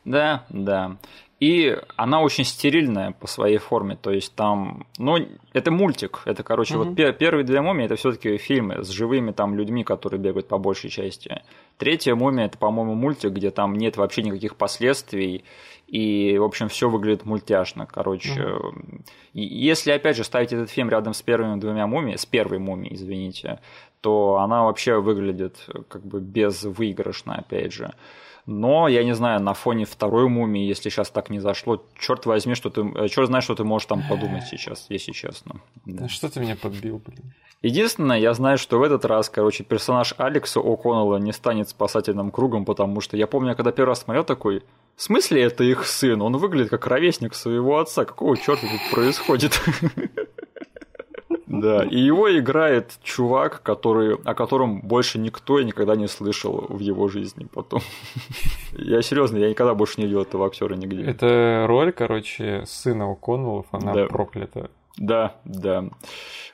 Да, 0.06 0.46
да. 0.50 0.96
И 1.42 1.78
она 1.98 2.22
очень 2.22 2.46
стерильная 2.46 3.12
по 3.12 3.28
своей 3.28 3.58
форме. 3.58 3.98
То 4.02 4.12
есть 4.12 4.34
там, 4.34 4.88
ну, 4.98 5.18
это 5.52 5.70
мультик. 5.70 6.22
Это, 6.24 6.42
короче, 6.44 6.78
угу. 6.78 6.86
вот 6.86 6.98
пер- 6.98 7.12
первые 7.12 7.44
две 7.44 7.62
мумии 7.62 7.86
это 7.86 7.98
все-таки 7.98 8.38
фильмы 8.38 8.84
с 8.84 8.90
живыми 8.90 9.32
там 9.32 9.56
людьми, 9.56 9.84
которые 9.84 10.22
бегают 10.22 10.48
по 10.48 10.58
большей 10.58 10.90
части. 10.90 11.42
Третья 11.78 12.16
мумия 12.16 12.46
это, 12.46 12.58
по-моему, 12.58 12.96
мультик, 12.96 13.32
где 13.32 13.52
там 13.52 13.76
нет 13.76 13.98
вообще 13.98 14.24
никаких 14.24 14.56
последствий. 14.56 15.44
И, 15.88 16.38
в 16.38 16.44
общем, 16.44 16.70
все 16.70 16.88
выглядит 16.88 17.26
мультяшно. 17.26 17.86
Короче, 17.86 18.42
угу. 18.42 18.76
если 19.34 19.92
опять 19.92 20.16
же 20.16 20.24
ставить 20.24 20.54
этот 20.54 20.70
фильм 20.70 20.90
рядом 20.90 21.14
с 21.14 21.22
первыми 21.22 21.60
двумя 21.60 21.88
мумиями, 21.88 22.16
с 22.16 22.26
первой 22.26 22.60
мумией, 22.60 22.96
извините, 22.96 23.60
то 24.02 24.38
она 24.38 24.64
вообще 24.64 25.00
выглядит 25.00 25.58
как 25.88 26.06
бы 26.06 26.20
безвыигрышно, 26.20 27.36
опять 27.36 27.74
же. 27.74 27.94
Но, 28.46 28.88
я 28.88 29.04
не 29.04 29.14
знаю, 29.14 29.42
на 29.42 29.54
фоне 29.54 29.86
второй 29.86 30.28
мумии, 30.28 30.66
если 30.66 30.90
сейчас 30.90 31.12
так 31.12 31.30
не 31.30 31.40
зашло, 31.40 31.86
черт 32.00 32.26
возьми, 32.26 32.56
что 32.56 32.72
ты, 32.72 32.82
э, 32.82 33.08
черт 33.08 33.28
знает, 33.28 33.44
что 33.44 33.54
ты 33.54 33.64
можешь 33.64 33.86
там 33.86 34.02
подумать 34.10 34.46
сейчас, 34.50 34.88
если 34.90 35.12
честно. 35.12 35.62
Да. 35.86 36.08
Что 36.08 36.30
ты 36.30 36.40
меня 36.40 36.56
подбил, 36.56 37.00
блин? 37.06 37.34
Единственное, 37.62 38.18
я 38.18 38.34
знаю, 38.34 38.58
что 38.58 38.80
в 38.80 38.84
этот 38.84 39.06
раз, 39.06 39.30
короче, 39.30 39.64
персонаж 39.64 40.16
Алекса 40.18 40.62
О'Коннелла 40.62 41.20
не 41.20 41.34
станет 41.34 41.70
спасательным 41.70 42.32
кругом, 42.32 42.66
потому 42.66 43.02
что 43.02 43.18
я 43.18 43.28
помню, 43.28 43.56
когда 43.56 43.72
первый 43.72 43.90
раз 43.90 44.02
смотрел 44.02 44.24
такой, 44.24 44.64
в 44.96 45.02
смысле 45.04 45.44
это 45.44 45.64
их 45.64 45.86
сын? 45.86 46.22
Он 46.22 46.38
выглядит 46.38 46.70
как 46.70 46.88
ровесник 46.88 47.36
своего 47.36 47.80
отца. 47.80 48.06
Какого 48.06 48.36
черта 48.36 48.62
тут 48.62 48.96
происходит? 48.96 49.62
Да, 51.60 51.84
и 51.84 51.98
его 51.98 52.38
играет 52.38 52.98
чувак, 53.04 53.62
который, 53.64 54.16
о 54.16 54.34
котором 54.34 54.82
больше 54.82 55.20
никто 55.20 55.62
никогда 55.62 55.96
не 55.96 56.08
слышал 56.08 56.66
в 56.70 56.80
его 56.80 57.08
жизни 57.08 57.48
потом. 57.52 57.82
Я 58.74 59.02
серьезно, 59.02 59.38
я 59.38 59.50
никогда 59.50 59.74
больше 59.74 60.00
не 60.00 60.06
видел 60.06 60.22
этого 60.22 60.46
актера 60.46 60.76
нигде. 60.76 61.04
Это 61.04 61.66
роль, 61.68 61.92
короче, 61.92 62.64
сына 62.66 63.12
О'Коннеллов, 63.12 63.66
она 63.72 63.94
да. 63.94 64.06
проклята. 64.06 64.70
Да, 64.98 65.36
да. 65.46 65.86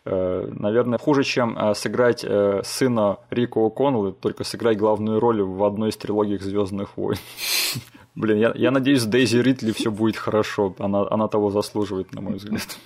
Э, 0.05 0.47
наверное, 0.51 0.99
хуже, 0.99 1.23
чем 1.23 1.57
э, 1.57 1.73
сыграть 1.73 2.23
э, 2.23 2.61
сына 2.63 3.17
Рика 3.31 3.59
О'Коннелла, 3.59 4.11
только 4.13 4.43
сыграть 4.43 4.77
главную 4.77 5.19
роль 5.19 5.41
в 5.41 5.63
одной 5.63 5.89
из 5.89 5.97
трилогий 5.97 6.37
Звездных 6.37 6.95
войн. 6.95 7.17
Блин, 8.15 8.37
я, 8.37 8.53
я 8.55 8.71
надеюсь, 8.71 9.01
с 9.01 9.05
Дейзи 9.05 9.37
Ритли 9.37 9.71
все 9.73 9.91
будет 9.91 10.15
хорошо. 10.15 10.73
Она, 10.79 11.05
она 11.09 11.27
того 11.27 11.51
заслуживает, 11.51 12.13
на 12.13 12.21
мой 12.21 12.35
взгляд. 12.35 12.77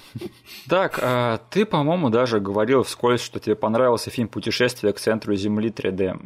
Так, 0.68 1.00
а 1.02 1.40
ты, 1.52 1.66
по-моему, 1.66 2.10
даже 2.10 2.40
говорил 2.40 2.84
вскользь, 2.84 3.22
что 3.22 3.40
тебе 3.40 3.56
понравился 3.56 4.10
фильм 4.10 4.28
«Путешествие 4.28 4.92
к 4.92 5.00
центру 5.00 5.36
Земли 5.36 5.70
3D». 5.70 6.20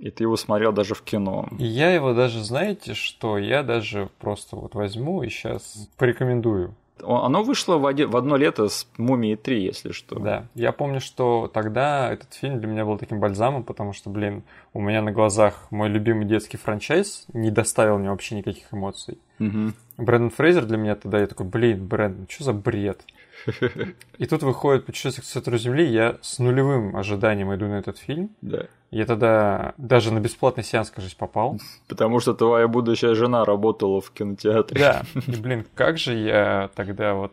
И 0.00 0.10
ты 0.10 0.24
его 0.24 0.36
смотрел 0.36 0.72
даже 0.72 0.94
в 0.94 1.02
кино. 1.02 1.48
Я 1.58 1.92
его 1.92 2.14
даже, 2.14 2.42
знаете 2.42 2.94
что, 2.94 3.36
я 3.36 3.62
даже 3.62 4.08
просто 4.18 4.56
вот 4.56 4.74
возьму 4.74 5.22
и 5.22 5.28
сейчас 5.28 5.88
порекомендую. 5.98 6.74
Оно 7.02 7.42
вышло 7.42 7.78
в, 7.78 7.86
один, 7.86 8.10
в 8.10 8.16
одно 8.16 8.36
лето 8.36 8.68
с 8.68 8.86
«Мумией 8.96 9.36
3», 9.36 9.54
если 9.58 9.92
что. 9.92 10.18
Да, 10.18 10.46
я 10.54 10.72
помню, 10.72 11.00
что 11.00 11.50
тогда 11.52 12.12
этот 12.12 12.32
фильм 12.34 12.58
для 12.58 12.68
меня 12.68 12.84
был 12.84 12.98
таким 12.98 13.20
бальзамом, 13.20 13.62
потому 13.62 13.92
что, 13.92 14.10
блин, 14.10 14.42
у 14.72 14.80
меня 14.80 15.02
на 15.02 15.12
глазах 15.12 15.66
мой 15.70 15.88
любимый 15.88 16.24
детский 16.24 16.56
франчайз 16.56 17.26
не 17.32 17.50
доставил 17.50 17.98
мне 17.98 18.10
вообще 18.10 18.36
никаких 18.36 18.72
эмоций. 18.72 19.18
Угу. 19.38 19.72
Брэндон 19.98 20.30
Фрейзер 20.30 20.66
для 20.66 20.76
меня 20.76 20.94
тогда, 20.94 21.18
я 21.18 21.26
такой, 21.26 21.46
блин, 21.46 21.86
Брэндон, 21.86 22.26
что 22.28 22.44
за 22.44 22.52
бред? 22.52 23.02
И 24.18 24.26
тут 24.26 24.42
выходит 24.42 24.86
«Путешествие 24.86 25.22
к 25.22 25.26
центру 25.26 25.56
Земли», 25.58 25.86
я 25.86 26.18
с 26.20 26.38
нулевым 26.38 26.96
ожиданием 26.96 27.54
иду 27.54 27.66
на 27.66 27.78
этот 27.78 27.98
фильм. 27.98 28.30
Да. 28.40 28.66
Я 28.90 29.06
тогда 29.06 29.74
даже 29.76 30.12
на 30.12 30.18
бесплатный 30.18 30.64
сеанс, 30.64 30.90
кажется, 30.90 31.16
попал. 31.16 31.60
Потому 31.88 32.18
что 32.18 32.34
твоя 32.34 32.66
будущая 32.66 33.14
жена 33.14 33.44
работала 33.44 34.00
в 34.00 34.10
кинотеатре. 34.10 34.80
Да, 34.80 35.02
и, 35.14 35.36
блин, 35.40 35.64
как 35.74 35.98
же 35.98 36.14
я 36.16 36.70
тогда 36.74 37.14
вот 37.14 37.32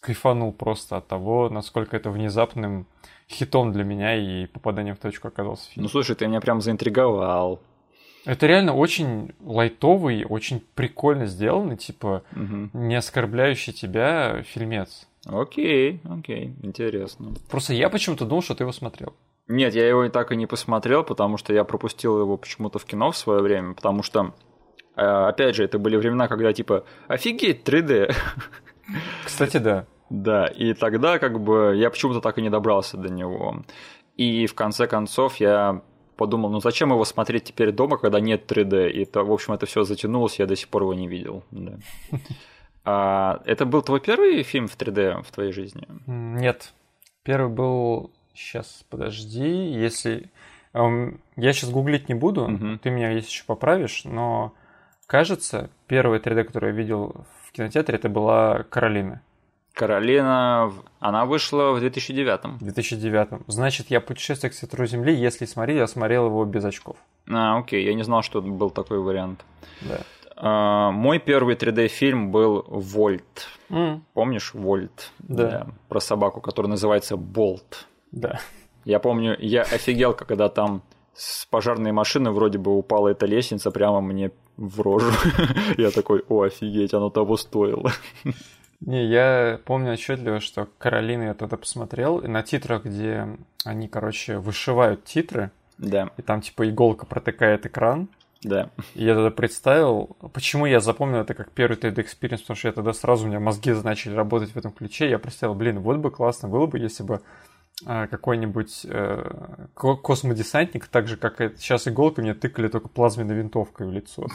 кайфанул 0.00 0.52
просто 0.52 0.96
от 0.96 1.06
того, 1.06 1.48
насколько 1.48 1.96
это 1.96 2.10
внезапным 2.10 2.86
хитом 3.28 3.72
для 3.72 3.84
меня 3.84 4.16
и 4.16 4.46
попаданием 4.46 4.96
в 4.96 4.98
точку 4.98 5.28
оказался 5.28 5.70
фильм. 5.70 5.84
Ну, 5.84 5.88
слушай, 5.88 6.16
ты 6.16 6.26
меня 6.26 6.40
прям 6.40 6.60
заинтриговал. 6.60 7.60
Это 8.24 8.46
реально 8.46 8.74
очень 8.74 9.32
лайтовый, 9.40 10.24
очень 10.28 10.60
прикольно 10.74 11.26
сделанный, 11.26 11.76
типа, 11.76 12.22
угу. 12.32 12.68
не 12.72 12.96
оскорбляющий 12.96 13.72
тебя 13.72 14.42
фильмец. 14.42 15.06
Окей, 15.24 16.00
окей, 16.04 16.54
интересно. 16.62 17.34
Просто 17.48 17.74
я 17.74 17.88
почему-то 17.88 18.24
думал, 18.24 18.42
что 18.42 18.54
ты 18.54 18.64
его 18.64 18.72
смотрел. 18.72 19.14
Нет, 19.50 19.74
я 19.74 19.88
его 19.88 20.04
и 20.04 20.10
так 20.10 20.30
и 20.30 20.36
не 20.36 20.46
посмотрел, 20.46 21.02
потому 21.02 21.36
что 21.36 21.52
я 21.52 21.64
пропустил 21.64 22.20
его 22.20 22.36
почему-то 22.36 22.78
в 22.78 22.84
кино 22.84 23.10
в 23.10 23.16
свое 23.16 23.42
время, 23.42 23.74
потому 23.74 24.04
что, 24.04 24.32
э, 24.94 25.02
опять 25.02 25.56
же, 25.56 25.64
это 25.64 25.80
были 25.80 25.96
времена, 25.96 26.28
когда 26.28 26.52
типа, 26.52 26.84
офигеть, 27.08 27.68
3D. 27.68 28.14
Кстати, 29.24 29.56
да. 29.56 29.86
Да, 30.08 30.46
и 30.46 30.72
тогда 30.72 31.18
как 31.18 31.40
бы 31.40 31.74
я 31.76 31.90
почему-то 31.90 32.20
так 32.20 32.38
и 32.38 32.42
не 32.42 32.50
добрался 32.50 32.96
до 32.96 33.12
него. 33.12 33.64
И 34.16 34.46
в 34.46 34.54
конце 34.54 34.86
концов 34.86 35.36
я 35.36 35.82
подумал, 36.16 36.50
ну 36.50 36.60
зачем 36.60 36.90
его 36.90 37.04
смотреть 37.04 37.44
теперь 37.44 37.72
дома, 37.72 37.96
когда 37.96 38.20
нет 38.20 38.50
3D? 38.50 38.90
И, 38.90 39.04
то, 39.04 39.24
в 39.24 39.32
общем, 39.32 39.54
это 39.54 39.66
все 39.66 39.82
затянулось, 39.82 40.38
я 40.38 40.46
до 40.46 40.54
сих 40.54 40.68
пор 40.68 40.82
его 40.82 40.94
не 40.94 41.08
видел. 41.08 41.42
Да. 41.50 41.78
А, 42.82 43.42
это 43.44 43.66
был 43.66 43.82
твой 43.82 44.00
первый 44.00 44.42
фильм 44.42 44.66
в 44.66 44.74
3D 44.74 45.22
в 45.22 45.30
твоей 45.30 45.52
жизни? 45.52 45.86
Нет. 46.06 46.72
Первый 47.22 47.52
был... 47.52 48.10
Сейчас, 48.34 48.84
подожди. 48.88 49.70
Если... 49.70 50.30
Эм, 50.72 51.20
я 51.36 51.52
сейчас 51.52 51.70
гуглить 51.70 52.08
не 52.08 52.14
буду, 52.14 52.44
угу. 52.44 52.78
ты 52.78 52.90
меня 52.90 53.10
есть 53.10 53.28
еще 53.28 53.44
поправишь, 53.44 54.02
но 54.04 54.52
кажется, 55.06 55.70
первый 55.86 56.20
3D, 56.20 56.44
который 56.44 56.70
я 56.70 56.76
видел 56.76 57.26
в 57.44 57.52
кинотеатре, 57.52 57.96
это 57.96 58.08
была 58.08 58.64
«Каролина». 58.70 59.20
Каролина, 59.72 60.72
она 60.98 61.24
вышла 61.24 61.72
в 61.72 61.80
2009. 61.80 62.60
В 62.60 62.64
2009. 62.64 63.42
Значит, 63.46 63.86
я 63.88 64.00
«Путешествие 64.00 64.50
к 64.50 64.54
центру 64.54 64.86
Земли», 64.86 65.14
если 65.14 65.46
смотрел, 65.46 65.78
я 65.78 65.86
смотрел 65.86 66.26
его 66.26 66.44
без 66.44 66.64
очков. 66.64 66.96
А, 67.28 67.58
окей, 67.58 67.84
я 67.84 67.94
не 67.94 68.02
знал, 68.02 68.22
что 68.22 68.42
был 68.42 68.70
такой 68.70 68.98
вариант. 68.98 69.44
Да. 69.80 70.00
А, 70.36 70.90
мой 70.90 71.18
первый 71.18 71.54
3D-фильм 71.54 72.30
был 72.30 72.64
«Вольт». 72.68 73.48
Mm. 73.68 74.00
Помнишь 74.14 74.54
«Вольт»? 74.54 75.12
Да. 75.18 75.50
да. 75.50 75.66
Про 75.88 76.00
собаку, 76.00 76.40
которая 76.40 76.70
называется 76.70 77.16
«Болт». 77.16 77.86
Да. 78.12 78.40
Я 78.84 78.98
помню, 78.98 79.36
я 79.38 79.62
офигел, 79.62 80.14
когда 80.14 80.48
там 80.48 80.82
с 81.14 81.44
пожарной 81.46 81.92
машины 81.92 82.30
вроде 82.30 82.58
бы 82.58 82.76
упала 82.76 83.08
эта 83.08 83.26
лестница 83.26 83.70
прямо 83.70 84.00
мне 84.00 84.30
в 84.56 84.80
рожу. 84.80 85.12
Я 85.76 85.90
такой, 85.90 86.24
о, 86.28 86.42
офигеть, 86.42 86.94
оно 86.94 87.10
того 87.10 87.36
стоило. 87.36 87.92
Не, 88.80 89.04
я 89.04 89.60
помню 89.66 89.92
отчетливо, 89.92 90.40
что 90.40 90.66
Каролина 90.78 91.24
я 91.24 91.34
тогда 91.34 91.58
посмотрел, 91.58 92.18
и 92.18 92.28
на 92.28 92.42
титрах, 92.42 92.86
где 92.86 93.28
они, 93.66 93.88
короче, 93.88 94.38
вышивают 94.38 95.04
титры, 95.04 95.50
да. 95.76 96.08
и 96.16 96.22
там 96.22 96.40
типа 96.40 96.66
иголка 96.66 97.04
протыкает 97.04 97.66
экран, 97.66 98.08
да. 98.42 98.70
И 98.94 99.04
я 99.04 99.14
тогда 99.14 99.30
представил, 99.30 100.16
почему 100.32 100.64
я 100.64 100.80
запомнил 100.80 101.18
это 101.18 101.34
как 101.34 101.50
первый 101.50 101.76
3D 101.76 101.96
experience, 101.96 102.40
потому 102.40 102.56
что 102.56 102.68
я 102.68 102.72
тогда 102.72 102.94
сразу 102.94 103.26
у 103.26 103.28
меня 103.28 103.38
мозги 103.38 103.70
начали 103.70 104.14
работать 104.14 104.52
в 104.52 104.56
этом 104.56 104.72
ключе. 104.72 105.10
Я 105.10 105.18
представил, 105.18 105.54
блин, 105.54 105.80
вот 105.80 105.98
бы 105.98 106.10
классно 106.10 106.48
было 106.48 106.66
бы, 106.66 106.78
если 106.78 107.02
бы 107.02 107.20
какой-нибудь 107.84 108.84
э, 108.84 109.66
космодесантник, 109.74 110.86
так 110.86 111.08
же, 111.08 111.16
как 111.16 111.40
и 111.40 111.56
сейчас 111.56 111.88
иголкой, 111.88 112.24
мне 112.24 112.34
тыкали 112.34 112.68
только 112.68 112.88
плазменной 112.88 113.34
винтовкой 113.34 113.86
в 113.86 113.92
лицо. 113.92 114.26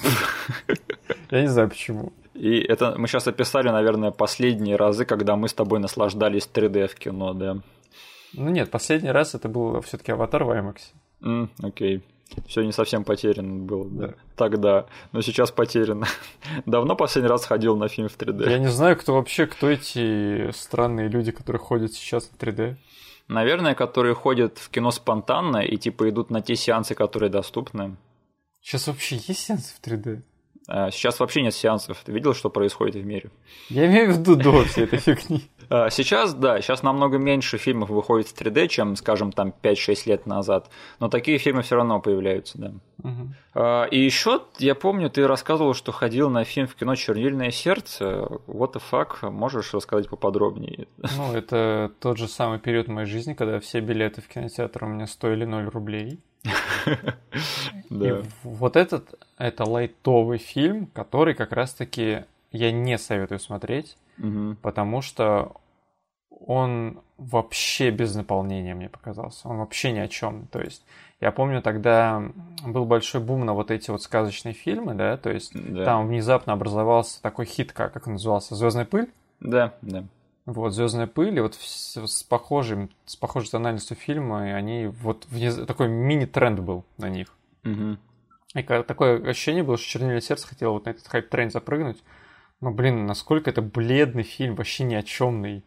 Я 1.32 1.42
не 1.42 1.48
знаю 1.48 1.70
почему. 1.70 2.14
И 2.34 2.60
это 2.60 2.96
мы 2.98 3.08
сейчас 3.08 3.28
описали, 3.28 3.70
наверное, 3.70 4.12
последние 4.12 4.76
разы, 4.76 5.06
когда 5.06 5.36
мы 5.36 5.48
с 5.48 5.54
тобой 5.54 5.80
наслаждались 5.80 6.50
3D 6.52 6.88
в 6.88 6.96
кино, 6.96 7.34
да? 7.34 7.58
Ну 8.34 8.50
нет, 8.50 8.70
последний 8.72 9.12
раз 9.12 9.36
это 9.36 9.48
был 9.48 9.80
все-таки 9.82 10.12
аватар 10.12 10.44
в 10.44 10.50
IMAX. 10.50 11.52
Окей. 11.64 12.04
Все 12.48 12.64
не 12.64 12.72
совсем 12.72 13.04
потеряно 13.04 13.64
было, 13.64 13.86
да. 13.90 14.14
Тогда. 14.36 14.88
Но 15.12 15.22
сейчас 15.22 15.52
потеряно. 15.52 16.08
Давно 16.66 16.96
последний 16.96 17.30
раз 17.30 17.46
ходил 17.46 17.78
на 17.78 17.88
фильм 17.88 18.10
в 18.10 18.18
3D? 18.18 18.50
Я 18.50 18.58
не 18.58 18.68
знаю, 18.68 18.98
кто 18.98 19.14
вообще, 19.14 19.46
кто 19.46 19.70
эти 19.70 20.52
странные 20.52 21.08
люди, 21.08 21.32
которые 21.32 21.60
ходят 21.60 21.94
сейчас 21.94 22.30
на 22.32 22.46
3D. 22.46 22.76
Наверное, 23.28 23.74
которые 23.74 24.14
ходят 24.14 24.60
в 24.60 24.70
кино 24.70 24.92
спонтанно 24.92 25.58
и 25.58 25.78
типа 25.78 26.10
идут 26.10 26.30
на 26.30 26.42
те 26.42 26.56
сеансы, 26.56 26.94
которые 26.94 27.30
доступны. 27.30 27.98
Сейчас 28.62 28.88
вообще 28.88 29.18
есть 29.18 29.40
сеансы 29.40 29.74
в 29.76 29.82
3D? 29.86 30.22
А, 30.68 30.92
сейчас 30.92 31.20
вообще 31.20 31.42
нет 31.42 31.54
сеансов. 31.54 32.02
Ты 32.04 32.12
видел, 32.12 32.34
что 32.34 32.50
происходит 32.50 32.96
в 32.96 33.06
мире? 33.06 33.30
Я 33.70 33.86
имею 33.88 34.12
в 34.12 34.18
виду 34.18 34.36
до 34.36 34.64
всей 34.66 34.86
этой 34.86 35.00
фигни. 35.00 35.50
А, 35.70 35.90
сейчас, 35.90 36.34
да, 36.34 36.62
сейчас 36.62 36.84
намного 36.84 37.18
меньше 37.18 37.58
фильмов 37.58 37.90
выходит 37.90 38.28
в 38.28 38.40
3D, 38.40 38.68
чем, 38.68 38.96
скажем, 38.96 39.32
там 39.32 39.54
5-6 39.62 39.98
лет 40.06 40.26
назад. 40.26 40.70
Но 41.00 41.10
такие 41.10 41.38
фильмы 41.38 41.62
все 41.62 41.76
равно 41.76 42.00
появляются, 42.00 42.58
да. 42.58 42.72
Угу. 43.04 43.92
И 43.92 44.00
еще, 44.00 44.42
я 44.58 44.76
помню, 44.76 45.10
ты 45.10 45.28
рассказывал, 45.28 45.74
что 45.74 45.92
ходил 45.92 46.30
на 46.30 46.44
фильм 46.44 46.68
в 46.68 46.76
кино 46.76 46.96
«Чернильное 46.96 47.52
сердце». 47.52 48.28
What 48.48 48.74
the 48.74 48.82
fuck? 48.92 49.30
Можешь 49.30 49.74
рассказать 49.74 50.10
поподробнее? 50.10 50.88
Ну, 51.18 51.34
это 51.34 51.92
тот 52.00 52.18
же 52.18 52.28
самый 52.28 52.60
период 52.60 52.88
моей 52.88 53.08
жизни, 53.08 53.34
когда 53.34 53.60
все 53.60 53.80
билеты 53.80 54.22
в 54.22 54.28
кинотеатр 54.28 54.84
у 54.86 54.88
меня 54.88 55.08
стоили 55.08 55.46
0 55.46 55.66
рублей. 55.70 56.20
И 57.90 58.14
вот 58.44 58.76
этот, 58.76 59.16
это 59.38 59.64
лайтовый 59.64 60.38
фильм, 60.38 60.88
который 60.88 61.34
как 61.34 61.52
раз-таки 61.52 62.26
я 62.52 62.72
не 62.72 62.98
советую 62.98 63.40
смотреть, 63.40 63.98
потому 64.62 65.02
что 65.02 65.54
он 66.30 67.02
вообще 67.18 67.92
без 67.92 68.16
наполнения 68.16 68.76
мне 68.76 68.90
показался. 68.90 69.48
Он 69.48 69.58
вообще 69.58 69.92
ни 69.92 70.00
о 70.00 70.08
чем. 70.08 70.48
То 70.48 70.60
есть 70.60 70.84
я 71.22 71.32
помню 71.32 71.62
тогда 71.62 72.24
был 72.66 72.86
большой 72.86 73.22
бум 73.22 73.46
на 73.46 73.54
вот 73.54 73.72
эти 73.72 73.90
вот 73.90 74.02
сказочные 74.02 74.54
фильмы, 74.54 74.94
да, 74.96 75.18
то 75.18 75.32
есть 75.32 75.52
да. 75.54 75.86
там 75.86 76.08
внезапно 76.08 76.54
образовался 76.54 77.22
такой 77.22 77.46
хит, 77.46 77.72
как, 77.72 77.94
как 77.94 78.08
он 78.08 78.14
назывался, 78.14 78.56
Звездная 78.56 78.86
пыль. 78.86 79.10
Да, 79.40 79.74
да. 79.82 80.04
Вот, 80.46 80.74
Звездная 80.74 81.08
пыль, 81.08 81.38
и 81.38 81.42
вот 81.42 81.56
с 81.56 82.24
похожим, 82.24 82.90
с 83.06 83.16
похожей 83.16 83.50
тональностью 83.50 83.98
фильма, 83.98 84.50
и 84.50 84.52
они 84.52 84.88
вот 84.88 85.26
вниз, 85.30 85.56
такой 85.66 85.88
мини-тренд 85.88 86.60
был 86.60 86.84
на 86.98 87.10
них. 87.10 87.34
Угу. 87.64 87.98
И 88.56 88.64
такое 88.64 89.28
ощущение 89.28 89.64
было, 89.64 89.78
что 89.78 89.88
Чернильное 89.88 90.22
сердце 90.22 90.48
хотело 90.48 90.74
вот 90.74 90.86
на 90.86 90.92
этот 90.92 91.08
хайп-тренд 91.08 91.52
запрыгнуть. 91.52 92.04
Но, 92.62 92.72
блин, 92.72 93.06
насколько 93.06 93.50
это 93.50 93.62
бледный 93.62 94.24
фильм, 94.24 94.56
вообще 94.56 94.84
ни 94.84 94.96
о 94.96 95.04
чемный. 95.04 95.64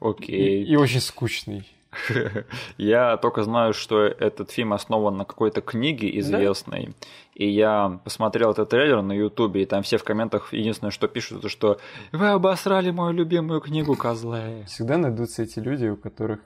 Окей. 0.00 0.64
И, 0.64 0.72
и 0.72 0.76
очень 0.76 1.00
скучный. 1.00 1.68
Я 2.76 3.16
только 3.16 3.42
знаю, 3.42 3.72
что 3.72 4.02
этот 4.02 4.50
фильм 4.50 4.72
основан 4.72 5.16
на 5.16 5.24
какой-то 5.24 5.60
книге 5.60 6.18
известной. 6.18 6.86
Да? 6.86 6.92
И 7.34 7.48
я 7.48 8.00
посмотрел 8.04 8.52
этот 8.52 8.70
трейлер 8.70 9.02
на 9.02 9.12
Ютубе, 9.12 9.62
и 9.62 9.66
там 9.66 9.82
все 9.82 9.98
в 9.98 10.04
комментах 10.04 10.52
единственное, 10.52 10.92
что 10.92 11.08
пишут, 11.08 11.38
это 11.38 11.48
что 11.48 11.78
«Вы 12.12 12.28
обосрали 12.28 12.90
мою 12.90 13.12
любимую 13.12 13.60
книгу, 13.60 13.96
козлы». 13.96 14.64
Всегда 14.68 14.98
найдутся 14.98 15.42
эти 15.42 15.58
люди, 15.58 15.86
у 15.86 15.96
которых 15.96 16.40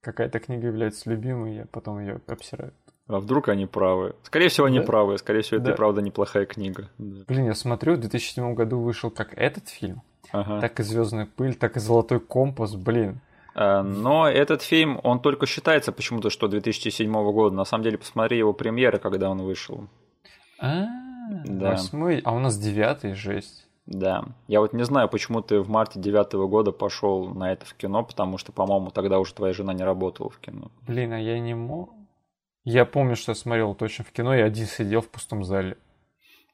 какая-то 0.00 0.40
книга 0.40 0.66
является 0.66 1.08
любимой, 1.10 1.62
а 1.62 1.66
потом 1.66 2.00
ее 2.00 2.20
обсирают. 2.26 2.74
А 3.08 3.18
вдруг 3.18 3.48
они 3.48 3.66
правы? 3.66 4.14
Скорее 4.22 4.48
всего, 4.48 4.66
они 4.66 4.78
да. 4.78 4.86
правы. 4.86 5.18
Скорее 5.18 5.42
всего, 5.42 5.58
это 5.58 5.70
да. 5.70 5.74
правда 5.74 6.00
неплохая 6.00 6.46
книга. 6.46 6.88
Да. 6.98 7.24
Блин, 7.26 7.46
я 7.46 7.54
смотрю, 7.54 7.94
в 7.94 8.00
2007 8.00 8.54
году 8.54 8.80
вышел 8.80 9.10
как 9.10 9.34
этот 9.34 9.68
фильм, 9.68 10.02
ага. 10.30 10.60
так 10.60 10.78
и 10.80 10.82
Звездная 10.82 11.26
пыль, 11.26 11.54
так 11.54 11.76
и 11.76 11.80
Золотой 11.80 12.20
компас. 12.20 12.74
Блин. 12.74 13.20
Э, 13.54 13.82
но 13.82 14.28
этот 14.28 14.62
фильм, 14.62 15.00
он 15.02 15.20
только 15.20 15.46
считается 15.46 15.92
почему-то, 15.92 16.30
что 16.30 16.48
2007 16.48 17.12
года. 17.32 17.54
На 17.54 17.64
самом 17.64 17.84
деле, 17.84 17.98
посмотри 17.98 18.38
его 18.38 18.52
премьеры, 18.52 18.98
когда 18.98 19.30
он 19.30 19.42
вышел. 19.42 19.88
А, 20.58 20.86
да. 21.44 21.72
восьмой, 21.72 22.20
а 22.24 22.32
у 22.32 22.38
нас 22.38 22.56
девятый, 22.56 23.14
жесть. 23.14 23.66
Да. 23.86 24.24
Я 24.46 24.60
вот 24.60 24.72
не 24.72 24.84
знаю, 24.84 25.08
почему 25.08 25.42
ты 25.42 25.60
в 25.60 25.68
марте 25.68 25.98
девятого 25.98 26.46
года 26.46 26.70
пошел 26.70 27.28
на 27.34 27.52
это 27.52 27.66
в 27.66 27.74
кино, 27.74 28.04
потому 28.04 28.38
что, 28.38 28.52
по-моему, 28.52 28.90
тогда 28.90 29.18
уже 29.18 29.34
твоя 29.34 29.52
жена 29.52 29.74
не 29.74 29.82
работала 29.82 30.30
в 30.30 30.38
кино. 30.38 30.70
Блин, 30.86 31.12
а 31.12 31.18
я 31.18 31.40
не 31.40 31.54
мог. 31.54 31.90
Я 32.64 32.84
помню, 32.84 33.16
что 33.16 33.32
я 33.32 33.36
смотрел 33.36 33.74
точно 33.74 34.04
в 34.04 34.12
кино, 34.12 34.34
я 34.34 34.44
один 34.44 34.66
сидел 34.66 35.00
в 35.00 35.08
пустом 35.08 35.44
зале. 35.44 35.76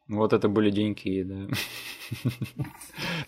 Вот 0.09 0.32
это 0.32 0.48
были 0.48 0.70
деньги, 0.70 1.22
да. 1.22 1.55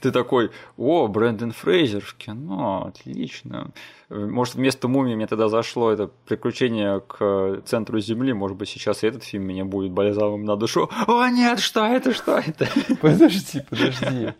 Ты 0.00 0.10
такой, 0.10 0.50
о, 0.78 1.08
Брэндон 1.08 1.52
Фрейзер 1.52 2.00
в 2.00 2.14
кино, 2.14 2.86
отлично. 2.86 3.72
Может, 4.08 4.54
вместо 4.54 4.88
«Мумии» 4.88 5.14
мне 5.14 5.26
тогда 5.26 5.50
зашло 5.50 5.90
это 5.90 6.06
приключение 6.06 7.00
к 7.00 7.60
центру 7.66 8.00
Земли. 8.00 8.32
Может 8.32 8.56
быть, 8.56 8.70
сейчас 8.70 9.04
и 9.04 9.08
этот 9.08 9.24
фильм 9.24 9.44
меня 9.44 9.66
будет 9.66 9.92
бальзамом 9.92 10.44
на 10.44 10.56
душу. 10.56 10.88
О, 11.06 11.28
нет, 11.28 11.60
что 11.60 11.84
это, 11.84 12.14
что 12.14 12.38
это? 12.38 12.66
Подожди, 13.02 13.60
подожди. 13.68 14.32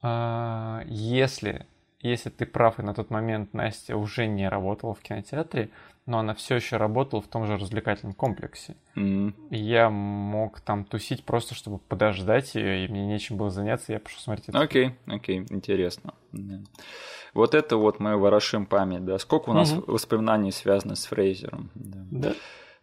А, 0.00 0.84
если, 0.86 1.66
если 2.00 2.30
ты 2.30 2.46
прав, 2.46 2.78
и 2.78 2.82
на 2.82 2.94
тот 2.94 3.10
момент 3.10 3.54
Настя 3.54 3.96
уже 3.96 4.28
не 4.28 4.48
работала 4.48 4.94
в 4.94 5.00
кинотеатре, 5.00 5.70
но 6.08 6.18
она 6.18 6.34
все 6.34 6.56
еще 6.56 6.78
работала 6.78 7.20
в 7.20 7.28
том 7.28 7.46
же 7.46 7.58
развлекательном 7.58 8.14
комплексе. 8.14 8.76
Mm-hmm. 8.96 9.34
Я 9.50 9.90
мог 9.90 10.60
там 10.60 10.84
тусить 10.84 11.22
просто, 11.22 11.54
чтобы 11.54 11.78
подождать 11.78 12.54
ее, 12.54 12.86
и 12.86 12.88
мне 12.88 13.06
нечем 13.06 13.36
было 13.36 13.50
заняться, 13.50 13.92
я 13.92 14.00
пошел 14.00 14.18
смотреть 14.20 14.48
это. 14.48 14.58
Окей, 14.58 14.86
okay, 14.86 15.14
окей, 15.14 15.40
okay, 15.40 15.46
интересно. 15.54 16.14
Да. 16.32 16.60
Вот 17.34 17.54
это 17.54 17.76
вот 17.76 18.00
мы 18.00 18.16
ворошим 18.16 18.64
память, 18.64 19.04
да. 19.04 19.18
Сколько 19.18 19.50
у 19.50 19.52
нас 19.52 19.72
mm-hmm. 19.72 19.84
воспоминаний 19.86 20.50
связано 20.50 20.96
с 20.96 21.04
Фрейзером. 21.04 21.70
Да. 21.74 21.98
да. 22.10 22.34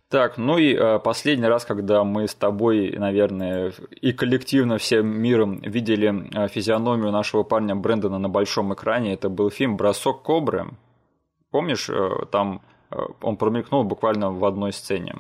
Так, 0.08 0.38
ну 0.38 0.60
и 0.60 0.76
э, 0.76 1.00
последний 1.00 1.48
раз, 1.48 1.66
когда 1.66 2.04
мы 2.04 2.28
с 2.28 2.36
тобой, 2.36 2.96
наверное, 2.96 3.74
и 3.90 4.14
коллективно 4.14 4.78
всем 4.78 5.08
миром 5.08 5.60
видели 5.62 6.30
э, 6.32 6.48
физиономию 6.48 7.12
нашего 7.12 7.42
парня 7.42 7.76
Брэндона 7.76 8.20
на 8.20 8.30
большом 8.30 8.72
экране, 8.72 9.14
это 9.14 9.30
был 9.30 9.50
фильм 9.50 9.78
«Бросок 9.78 10.22
кобры». 10.22 10.68
Помнишь, 11.50 11.90
э, 11.90 12.26
там 12.32 12.62
он 13.22 13.38
промелькнул 13.38 13.84
буквально 13.84 14.32
в 14.32 14.44
одной 14.46 14.74
сцене. 14.74 15.16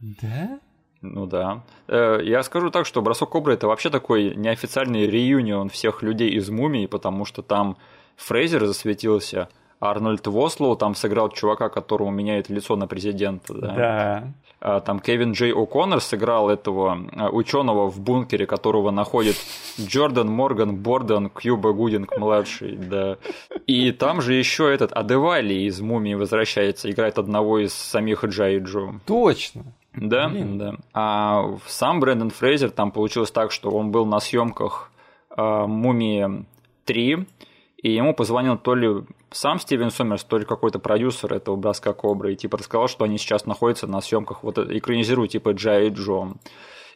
Да? 0.00 0.58
Ну 1.02 1.26
да. 1.26 1.62
Э, 1.88 2.20
я 2.22 2.42
скажу 2.42 2.70
так, 2.70 2.86
что 2.86 3.02
«Бросок 3.02 3.30
кобры»— 3.30 3.54
это 3.54 3.66
вообще 3.66 3.90
такой 3.90 4.34
неофициальный 4.34 5.06
реюнион 5.06 5.70
всех 5.70 6.02
людей 6.02 6.30
из 6.30 6.50
«Мумии», 6.50 6.86
потому 6.86 7.24
что 7.24 7.42
там 7.42 7.76
Фрейзер 8.16 8.66
засветился, 8.66 9.48
Арнольд 9.80 10.26
Вослоу 10.26 10.76
там 10.76 10.94
сыграл 10.94 11.30
чувака, 11.30 11.70
которому 11.70 12.10
меняет 12.10 12.50
лицо 12.50 12.76
на 12.76 12.86
президента. 12.86 13.54
Да. 13.54 13.74
да. 13.74 14.32
А, 14.60 14.80
там 14.80 15.00
Кевин 15.00 15.32
Джей 15.32 15.52
О'Коннор 15.52 16.00
сыграл 16.00 16.50
этого 16.50 16.98
а, 17.16 17.30
ученого 17.30 17.90
в 17.90 17.98
бункере, 17.98 18.46
которого 18.46 18.90
находит 18.90 19.36
Джордан 19.80 20.28
Морган 20.28 20.76
Борден 20.76 21.30
Кьюба 21.30 21.72
Гудинг 21.72 22.16
младший, 22.18 22.76
да. 22.76 23.16
И 23.66 23.90
там 23.92 24.20
же 24.20 24.34
еще 24.34 24.72
этот 24.72 24.92
Адевали 24.92 25.54
из 25.54 25.80
Мумии 25.80 26.12
возвращается, 26.12 26.90
играет 26.90 27.18
одного 27.18 27.58
из 27.58 27.72
самих 27.72 28.22
Джай 28.24 28.58
Джо. 28.58 29.00
Точно. 29.06 29.64
Да, 29.94 30.28
Блин. 30.28 30.58
да. 30.58 30.74
А 30.92 31.56
сам 31.66 32.00
Брэндон 32.00 32.30
Фрейзер 32.30 32.70
там 32.70 32.92
получилось 32.92 33.30
так, 33.30 33.52
что 33.52 33.70
он 33.70 33.90
был 33.90 34.04
на 34.04 34.20
съемках 34.20 34.92
э, 35.36 35.66
Мумии 35.66 36.44
3, 36.84 37.26
и 37.82 37.90
ему 37.90 38.14
позвонил 38.14 38.58
то 38.58 38.74
ли 38.74 39.04
сам 39.30 39.58
Стивен 39.58 39.90
Сомерс, 39.90 40.24
то 40.24 40.38
ли 40.38 40.44
какой-то 40.44 40.78
продюсер 40.78 41.32
этого 41.32 41.56
«Броска 41.56 41.92
Кобры», 41.92 42.32
и 42.32 42.36
типа 42.36 42.58
рассказал, 42.58 42.88
что 42.88 43.04
они 43.04 43.16
сейчас 43.16 43.46
находятся 43.46 43.86
на 43.86 44.00
съемках, 44.00 44.42
вот 44.42 44.58
экранизируют 44.58 45.32
типа 45.32 45.52
Джай 45.52 45.86
и 45.86 45.90
Джо. 45.90 46.34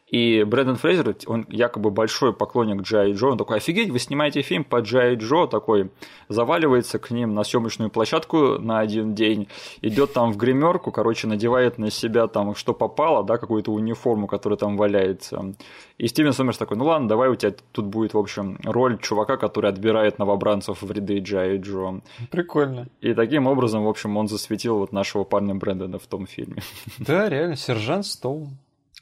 И 0.07 0.43
Брэндон 0.43 0.75
Фрейзер, 0.75 1.15
он 1.25 1.47
якобы 1.49 1.89
большой 1.89 2.31
поклонник 2.31 2.83
Джай 2.83 3.13
Джо, 3.13 3.29
он 3.29 3.37
такой, 3.39 3.57
офигеть, 3.57 3.89
вы 3.89 3.97
снимаете 3.97 4.43
фильм 4.43 4.63
по 4.63 4.79
Джай 4.81 5.15
Джо, 5.15 5.47
такой, 5.47 5.89
заваливается 6.29 6.99
к 6.99 7.09
ним 7.09 7.33
на 7.33 7.43
съемочную 7.43 7.89
площадку 7.89 8.59
на 8.59 8.79
один 8.79 9.15
день, 9.15 9.47
идет 9.81 10.13
там 10.13 10.31
в 10.31 10.37
гримерку, 10.37 10.91
короче, 10.91 11.27
надевает 11.27 11.79
на 11.79 11.89
себя 11.89 12.27
там 12.27 12.53
что 12.53 12.73
попало, 12.73 13.23
да, 13.23 13.37
какую-то 13.37 13.71
униформу, 13.71 14.27
которая 14.27 14.57
там 14.57 14.77
валяется. 14.77 15.55
И 15.97 16.07
Стивен 16.07 16.33
Сомерс 16.33 16.57
такой, 16.57 16.77
ну 16.77 16.85
ладно, 16.85 17.07
давай 17.07 17.29
у 17.29 17.35
тебя 17.35 17.55
тут 17.71 17.85
будет, 17.85 18.13
в 18.13 18.19
общем, 18.19 18.59
роль 18.63 18.99
чувака, 18.99 19.37
который 19.37 19.71
отбирает 19.71 20.19
новобранцев 20.19 20.83
в 20.83 20.91
ряды 20.91 21.17
Джай 21.17 21.57
Джо. 21.57 22.01
Прикольно. 22.29 22.87
И 23.01 23.13
таким 23.15 23.47
образом, 23.47 23.85
в 23.85 23.89
общем, 23.89 24.17
он 24.17 24.27
засветил 24.27 24.77
вот 24.77 24.91
нашего 24.91 25.23
парня 25.23 25.55
Брэндона 25.55 25.97
в 25.97 26.05
том 26.05 26.27
фильме. 26.27 26.61
Да, 26.99 27.27
реально, 27.27 27.55
сержант 27.55 28.05
Стоун. 28.05 28.57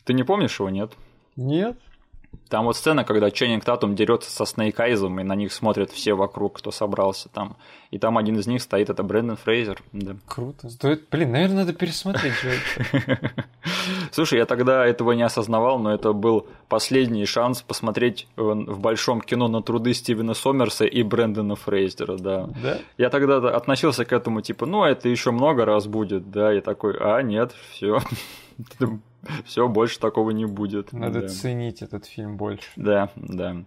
Ты 0.06 0.14
не 0.14 0.24
помнишь 0.24 0.60
его, 0.60 0.70
нет? 0.70 0.92
Нет. 1.36 1.78
Там 2.50 2.66
вот 2.66 2.78
сцена, 2.78 3.04
когда 3.04 3.32
Ченнинг 3.32 3.64
Татум 3.64 3.96
дерется 3.96 4.30
со 4.30 4.46
Снейк 4.46 4.80
Айзом, 4.80 5.20
и 5.20 5.24
на 5.24 5.34
них 5.36 5.52
смотрят 5.52 5.92
все 5.92 6.14
вокруг, 6.14 6.58
кто 6.58 6.72
собрался 6.72 7.30
там. 7.30 7.58
И 7.90 7.98
там 7.98 8.18
один 8.18 8.38
из 8.38 8.48
них 8.48 8.62
стоит, 8.62 8.90
это 8.90 9.02
Брэндон 9.02 9.38
Фрейзер. 9.38 9.82
Да. 9.92 10.16
Круто. 10.28 10.70
Стоит, 10.70 11.08
блин, 11.10 11.32
наверное, 11.32 11.58
надо 11.58 11.74
пересмотреть. 11.74 12.34
Слушай, 14.12 14.40
я 14.40 14.46
тогда 14.46 14.86
этого 14.86 15.14
не 15.14 15.24
осознавал, 15.24 15.80
но 15.80 15.94
это 15.94 16.14
был 16.14 16.48
последний 16.70 17.26
шанс 17.26 17.62
посмотреть 17.62 18.28
в 18.36 18.80
большом 18.80 19.22
кино 19.22 19.48
на 19.48 19.62
труды 19.64 19.94
Стивена 19.94 20.34
Сомерса 20.34 20.86
и 20.86 21.02
Брэндона 21.02 21.56
Фрейзера, 21.56 22.18
да. 22.18 22.50
Да? 22.62 22.80
Я 22.98 23.10
тогда 23.10 23.38
относился 23.56 24.06
к 24.06 24.14
этому 24.14 24.42
типа, 24.42 24.66
ну, 24.66 24.84
это 24.84 25.10
еще 25.10 25.32
много 25.32 25.66
раз 25.66 25.88
будет, 25.88 26.30
да, 26.30 26.54
и 26.54 26.62
такой, 26.62 26.98
а, 27.00 27.22
нет, 27.22 27.54
все. 27.72 28.00
Все, 29.46 29.68
больше 29.68 30.00
такого 30.00 30.32
не 30.32 30.46
будет. 30.46 30.92
Надо 30.94 31.22
да. 31.22 31.28
ценить 31.28 31.82
этот 31.82 32.06
фильм 32.06 32.38
больше. 32.38 32.70
Да, 32.76 33.10
да. 33.16 33.64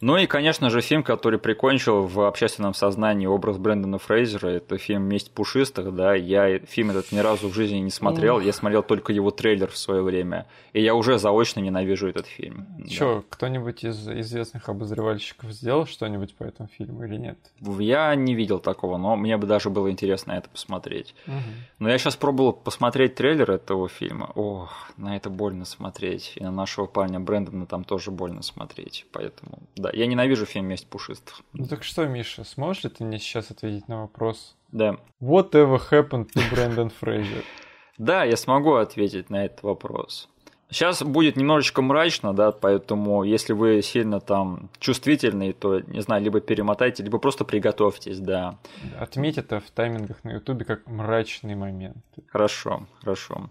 Ну 0.00 0.16
и, 0.16 0.26
конечно 0.26 0.70
же, 0.70 0.80
фильм, 0.80 1.02
который 1.02 1.38
прикончил 1.38 2.02
в 2.02 2.20
общественном 2.20 2.72
сознании 2.72 3.26
образ 3.26 3.58
Брэндона 3.58 3.98
Фрейзера, 3.98 4.48
это 4.48 4.78
фильм 4.78 5.02
«Месть 5.02 5.32
пушистых», 5.32 5.94
да, 5.94 6.14
я 6.14 6.60
фильм 6.60 6.90
этот 6.90 7.10
ни 7.10 7.18
разу 7.18 7.48
в 7.48 7.54
жизни 7.54 7.78
не 7.78 7.90
смотрел, 7.90 8.38
я 8.38 8.52
смотрел 8.52 8.82
только 8.82 9.12
его 9.12 9.30
трейлер 9.30 9.68
в 9.68 9.76
свое 9.76 10.02
время, 10.02 10.46
и 10.72 10.80
я 10.80 10.94
уже 10.94 11.18
заочно 11.18 11.60
ненавижу 11.60 12.08
этот 12.08 12.26
фильм. 12.26 12.66
Чё, 12.88 13.16
да. 13.16 13.24
кто-нибудь 13.28 13.82
из 13.84 14.08
известных 14.08 14.68
обозревальщиков 14.68 15.50
сделал 15.50 15.86
что-нибудь 15.86 16.34
по 16.36 16.44
этому 16.44 16.68
фильму 16.68 17.04
или 17.04 17.16
нет? 17.16 17.38
Я 17.60 18.14
не 18.14 18.36
видел 18.36 18.60
такого, 18.60 18.98
но 18.98 19.16
мне 19.16 19.36
бы 19.36 19.46
даже 19.46 19.68
было 19.68 19.90
интересно 19.90 20.32
это 20.32 20.48
посмотреть. 20.48 21.14
Угу. 21.26 21.34
Но 21.80 21.88
я 21.88 21.98
сейчас 21.98 22.14
пробовал 22.14 22.52
посмотреть 22.52 23.16
трейлер 23.16 23.50
этого 23.50 23.88
фильма, 23.88 24.30
ох, 24.34 24.87
на 24.98 25.16
это 25.16 25.30
больно 25.30 25.64
смотреть, 25.64 26.32
и 26.36 26.42
на 26.42 26.50
нашего 26.50 26.86
парня 26.86 27.20
Брэндона 27.20 27.66
там 27.66 27.84
тоже 27.84 28.10
больно 28.10 28.42
смотреть, 28.42 29.06
поэтому, 29.12 29.60
да. 29.76 29.90
Я 29.92 30.06
ненавижу 30.06 30.44
фильм 30.44 30.66
«Месть 30.66 30.88
пушистых». 30.88 31.40
Ну 31.52 31.66
так 31.66 31.84
что, 31.84 32.06
Миша, 32.06 32.44
сможешь 32.44 32.84
ли 32.84 32.90
ты 32.90 33.04
мне 33.04 33.18
сейчас 33.18 33.50
ответить 33.50 33.88
на 33.88 34.02
вопрос? 34.02 34.56
Да. 34.72 34.98
Whatever 35.20 35.80
happened 35.90 36.28
to 36.34 36.50
Брэндон 36.50 36.90
Фрейзер? 36.90 37.44
Да, 37.98 38.22
я 38.22 38.36
смогу 38.36 38.74
ответить 38.74 39.28
на 39.28 39.44
этот 39.44 39.64
вопрос. 39.64 40.28
Сейчас 40.70 41.02
будет 41.02 41.36
немножечко 41.36 41.80
мрачно, 41.80 42.34
да, 42.34 42.52
поэтому 42.52 43.24
если 43.24 43.54
вы 43.54 43.80
сильно 43.80 44.20
там 44.20 44.68
чувствительный, 44.78 45.54
то, 45.54 45.80
не 45.80 46.02
знаю, 46.02 46.22
либо 46.22 46.40
перемотайте, 46.40 47.02
либо 47.02 47.18
просто 47.18 47.46
приготовьтесь, 47.46 48.18
да. 48.18 48.58
Отметь 48.98 49.38
это 49.38 49.60
в 49.60 49.70
таймингах 49.70 50.22
на 50.24 50.32
ютубе 50.32 50.66
как 50.66 50.86
мрачный 50.86 51.54
момент. 51.54 51.96
Хорошо, 52.26 52.86
хорошо. 53.00 53.48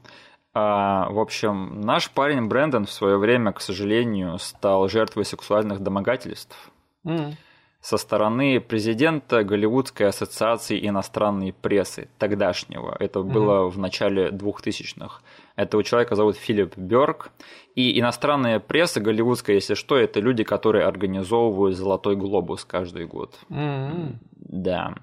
А, 0.60 1.08
в 1.12 1.20
общем, 1.20 1.82
наш 1.82 2.10
парень 2.10 2.48
Брэндон 2.48 2.88
в 2.88 2.92
свое 2.92 3.18
время, 3.18 3.52
к 3.52 3.62
сожалению, 3.62 4.40
стал 4.40 4.90
жертвой 4.90 5.24
сексуальных 5.24 5.82
домогательств 5.82 6.72
mm. 7.06 7.34
со 7.80 7.98
стороны 7.98 8.60
президента 8.60 9.44
Голливудской 9.44 10.08
ассоциации 10.08 10.88
иностранной 10.88 11.54
прессы 11.54 12.10
тогдашнего. 12.18 12.98
Это 13.00 13.20
mm. 13.20 13.24
было 13.32 13.70
в 13.70 13.78
начале 13.78 14.30
2000-х. 14.30 15.22
Этого 15.56 15.84
человека 15.84 16.16
зовут 16.16 16.38
Филипп 16.38 16.76
Бёрк. 16.76 17.30
И 17.76 18.00
иностранная 18.00 18.60
пресса 18.60 19.00
голливудская, 19.00 19.58
если 19.58 19.76
что, 19.76 19.96
это 19.96 20.20
люди, 20.20 20.44
которые 20.44 20.86
организовывают 20.86 21.78
«Золотой 21.78 22.16
глобус» 22.16 22.66
каждый 22.66 23.06
год. 23.06 23.38
Mm-hmm. 23.52 24.16
Да. 24.32 24.96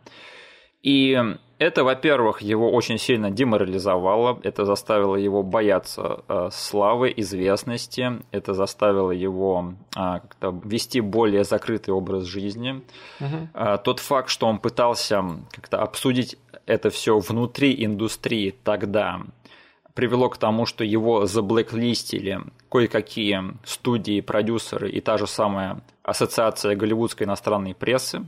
И 0.83 1.17
это, 1.65 1.83
во-первых, 1.83 2.43
его 2.43 2.71
очень 2.71 2.99
сильно 2.99 3.31
деморализовало, 3.31 4.39
это 4.43 4.67
заставило 4.67 5.17
его 5.17 5.43
бояться 5.43 6.23
э, 6.29 6.49
славы, 6.53 7.13
известности, 7.17 8.21
это 8.33 8.53
заставило 8.53 9.11
его 9.11 9.73
э, 9.97 10.21
как-то 10.21 10.61
вести 10.65 11.01
более 11.01 11.45
закрытый 11.45 11.95
образ 11.95 12.25
жизни. 12.25 12.83
Угу. 13.21 13.49
Э, 13.55 13.79
тот 13.83 14.01
факт, 14.01 14.29
что 14.29 14.47
он 14.47 14.59
пытался 14.59 15.25
как-то 15.53 15.81
обсудить 15.81 16.37
это 16.67 16.91
все 16.91 17.19
внутри 17.19 17.85
индустрии 17.85 18.55
тогда, 18.63 19.23
привело 19.95 20.29
к 20.29 20.37
тому, 20.37 20.67
что 20.67 20.85
его 20.85 21.25
заблэклистили 21.25 22.41
кое-какие 22.71 23.41
студии, 23.65 24.21
продюсеры 24.21 24.91
и 24.91 25.01
та 25.01 25.17
же 25.17 25.27
самая 25.27 25.83
ассоциация 26.03 26.77
голливудской 26.77 27.27
иностранной 27.27 27.75
прессы 27.75 28.27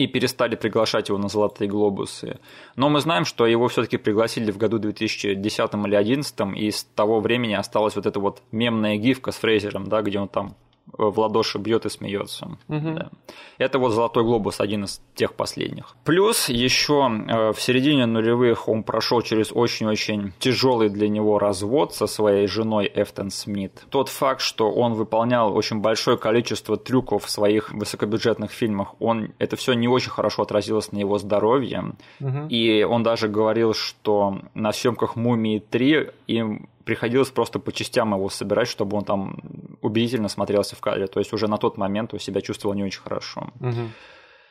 и 0.00 0.06
перестали 0.06 0.56
приглашать 0.56 1.10
его 1.10 1.18
на 1.18 1.28
«Золотые 1.28 1.68
глобусы». 1.68 2.38
Но 2.74 2.88
мы 2.88 3.00
знаем, 3.00 3.26
что 3.26 3.46
его 3.46 3.68
все-таки 3.68 3.98
пригласили 3.98 4.50
в 4.50 4.56
году 4.56 4.78
2010 4.78 5.24
или 5.24 5.34
2011, 5.34 6.34
и 6.56 6.70
с 6.70 6.84
того 6.84 7.20
времени 7.20 7.52
осталась 7.52 7.96
вот 7.96 8.06
эта 8.06 8.18
вот 8.18 8.42
мемная 8.50 8.96
гифка 8.96 9.30
с 9.30 9.36
Фрейзером, 9.36 9.88
да, 9.88 10.00
где 10.00 10.18
он 10.18 10.28
там 10.28 10.56
в 10.96 11.18
ладоши 11.18 11.58
бьет 11.58 11.86
и 11.86 11.90
смеется. 11.90 12.58
Угу. 12.68 12.90
Да. 12.92 13.10
Это 13.58 13.78
вот 13.78 13.90
Золотой 13.90 14.24
глобус, 14.24 14.60
один 14.60 14.84
из 14.84 15.02
тех 15.14 15.34
последних. 15.34 15.94
Плюс 16.04 16.48
еще 16.48 17.10
э, 17.28 17.52
в 17.52 17.60
середине 17.60 18.06
нулевых 18.06 18.68
он 18.68 18.82
прошел 18.82 19.20
через 19.22 19.52
очень-очень 19.52 20.32
тяжелый 20.38 20.88
для 20.88 21.08
него 21.08 21.38
развод 21.38 21.94
со 21.94 22.06
своей 22.06 22.46
женой 22.46 22.90
Эфтон 22.94 23.30
Смит. 23.30 23.84
Тот 23.90 24.08
факт, 24.08 24.40
что 24.40 24.70
он 24.70 24.94
выполнял 24.94 25.54
очень 25.54 25.80
большое 25.80 26.16
количество 26.16 26.76
трюков 26.76 27.24
в 27.24 27.30
своих 27.30 27.72
высокобюджетных 27.72 28.50
фильмах, 28.50 28.94
он 29.00 29.32
это 29.38 29.56
все 29.56 29.74
не 29.74 29.88
очень 29.88 30.10
хорошо 30.10 30.42
отразилось 30.42 30.92
на 30.92 30.98
его 30.98 31.18
здоровье. 31.18 31.92
Угу. 32.20 32.46
И 32.48 32.82
он 32.82 33.02
даже 33.02 33.28
говорил, 33.28 33.74
что 33.74 34.40
на 34.54 34.72
съемках 34.72 35.16
Мумии 35.16 35.58
3 35.58 36.10
им 36.26 36.68
приходилось 36.84 37.30
просто 37.30 37.58
по 37.58 37.72
частям 37.72 38.14
его 38.14 38.28
собирать, 38.28 38.68
чтобы 38.68 38.96
он 38.96 39.04
там 39.04 39.36
убедительно 39.80 40.28
смотрелся 40.28 40.76
в 40.76 40.80
кадре. 40.80 41.06
То 41.06 41.20
есть 41.20 41.32
уже 41.32 41.48
на 41.48 41.58
тот 41.58 41.76
момент 41.76 42.12
он 42.12 42.20
себя 42.20 42.40
чувствовал 42.40 42.74
не 42.74 42.84
очень 42.84 43.00
хорошо. 43.00 43.48
Угу. 43.60 43.90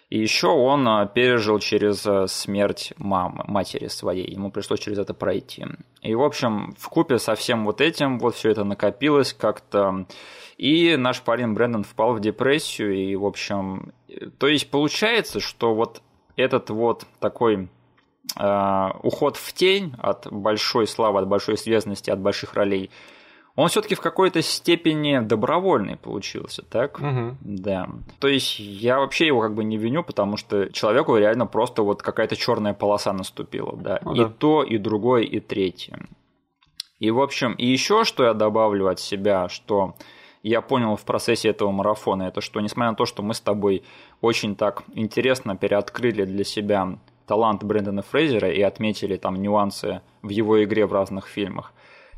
И 0.09 0.19
еще 0.19 0.47
он 0.47 0.87
а, 0.87 1.05
пережил 1.05 1.59
через 1.59 2.05
а, 2.07 2.27
смерть 2.27 2.93
мамы, 2.97 3.43
матери 3.47 3.87
своей. 3.87 4.31
Ему 4.31 4.51
пришлось 4.51 4.79
через 4.79 4.97
это 4.97 5.13
пройти. 5.13 5.65
И, 6.01 6.15
в 6.15 6.23
общем, 6.23 6.75
в 6.79 6.89
купе 6.89 7.19
со 7.19 7.35
всем 7.35 7.65
вот 7.65 7.79
этим, 7.79 8.17
вот 8.17 8.35
все 8.35 8.49
это 8.49 8.63
накопилось 8.63 9.33
как-то. 9.33 10.07
И 10.57 10.95
наш 10.97 11.21
парень 11.21 11.53
Брэндон 11.53 11.83
впал 11.83 12.13
в 12.13 12.21
депрессию. 12.21 12.95
И, 12.95 13.15
в 13.15 13.25
общем, 13.25 13.93
то 14.39 14.47
есть 14.47 14.71
получается, 14.71 15.39
что 15.39 15.75
вот 15.75 16.01
этот 16.35 16.71
вот 16.71 17.05
такой 17.19 17.69
Э, 17.69 17.78
уход 18.35 19.37
в 19.37 19.53
тень 19.53 19.95
от 19.97 20.31
большой 20.31 20.87
славы, 20.87 21.19
от 21.19 21.27
большой 21.27 21.55
известности, 21.55 22.09
от 22.09 22.19
больших 22.19 22.53
ролей, 22.53 22.91
он 23.55 23.67
все-таки 23.67 23.95
в 23.95 23.99
какой-то 23.99 24.41
степени 24.41 25.19
добровольный 25.19 25.97
получился, 25.97 26.63
так? 26.63 26.97
Угу. 26.99 27.37
Да. 27.41 27.89
То 28.19 28.29
есть 28.29 28.57
я 28.57 28.99
вообще 28.99 29.27
его 29.27 29.41
как 29.41 29.53
бы 29.53 29.65
не 29.65 29.75
виню, 29.75 30.01
потому 30.01 30.37
что 30.37 30.71
человеку 30.71 31.17
реально 31.17 31.45
просто 31.45 31.81
вот 31.81 32.01
какая-то 32.01 32.37
черная 32.37 32.73
полоса 32.73 33.11
наступила, 33.11 33.75
да. 33.75 33.99
Ну, 34.03 34.13
и 34.13 34.19
да. 34.19 34.29
то, 34.29 34.63
и 34.63 34.77
другое, 34.77 35.23
и 35.23 35.41
третье. 35.41 35.99
И 36.99 37.11
в 37.11 37.19
общем, 37.19 37.51
и 37.53 37.65
еще 37.65 38.05
что 38.05 38.23
я 38.23 38.33
добавлю 38.33 38.87
от 38.87 39.01
себя, 39.01 39.49
что 39.49 39.95
я 40.41 40.61
понял 40.61 40.95
в 40.95 41.03
процессе 41.03 41.49
этого 41.49 41.71
марафона, 41.71 42.23
это 42.23 42.39
что, 42.39 42.61
несмотря 42.61 42.91
на 42.91 42.95
то, 42.95 43.05
что 43.05 43.23
мы 43.23 43.33
с 43.33 43.41
тобой 43.41 43.83
очень 44.21 44.55
так 44.55 44.83
интересно 44.93 45.57
переоткрыли 45.57 46.23
для 46.23 46.45
себя 46.45 46.97
талант 47.29 47.63
Брэндона 47.63 48.01
Фрейзера 48.01 48.49
и 48.49 48.61
отметили 48.63 49.15
там 49.15 49.35
нюансы 49.35 50.01
в 50.23 50.29
его 50.29 50.63
игре 50.63 50.87
в 50.87 50.93
разных 50.93 51.27
фильмах. 51.27 51.73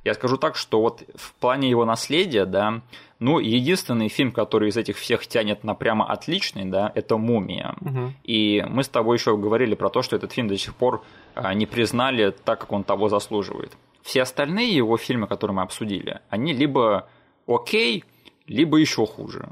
Я 0.06 0.14
скажу 0.14 0.38
так, 0.38 0.56
что 0.56 0.82
вот 0.82 1.04
в 1.16 1.34
плане 1.34 1.70
его 1.70 1.84
наследия, 1.86 2.46
да, 2.46 2.82
ну, 3.20 3.40
единственный 3.40 4.08
фильм, 4.08 4.32
который 4.32 4.70
из 4.70 4.78
этих 4.78 4.98
всех 4.98 5.28
тянет 5.28 5.66
на 5.66 5.76
прямо 5.76 6.06
отличный, 6.06 6.66
да, 6.66 6.92
это 6.96 7.18
«Мумия». 7.18 7.76
Угу. 7.82 8.14
И 8.24 8.66
мы 8.68 8.84
с 8.84 8.88
тобой 8.88 9.18
еще 9.18 9.36
говорили 9.38 9.76
про 9.76 9.90
то, 9.90 10.02
что 10.02 10.16
этот 10.16 10.32
фильм 10.32 10.48
до 10.48 10.58
сих 10.58 10.74
пор 10.74 11.04
а, 11.36 11.54
не 11.54 11.66
признали 11.66 12.32
так, 12.32 12.62
как 12.62 12.72
он 12.72 12.84
того 12.84 13.10
заслуживает. 13.10 13.74
Все 14.02 14.22
остальные 14.22 14.76
его 14.76 14.98
фильмы, 14.98 15.28
которые 15.28 15.56
мы 15.56 15.62
обсудили, 15.62 16.22
они 16.30 16.54
либо 16.54 17.10
окей, 17.48 18.06
либо 18.48 18.78
еще 18.78 19.06
хуже. 19.06 19.50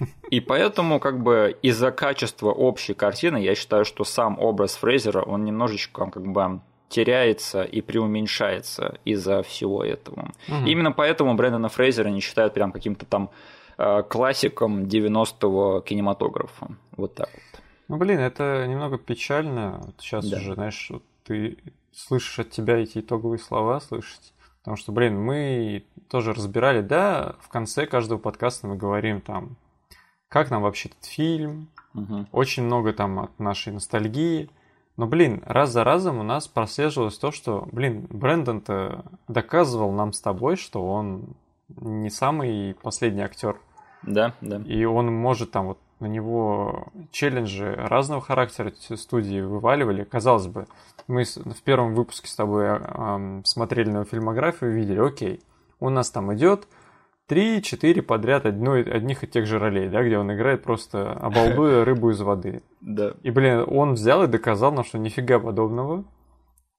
И 0.30 0.40
поэтому, 0.40 1.00
как 1.00 1.22
бы, 1.22 1.56
из-за 1.62 1.90
качества 1.90 2.50
общей 2.50 2.94
картины, 2.94 3.38
я 3.38 3.54
считаю, 3.54 3.84
что 3.84 4.04
сам 4.04 4.38
образ 4.38 4.76
Фрейзера, 4.76 5.22
он 5.22 5.44
немножечко, 5.44 6.06
как 6.06 6.26
бы, 6.26 6.60
теряется 6.88 7.62
и 7.62 7.80
преуменьшается 7.80 8.98
из-за 9.04 9.42
всего 9.42 9.84
этого. 9.84 10.32
Угу. 10.48 10.66
Именно 10.66 10.92
поэтому 10.92 11.34
Брэндона 11.34 11.68
Фрейзера 11.68 12.08
не 12.08 12.20
считают 12.20 12.54
прям 12.54 12.72
каким-то 12.72 13.04
там 13.04 13.30
э, 13.76 14.02
классиком 14.08 14.84
90-го 14.84 15.80
кинематографа. 15.82 16.68
Вот 16.96 17.14
так 17.14 17.28
вот. 17.32 17.62
Ну, 17.88 17.96
блин, 17.96 18.20
это 18.20 18.66
немного 18.66 18.98
печально. 18.98 19.80
Вот 19.84 19.94
сейчас 20.00 20.26
Да. 20.28 20.38
уже, 20.38 20.54
знаешь, 20.54 20.88
вот 20.90 21.02
ты 21.24 21.58
слышишь 21.92 22.38
от 22.38 22.50
тебя 22.50 22.78
эти 22.78 22.98
итоговые 22.98 23.38
слова, 23.38 23.80
слышать. 23.80 24.32
Потому 24.60 24.76
что, 24.76 24.92
блин, 24.92 25.18
мы 25.18 25.84
тоже 26.10 26.32
разбирали, 26.32 26.82
да, 26.82 27.36
в 27.40 27.48
конце 27.48 27.86
каждого 27.86 28.18
подкаста 28.18 28.66
мы 28.66 28.76
говорим 28.76 29.20
там, 29.20 29.56
как 30.28 30.50
нам 30.50 30.62
вообще 30.62 30.88
этот 30.90 31.04
фильм, 31.04 31.68
Мгм. 31.94 32.28
очень 32.32 32.62
много 32.64 32.92
там 32.92 33.18
от 33.18 33.38
нашей 33.38 33.72
ностальгии. 33.72 34.50
Но, 34.96 35.06
блин, 35.06 35.42
раз 35.46 35.70
за 35.70 35.84
разом 35.84 36.18
у 36.18 36.22
нас 36.22 36.48
прослеживалось 36.48 37.18
то, 37.18 37.30
что, 37.30 37.68
блин, 37.72 38.06
Брэндон-то 38.10 39.04
доказывал 39.28 39.92
нам 39.92 40.12
с 40.12 40.20
тобой, 40.20 40.56
что 40.56 40.86
он 40.86 41.34
не 41.68 42.10
самый 42.10 42.74
последний 42.82 43.22
актер. 43.22 43.60
Да, 44.02 44.34
да. 44.40 44.58
И 44.66 44.84
он 44.84 45.12
может 45.14 45.50
там 45.52 45.68
вот 45.68 45.78
на 46.00 46.06
него 46.06 46.88
челленджи 47.10 47.74
разного 47.76 48.20
характера 48.20 48.72
студии 48.96 49.40
вываливали. 49.40 50.04
Казалось 50.04 50.46
бы, 50.46 50.66
мы 51.08 51.24
в 51.24 51.62
первом 51.62 51.94
выпуске 51.94 52.28
с 52.28 52.36
тобой 52.36 52.66
э, 52.68 53.40
смотрели 53.44 53.90
на 53.90 54.04
фильмографию 54.04 54.72
и 54.72 54.74
видели, 54.74 55.00
окей, 55.00 55.40
у 55.80 55.90
нас 55.90 56.10
там 56.10 56.32
идет 56.34 56.66
три-четыре 57.28 58.02
подряд 58.02 58.46
одной, 58.46 58.82
одних 58.82 59.22
и 59.22 59.26
тех 59.26 59.46
же 59.46 59.58
ролей, 59.58 59.88
да, 59.88 60.02
где 60.02 60.18
он 60.18 60.32
играет 60.32 60.64
просто 60.64 61.12
обалдуя 61.12 61.84
рыбу 61.84 62.10
из 62.10 62.20
воды. 62.20 62.62
Да. 62.80 63.12
И, 63.22 63.30
блин, 63.30 63.64
он 63.68 63.92
взял 63.92 64.24
и 64.24 64.26
доказал 64.26 64.72
нам, 64.72 64.84
что 64.84 64.98
нифига 64.98 65.38
подобного. 65.38 66.04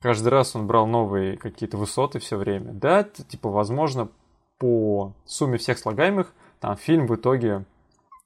Каждый 0.01 0.29
раз 0.29 0.55
он 0.55 0.65
брал 0.65 0.87
новые 0.87 1.37
какие-то 1.37 1.77
высоты 1.77 2.19
все 2.19 2.35
время. 2.37 2.73
Да, 2.73 3.03
типа, 3.03 3.49
возможно, 3.49 4.09
по 4.57 5.13
сумме 5.25 5.57
всех 5.57 5.77
слагаемых, 5.77 6.33
там 6.59 6.75
фильм 6.77 7.05
в 7.05 7.15
итоге 7.15 7.65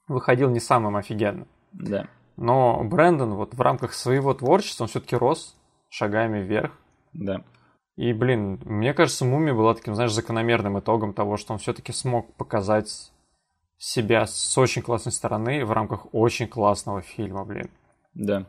выходил 0.07 0.49
не 0.49 0.59
самым 0.59 0.95
офигенным. 0.95 1.47
Да. 1.73 2.07
Но 2.37 2.83
Брэндон 2.83 3.33
вот 3.33 3.53
в 3.53 3.61
рамках 3.61 3.93
своего 3.93 4.33
творчества, 4.33 4.85
он 4.85 4.87
все-таки 4.87 5.15
рос 5.15 5.57
шагами 5.89 6.39
вверх. 6.39 6.71
Да. 7.13 7.43
И, 7.95 8.11
блин, 8.11 8.59
мне 8.65 8.93
кажется, 8.93 9.23
Мумия 9.23 9.53
была 9.53 9.75
таким, 9.75 9.93
знаешь, 9.95 10.13
закономерным 10.13 10.79
итогом 10.79 11.13
того, 11.13 11.37
что 11.37 11.53
он 11.53 11.59
все-таки 11.59 11.91
смог 11.91 12.33
показать 12.33 13.11
себя 13.77 14.25
с 14.25 14.57
очень 14.57 14.81
классной 14.81 15.11
стороны 15.11 15.65
в 15.65 15.71
рамках 15.71 16.07
очень 16.13 16.47
классного 16.47 17.01
фильма, 17.01 17.45
блин. 17.45 17.69
Да. 18.13 18.45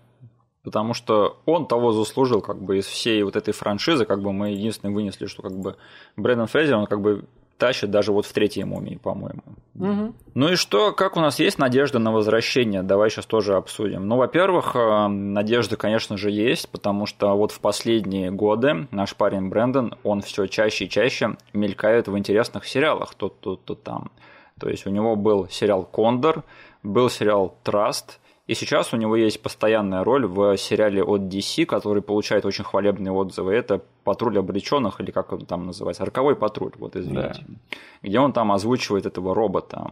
Потому 0.63 0.95
что 0.95 1.43
он 1.45 1.67
того 1.67 1.93
заслужил, 1.93 2.41
как 2.41 2.63
бы 2.63 2.79
из 2.79 2.87
всей 2.87 3.23
вот 3.23 3.37
этой 3.37 3.53
франшизы, 3.53 4.07
как 4.07 4.23
бы 4.23 4.33
мы 4.33 4.51
единственное 4.51 4.95
вынесли, 4.95 5.27
что 5.27 5.43
как 5.43 5.59
бы 5.59 5.77
Брэндон 6.17 6.47
Фрейзер, 6.47 6.77
он 6.77 6.87
как 6.87 7.03
бы 7.03 7.27
тащит 7.59 7.91
даже 7.91 8.13
вот 8.13 8.27
в 8.27 8.33
третьей 8.33 8.65
мумии, 8.65 8.97
по-моему. 8.97 9.43
Угу. 9.75 10.15
Ну 10.35 10.53
и 10.53 10.57
что, 10.57 10.93
как 10.93 11.17
у 11.17 11.21
нас 11.21 11.39
есть 11.39 11.59
надежда 11.59 11.99
на 11.99 12.13
возвращение? 12.13 12.83
Давай 12.83 13.11
сейчас 13.11 13.27
тоже 13.27 13.55
обсудим. 13.55 14.07
Ну, 14.07 14.17
во-первых, 14.17 14.75
э, 14.75 15.07
надежда, 15.09 15.77
конечно 15.77 16.17
же, 16.17 16.31
есть, 16.31 16.69
потому 16.69 17.07
что 17.07 17.35
вот 17.37 17.53
в 17.53 17.61
последние 17.61 18.31
годы 18.31 18.87
наш 18.91 19.15
парень 19.17 19.49
Брэндон, 19.49 19.95
он 20.03 20.21
все 20.21 20.47
чаще 20.47 20.85
и 20.85 20.89
чаще 20.89 21.37
мелькает 21.53 22.09
в 22.09 22.17
интересных 22.17 22.67
сериалах 22.67 23.15
тут, 23.15 23.41
тут, 23.41 23.65
тут, 23.65 23.83
там. 23.83 24.11
То 24.59 24.69
есть 24.69 24.87
у 24.87 24.91
него 24.91 25.17
был 25.17 25.49
сериал 25.51 25.85
«Кондор», 25.85 26.45
был 26.83 27.11
сериал 27.11 27.57
«Траст», 27.63 28.21
и 28.47 28.55
сейчас 28.55 28.93
у 28.93 28.97
него 28.97 29.17
есть 29.17 29.41
постоянная 29.43 30.05
роль 30.05 30.27
в 30.27 30.57
сериале 30.59 31.03
от 31.03 31.23
DC, 31.23 31.65
который 31.65 32.03
получает 32.03 32.45
очень 32.45 32.65
хвалебные 32.65 33.11
отзывы. 33.11 33.55
Это 33.55 33.81
«Патруль 34.05 34.39
обреченных», 34.39 35.01
или 35.01 35.11
как 35.11 35.33
он 35.33 35.47
там 35.47 35.67
называется, 35.67 36.05
«Роковой 36.05 36.37
патруль», 36.37 36.73
вот 36.79 36.95
извините. 36.95 37.45
Да. 37.47 37.77
Где 38.03 38.21
он 38.21 38.33
там 38.33 38.53
озвучивает 38.53 39.07
этого 39.07 39.35
робота. 39.35 39.91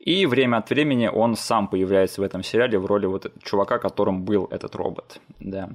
И 0.00 0.26
время 0.26 0.56
от 0.56 0.70
времени 0.70 1.06
он 1.06 1.36
сам 1.36 1.68
появляется 1.68 2.20
в 2.20 2.24
этом 2.24 2.42
сериале 2.42 2.78
в 2.78 2.86
роли 2.86 3.06
вот 3.06 3.32
чувака, 3.42 3.78
которым 3.78 4.24
был 4.24 4.48
этот 4.50 4.74
робот. 4.74 5.20
Да. 5.38 5.70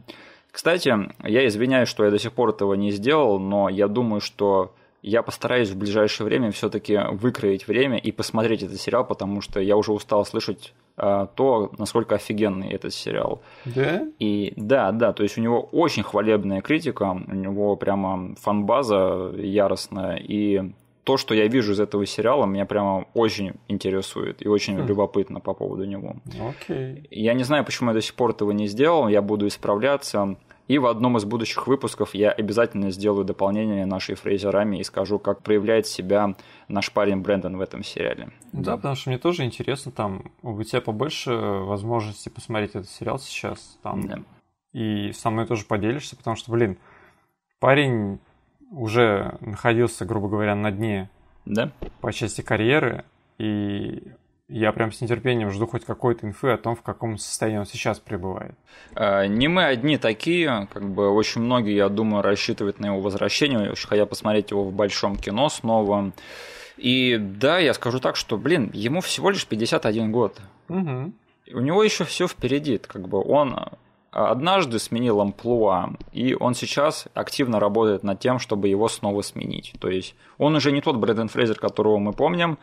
Кстати, 0.51 0.93
я 1.23 1.47
извиняюсь, 1.47 1.87
что 1.87 2.03
я 2.03 2.11
до 2.11 2.19
сих 2.19 2.33
пор 2.33 2.49
этого 2.49 2.73
не 2.73 2.91
сделал, 2.91 3.39
но 3.39 3.69
я 3.69 3.87
думаю, 3.87 4.19
что 4.19 4.73
я 5.01 5.23
постараюсь 5.23 5.69
в 5.69 5.77
ближайшее 5.77 6.25
время 6.25 6.51
все-таки 6.51 6.99
выкроить 7.11 7.67
время 7.67 7.97
и 7.97 8.11
посмотреть 8.11 8.63
этот 8.63 8.81
сериал, 8.81 9.05
потому 9.05 9.41
что 9.41 9.61
я 9.61 9.77
уже 9.77 9.93
устал 9.93 10.25
слышать 10.25 10.73
то, 11.35 11.71
насколько 11.77 12.15
офигенный 12.15 12.69
этот 12.69 12.93
сериал. 12.93 13.41
Да? 13.65 14.07
И 14.19 14.53
да, 14.55 14.91
да, 14.91 15.13
то 15.13 15.23
есть 15.23 15.37
у 15.37 15.41
него 15.41 15.61
очень 15.61 16.03
хвалебная 16.03 16.61
критика, 16.61 17.17
у 17.27 17.35
него 17.35 17.75
прямо 17.75 18.35
фанбаза 18.35 19.31
яростная, 19.37 20.17
и 20.17 20.71
то, 21.03 21.17
что 21.17 21.33
я 21.33 21.47
вижу 21.47 21.73
из 21.73 21.79
этого 21.79 22.05
сериала, 22.05 22.45
меня 22.45 22.65
прямо 22.65 23.05
очень 23.15 23.53
интересует 23.67 24.45
и 24.45 24.47
очень 24.47 24.77
хм. 24.77 24.85
любопытно 24.85 25.39
по 25.39 25.53
поводу 25.53 25.85
него. 25.85 26.17
Окей. 26.39 27.07
Я 27.09 27.33
не 27.33 27.43
знаю, 27.43 27.65
почему 27.65 27.89
я 27.89 27.95
до 27.95 28.01
сих 28.01 28.13
пор 28.13 28.31
этого 28.31 28.51
не 28.51 28.67
сделал, 28.67 29.07
я 29.07 29.21
буду 29.21 29.47
исправляться. 29.47 30.37
И 30.69 30.77
в 30.77 30.85
одном 30.85 31.17
из 31.17 31.25
будущих 31.25 31.65
выпусков 31.65 32.13
я 32.13 32.29
обязательно 32.29 32.91
сделаю 32.91 33.25
дополнение 33.25 33.87
нашей 33.87 34.13
фрейзерами 34.13 34.77
и 34.77 34.83
скажу, 34.83 35.17
как 35.17 35.41
проявляет 35.41 35.87
себя 35.87 36.35
наш 36.67 36.91
парень 36.91 37.21
Брэндон 37.21 37.57
в 37.57 37.61
этом 37.61 37.83
сериале. 37.83 38.29
Да, 38.53 38.61
да, 38.61 38.75
потому 38.75 38.95
что 38.95 39.09
мне 39.09 39.17
тоже 39.17 39.45
интересно, 39.45 39.91
там 39.91 40.31
у 40.43 40.61
тебя 40.61 40.79
побольше 40.79 41.31
возможностей 41.31 42.29
посмотреть 42.29 42.75
этот 42.75 42.87
сериал 42.87 43.17
сейчас. 43.17 43.79
Там, 43.81 44.07
да. 44.07 44.19
И 44.71 45.11
со 45.13 45.31
мной 45.31 45.47
тоже 45.47 45.65
поделишься, 45.65 46.15
потому 46.15 46.35
что, 46.35 46.51
блин, 46.51 46.77
парень 47.59 48.19
уже 48.69 49.39
находился, 49.41 50.05
грубо 50.05 50.29
говоря, 50.29 50.53
на 50.53 50.69
дне 50.69 51.09
да? 51.45 51.71
по 51.99 52.13
части 52.13 52.41
карьеры, 52.41 53.05
и 53.39 54.03
я 54.49 54.71
прям 54.71 54.91
с 54.91 54.99
нетерпением 54.99 55.51
жду 55.51 55.67
хоть 55.67 55.85
какой-то 55.85 56.25
инфы 56.25 56.49
о 56.49 56.57
том, 56.57 56.75
в 56.75 56.81
каком 56.81 57.17
состоянии 57.17 57.59
он 57.59 57.65
сейчас 57.65 57.99
пребывает. 57.99 58.55
А, 58.95 59.25
не 59.25 59.47
мы 59.47 59.65
одни 59.65 59.97
такие, 59.97 60.67
как 60.73 60.89
бы 60.89 61.09
очень 61.09 61.41
многие, 61.41 61.75
я 61.75 61.87
думаю, 61.87 62.23
рассчитывают 62.23 62.79
на 62.79 62.87
его 62.87 62.99
возвращение, 62.99 63.71
очень 63.71 63.87
хотят 63.87 64.09
посмотреть 64.09 64.49
его 64.49 64.63
в 64.63 64.73
большом 64.73 65.15
кино 65.15 65.49
снова. 65.49 66.11
И 66.77 67.17
да, 67.17 67.59
я 67.59 67.73
скажу 67.75 67.99
так, 67.99 68.15
что, 68.15 68.37
блин, 68.37 68.71
ему 68.73 69.01
всего 69.01 69.29
лишь 69.29 69.45
51 69.45 70.11
год. 70.11 70.39
Угу. 70.67 71.13
У 71.53 71.59
него 71.59 71.83
еще 71.83 72.03
все 72.03 72.27
впереди, 72.27 72.79
как 72.79 73.07
бы 73.07 73.21
он 73.23 73.55
однажды 74.11 74.79
сменил 74.79 75.21
амплуа, 75.21 75.91
и 76.11 76.33
он 76.33 76.55
сейчас 76.55 77.07
активно 77.13 77.59
работает 77.59 78.03
над 78.03 78.19
тем, 78.19 78.39
чтобы 78.39 78.67
его 78.67 78.87
снова 78.87 79.21
сменить. 79.21 79.73
То 79.79 79.89
есть 79.89 80.15
он 80.37 80.55
уже 80.55 80.71
не 80.71 80.81
тот 80.81 80.95
Брэден 80.95 81.27
Фрейзер, 81.27 81.59
которого 81.59 81.99
мы 81.99 82.13
помним, 82.13 82.57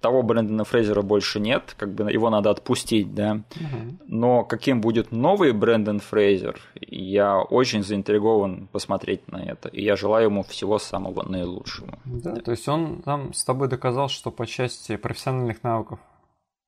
того 0.00 0.22
Брэндона 0.22 0.64
Фрейзера 0.64 1.02
больше 1.02 1.40
нет, 1.40 1.74
как 1.76 1.94
бы 1.94 2.10
его 2.10 2.30
надо 2.30 2.50
отпустить, 2.50 3.14
да. 3.14 3.42
Угу. 3.56 3.98
Но 4.06 4.44
каким 4.44 4.80
будет 4.80 5.12
новый 5.12 5.52
Брэндон 5.52 6.00
Фрейзер, 6.00 6.60
я 6.80 7.38
очень 7.40 7.82
заинтригован 7.82 8.68
посмотреть 8.68 9.26
на 9.28 9.42
это. 9.42 9.68
И 9.68 9.82
я 9.82 9.96
желаю 9.96 10.26
ему 10.26 10.42
всего 10.42 10.78
самого 10.78 11.28
наилучшего. 11.28 11.98
Да, 12.04 12.36
то 12.36 12.50
есть 12.52 12.68
он 12.68 13.02
там 13.02 13.32
с 13.32 13.44
тобой 13.44 13.68
доказал, 13.68 14.08
что 14.08 14.30
по 14.30 14.46
части 14.46 14.96
профессиональных 14.96 15.62
навыков 15.62 15.98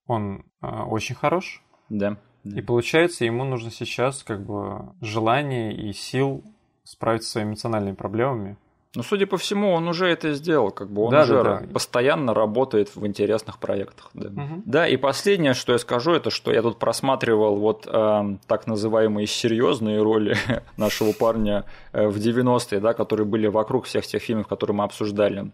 он 0.06 0.44
э, 0.62 0.66
очень 0.66 1.14
хорош. 1.14 1.62
Да. 1.88 2.16
И 2.44 2.62
получается, 2.62 3.24
ему 3.24 3.44
нужно 3.44 3.70
сейчас 3.70 4.22
как 4.22 4.44
бы 4.44 4.92
желание 5.00 5.74
и 5.74 5.92
сил 5.92 6.42
справиться 6.84 7.28
с 7.28 7.32
своими 7.32 7.50
эмоциональными 7.50 7.94
проблемами. 7.94 8.56
Ну, 8.96 9.04
судя 9.04 9.26
по 9.26 9.36
всему, 9.36 9.70
он 9.70 9.86
уже 9.86 10.08
это 10.08 10.32
сделал, 10.32 10.72
как 10.72 10.90
бы 10.90 11.02
он 11.02 11.10
да, 11.12 11.22
уже 11.22 11.34
да, 11.44 11.60
да. 11.60 11.66
постоянно 11.72 12.34
работает 12.34 12.96
в 12.96 13.06
интересных 13.06 13.60
проектах. 13.60 14.10
Да. 14.14 14.28
Угу. 14.30 14.62
да, 14.66 14.88
и 14.88 14.96
последнее, 14.96 15.54
что 15.54 15.72
я 15.72 15.78
скажу, 15.78 16.12
это 16.12 16.30
что 16.30 16.52
я 16.52 16.60
тут 16.60 16.80
просматривал 16.80 17.54
вот 17.54 17.86
э, 17.86 18.36
так 18.48 18.66
называемые 18.66 19.28
серьезные 19.28 20.02
роли 20.02 20.36
нашего 20.76 21.12
парня 21.12 21.66
э, 21.92 22.08
в 22.08 22.16
90-е, 22.16 22.80
да, 22.80 22.92
которые 22.92 23.26
были 23.26 23.46
вокруг 23.46 23.84
всех 23.84 24.04
тех 24.06 24.20
фильмов, 24.20 24.48
которые 24.48 24.76
мы 24.76 24.82
обсуждали. 24.82 25.52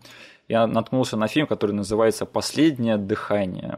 Я 0.48 0.66
наткнулся 0.66 1.18
на 1.18 1.28
фильм, 1.28 1.46
который 1.46 1.72
называется 1.72 2.24
«Последнее 2.24 2.96
дыхание». 2.96 3.76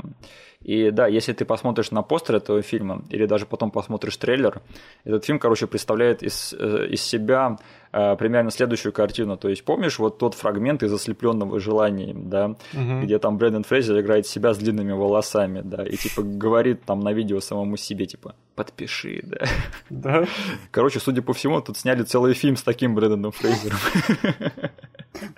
И 0.60 0.90
да, 0.90 1.06
если 1.06 1.32
ты 1.32 1.44
посмотришь 1.44 1.92
на 1.92 2.02
постер 2.02 2.36
этого 2.36 2.62
фильма, 2.62 3.02
или 3.10 3.26
даже 3.26 3.46
потом 3.46 3.70
посмотришь 3.70 4.16
трейлер, 4.16 4.60
этот 5.04 5.24
фильм, 5.24 5.38
короче, 5.38 5.66
представляет 5.66 6.22
из, 6.22 6.52
э, 6.52 6.88
из 6.90 7.02
себя 7.02 7.58
примерно 7.90 8.50
следующую 8.50 8.92
картину. 8.92 9.36
То 9.36 9.48
есть, 9.48 9.64
помнишь 9.64 9.98
вот 9.98 10.18
тот 10.18 10.34
фрагмент 10.34 10.82
из 10.82 10.92
«Ослепленного 10.92 11.60
желанием», 11.60 12.28
да, 12.28 12.56
угу. 12.72 13.00
где 13.02 13.18
там 13.18 13.38
Брэндон 13.38 13.64
Фрейзер 13.64 14.00
играет 14.00 14.26
себя 14.26 14.54
с 14.54 14.58
длинными 14.58 14.92
волосами, 14.92 15.62
да, 15.64 15.84
и 15.84 15.96
типа 15.96 16.22
говорит 16.22 16.84
там 16.84 17.00
на 17.00 17.12
видео 17.12 17.40
самому 17.40 17.76
себе, 17.76 18.06
типа, 18.06 18.34
подпиши, 18.54 19.22
да. 19.24 19.46
Да. 19.90 20.26
Короче, 20.70 21.00
судя 21.00 21.22
по 21.22 21.32
всему, 21.32 21.60
тут 21.60 21.76
сняли 21.76 22.02
целый 22.02 22.34
фильм 22.34 22.56
с 22.56 22.62
таким 22.62 22.94
Брэндоном 22.94 23.32
Фрейзером. 23.32 23.78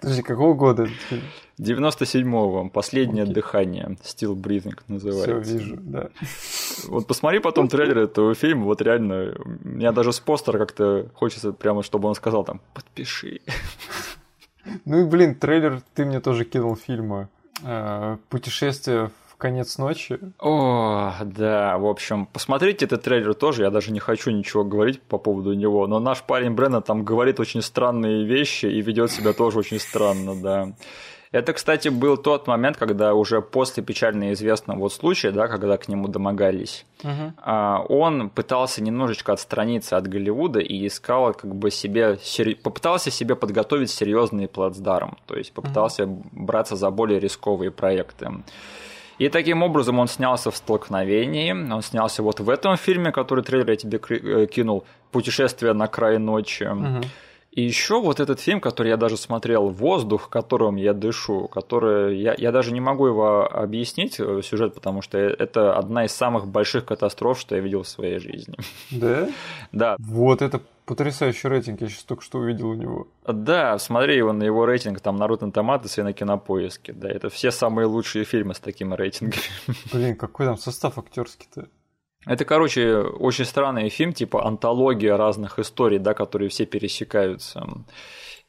Подожди, 0.00 0.22
какого 0.22 0.54
года 0.54 0.84
этот 0.84 0.96
фильм? 1.08 1.22
97-го, 1.60 2.70
«Последнее 2.70 3.26
okay. 3.26 3.32
дыхание», 3.32 3.96
«Still 4.02 4.34
Breathing» 4.34 4.78
называется. 4.88 5.42
Все 5.42 5.58
вижу, 5.58 5.76
да. 5.78 6.08
Вот 6.88 7.06
посмотри 7.06 7.38
потом 7.38 7.68
трейлер 7.68 7.98
этого 7.98 8.34
фильма, 8.34 8.64
вот 8.64 8.80
реально, 8.80 9.34
меня 9.62 9.92
даже 9.92 10.12
с 10.12 10.20
постера 10.20 10.58
как-то 10.58 11.10
хочется 11.14 11.52
прямо, 11.52 11.82
чтобы 11.82 12.08
он 12.08 12.14
сказал 12.14 12.39
там 12.44 12.60
«подпиши». 12.74 13.40
Ну 14.84 15.00
и, 15.00 15.04
блин, 15.04 15.34
трейлер 15.34 15.80
ты 15.94 16.04
мне 16.04 16.20
тоже 16.20 16.44
кинул 16.44 16.76
фильма 16.76 17.28
э, 17.64 18.18
«Путешествие 18.28 19.10
конец 19.40 19.78
ночи. 19.78 20.20
О, 20.38 21.12
да, 21.24 21.78
в 21.78 21.86
общем, 21.86 22.26
посмотрите 22.26 22.84
этот 22.84 23.02
трейлер 23.02 23.34
тоже, 23.34 23.62
я 23.62 23.70
даже 23.70 23.90
не 23.90 23.98
хочу 23.98 24.30
ничего 24.30 24.62
говорить 24.62 25.02
по 25.02 25.18
поводу 25.18 25.54
него, 25.54 25.86
но 25.88 25.98
наш 25.98 26.22
парень 26.22 26.52
Бренна 26.52 26.82
там 26.82 27.04
говорит 27.04 27.40
очень 27.40 27.62
странные 27.62 28.24
вещи 28.24 28.66
и 28.66 28.80
ведет 28.82 29.10
себя 29.10 29.32
тоже 29.32 29.58
очень 29.58 29.80
странно, 29.80 30.40
да. 30.40 30.72
Это, 31.32 31.52
кстати, 31.52 31.88
был 31.88 32.16
тот 32.16 32.48
момент, 32.48 32.76
когда 32.76 33.14
уже 33.14 33.40
после 33.40 33.84
печально 33.84 34.32
известного 34.32 34.80
вот 34.80 34.92
случая, 34.92 35.30
да, 35.30 35.46
когда 35.46 35.76
к 35.76 35.86
нему 35.86 36.08
домогались, 36.08 36.84
угу. 37.04 37.32
он 37.88 38.30
пытался 38.30 38.82
немножечко 38.82 39.32
отстраниться 39.32 39.96
от 39.96 40.08
Голливуда 40.08 40.58
и 40.58 40.88
искал 40.88 41.32
как 41.34 41.54
бы 41.54 41.70
себе, 41.70 42.18
попытался 42.64 43.12
себе 43.12 43.36
подготовить 43.36 43.90
серьезный 43.90 44.48
плацдарм, 44.48 45.18
то 45.26 45.36
есть 45.36 45.52
попытался 45.52 46.04
угу. 46.04 46.24
браться 46.32 46.74
за 46.74 46.90
более 46.90 47.20
рисковые 47.20 47.70
проекты. 47.70 48.42
И 49.18 49.28
таким 49.28 49.62
образом 49.62 49.98
он 50.00 50.08
снялся 50.08 50.50
в 50.50 50.56
«Столкновении», 50.56 51.52
он 51.52 51.82
снялся 51.82 52.22
вот 52.22 52.40
в 52.40 52.48
этом 52.48 52.76
фильме, 52.76 53.12
который 53.12 53.44
трейлер 53.44 53.70
я 53.70 53.76
тебе 53.76 54.00
э, 54.08 54.46
кинул, 54.46 54.84
«Путешествие 55.12 55.74
на 55.74 55.86
край 55.86 56.18
ночи». 56.18 56.64
Угу. 56.64 57.04
И 57.52 57.62
еще 57.62 58.00
вот 58.00 58.20
этот 58.20 58.38
фильм, 58.38 58.60
который 58.60 58.88
я 58.88 58.96
даже 58.96 59.16
смотрел, 59.16 59.68
«Воздух, 59.68 60.28
которым 60.28 60.76
я 60.76 60.92
дышу», 60.94 61.48
который 61.48 62.16
я, 62.20 62.34
я 62.38 62.52
даже 62.52 62.72
не 62.72 62.80
могу 62.80 63.08
его 63.08 63.44
объяснить, 63.44 64.20
э, 64.20 64.40
сюжет, 64.42 64.74
потому 64.74 65.02
что 65.02 65.18
это 65.18 65.76
одна 65.76 66.04
из 66.04 66.12
самых 66.12 66.46
больших 66.46 66.84
катастроф, 66.84 67.40
что 67.40 67.56
я 67.56 67.60
видел 67.60 67.82
в 67.82 67.88
своей 67.88 68.18
жизни. 68.18 68.56
Да? 68.90 69.28
Да. 69.72 69.96
Вот 69.98 70.42
это 70.42 70.60
потрясающий 70.84 71.48
рейтинг, 71.48 71.80
я 71.80 71.88
сейчас 71.88 72.02
только 72.02 72.24
что 72.24 72.38
увидел 72.38 72.68
у 72.68 72.74
него. 72.74 73.08
Да, 73.26 73.78
смотри 73.78 74.16
его 74.16 74.32
на 74.32 74.42
его 74.42 74.66
рейтинг, 74.66 75.00
там 75.00 75.16
на 75.16 75.24
Rotten 75.24 75.52
Tomatoes 75.52 76.00
и 76.00 76.02
на 76.02 76.12
Кинопоиске, 76.12 76.92
да, 76.92 77.08
это 77.08 77.30
все 77.30 77.50
самые 77.50 77.86
лучшие 77.86 78.24
фильмы 78.24 78.54
с 78.54 78.60
такими 78.60 78.94
рейтингами. 78.94 79.42
Блин, 79.92 80.16
какой 80.16 80.46
там 80.46 80.58
состав 80.58 80.98
актерский-то? 80.98 81.68
Это, 82.26 82.44
короче, 82.44 82.98
очень 82.98 83.44
странный 83.44 83.88
фильм, 83.88 84.12
типа 84.12 84.46
антология 84.46 85.16
разных 85.16 85.58
историй, 85.58 85.98
да, 85.98 86.14
которые 86.14 86.50
все 86.50 86.66
пересекаются. 86.66 87.66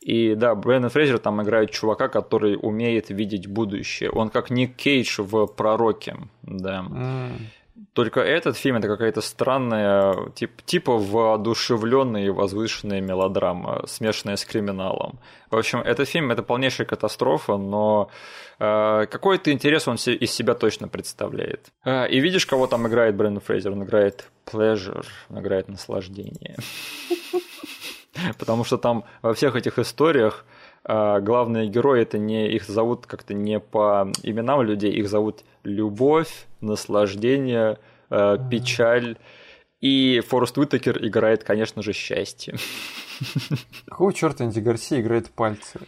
И 0.01 0.35
да, 0.35 0.55
Брэндон 0.55 0.89
Фрейзер 0.89 1.19
там 1.19 1.41
играет 1.41 1.71
чувака, 1.71 2.07
который 2.07 2.57
умеет 2.59 3.09
видеть 3.09 3.47
будущее. 3.47 4.09
Он 4.09 4.29
как 4.29 4.49
Ник 4.49 4.75
Кейдж 4.75 5.21
в 5.21 5.45
«Пророке», 5.45 6.17
да. 6.41 6.85
Mm. 6.89 7.31
Только 7.93 8.19
этот 8.19 8.57
фильм 8.57 8.77
это 8.77 8.87
какая-то 8.87 9.21
странная, 9.21 10.29
тип, 10.35 10.61
типа 10.65 10.97
воодушевленная 10.97 12.25
и 12.25 12.29
возвышенная 12.29 13.01
мелодрама, 13.01 13.83
смешанная 13.87 14.35
с 14.35 14.45
криминалом. 14.45 15.19
В 15.49 15.57
общем, 15.57 15.79
этот 15.79 16.07
фильм 16.09 16.31
это 16.31 16.43
полнейшая 16.43 16.85
катастрофа, 16.85 17.57
но 17.57 18.09
э, 18.59 19.05
какой-то 19.09 19.51
интерес 19.51 19.87
он 19.87 19.95
из 19.95 20.31
себя 20.31 20.53
точно 20.53 20.87
представляет. 20.89 21.71
Э, 21.85 22.09
и 22.09 22.19
видишь, 22.19 22.45
кого 22.45 22.67
там 22.67 22.87
играет 22.87 23.15
Брэндон 23.15 23.41
Фрейзер? 23.41 23.71
Он 23.71 23.83
играет 23.83 24.29
pleasure, 24.45 25.05
он 25.29 25.39
играет 25.39 25.69
наслаждение. 25.69 26.57
Потому 28.39 28.65
что 28.65 28.77
там 28.77 29.05
во 29.21 29.33
всех 29.33 29.55
этих 29.55 29.79
историях 29.79 30.45
главные 30.83 31.67
герои 31.67 32.01
это 32.01 32.17
не 32.17 32.49
их 32.49 32.65
зовут 32.65 33.05
как-то 33.05 33.33
не 33.33 33.59
по 33.59 34.11
именам 34.23 34.63
людей, 34.63 34.91
их 34.91 35.09
зовут 35.09 35.43
любовь, 35.63 36.47
наслаждение, 36.59 37.77
а, 38.09 38.37
печаль. 38.37 39.17
И 39.79 40.21
Форест 40.27 40.57
Уитакер 40.57 41.03
играет, 41.03 41.43
конечно 41.43 41.81
же, 41.81 41.93
счастье. 41.93 42.55
Какого 43.87 44.13
черта 44.13 44.45
Энди 44.45 44.59
Гарси 44.59 45.01
играет 45.01 45.29
пальцы? 45.31 45.79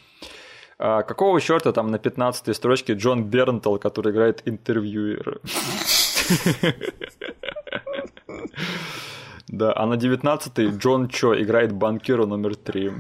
А, 0.80 1.04
какого 1.04 1.40
черта 1.40 1.72
там 1.72 1.88
на 1.88 2.00
15 2.00 2.56
строчке 2.56 2.94
Джон 2.94 3.26
Бернтл, 3.26 3.78
который 3.78 4.12
играет 4.12 4.42
интервьюера? 4.46 5.40
Да, 9.50 9.72
а 9.76 9.86
на 9.86 9.98
19 9.98 10.78
Джон 10.78 11.10
Чо 11.10 11.40
играет 11.40 11.74
банкира 11.74 12.26
номер 12.26 12.56
3. 12.56 12.92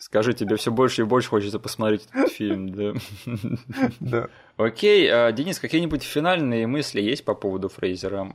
Скажи, 0.00 0.32
тебе 0.32 0.56
все 0.56 0.72
больше 0.72 1.02
и 1.02 1.04
больше 1.04 1.28
хочется 1.28 1.58
посмотреть 1.58 2.08
этот 2.10 2.32
фильм, 2.32 2.70
да? 2.70 2.94
Да. 4.00 4.28
Окей, 4.56 5.06
а, 5.12 5.30
Денис, 5.30 5.58
какие-нибудь 5.58 6.02
финальные 6.02 6.66
мысли 6.66 7.02
есть 7.02 7.22
по 7.22 7.34
поводу 7.34 7.68
Фрейзера? 7.68 8.32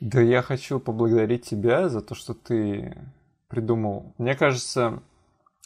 Да 0.00 0.20
я 0.20 0.42
хочу 0.42 0.78
поблагодарить 0.78 1.46
тебя 1.46 1.88
за 1.88 2.02
то, 2.02 2.14
что 2.14 2.34
ты 2.34 2.94
придумал. 3.48 4.12
Мне 4.18 4.34
кажется, 4.34 5.02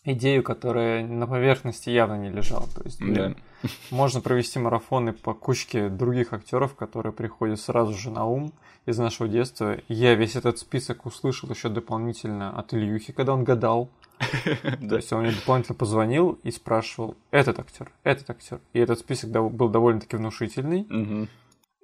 идею, 0.04 0.44
которая 0.44 1.04
на 1.04 1.26
поверхности 1.26 1.90
явно 1.90 2.16
не 2.16 2.30
лежала. 2.30 2.68
То 2.68 2.84
есть, 2.84 3.00
блин, 3.00 3.36
да. 3.62 3.68
можно 3.90 4.20
провести 4.20 4.60
марафоны 4.60 5.12
по 5.12 5.34
кучке 5.34 5.88
других 5.88 6.32
актеров, 6.32 6.76
которые 6.76 7.12
приходят 7.12 7.60
сразу 7.60 7.94
же 7.94 8.10
на 8.10 8.24
ум 8.24 8.52
из 8.86 8.98
нашего 8.98 9.28
детства. 9.28 9.78
Я 9.88 10.14
весь 10.14 10.36
этот 10.36 10.60
список 10.60 11.06
услышал 11.06 11.50
еще 11.50 11.68
дополнительно 11.70 12.56
от 12.56 12.72
Ильюхи, 12.72 13.12
когда 13.12 13.34
он 13.34 13.42
гадал. 13.42 13.90
То 14.88 14.96
есть 14.96 15.12
он 15.12 15.22
мне 15.22 15.32
дополнительно 15.32 15.76
позвонил 15.76 16.38
и 16.42 16.50
спрашивал, 16.50 17.16
этот 17.30 17.58
актер, 17.58 17.90
этот 18.04 18.28
актер. 18.30 18.60
И 18.72 18.78
этот 18.78 18.98
список 18.98 19.30
был 19.30 19.68
довольно-таки 19.68 20.16
внушительный. 20.16 20.86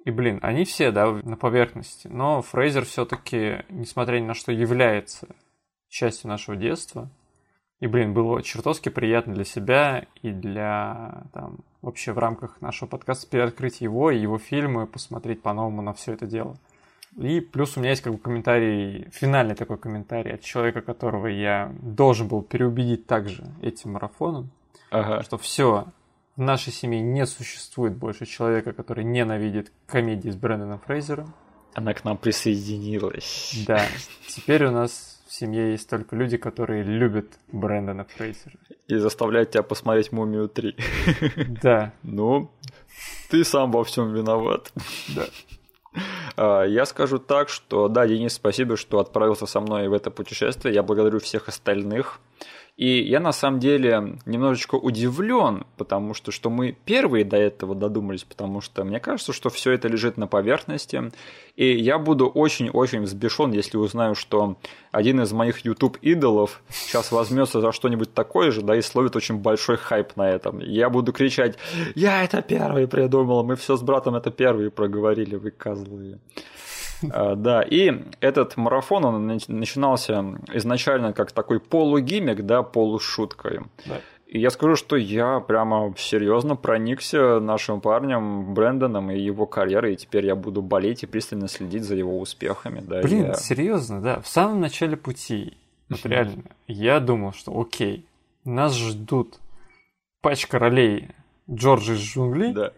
И, 0.05 0.11
блин, 0.11 0.39
они 0.41 0.63
все, 0.63 0.91
да, 0.91 1.11
на 1.11 1.35
поверхности. 1.35 2.07
Но 2.07 2.41
Фрейзер 2.41 2.85
все-таки, 2.85 3.65
несмотря 3.69 4.19
ни 4.19 4.25
на 4.25 4.35
что, 4.35 4.53
является 4.53 5.27
частью 5.89 6.29
нашего 6.29 6.55
детства. 6.55 7.09
И, 7.79 7.87
блин, 7.87 8.13
было 8.13 8.41
чертовски 8.41 8.89
приятно 8.89 9.33
для 9.33 9.43
себя 9.43 10.05
и 10.21 10.31
для, 10.31 11.25
там, 11.33 11.59
вообще 11.81 12.13
в 12.13 12.19
рамках 12.19 12.61
нашего 12.61 12.87
подкаста 12.87 13.29
переоткрыть 13.29 13.81
его 13.81 14.09
и 14.09 14.17
его 14.17 14.37
фильмы, 14.37 14.87
посмотреть 14.87 15.41
по-новому 15.41 15.81
на 15.81 15.93
все 15.93 16.13
это 16.13 16.25
дело. 16.25 16.57
И 17.17 17.39
плюс 17.39 17.75
у 17.75 17.79
меня 17.79 17.89
есть 17.91 18.03
как 18.03 18.13
бы 18.13 18.19
комментарий, 18.19 19.09
финальный 19.11 19.55
такой 19.55 19.77
комментарий 19.77 20.35
от 20.35 20.41
человека, 20.41 20.81
которого 20.81 21.27
я 21.27 21.73
должен 21.81 22.27
был 22.27 22.43
переубедить 22.43 23.07
также 23.07 23.43
этим 23.61 23.93
марафоном, 23.93 24.51
ага. 24.91 25.23
что 25.23 25.37
все, 25.37 25.87
в 26.35 26.41
нашей 26.41 26.71
семье 26.71 27.01
не 27.01 27.25
существует 27.25 27.95
больше 27.95 28.27
человека, 28.27 28.71
который 28.71 29.03
ненавидит 29.03 29.71
комедии 29.87 30.29
с 30.29 30.35
Брэндоном 30.35 30.79
Фрейзером. 30.79 31.33
Она 31.73 31.93
к 31.95 32.03
нам 32.03 32.17
присоединилась. 32.17 33.63
Да, 33.67 33.83
теперь 34.27 34.65
у 34.65 34.71
нас 34.71 35.23
в 35.27 35.33
семье 35.33 35.71
есть 35.71 35.89
только 35.89 36.15
люди, 36.15 36.37
которые 36.37 36.83
любят 36.83 37.39
Брэндона 37.51 38.05
Фрейзера. 38.05 38.55
И 38.87 38.95
заставляют 38.95 39.51
тебя 39.51 39.63
посмотреть 39.63 40.11
«Мумию 40.11 40.47
3». 40.47 41.57
Да. 41.61 41.93
Ну, 42.03 42.51
ты 43.29 43.43
сам 43.43 43.71
во 43.71 43.83
всем 43.83 44.13
виноват. 44.13 44.71
Да. 45.15 45.25
А, 46.37 46.63
я 46.63 46.85
скажу 46.85 47.17
так, 47.17 47.49
что 47.49 47.87
да, 47.87 48.07
Денис, 48.07 48.33
спасибо, 48.33 48.77
что 48.77 48.99
отправился 48.99 49.45
со 49.47 49.59
мной 49.59 49.87
в 49.87 49.93
это 49.93 50.11
путешествие. 50.11 50.73
Я 50.73 50.83
благодарю 50.83 51.19
всех 51.19 51.47
остальных. 51.49 52.19
И 52.77 53.01
я 53.01 53.19
на 53.19 53.31
самом 53.31 53.59
деле 53.59 54.19
немножечко 54.27 54.75
удивлен, 54.75 55.65
потому 55.77 56.13
что, 56.13 56.31
что 56.31 56.51
мы 56.51 56.77
первые 56.85 57.25
до 57.25 57.35
этого 57.35 57.73
додумались, 57.73 58.23
потому 58.23 58.61
что 58.61 58.83
мне 58.83 58.99
кажется, 58.99 59.33
что 59.33 59.49
все 59.49 59.71
это 59.71 59.87
лежит 59.87 60.15
на 60.17 60.27
поверхности. 60.27 61.11
И 61.55 61.75
я 61.75 61.97
буду 61.97 62.27
очень-очень 62.27 63.01
взбешен, 63.01 63.51
если 63.51 63.77
узнаю, 63.77 64.13
что 64.13 64.57
один 64.91 65.19
из 65.21 65.33
моих 65.33 65.65
YouTube 65.65 65.97
идолов 66.03 66.61
сейчас 66.69 67.11
возьмется 67.11 67.61
за 67.61 67.71
что-нибудь 67.71 68.13
такое 68.13 68.51
же, 68.51 68.61
да, 68.61 68.75
и 68.77 68.83
словит 68.83 69.15
очень 69.15 69.39
большой 69.39 69.77
хайп 69.77 70.15
на 70.15 70.29
этом. 70.29 70.59
Я 70.59 70.91
буду 70.91 71.13
кричать: 71.13 71.57
Я 71.95 72.23
это 72.23 72.43
первый 72.43 72.87
придумал, 72.87 73.43
мы 73.43 73.55
все 73.55 73.75
с 73.75 73.81
братом 73.81 74.13
это 74.13 74.29
первые 74.29 74.69
проговорили, 74.69 75.35
вы 75.35 75.49
козлы. 75.49 76.19
А, 77.11 77.35
да, 77.37 77.61
и 77.61 78.03
этот 78.19 78.57
марафон, 78.57 79.05
он 79.05 79.27
начинался 79.27 80.23
изначально 80.53 81.13
как 81.13 81.31
такой 81.31 81.59
полугимик, 81.59 82.45
да, 82.45 82.63
полушуткой. 82.63 83.61
Да. 83.85 84.01
И 84.27 84.39
я 84.39 84.49
скажу, 84.49 84.75
что 84.75 84.97
я 84.97 85.39
прямо 85.39 85.93
серьезно 85.97 86.57
проникся 86.57 87.39
нашим 87.39 87.79
парнем 87.79 88.53
Брэндоном 88.53 89.09
и 89.11 89.19
его 89.19 89.45
карьерой, 89.45 89.93
и 89.93 89.97
теперь 89.97 90.25
я 90.25 90.35
буду 90.35 90.61
болеть 90.61 91.03
и 91.03 91.07
пристально 91.07 91.47
следить 91.47 91.83
за 91.83 91.95
его 91.95 92.19
успехами. 92.19 92.81
Да, 92.81 93.01
Блин, 93.01 93.27
я... 93.27 93.33
серьезно, 93.35 94.01
да. 94.01 94.19
В 94.19 94.27
самом 94.27 94.59
начале 94.59 94.97
пути, 94.97 95.57
вот 95.89 96.05
реально, 96.05 96.43
я 96.67 96.99
думал, 96.99 97.31
что 97.31 97.57
окей, 97.57 98.05
нас 98.43 98.75
ждут 98.75 99.39
пачка 100.21 100.59
ролей 100.59 101.09
Джордж 101.49 101.91
из 101.91 101.99
джунглей. 101.99 102.53
Да. 102.53 102.71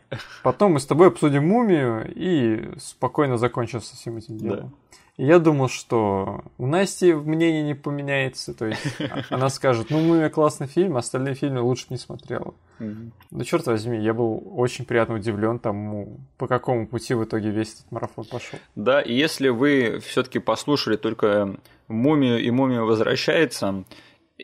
Потом 0.44 0.74
мы 0.74 0.80
с 0.80 0.86
тобой 0.86 1.08
обсудим 1.08 1.48
мумию 1.48 2.12
и 2.14 2.78
спокойно 2.78 3.38
закончим 3.38 3.82
со 3.82 3.96
всем 3.96 4.18
этим 4.18 4.38
делом. 4.38 4.60
Да. 4.60 4.98
И 5.20 5.26
я 5.26 5.40
думал, 5.40 5.68
что 5.68 6.46
у 6.58 6.66
Насти 6.66 7.12
мнение 7.12 7.62
не 7.62 7.74
поменяется. 7.74 8.54
То 8.54 8.68
есть 8.68 8.82
она 9.30 9.50
скажет, 9.50 9.90
ну, 9.90 10.00
«Мумия» 10.00 10.30
классный 10.30 10.68
фильм, 10.68 10.96
остальные 10.96 11.36
фильмы 11.36 11.60
лучше 11.60 11.88
не 11.90 11.98
смотрела. 11.98 12.54
Mm-hmm. 12.80 13.12
Ну, 13.32 13.44
черт 13.44 13.66
возьми, 13.68 14.00
я 14.00 14.14
был 14.14 14.42
очень 14.56 14.86
приятно 14.86 15.16
удивлен 15.16 15.60
тому, 15.60 16.22
по 16.38 16.48
какому 16.48 16.88
пути 16.88 17.16
в 17.16 17.26
итоге 17.26 17.50
весь 17.50 17.74
этот 17.74 17.92
марафон 17.92 18.24
пошел. 18.24 18.60
Да, 18.76 19.02
и 19.02 19.14
если 19.14 19.50
вы 19.50 20.00
все-таки 20.00 20.40
послушали 20.40 20.96
только 20.96 21.58
«Мумию» 21.90 22.42
и 22.42 22.50
«Мумия 22.50 22.84
возвращается», 22.84 23.84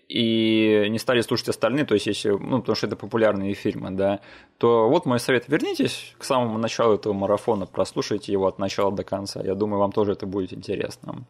и 0.08 0.88
не 0.90 1.00
стали 1.00 1.22
слушать 1.22 1.50
остальные, 1.50 1.86
то 1.86 1.94
есть 1.94 2.06
если, 2.06 2.30
ну, 2.30 2.60
потому 2.60 2.76
что 2.76 2.88
это 2.88 2.96
популярные 2.96 3.54
фильмы, 3.54 3.92
да, 3.92 4.20
то 4.58 4.90
вот 4.90 5.06
мой 5.06 5.20
совет, 5.20 5.46
вернитесь 5.48 6.16
к 6.18 6.24
самому 6.24 6.58
началу 6.58 6.96
этого 6.96 7.14
марафона, 7.14 7.66
прослушайте 7.66 8.32
его 8.32 8.48
от 8.48 8.60
начала 8.60 8.92
до 8.92 9.04
конца, 9.04 9.42
я 9.42 9.56
думаю, 9.56 9.80
вам 9.80 9.92
тоже 9.92 10.12
это 10.14 10.26
будет 10.26 10.54
интересно. 10.54 11.26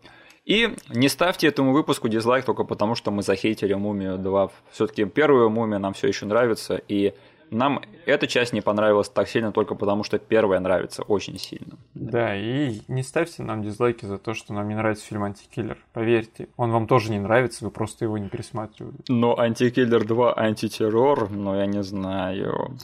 И 0.46 0.76
не 0.90 1.10
ставьте 1.10 1.48
этому 1.48 1.74
выпуску 1.74 2.08
дизлайк 2.08 2.46
только 2.46 2.64
потому, 2.66 2.94
что 2.94 3.10
мы 3.10 3.24
захейтили 3.24 3.74
«Мумию 3.74 4.18
2». 4.18 4.52
все 4.72 4.86
таки 4.86 5.06
первую 5.06 5.50
«Мумию» 5.50 5.80
нам 5.80 5.94
все 5.94 6.08
еще 6.08 6.28
нравится, 6.28 6.80
и 6.88 7.14
нам 7.52 7.82
эта 8.06 8.28
часть 8.28 8.54
не 8.54 8.62
понравилась 8.62 9.10
так 9.10 9.28
сильно 9.28 9.52
только 9.52 9.76
потому, 9.76 10.04
что 10.04 10.20
первая 10.20 10.60
нравится 10.60 11.04
очень 11.04 11.40
сильно. 11.40 11.78
Да, 11.94 12.36
и 12.36 12.82
не 12.88 13.04
ставьте 13.04 13.44
нам 13.44 13.64
дизлайки 13.64 14.06
за 14.06 14.18
то, 14.18 14.34
что 14.34 14.54
нам 14.54 14.68
не 14.68 14.76
нравится 14.76 15.06
фильм 15.06 15.24
«Антикиллер». 15.24 15.78
Поверьте, 15.94 16.50
он 16.58 16.72
вам 16.72 16.88
тоже 16.88 17.12
не 17.12 17.20
нравится, 17.20 17.66
вы 17.66 17.72
просто 17.72 18.06
его 18.06 18.18
не 18.18 18.30
пересматривали. 18.30 18.96
Но 19.08 19.38
«Антикиллер 19.38 20.06
2. 20.06 20.38
Антитеррор», 20.38 21.30
ну 21.30 21.56
я 21.56 21.66
не 21.66 21.84
знаю. 21.84 22.78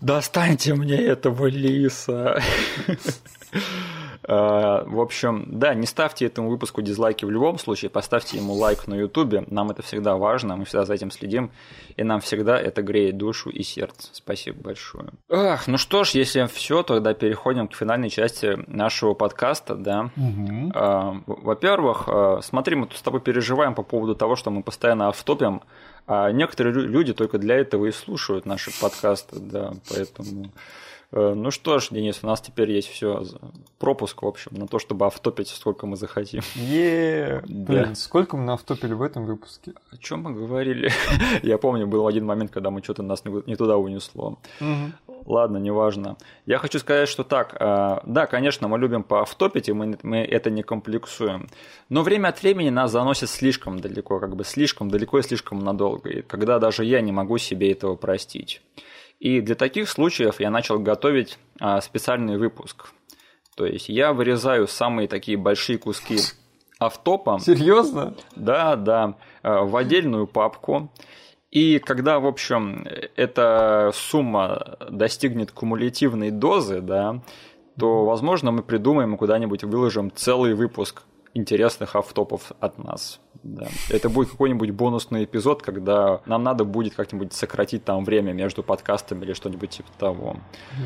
Достаньте 0.00 0.74
мне 0.74 0.96
этого 0.96 1.46
лиса. 1.46 2.40
А, 4.24 4.84
в 4.84 5.00
общем, 5.00 5.44
да, 5.46 5.74
не 5.74 5.86
ставьте 5.86 6.26
этому 6.26 6.50
выпуску 6.50 6.82
дизлайки 6.82 7.24
в 7.24 7.30
любом 7.30 7.58
случае, 7.58 7.90
поставьте 7.90 8.36
ему 8.36 8.54
лайк 8.54 8.86
на 8.86 8.94
ютубе, 8.94 9.44
нам 9.48 9.70
это 9.70 9.82
всегда 9.82 10.16
важно, 10.16 10.56
мы 10.56 10.64
всегда 10.64 10.84
за 10.84 10.94
этим 10.94 11.10
следим, 11.10 11.50
и 11.96 12.04
нам 12.04 12.20
всегда 12.20 12.58
это 12.58 12.82
греет 12.82 13.16
душу 13.16 13.50
и 13.50 13.62
сердце. 13.62 14.08
Спасибо 14.12 14.60
большое. 14.62 15.08
Ах, 15.30 15.66
ну 15.66 15.78
что 15.78 16.04
ж, 16.04 16.10
если 16.10 16.46
все, 16.46 16.82
тогда 16.82 17.14
переходим 17.14 17.68
к 17.68 17.74
финальной 17.74 18.10
части 18.10 18.58
нашего 18.66 19.14
подкаста, 19.14 19.74
да. 19.74 20.10
Угу. 20.16 20.72
Во-первых, 21.42 22.04
а, 22.06 22.40
смотри, 22.42 22.76
мы 22.76 22.86
тут 22.86 22.96
с 22.96 23.02
тобой 23.02 23.20
переживаем 23.20 23.74
по 23.74 23.82
поводу 23.82 24.14
того, 24.14 24.36
что 24.36 24.50
мы 24.50 24.62
постоянно 24.62 25.08
автопим, 25.08 25.62
а 26.06 26.30
некоторые 26.32 26.86
люди 26.86 27.12
только 27.12 27.38
для 27.38 27.56
этого 27.56 27.86
и 27.86 27.92
слушают 27.92 28.46
наши 28.46 28.70
подкасты, 28.80 29.38
да, 29.38 29.72
поэтому... 29.88 30.50
Э, 31.10 31.32
ну 31.34 31.50
что 31.50 31.78
ж, 31.78 31.88
Денис, 31.90 32.20
у 32.22 32.26
нас 32.26 32.40
теперь 32.40 32.70
есть 32.70 32.88
все 32.88 33.22
пропуск, 33.78 34.22
в 34.22 34.26
общем, 34.26 34.52
на 34.54 34.66
то, 34.66 34.78
чтобы 34.78 35.06
автопить 35.06 35.48
сколько 35.48 35.86
мы 35.86 35.96
захотим. 35.96 36.42
Е, 36.54 37.42
блин, 37.46 37.94
сколько 37.94 38.36
мы 38.36 38.52
автопили 38.52 38.92
в 38.92 39.02
этом 39.02 39.24
выпуске? 39.24 39.72
О 39.90 39.96
чем 39.96 40.22
мы 40.22 40.32
говорили? 40.32 40.90
Я 41.42 41.58
помню, 41.58 41.86
был 41.86 42.06
один 42.06 42.26
момент, 42.26 42.50
когда 42.50 42.70
мы 42.70 42.82
что-то 42.82 43.02
нас 43.02 43.24
не 43.24 43.56
туда 43.56 43.76
унесло. 43.76 44.38
Ладно, 45.24 45.58
неважно. 45.58 46.16
Я 46.46 46.58
хочу 46.58 46.78
сказать, 46.78 47.08
что 47.08 47.22
так, 47.22 47.54
э, 47.58 48.00
да, 48.06 48.26
конечно, 48.26 48.68
мы 48.68 48.78
любим 48.78 49.02
поавтопить, 49.02 49.68
и 49.68 49.72
мы, 49.72 49.98
мы 50.02 50.18
это 50.18 50.50
не 50.50 50.62
комплексуем. 50.62 51.48
Но 51.88 52.02
время 52.02 52.28
от 52.28 52.42
времени 52.42 52.70
нас 52.70 52.90
заносит 52.92 53.28
слишком 53.28 53.80
далеко, 53.80 54.20
как 54.20 54.36
бы 54.36 54.44
слишком 54.44 54.90
далеко 54.90 55.18
и 55.18 55.22
слишком 55.22 55.58
надолго. 55.58 56.08
И 56.08 56.22
когда 56.22 56.58
даже 56.58 56.84
я 56.84 57.00
не 57.00 57.12
могу 57.12 57.38
себе 57.38 57.72
этого 57.72 57.96
простить. 57.96 58.62
И 59.18 59.40
для 59.40 59.54
таких 59.54 59.88
случаев 59.88 60.40
я 60.40 60.50
начал 60.50 60.78
готовить 60.78 61.38
а, 61.60 61.80
специальный 61.80 62.36
выпуск. 62.36 62.92
То 63.56 63.66
есть 63.66 63.88
я 63.88 64.12
вырезаю 64.12 64.68
самые 64.68 65.08
такие 65.08 65.36
большие 65.36 65.78
куски 65.78 66.18
автопа. 66.78 67.38
Серьезно? 67.40 68.14
Да, 68.36 68.76
да. 68.76 69.16
А, 69.42 69.64
в 69.64 69.76
отдельную 69.76 70.26
папку. 70.28 70.92
И 71.50 71.78
когда, 71.78 72.20
в 72.20 72.26
общем, 72.26 72.86
эта 73.16 73.90
сумма 73.94 74.76
достигнет 74.90 75.50
кумулятивной 75.50 76.30
дозы, 76.30 76.80
да, 76.80 77.22
то, 77.78 78.04
возможно, 78.04 78.52
мы 78.52 78.62
придумаем 78.62 79.14
и 79.14 79.18
куда-нибудь 79.18 79.64
выложим 79.64 80.12
целый 80.14 80.54
выпуск 80.54 81.02
интересных 81.38 81.96
автопов 81.96 82.52
от 82.60 82.78
нас. 82.78 83.20
Да. 83.42 83.68
Это 83.88 84.08
будет 84.08 84.30
какой-нибудь 84.30 84.70
бонусный 84.72 85.24
эпизод, 85.24 85.62
когда 85.62 86.20
нам 86.26 86.42
надо 86.42 86.64
будет 86.64 86.94
как-нибудь 86.94 87.32
сократить 87.32 87.84
там 87.84 88.04
время 88.04 88.32
между 88.32 88.62
подкастами 88.62 89.24
или 89.24 89.32
что-нибудь 89.32 89.70
типа 89.70 89.88
того. 89.98 90.36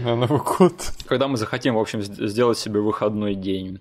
На 0.05 0.15
Новый 0.15 0.41
год. 0.41 0.75
Когда 1.07 1.29
мы 1.29 1.37
захотим, 1.37 1.75
в 1.75 1.79
общем, 1.79 2.03
сделать 2.03 2.59
себе 2.59 2.81
выходной 2.81 3.35
день. 3.35 3.81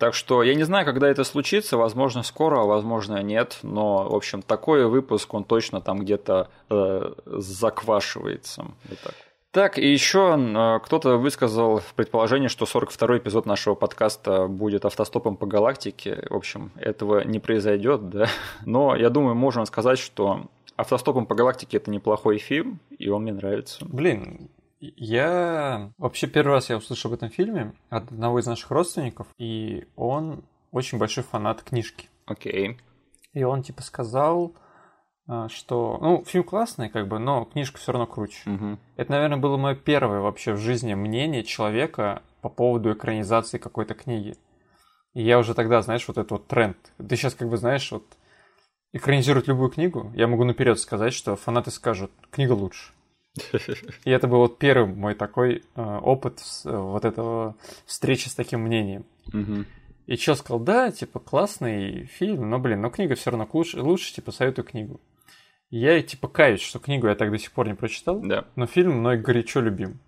Так 0.00 0.14
что 0.14 0.42
я 0.42 0.54
не 0.54 0.64
знаю, 0.64 0.86
когда 0.86 1.08
это 1.08 1.24
случится, 1.24 1.76
возможно, 1.76 2.22
скоро, 2.22 2.62
а 2.62 2.64
возможно, 2.64 3.22
нет, 3.22 3.58
но, 3.62 4.08
в 4.08 4.14
общем, 4.14 4.40
такой 4.40 4.86
выпуск, 4.86 5.34
он 5.34 5.44
точно 5.44 5.82
там 5.82 5.98
где-то 5.98 6.48
э, 6.70 7.12
заквашивается. 7.26 8.64
Вот 8.88 8.98
так. 9.04 9.14
Так, 9.52 9.78
и 9.78 9.92
еще 9.92 10.36
э, 10.38 10.78
кто-то 10.84 11.16
высказал 11.16 11.82
предположение, 11.96 12.48
что 12.48 12.66
42-й 12.66 13.18
эпизод 13.18 13.46
нашего 13.46 13.74
подкаста 13.74 14.46
будет 14.46 14.84
автостопом 14.84 15.36
по 15.36 15.46
галактике. 15.46 16.24
В 16.30 16.36
общем, 16.36 16.70
этого 16.76 17.24
не 17.24 17.40
произойдет, 17.40 18.08
да. 18.10 18.28
Но 18.64 18.94
я 18.94 19.10
думаю, 19.10 19.34
можно 19.34 19.64
сказать, 19.64 19.98
что 19.98 20.46
автостопом 20.76 21.26
по 21.26 21.34
галактике 21.34 21.78
это 21.78 21.90
неплохой 21.90 22.38
фильм, 22.38 22.78
и 22.96 23.08
он 23.08 23.22
мне 23.22 23.32
нравится. 23.32 23.84
Блин, 23.84 24.50
я 24.78 25.90
вообще 25.98 26.28
первый 26.28 26.52
раз 26.52 26.70
я 26.70 26.76
услышал 26.76 27.10
об 27.10 27.16
этом 27.16 27.30
фильме 27.30 27.72
от 27.88 28.04
одного 28.04 28.38
из 28.38 28.46
наших 28.46 28.70
родственников, 28.70 29.26
и 29.36 29.88
он 29.96 30.44
очень 30.70 30.98
большой 30.98 31.24
фанат 31.24 31.62
книжки. 31.62 32.08
Окей. 32.24 32.70
Okay. 32.70 32.76
И 33.32 33.42
он 33.42 33.62
типа 33.62 33.82
сказал, 33.82 34.54
а, 34.54 34.60
что, 35.48 35.98
ну, 36.00 36.24
фильм 36.26 36.44
классный, 36.44 36.88
как 36.88 37.06
бы, 37.06 37.18
но 37.18 37.44
книжка 37.44 37.78
все 37.78 37.92
равно 37.92 38.06
круче. 38.06 38.50
Угу. 38.50 38.78
Это, 38.96 39.10
наверное, 39.12 39.38
было 39.38 39.56
мое 39.56 39.74
первое 39.74 40.20
вообще 40.20 40.52
в 40.52 40.58
жизни 40.58 40.94
мнение 40.94 41.44
человека 41.44 42.22
по 42.40 42.48
поводу 42.48 42.92
экранизации 42.92 43.58
какой-то 43.58 43.94
книги. 43.94 44.36
И 45.14 45.22
я 45.22 45.38
уже 45.38 45.54
тогда, 45.54 45.82
знаешь, 45.82 46.06
вот 46.08 46.18
этот 46.18 46.30
вот 46.30 46.46
тренд. 46.46 46.76
Ты 46.96 47.16
сейчас 47.16 47.34
как 47.34 47.48
бы 47.48 47.56
знаешь, 47.56 47.90
вот 47.92 48.04
экранизируют 48.92 49.48
любую 49.48 49.70
книгу, 49.70 50.10
я 50.14 50.26
могу 50.26 50.44
наперед 50.44 50.78
сказать, 50.78 51.12
что 51.12 51.36
фанаты 51.36 51.70
скажут, 51.70 52.10
книга 52.30 52.52
лучше. 52.52 52.92
И 54.04 54.10
это 54.10 54.26
был 54.26 54.38
вот 54.38 54.58
первый 54.58 54.92
мой 54.92 55.14
такой 55.14 55.62
э, 55.76 55.98
опыт 56.02 56.40
э, 56.64 56.76
вот 56.76 57.04
этого 57.04 57.56
встречи 57.86 58.28
с 58.28 58.34
таким 58.34 58.62
мнением. 58.62 59.04
Угу. 59.28 59.64
И 60.06 60.16
чел 60.16 60.34
сказал, 60.34 60.58
да, 60.58 60.90
типа, 60.90 61.20
классный 61.20 62.06
фильм, 62.06 62.50
но, 62.50 62.58
блин, 62.58 62.80
но 62.80 62.90
книга 62.90 63.14
все 63.14 63.30
равно 63.30 63.48
лучше, 63.52 63.80
лучше 63.80 64.12
типа, 64.12 64.32
советую 64.32 64.64
книгу. 64.64 65.00
Я 65.70 66.02
типа 66.02 66.28
каюсь, 66.28 66.60
что 66.60 66.80
книгу 66.80 67.06
я 67.06 67.14
так 67.14 67.30
до 67.30 67.38
сих 67.38 67.52
пор 67.52 67.68
не 67.68 67.74
прочитал, 67.74 68.20
да. 68.20 68.44
но 68.56 68.66
фильм 68.66 68.98
мной 68.98 69.18
горячо 69.18 69.60
любим. 69.60 70.00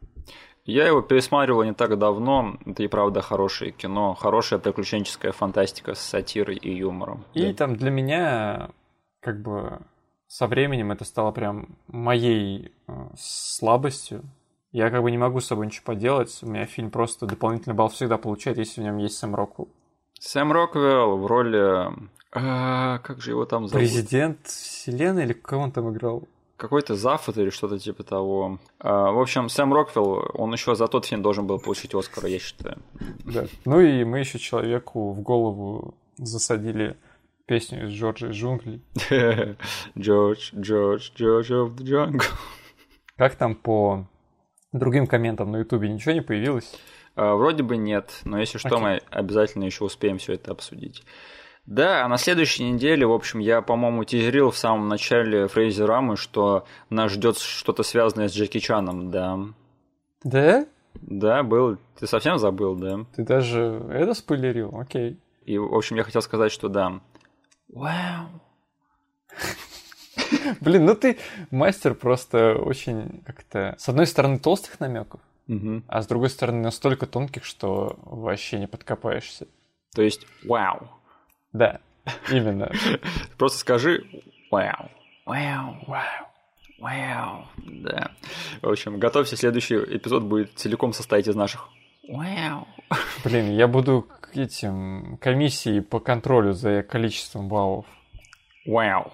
Я 0.65 0.87
его 0.87 1.03
пересматривал 1.03 1.65
не 1.65 1.75
так 1.75 1.99
давно. 1.99 2.57
Это 2.67 2.83
и 2.83 2.89
правда 2.89 3.21
хорошее 3.21 3.73
кино, 3.73 4.15
хорошая 4.15 4.61
приключенческая 4.61 5.33
фантастика 5.33 5.95
с 5.95 6.01
сатирой 6.01 6.57
и 6.57 6.73
юмором. 6.73 7.25
И 7.35 7.47
да. 7.47 7.55
там 7.55 7.77
для 7.77 7.91
меня, 7.91 8.71
как 9.21 9.43
бы, 9.43 9.81
со 10.29 10.47
временем 10.47 10.93
это 10.93 11.05
стало 11.05 11.33
прям 11.33 11.77
моей 11.89 12.73
э, 12.87 12.93
слабостью. 13.17 14.23
Я 14.71 14.91
как 14.91 15.03
бы 15.03 15.11
не 15.11 15.19
могу 15.19 15.41
с 15.41 15.47
собой 15.47 15.67
ничего 15.67 15.87
поделать. 15.87 16.37
У 16.43 16.47
меня 16.47 16.67
фильм 16.67 16.91
просто 16.91 17.27
дополнительный 17.27 17.75
балл 17.75 17.89
всегда 17.89 18.17
получает, 18.17 18.59
если 18.59 18.81
в 18.81 18.85
нем 18.85 18.99
есть 18.99 19.19
Сэм 19.19 19.35
Роквелл. 19.35 19.69
Сэм 20.21 20.53
Роквелл 20.53 21.19
в 21.19 21.27
роли 21.27 21.89
а, 22.33 22.99
как 23.01 23.21
же 23.21 23.33
его 23.33 23.45
там 23.45 23.69
зовут? 23.69 23.81
Президент 23.81 24.47
вселенной 24.47 25.25
или 25.25 25.35
кого 25.35 25.65
он 25.65 25.73
там 25.73 25.93
играл? 25.93 26.27
Какой-то 26.57 26.95
Зафот 26.95 27.37
или 27.37 27.51
что-то 27.51 27.79
типа 27.79 28.05
того. 28.05 28.59
А, 28.79 29.11
в 29.11 29.21
общем, 29.21 29.49
Сэм 29.49 29.73
Роквелл, 29.73 30.31
он 30.35 30.53
еще 30.53 30.75
за 30.75 30.87
тот 30.89 31.05
фильм 31.05 31.23
должен 31.23 31.47
был 31.47 31.59
получить 31.59 31.95
Оскара, 31.95 32.29
я 32.29 32.39
считаю. 32.39 32.79
Да. 33.25 33.47
Ну 33.65 33.81
и 33.81 34.05
мы 34.05 34.21
еще 34.21 34.39
человеку 34.39 35.13
в 35.13 35.21
голову 35.21 35.95
засадили 36.17 36.97
песню 37.47 37.87
из 37.87 37.93
Джорджа 37.93 38.29
из 38.29 38.37
джунглей. 38.37 38.83
Джордж, 39.99 40.53
Джордж, 40.55 41.11
Джордж 41.15 41.53
of 41.53 41.77
the 41.77 41.85
Jungle. 41.85 42.25
Как 43.17 43.35
там 43.35 43.55
по 43.55 44.07
другим 44.73 45.07
комментам 45.07 45.51
на 45.51 45.59
Ютубе 45.59 45.89
ничего 45.89 46.13
не 46.13 46.23
появилось? 46.23 46.73
А, 47.15 47.35
вроде 47.35 47.63
бы 47.63 47.77
нет, 47.77 48.21
но 48.25 48.39
если 48.39 48.57
что, 48.57 48.77
okay. 48.77 48.81
мы 48.81 49.03
обязательно 49.11 49.65
еще 49.65 49.85
успеем 49.85 50.19
все 50.19 50.35
это 50.35 50.53
обсудить. 50.53 51.03
Да, 51.67 52.05
а 52.05 52.09
на 52.09 52.17
следующей 52.17 52.65
неделе, 52.65 53.07
в 53.07 53.13
общем, 53.13 53.39
я, 53.39 53.63
по-моему, 53.63 54.05
тизерил 54.05 54.51
в 54.51 54.59
самом 54.59 54.89
начале 54.89 55.47
Фрейзи 55.47 55.83
Рамы, 55.83 56.17
что 56.17 56.67
нас 56.91 57.13
ждет 57.13 57.39
что-то 57.39 57.83
связанное 57.85 58.29
с 58.29 58.35
Джеки 58.35 58.59
Чаном, 58.59 59.11
да. 59.11 59.39
Да? 60.25 60.67
Да, 60.95 61.43
был. 61.43 61.79
Ты 61.99 62.07
совсем 62.07 62.39
забыл, 62.39 62.75
да? 62.75 63.07
Ты 63.15 63.23
даже 63.23 63.85
это 63.91 64.15
спойлерил, 64.15 64.77
окей. 64.77 65.19
И, 65.45 65.57
в 65.57 65.75
общем, 65.75 65.97
я 65.97 66.05
хотел 66.05 66.23
сказать, 66.23 66.53
что 66.53 66.69
да. 66.69 67.01
Вау. 67.69 68.29
Блин, 70.61 70.85
ну 70.85 70.95
ты 70.95 71.19
мастер 71.51 71.95
просто 71.95 72.55
очень 72.55 73.23
как-то... 73.25 73.77
С 73.79 73.89
одной 73.89 74.07
стороны, 74.07 74.39
толстых 74.39 74.81
намеков, 74.81 75.21
угу. 75.49 75.83
а 75.87 76.03
с 76.03 76.07
другой 76.07 76.31
стороны, 76.31 76.61
настолько 76.61 77.07
тонких, 77.07 77.45
что 77.45 77.99
вообще 78.03 78.59
не 78.59 78.67
подкопаешься. 78.67 79.47
То 79.95 80.03
есть, 80.03 80.27
вау. 80.45 80.89
Да, 81.53 81.81
именно. 82.31 82.71
Просто 83.39 83.59
скажи 83.59 84.05
«Вау». 84.51 84.91
Вау. 85.27 85.77
Вау. 85.87 86.27
Вау. 86.79 87.47
Да. 87.57 88.11
В 88.61 88.69
общем, 88.69 88.99
готовься, 88.99 89.37
следующий 89.37 89.77
эпизод 89.77 90.25
будет 90.25 90.53
целиком 90.57 90.93
состоять 90.93 91.29
из 91.29 91.37
наших 91.37 91.69
Вау. 92.09 92.67
Блин, 93.25 93.53
я 93.53 93.69
буду 93.69 94.07
к 94.21 94.37
этим 94.37 95.19
комиссии 95.21 95.81
по 95.81 96.01
контролю 96.01 96.53
за 96.53 96.83
количеством 96.83 97.49
баллов. 97.49 97.87
Вау. 98.67 99.13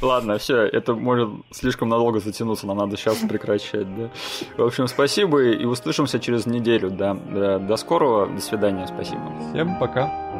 Ладно, 0.00 0.38
все, 0.38 0.62
это 0.62 0.94
может 0.94 1.30
слишком 1.50 1.88
надолго 1.88 2.20
затянуться, 2.20 2.66
нам 2.66 2.78
надо 2.78 2.96
сейчас 2.96 3.18
прекращать, 3.18 3.94
да. 3.96 4.10
В 4.56 4.64
общем, 4.64 4.86
спасибо 4.86 5.42
и 5.42 5.64
услышимся 5.64 6.20
через 6.20 6.46
неделю, 6.46 6.90
да. 6.90 7.14
До 7.58 7.76
скорого, 7.76 8.32
до 8.32 8.40
свидания, 8.40 8.86
спасибо. 8.86 9.22
Всем 9.50 9.78
пока. 9.78 10.31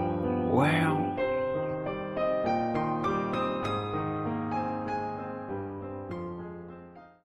Wow. 0.53 1.02